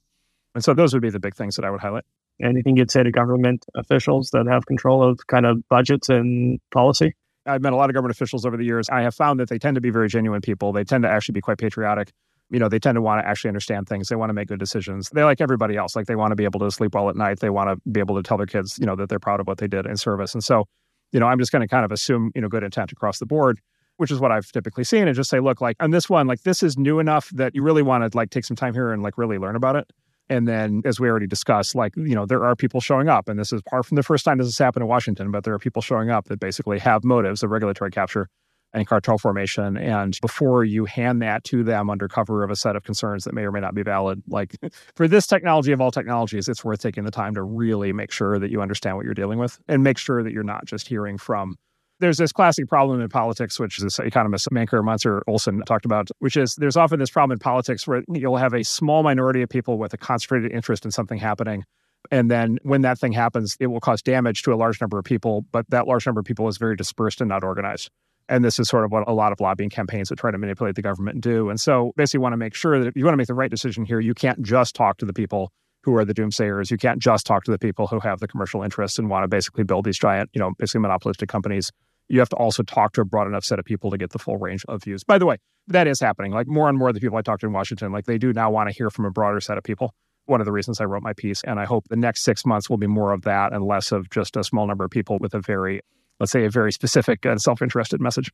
And 0.55 0.63
so 0.63 0.73
those 0.73 0.93
would 0.93 1.01
be 1.01 1.09
the 1.09 1.19
big 1.19 1.35
things 1.35 1.55
that 1.55 1.65
I 1.65 1.69
would 1.69 1.81
highlight. 1.81 2.05
Anything 2.41 2.77
you'd 2.77 2.91
say 2.91 3.03
to 3.03 3.11
government 3.11 3.65
officials 3.75 4.29
that 4.31 4.47
have 4.47 4.65
control 4.65 5.03
of 5.03 5.19
kind 5.27 5.45
of 5.45 5.67
budgets 5.69 6.09
and 6.09 6.59
policy? 6.71 7.15
I've 7.45 7.61
met 7.61 7.73
a 7.73 7.75
lot 7.75 7.89
of 7.89 7.93
government 7.93 8.15
officials 8.15 8.45
over 8.45 8.57
the 8.57 8.63
years. 8.63 8.89
I 8.89 9.01
have 9.01 9.15
found 9.15 9.39
that 9.39 9.49
they 9.49 9.57
tend 9.57 9.75
to 9.75 9.81
be 9.81 9.89
very 9.89 10.07
genuine 10.07 10.41
people. 10.41 10.71
They 10.71 10.83
tend 10.83 11.03
to 11.03 11.09
actually 11.09 11.33
be 11.33 11.41
quite 11.41 11.57
patriotic. 11.57 12.11
You 12.49 12.59
know, 12.59 12.69
they 12.69 12.79
tend 12.79 12.95
to 12.95 13.01
want 13.01 13.21
to 13.21 13.27
actually 13.27 13.49
understand 13.49 13.87
things. 13.87 14.09
They 14.09 14.15
want 14.15 14.29
to 14.29 14.33
make 14.33 14.47
good 14.47 14.59
decisions. 14.59 15.09
They 15.09 15.23
like 15.23 15.41
everybody 15.41 15.75
else. 15.75 15.95
Like 15.95 16.07
they 16.07 16.15
want 16.15 16.31
to 16.31 16.35
be 16.35 16.45
able 16.45 16.59
to 16.61 16.71
sleep 16.71 16.95
well 16.95 17.09
at 17.09 17.15
night. 17.15 17.39
They 17.39 17.49
want 17.49 17.69
to 17.69 17.89
be 17.89 17.99
able 17.99 18.15
to 18.15 18.23
tell 18.23 18.37
their 18.37 18.47
kids, 18.47 18.77
you 18.79 18.85
know, 18.85 18.95
that 18.95 19.09
they're 19.09 19.19
proud 19.19 19.39
of 19.39 19.47
what 19.47 19.59
they 19.59 19.67
did 19.67 19.85
in 19.85 19.97
service. 19.97 20.33
And 20.33 20.43
so, 20.43 20.65
you 21.11 21.19
know, 21.19 21.27
I'm 21.27 21.39
just 21.39 21.51
going 21.51 21.61
to 21.61 21.67
kind 21.67 21.85
of 21.85 21.91
assume, 21.91 22.31
you 22.33 22.41
know, 22.41 22.47
good 22.47 22.63
intent 22.63 22.91
across 22.91 23.19
the 23.19 23.25
board 23.25 23.59
which 23.99 24.11
is 24.11 24.19
what 24.19 24.31
I've 24.31 24.49
typically 24.51 24.83
seen, 24.83 25.07
and 25.07 25.15
just 25.15 25.29
say, 25.29 25.39
look, 25.39 25.59
like 25.59 25.75
on 25.81 25.91
this 25.91 26.09
one, 26.09 26.25
like 26.25 26.43
this 26.43 26.63
is 26.63 26.77
new 26.77 26.99
enough 26.99 27.29
that 27.31 27.53
you 27.53 27.61
really 27.61 27.81
want 27.81 28.09
to 28.09 28.17
like 28.17 28.29
take 28.29 28.45
some 28.45 28.55
time 28.55 28.73
here 28.73 28.93
and 28.93 29.03
like 29.03 29.17
really 29.17 29.37
learn 29.37 29.55
about 29.55 29.75
it. 29.75 29.91
And 30.29 30.47
then, 30.47 30.83
as 30.85 30.99
we 30.99 31.09
already 31.09 31.27
discussed, 31.27 31.75
like, 31.75 31.93
you 31.97 32.15
know, 32.15 32.25
there 32.25 32.45
are 32.45 32.55
people 32.55 32.79
showing 32.79 33.09
up, 33.09 33.27
and 33.27 33.39
this 33.39 33.51
is 33.51 33.61
far 33.69 33.83
from 33.83 33.95
the 33.95 34.03
first 34.03 34.23
time 34.23 34.37
this 34.37 34.47
has 34.47 34.57
happened 34.57 34.83
in 34.83 34.87
Washington, 34.87 35.31
but 35.31 35.43
there 35.43 35.53
are 35.53 35.59
people 35.59 35.81
showing 35.81 36.11
up 36.11 36.27
that 36.27 36.39
basically 36.39 36.79
have 36.79 37.03
motives 37.03 37.41
of 37.43 37.49
regulatory 37.49 37.91
capture 37.91 38.29
and 38.71 38.87
cartel 38.87 39.17
formation. 39.17 39.75
And 39.75 40.17
before 40.21 40.63
you 40.63 40.85
hand 40.85 41.21
that 41.21 41.43
to 41.45 41.63
them 41.63 41.89
under 41.89 42.07
cover 42.07 42.43
of 42.43 42.51
a 42.51 42.55
set 42.55 42.75
of 42.75 42.83
concerns 42.83 43.23
that 43.23 43.33
may 43.33 43.41
or 43.41 43.51
may 43.51 43.59
not 43.59 43.73
be 43.73 43.83
valid, 43.83 44.21
like 44.27 44.55
for 44.95 45.07
this 45.07 45.27
technology 45.27 45.71
of 45.71 45.81
all 45.81 45.91
technologies, 45.91 46.47
it's 46.47 46.63
worth 46.63 46.79
taking 46.79 47.03
the 47.03 47.11
time 47.11 47.33
to 47.35 47.43
really 47.43 47.91
make 47.91 48.11
sure 48.11 48.39
that 48.39 48.51
you 48.51 48.61
understand 48.61 48.95
what 48.95 49.05
you're 49.05 49.13
dealing 49.13 49.39
with 49.39 49.59
and 49.67 49.83
make 49.83 49.97
sure 49.97 50.23
that 50.23 50.31
you're 50.31 50.43
not 50.43 50.65
just 50.65 50.87
hearing 50.87 51.17
from. 51.17 51.57
There's 51.99 52.17
this 52.17 52.31
classic 52.31 52.69
problem 52.69 53.01
in 53.01 53.09
politics, 53.09 53.59
which 53.59 53.77
this 53.77 53.99
economist 53.99 54.47
Mancur 54.51 54.83
Munzer 54.83 55.21
Olson 55.27 55.61
talked 55.65 55.85
about, 55.85 56.09
which 56.19 56.37
is 56.37 56.55
there's 56.55 56.77
often 56.77 56.97
this 56.97 57.09
problem 57.09 57.35
in 57.35 57.39
politics 57.39 57.85
where 57.85 58.03
you'll 58.07 58.37
have 58.37 58.53
a 58.53 58.63
small 58.63 59.03
minority 59.03 59.41
of 59.41 59.49
people 59.49 59.77
with 59.77 59.93
a 59.93 59.97
concentrated 59.97 60.51
interest 60.53 60.85
in 60.85 60.91
something 60.91 61.17
happening. 61.17 61.65
And 62.09 62.31
then 62.31 62.57
when 62.63 62.81
that 62.81 62.99
thing 62.99 63.11
happens, 63.11 63.57
it 63.59 63.67
will 63.67 63.81
cause 63.81 64.01
damage 64.01 64.43
to 64.43 64.53
a 64.53 64.55
large 64.55 64.79
number 64.79 64.97
of 64.97 65.03
people, 65.03 65.45
but 65.51 65.69
that 65.69 65.87
large 65.87 66.05
number 66.05 66.19
of 66.19 66.25
people 66.25 66.47
is 66.47 66.57
very 66.57 66.77
dispersed 66.77 67.19
and 67.19 67.27
not 67.27 67.43
organized. 67.43 67.89
And 68.29 68.45
this 68.45 68.59
is 68.59 68.69
sort 68.69 68.85
of 68.85 68.91
what 68.91 69.07
a 69.07 69.13
lot 69.13 69.33
of 69.33 69.41
lobbying 69.41 69.69
campaigns 69.69 70.07
that 70.09 70.17
try 70.17 70.31
to 70.31 70.37
manipulate 70.37 70.75
the 70.75 70.81
government 70.81 71.19
do. 71.19 71.49
And 71.49 71.59
so 71.59 71.91
basically 71.97 72.19
you 72.19 72.21
want 72.21 72.33
to 72.33 72.37
make 72.37 72.53
sure 72.53 72.79
that 72.79 72.87
if 72.87 72.95
you 72.95 73.03
want 73.03 73.13
to 73.13 73.17
make 73.17 73.27
the 73.27 73.33
right 73.33 73.51
decision 73.51 73.83
here, 73.83 73.99
you 73.99 74.13
can't 74.13 74.41
just 74.41 74.75
talk 74.75 74.97
to 74.99 75.05
the 75.05 75.13
people 75.13 75.51
who 75.83 75.95
are 75.95 76.05
the 76.05 76.13
doomsayers. 76.13 76.71
You 76.71 76.77
can't 76.77 76.99
just 76.99 77.25
talk 77.25 77.43
to 77.45 77.51
the 77.51 77.59
people 77.59 77.87
who 77.87 77.99
have 77.99 78.19
the 78.19 78.27
commercial 78.27 78.63
interests 78.63 78.99
and 78.99 79.09
want 79.09 79.23
to 79.23 79.27
basically 79.27 79.63
build 79.63 79.85
these 79.85 79.97
giant, 79.97 80.29
you 80.33 80.39
know, 80.39 80.51
basically 80.57 80.81
monopolistic 80.81 81.27
companies. 81.27 81.71
You 82.09 82.19
have 82.19 82.29
to 82.29 82.35
also 82.35 82.63
talk 82.63 82.93
to 82.93 83.01
a 83.01 83.05
broad 83.05 83.27
enough 83.27 83.45
set 83.45 83.59
of 83.59 83.65
people 83.65 83.91
to 83.91 83.97
get 83.97 84.11
the 84.11 84.19
full 84.19 84.37
range 84.37 84.65
of 84.67 84.83
views. 84.83 85.03
By 85.03 85.19
the 85.19 85.25
way, 85.25 85.37
that 85.67 85.87
is 85.87 85.99
happening. 85.99 86.31
Like 86.31 86.47
more 86.47 86.67
and 86.67 86.77
more 86.77 86.89
of 86.89 86.95
the 86.95 86.99
people 86.99 87.17
I 87.17 87.21
talk 87.21 87.39
to 87.41 87.45
in 87.45 87.53
Washington, 87.53 87.91
like 87.91 88.05
they 88.05 88.17
do 88.17 88.33
now 88.33 88.49
want 88.49 88.69
to 88.69 88.75
hear 88.75 88.89
from 88.89 89.05
a 89.05 89.11
broader 89.11 89.39
set 89.39 89.57
of 89.57 89.63
people. 89.63 89.93
One 90.25 90.41
of 90.41 90.45
the 90.45 90.51
reasons 90.51 90.81
I 90.81 90.85
wrote 90.85 91.03
my 91.03 91.13
piece. 91.13 91.43
And 91.43 91.59
I 91.59 91.65
hope 91.65 91.87
the 91.87 91.95
next 91.95 92.23
six 92.23 92.45
months 92.45 92.69
will 92.69 92.77
be 92.77 92.87
more 92.87 93.11
of 93.11 93.21
that 93.23 93.53
and 93.53 93.63
less 93.63 93.91
of 93.91 94.09
just 94.09 94.35
a 94.35 94.43
small 94.43 94.67
number 94.67 94.83
of 94.83 94.91
people 94.91 95.17
with 95.19 95.33
a 95.33 95.39
very, 95.39 95.81
let's 96.19 96.31
say, 96.31 96.45
a 96.45 96.49
very 96.49 96.71
specific 96.71 97.25
and 97.25 97.39
self 97.39 97.61
interested 97.61 98.01
message. 98.01 98.31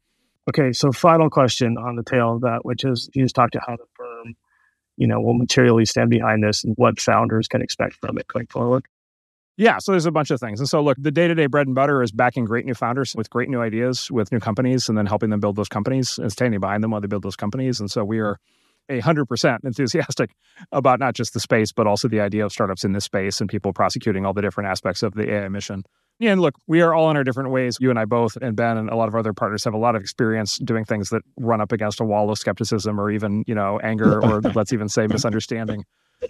Okay, 0.49 0.71
so 0.71 0.91
final 0.91 1.29
question 1.29 1.77
on 1.77 1.95
the 1.95 2.03
tail 2.03 2.35
of 2.35 2.41
that, 2.41 2.63
which 2.63 2.85
is 2.85 3.09
you 3.13 3.23
just 3.23 3.35
talked 3.35 3.53
to 3.53 3.61
how 3.65 3.75
the 3.75 3.85
firm, 3.95 4.35
you 4.95 5.07
know, 5.07 5.19
will 5.19 5.33
materially 5.33 5.85
stand 5.85 6.09
behind 6.09 6.43
this 6.43 6.63
and 6.63 6.75
what 6.77 6.99
founders 6.99 7.47
can 7.47 7.61
expect 7.61 7.95
from 7.95 8.17
it 8.17 8.27
going 8.27 8.47
forward. 8.47 8.85
Yeah, 9.57 9.77
so 9.77 9.93
there's 9.93 10.05
a 10.05 10.11
bunch 10.11 10.31
of 10.31 10.39
things. 10.39 10.59
And 10.59 10.67
so 10.67 10.81
look, 10.81 10.97
the 10.99 11.11
day-to-day 11.11 11.45
bread 11.45 11.67
and 11.67 11.75
butter 11.75 12.03
is 12.03 12.11
backing 12.11 12.43
great 12.43 12.65
new 12.65 12.73
founders 12.73 13.15
with 13.15 13.29
great 13.29 13.49
new 13.49 13.61
ideas, 13.61 14.11
with 14.11 14.31
new 14.31 14.39
companies, 14.39 14.89
and 14.89 14.97
then 14.97 15.05
helping 15.05 15.29
them 15.29 15.39
build 15.39 15.55
those 15.55 15.69
companies 15.69 16.17
and 16.17 16.31
standing 16.31 16.59
behind 16.59 16.83
them 16.83 16.91
while 16.91 16.99
they 16.99 17.07
build 17.07 17.23
those 17.23 17.37
companies. 17.37 17.79
And 17.79 17.89
so 17.89 18.03
we 18.03 18.19
are 18.19 18.37
a 18.89 18.99
hundred 18.99 19.25
percent 19.25 19.63
enthusiastic 19.63 20.31
about 20.71 20.99
not 20.99 21.15
just 21.15 21.33
the 21.33 21.39
space, 21.39 21.71
but 21.71 21.87
also 21.87 22.07
the 22.07 22.19
idea 22.19 22.45
of 22.45 22.51
startups 22.51 22.83
in 22.83 22.91
this 22.91 23.05
space 23.05 23.39
and 23.39 23.49
people 23.49 23.73
prosecuting 23.73 24.25
all 24.25 24.33
the 24.33 24.41
different 24.41 24.69
aspects 24.69 25.03
of 25.03 25.13
the 25.13 25.31
AI 25.31 25.47
mission. 25.47 25.83
Yeah, 26.19 26.31
and 26.31 26.41
look, 26.41 26.55
we 26.67 26.81
are 26.81 26.93
all 26.93 27.09
in 27.11 27.17
our 27.17 27.23
different 27.23 27.51
ways. 27.51 27.77
You 27.79 27.89
and 27.89 27.99
I 27.99 28.05
both, 28.05 28.37
and 28.37 28.55
Ben 28.55 28.77
and 28.77 28.89
a 28.89 28.95
lot 28.95 29.09
of 29.09 29.15
other 29.15 29.33
partners 29.33 29.65
have 29.65 29.73
a 29.73 29.77
lot 29.77 29.95
of 29.95 30.01
experience 30.01 30.57
doing 30.57 30.85
things 30.85 31.09
that 31.09 31.23
run 31.37 31.59
up 31.59 31.73
against 31.73 31.99
a 31.99 32.05
wall 32.05 32.29
of 32.29 32.37
skepticism 32.37 32.99
or 32.99 33.11
even, 33.11 33.43
you 33.47 33.55
know, 33.55 33.79
anger 33.79 34.23
or 34.23 34.41
let's 34.55 34.71
even 34.71 34.87
say 34.87 35.07
misunderstanding. 35.07 35.83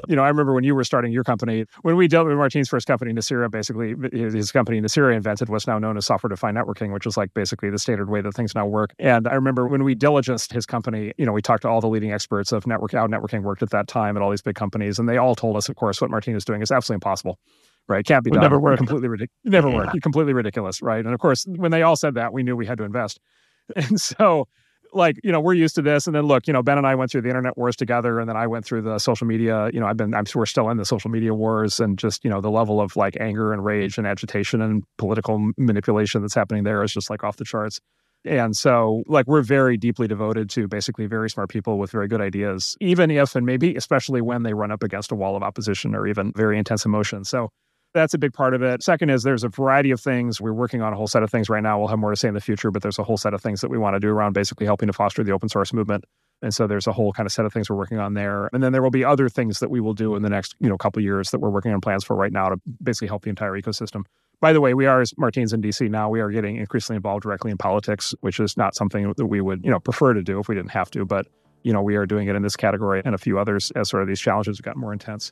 You 0.07 0.15
know, 0.15 0.23
I 0.23 0.27
remember 0.27 0.53
when 0.53 0.63
you 0.63 0.75
were 0.75 0.83
starting 0.83 1.11
your 1.11 1.23
company, 1.23 1.65
when 1.83 1.95
we 1.95 2.07
dealt 2.07 2.27
with 2.27 2.35
Martin's 2.37 2.67
first 2.67 2.87
company, 2.87 3.13
Nicira, 3.13 3.49
basically, 3.49 3.95
his 4.11 4.51
company, 4.51 4.81
Nicira, 4.81 5.15
invented 5.15 5.49
what's 5.49 5.67
now 5.67 5.79
known 5.79 5.97
as 5.97 6.05
software 6.05 6.29
defined 6.29 6.57
networking, 6.57 6.91
which 6.91 7.05
is 7.05 7.17
like 7.17 7.33
basically 7.33 7.69
the 7.69 7.79
standard 7.79 8.09
way 8.09 8.21
that 8.21 8.33
things 8.33 8.55
now 8.55 8.65
work. 8.65 8.93
And 8.99 9.27
I 9.27 9.33
remember 9.35 9.67
when 9.67 9.83
we 9.83 9.95
diligenced 9.95 10.51
his 10.51 10.65
company, 10.65 11.13
you 11.17 11.25
know, 11.25 11.31
we 11.31 11.41
talked 11.41 11.61
to 11.63 11.69
all 11.69 11.81
the 11.81 11.87
leading 11.87 12.11
experts 12.11 12.51
of 12.51 12.67
network, 12.67 12.91
how 12.91 13.07
networking 13.07 13.43
worked 13.43 13.63
at 13.63 13.69
that 13.69 13.87
time 13.87 14.17
at 14.17 14.23
all 14.23 14.31
these 14.31 14.41
big 14.41 14.55
companies. 14.55 14.99
And 14.99 15.07
they 15.07 15.17
all 15.17 15.35
told 15.35 15.55
us, 15.55 15.69
of 15.69 15.75
course, 15.75 16.01
what 16.01 16.09
Martin 16.09 16.35
is 16.35 16.45
doing 16.45 16.61
is 16.61 16.71
absolutely 16.71 16.95
impossible 16.95 17.39
right? 17.87 18.05
Can't 18.05 18.23
be 18.23 18.31
done. 18.31 18.41
Never 18.41 18.59
work. 18.59 18.77
Completely 18.77 19.07
ridiculous. 19.07 19.39
Never 19.43 19.69
yeah. 19.69 19.75
work. 19.75 20.01
Completely 20.01 20.33
ridiculous, 20.33 20.81
right? 20.81 21.05
And 21.05 21.13
of 21.13 21.19
course, 21.19 21.45
when 21.47 21.69
they 21.69 21.83
all 21.83 21.95
said 21.95 22.15
that, 22.15 22.33
we 22.33 22.43
knew 22.43 22.55
we 22.55 22.65
had 22.65 22.77
to 22.79 22.83
invest. 22.83 23.19
And 23.75 23.99
so, 23.99 24.47
like, 24.95 25.19
you 25.23 25.31
know, 25.31 25.39
we're 25.39 25.53
used 25.53 25.75
to 25.75 25.81
this. 25.81 26.07
And 26.07 26.15
then 26.15 26.25
look, 26.25 26.47
you 26.47 26.53
know, 26.53 26.63
Ben 26.63 26.77
and 26.77 26.87
I 26.87 26.95
went 26.95 27.11
through 27.11 27.21
the 27.21 27.29
internet 27.29 27.57
wars 27.57 27.75
together, 27.75 28.19
and 28.19 28.29
then 28.29 28.37
I 28.37 28.47
went 28.47 28.65
through 28.65 28.83
the 28.83 28.97
social 28.99 29.27
media. 29.27 29.69
You 29.73 29.79
know, 29.79 29.87
I've 29.87 29.97
been, 29.97 30.13
I'm 30.13 30.25
sure 30.25 30.41
we're 30.41 30.45
still 30.45 30.69
in 30.69 30.77
the 30.77 30.85
social 30.85 31.11
media 31.11 31.33
wars, 31.33 31.79
and 31.79 31.97
just 31.97 32.23
you 32.23 32.29
know, 32.29 32.41
the 32.41 32.51
level 32.51 32.81
of 32.81 32.95
like 32.95 33.17
anger 33.19 33.53
and 33.53 33.63
rage 33.63 33.97
and 33.97 34.07
agitation 34.07 34.61
and 34.61 34.83
political 34.97 35.51
manipulation 35.57 36.21
that's 36.21 36.35
happening 36.35 36.63
there 36.63 36.83
is 36.83 36.93
just 36.93 37.09
like 37.09 37.23
off 37.23 37.37
the 37.37 37.45
charts. 37.45 37.79
And 38.25 38.57
so, 38.57 39.03
like, 39.07 39.27
we're 39.27 39.43
very 39.43 39.77
deeply 39.77 40.07
devoted 40.07 40.49
to 40.51 40.67
basically 40.67 41.05
very 41.05 41.29
smart 41.29 41.49
people 41.49 41.77
with 41.77 41.91
very 41.91 42.07
good 42.07 42.21
ideas, 42.21 42.75
even 42.81 43.11
if 43.11 43.35
and 43.35 43.45
maybe 43.45 43.75
especially 43.75 44.19
when 44.19 44.41
they 44.41 44.53
run 44.53 44.71
up 44.71 44.81
against 44.81 45.11
a 45.11 45.15
wall 45.15 45.35
of 45.35 45.43
opposition 45.43 45.93
or 45.93 46.07
even 46.07 46.33
very 46.35 46.57
intense 46.57 46.85
emotion. 46.85 47.23
So, 47.23 47.49
that's 47.95 48.13
a 48.13 48.17
big 48.17 48.33
part 48.33 48.53
of 48.53 48.61
it. 48.61 48.83
Second 48.83 49.09
is 49.09 49.23
there's 49.23 49.45
a 49.45 49.49
variety 49.49 49.89
of 49.89 50.01
things. 50.01 50.41
We're 50.41 50.53
working 50.53 50.81
on 50.81 50.91
a 50.91 50.95
whole 50.97 51.07
set 51.07 51.23
of 51.23 51.31
things 51.31 51.49
right 51.49 51.63
now. 51.63 51.79
We'll 51.79 51.87
have 51.87 51.97
more 51.97 52.11
to 52.11 52.15
say 52.15 52.27
in 52.27 52.33
the 52.33 52.41
future, 52.41 52.69
but 52.69 52.83
there's 52.83 52.99
a 52.99 53.03
whole 53.03 53.17
set 53.17 53.33
of 53.33 53.41
things 53.41 53.61
that 53.61 53.69
we 53.69 53.77
want 53.77 53.95
to 53.95 53.99
do 54.01 54.09
around 54.09 54.33
basically 54.33 54.65
helping 54.65 54.87
to 54.87 54.93
foster 54.93 55.23
the 55.23 55.31
open 55.31 55.47
source 55.47 55.71
movement. 55.71 56.03
And 56.41 56.53
so 56.53 56.67
there's 56.67 56.87
a 56.87 56.91
whole 56.91 57.13
kind 57.13 57.25
of 57.25 57.31
set 57.31 57.45
of 57.45 57.53
things 57.53 57.69
we're 57.69 57.77
working 57.77 57.97
on 57.97 58.13
there. 58.13 58.49
And 58.51 58.61
then 58.61 58.73
there 58.73 58.83
will 58.83 58.91
be 58.91 59.05
other 59.05 59.29
things 59.29 59.59
that 59.59 59.71
we 59.71 59.79
will 59.79 59.93
do 59.93 60.15
in 60.15 60.23
the 60.23 60.29
next, 60.29 60.55
you 60.59 60.67
know, 60.67 60.77
couple 60.77 61.01
years 61.01 61.31
that 61.31 61.39
we're 61.39 61.49
working 61.49 61.71
on 61.71 61.79
plans 61.79 62.03
for 62.03 62.17
right 62.17 62.33
now 62.33 62.49
to 62.49 62.57
basically 62.83 63.07
help 63.07 63.23
the 63.23 63.29
entire 63.29 63.53
ecosystem. 63.53 64.03
By 64.41 64.51
the 64.51 64.59
way, 64.59 64.73
we 64.73 64.85
are 64.85 64.99
as 64.99 65.13
Martin's 65.17 65.53
in 65.53 65.61
DC 65.61 65.89
now, 65.89 66.09
we 66.09 66.19
are 66.19 66.29
getting 66.29 66.57
increasingly 66.57 66.97
involved 66.97 67.23
directly 67.23 67.51
in 67.51 67.57
politics, 67.57 68.13
which 68.19 68.41
is 68.41 68.57
not 68.57 68.75
something 68.75 69.13
that 69.15 69.25
we 69.25 69.39
would, 69.39 69.63
you 69.63 69.71
know, 69.71 69.79
prefer 69.79 70.13
to 70.13 70.21
do 70.21 70.39
if 70.39 70.49
we 70.49 70.55
didn't 70.55 70.71
have 70.71 70.91
to, 70.91 71.05
but 71.05 71.27
you 71.63 71.71
know, 71.71 71.81
we 71.81 71.95
are 71.95 72.05
doing 72.05 72.27
it 72.27 72.35
in 72.35 72.43
this 72.43 72.57
category 72.57 73.01
and 73.05 73.15
a 73.15 73.17
few 73.17 73.39
others 73.39 73.71
as 73.71 73.89
sort 73.89 74.03
of 74.03 74.09
these 74.09 74.19
challenges 74.19 74.57
have 74.57 74.63
gotten 74.63 74.81
more 74.81 74.93
intense. 74.93 75.31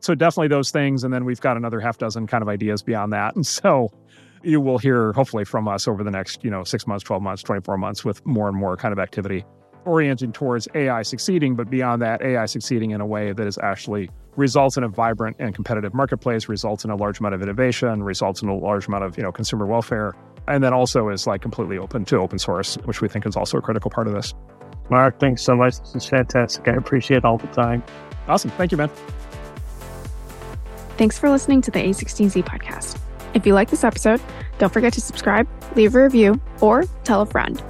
So 0.00 0.14
definitely 0.14 0.48
those 0.48 0.70
things. 0.70 1.04
And 1.04 1.12
then 1.12 1.24
we've 1.24 1.40
got 1.40 1.56
another 1.56 1.80
half 1.80 1.98
dozen 1.98 2.26
kind 2.26 2.42
of 2.42 2.48
ideas 2.48 2.82
beyond 2.82 3.12
that. 3.12 3.34
And 3.34 3.46
so 3.46 3.90
you 4.42 4.60
will 4.60 4.78
hear 4.78 5.12
hopefully 5.12 5.44
from 5.44 5.66
us 5.68 5.88
over 5.88 6.04
the 6.04 6.10
next, 6.10 6.44
you 6.44 6.50
know, 6.50 6.64
six 6.64 6.86
months, 6.86 7.04
12 7.04 7.22
months, 7.22 7.42
24 7.42 7.76
months 7.78 8.04
with 8.04 8.24
more 8.24 8.48
and 8.48 8.56
more 8.56 8.76
kind 8.76 8.92
of 8.92 8.98
activity 8.98 9.44
oriented 9.88 10.34
towards 10.34 10.68
AI 10.74 11.02
succeeding, 11.02 11.56
but 11.56 11.70
beyond 11.70 12.02
that, 12.02 12.22
AI 12.22 12.46
succeeding 12.46 12.90
in 12.90 13.00
a 13.00 13.06
way 13.06 13.32
that 13.32 13.46
is 13.46 13.58
actually 13.62 14.10
results 14.36 14.76
in 14.76 14.84
a 14.84 14.88
vibrant 14.88 15.36
and 15.38 15.54
competitive 15.54 15.94
marketplace, 15.94 16.48
results 16.48 16.84
in 16.84 16.90
a 16.90 16.96
large 16.96 17.18
amount 17.18 17.34
of 17.34 17.42
innovation, 17.42 18.02
results 18.02 18.42
in 18.42 18.48
a 18.48 18.54
large 18.54 18.86
amount 18.86 19.04
of, 19.04 19.16
you 19.16 19.22
know, 19.22 19.32
consumer 19.32 19.66
welfare, 19.66 20.14
and 20.46 20.62
then 20.62 20.72
also 20.72 21.08
is 21.08 21.26
like 21.26 21.42
completely 21.42 21.78
open 21.78 22.04
to 22.04 22.18
open 22.18 22.38
source, 22.38 22.76
which 22.84 23.00
we 23.00 23.08
think 23.08 23.26
is 23.26 23.36
also 23.36 23.58
a 23.58 23.62
critical 23.62 23.90
part 23.90 24.06
of 24.06 24.14
this. 24.14 24.34
Marc, 24.90 25.18
thanks 25.18 25.42
so 25.42 25.56
much. 25.56 25.78
This 25.78 25.96
is 25.96 26.06
fantastic. 26.06 26.68
I 26.68 26.72
appreciate 26.72 27.24
all 27.24 27.38
the 27.38 27.48
time. 27.48 27.82
Awesome. 28.28 28.50
Thank 28.52 28.72
you, 28.72 28.78
man. 28.78 28.90
Thanks 30.98 31.16
for 31.16 31.30
listening 31.30 31.62
to 31.62 31.70
the 31.70 31.78
A16Z 31.78 32.44
podcast. 32.44 32.98
If 33.32 33.46
you 33.46 33.54
like 33.54 33.70
this 33.70 33.84
episode, 33.84 34.20
don't 34.58 34.72
forget 34.72 34.92
to 34.94 35.00
subscribe, 35.00 35.46
leave 35.76 35.94
a 35.94 36.02
review, 36.02 36.40
or 36.60 36.84
tell 37.04 37.22
a 37.22 37.26
friend. 37.26 37.62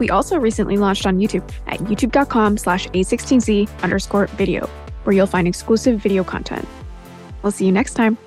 We 0.00 0.10
also 0.10 0.38
recently 0.38 0.76
launched 0.76 1.06
on 1.06 1.18
YouTube 1.18 1.48
at 1.68 1.78
youtube.com 1.78 2.58
slash 2.58 2.88
A16Z 2.88 3.82
underscore 3.82 4.26
video, 4.26 4.66
where 5.04 5.14
you'll 5.14 5.28
find 5.28 5.46
exclusive 5.46 6.00
video 6.00 6.24
content. 6.24 6.66
We'll 7.42 7.52
see 7.52 7.64
you 7.64 7.72
next 7.72 7.94
time. 7.94 8.18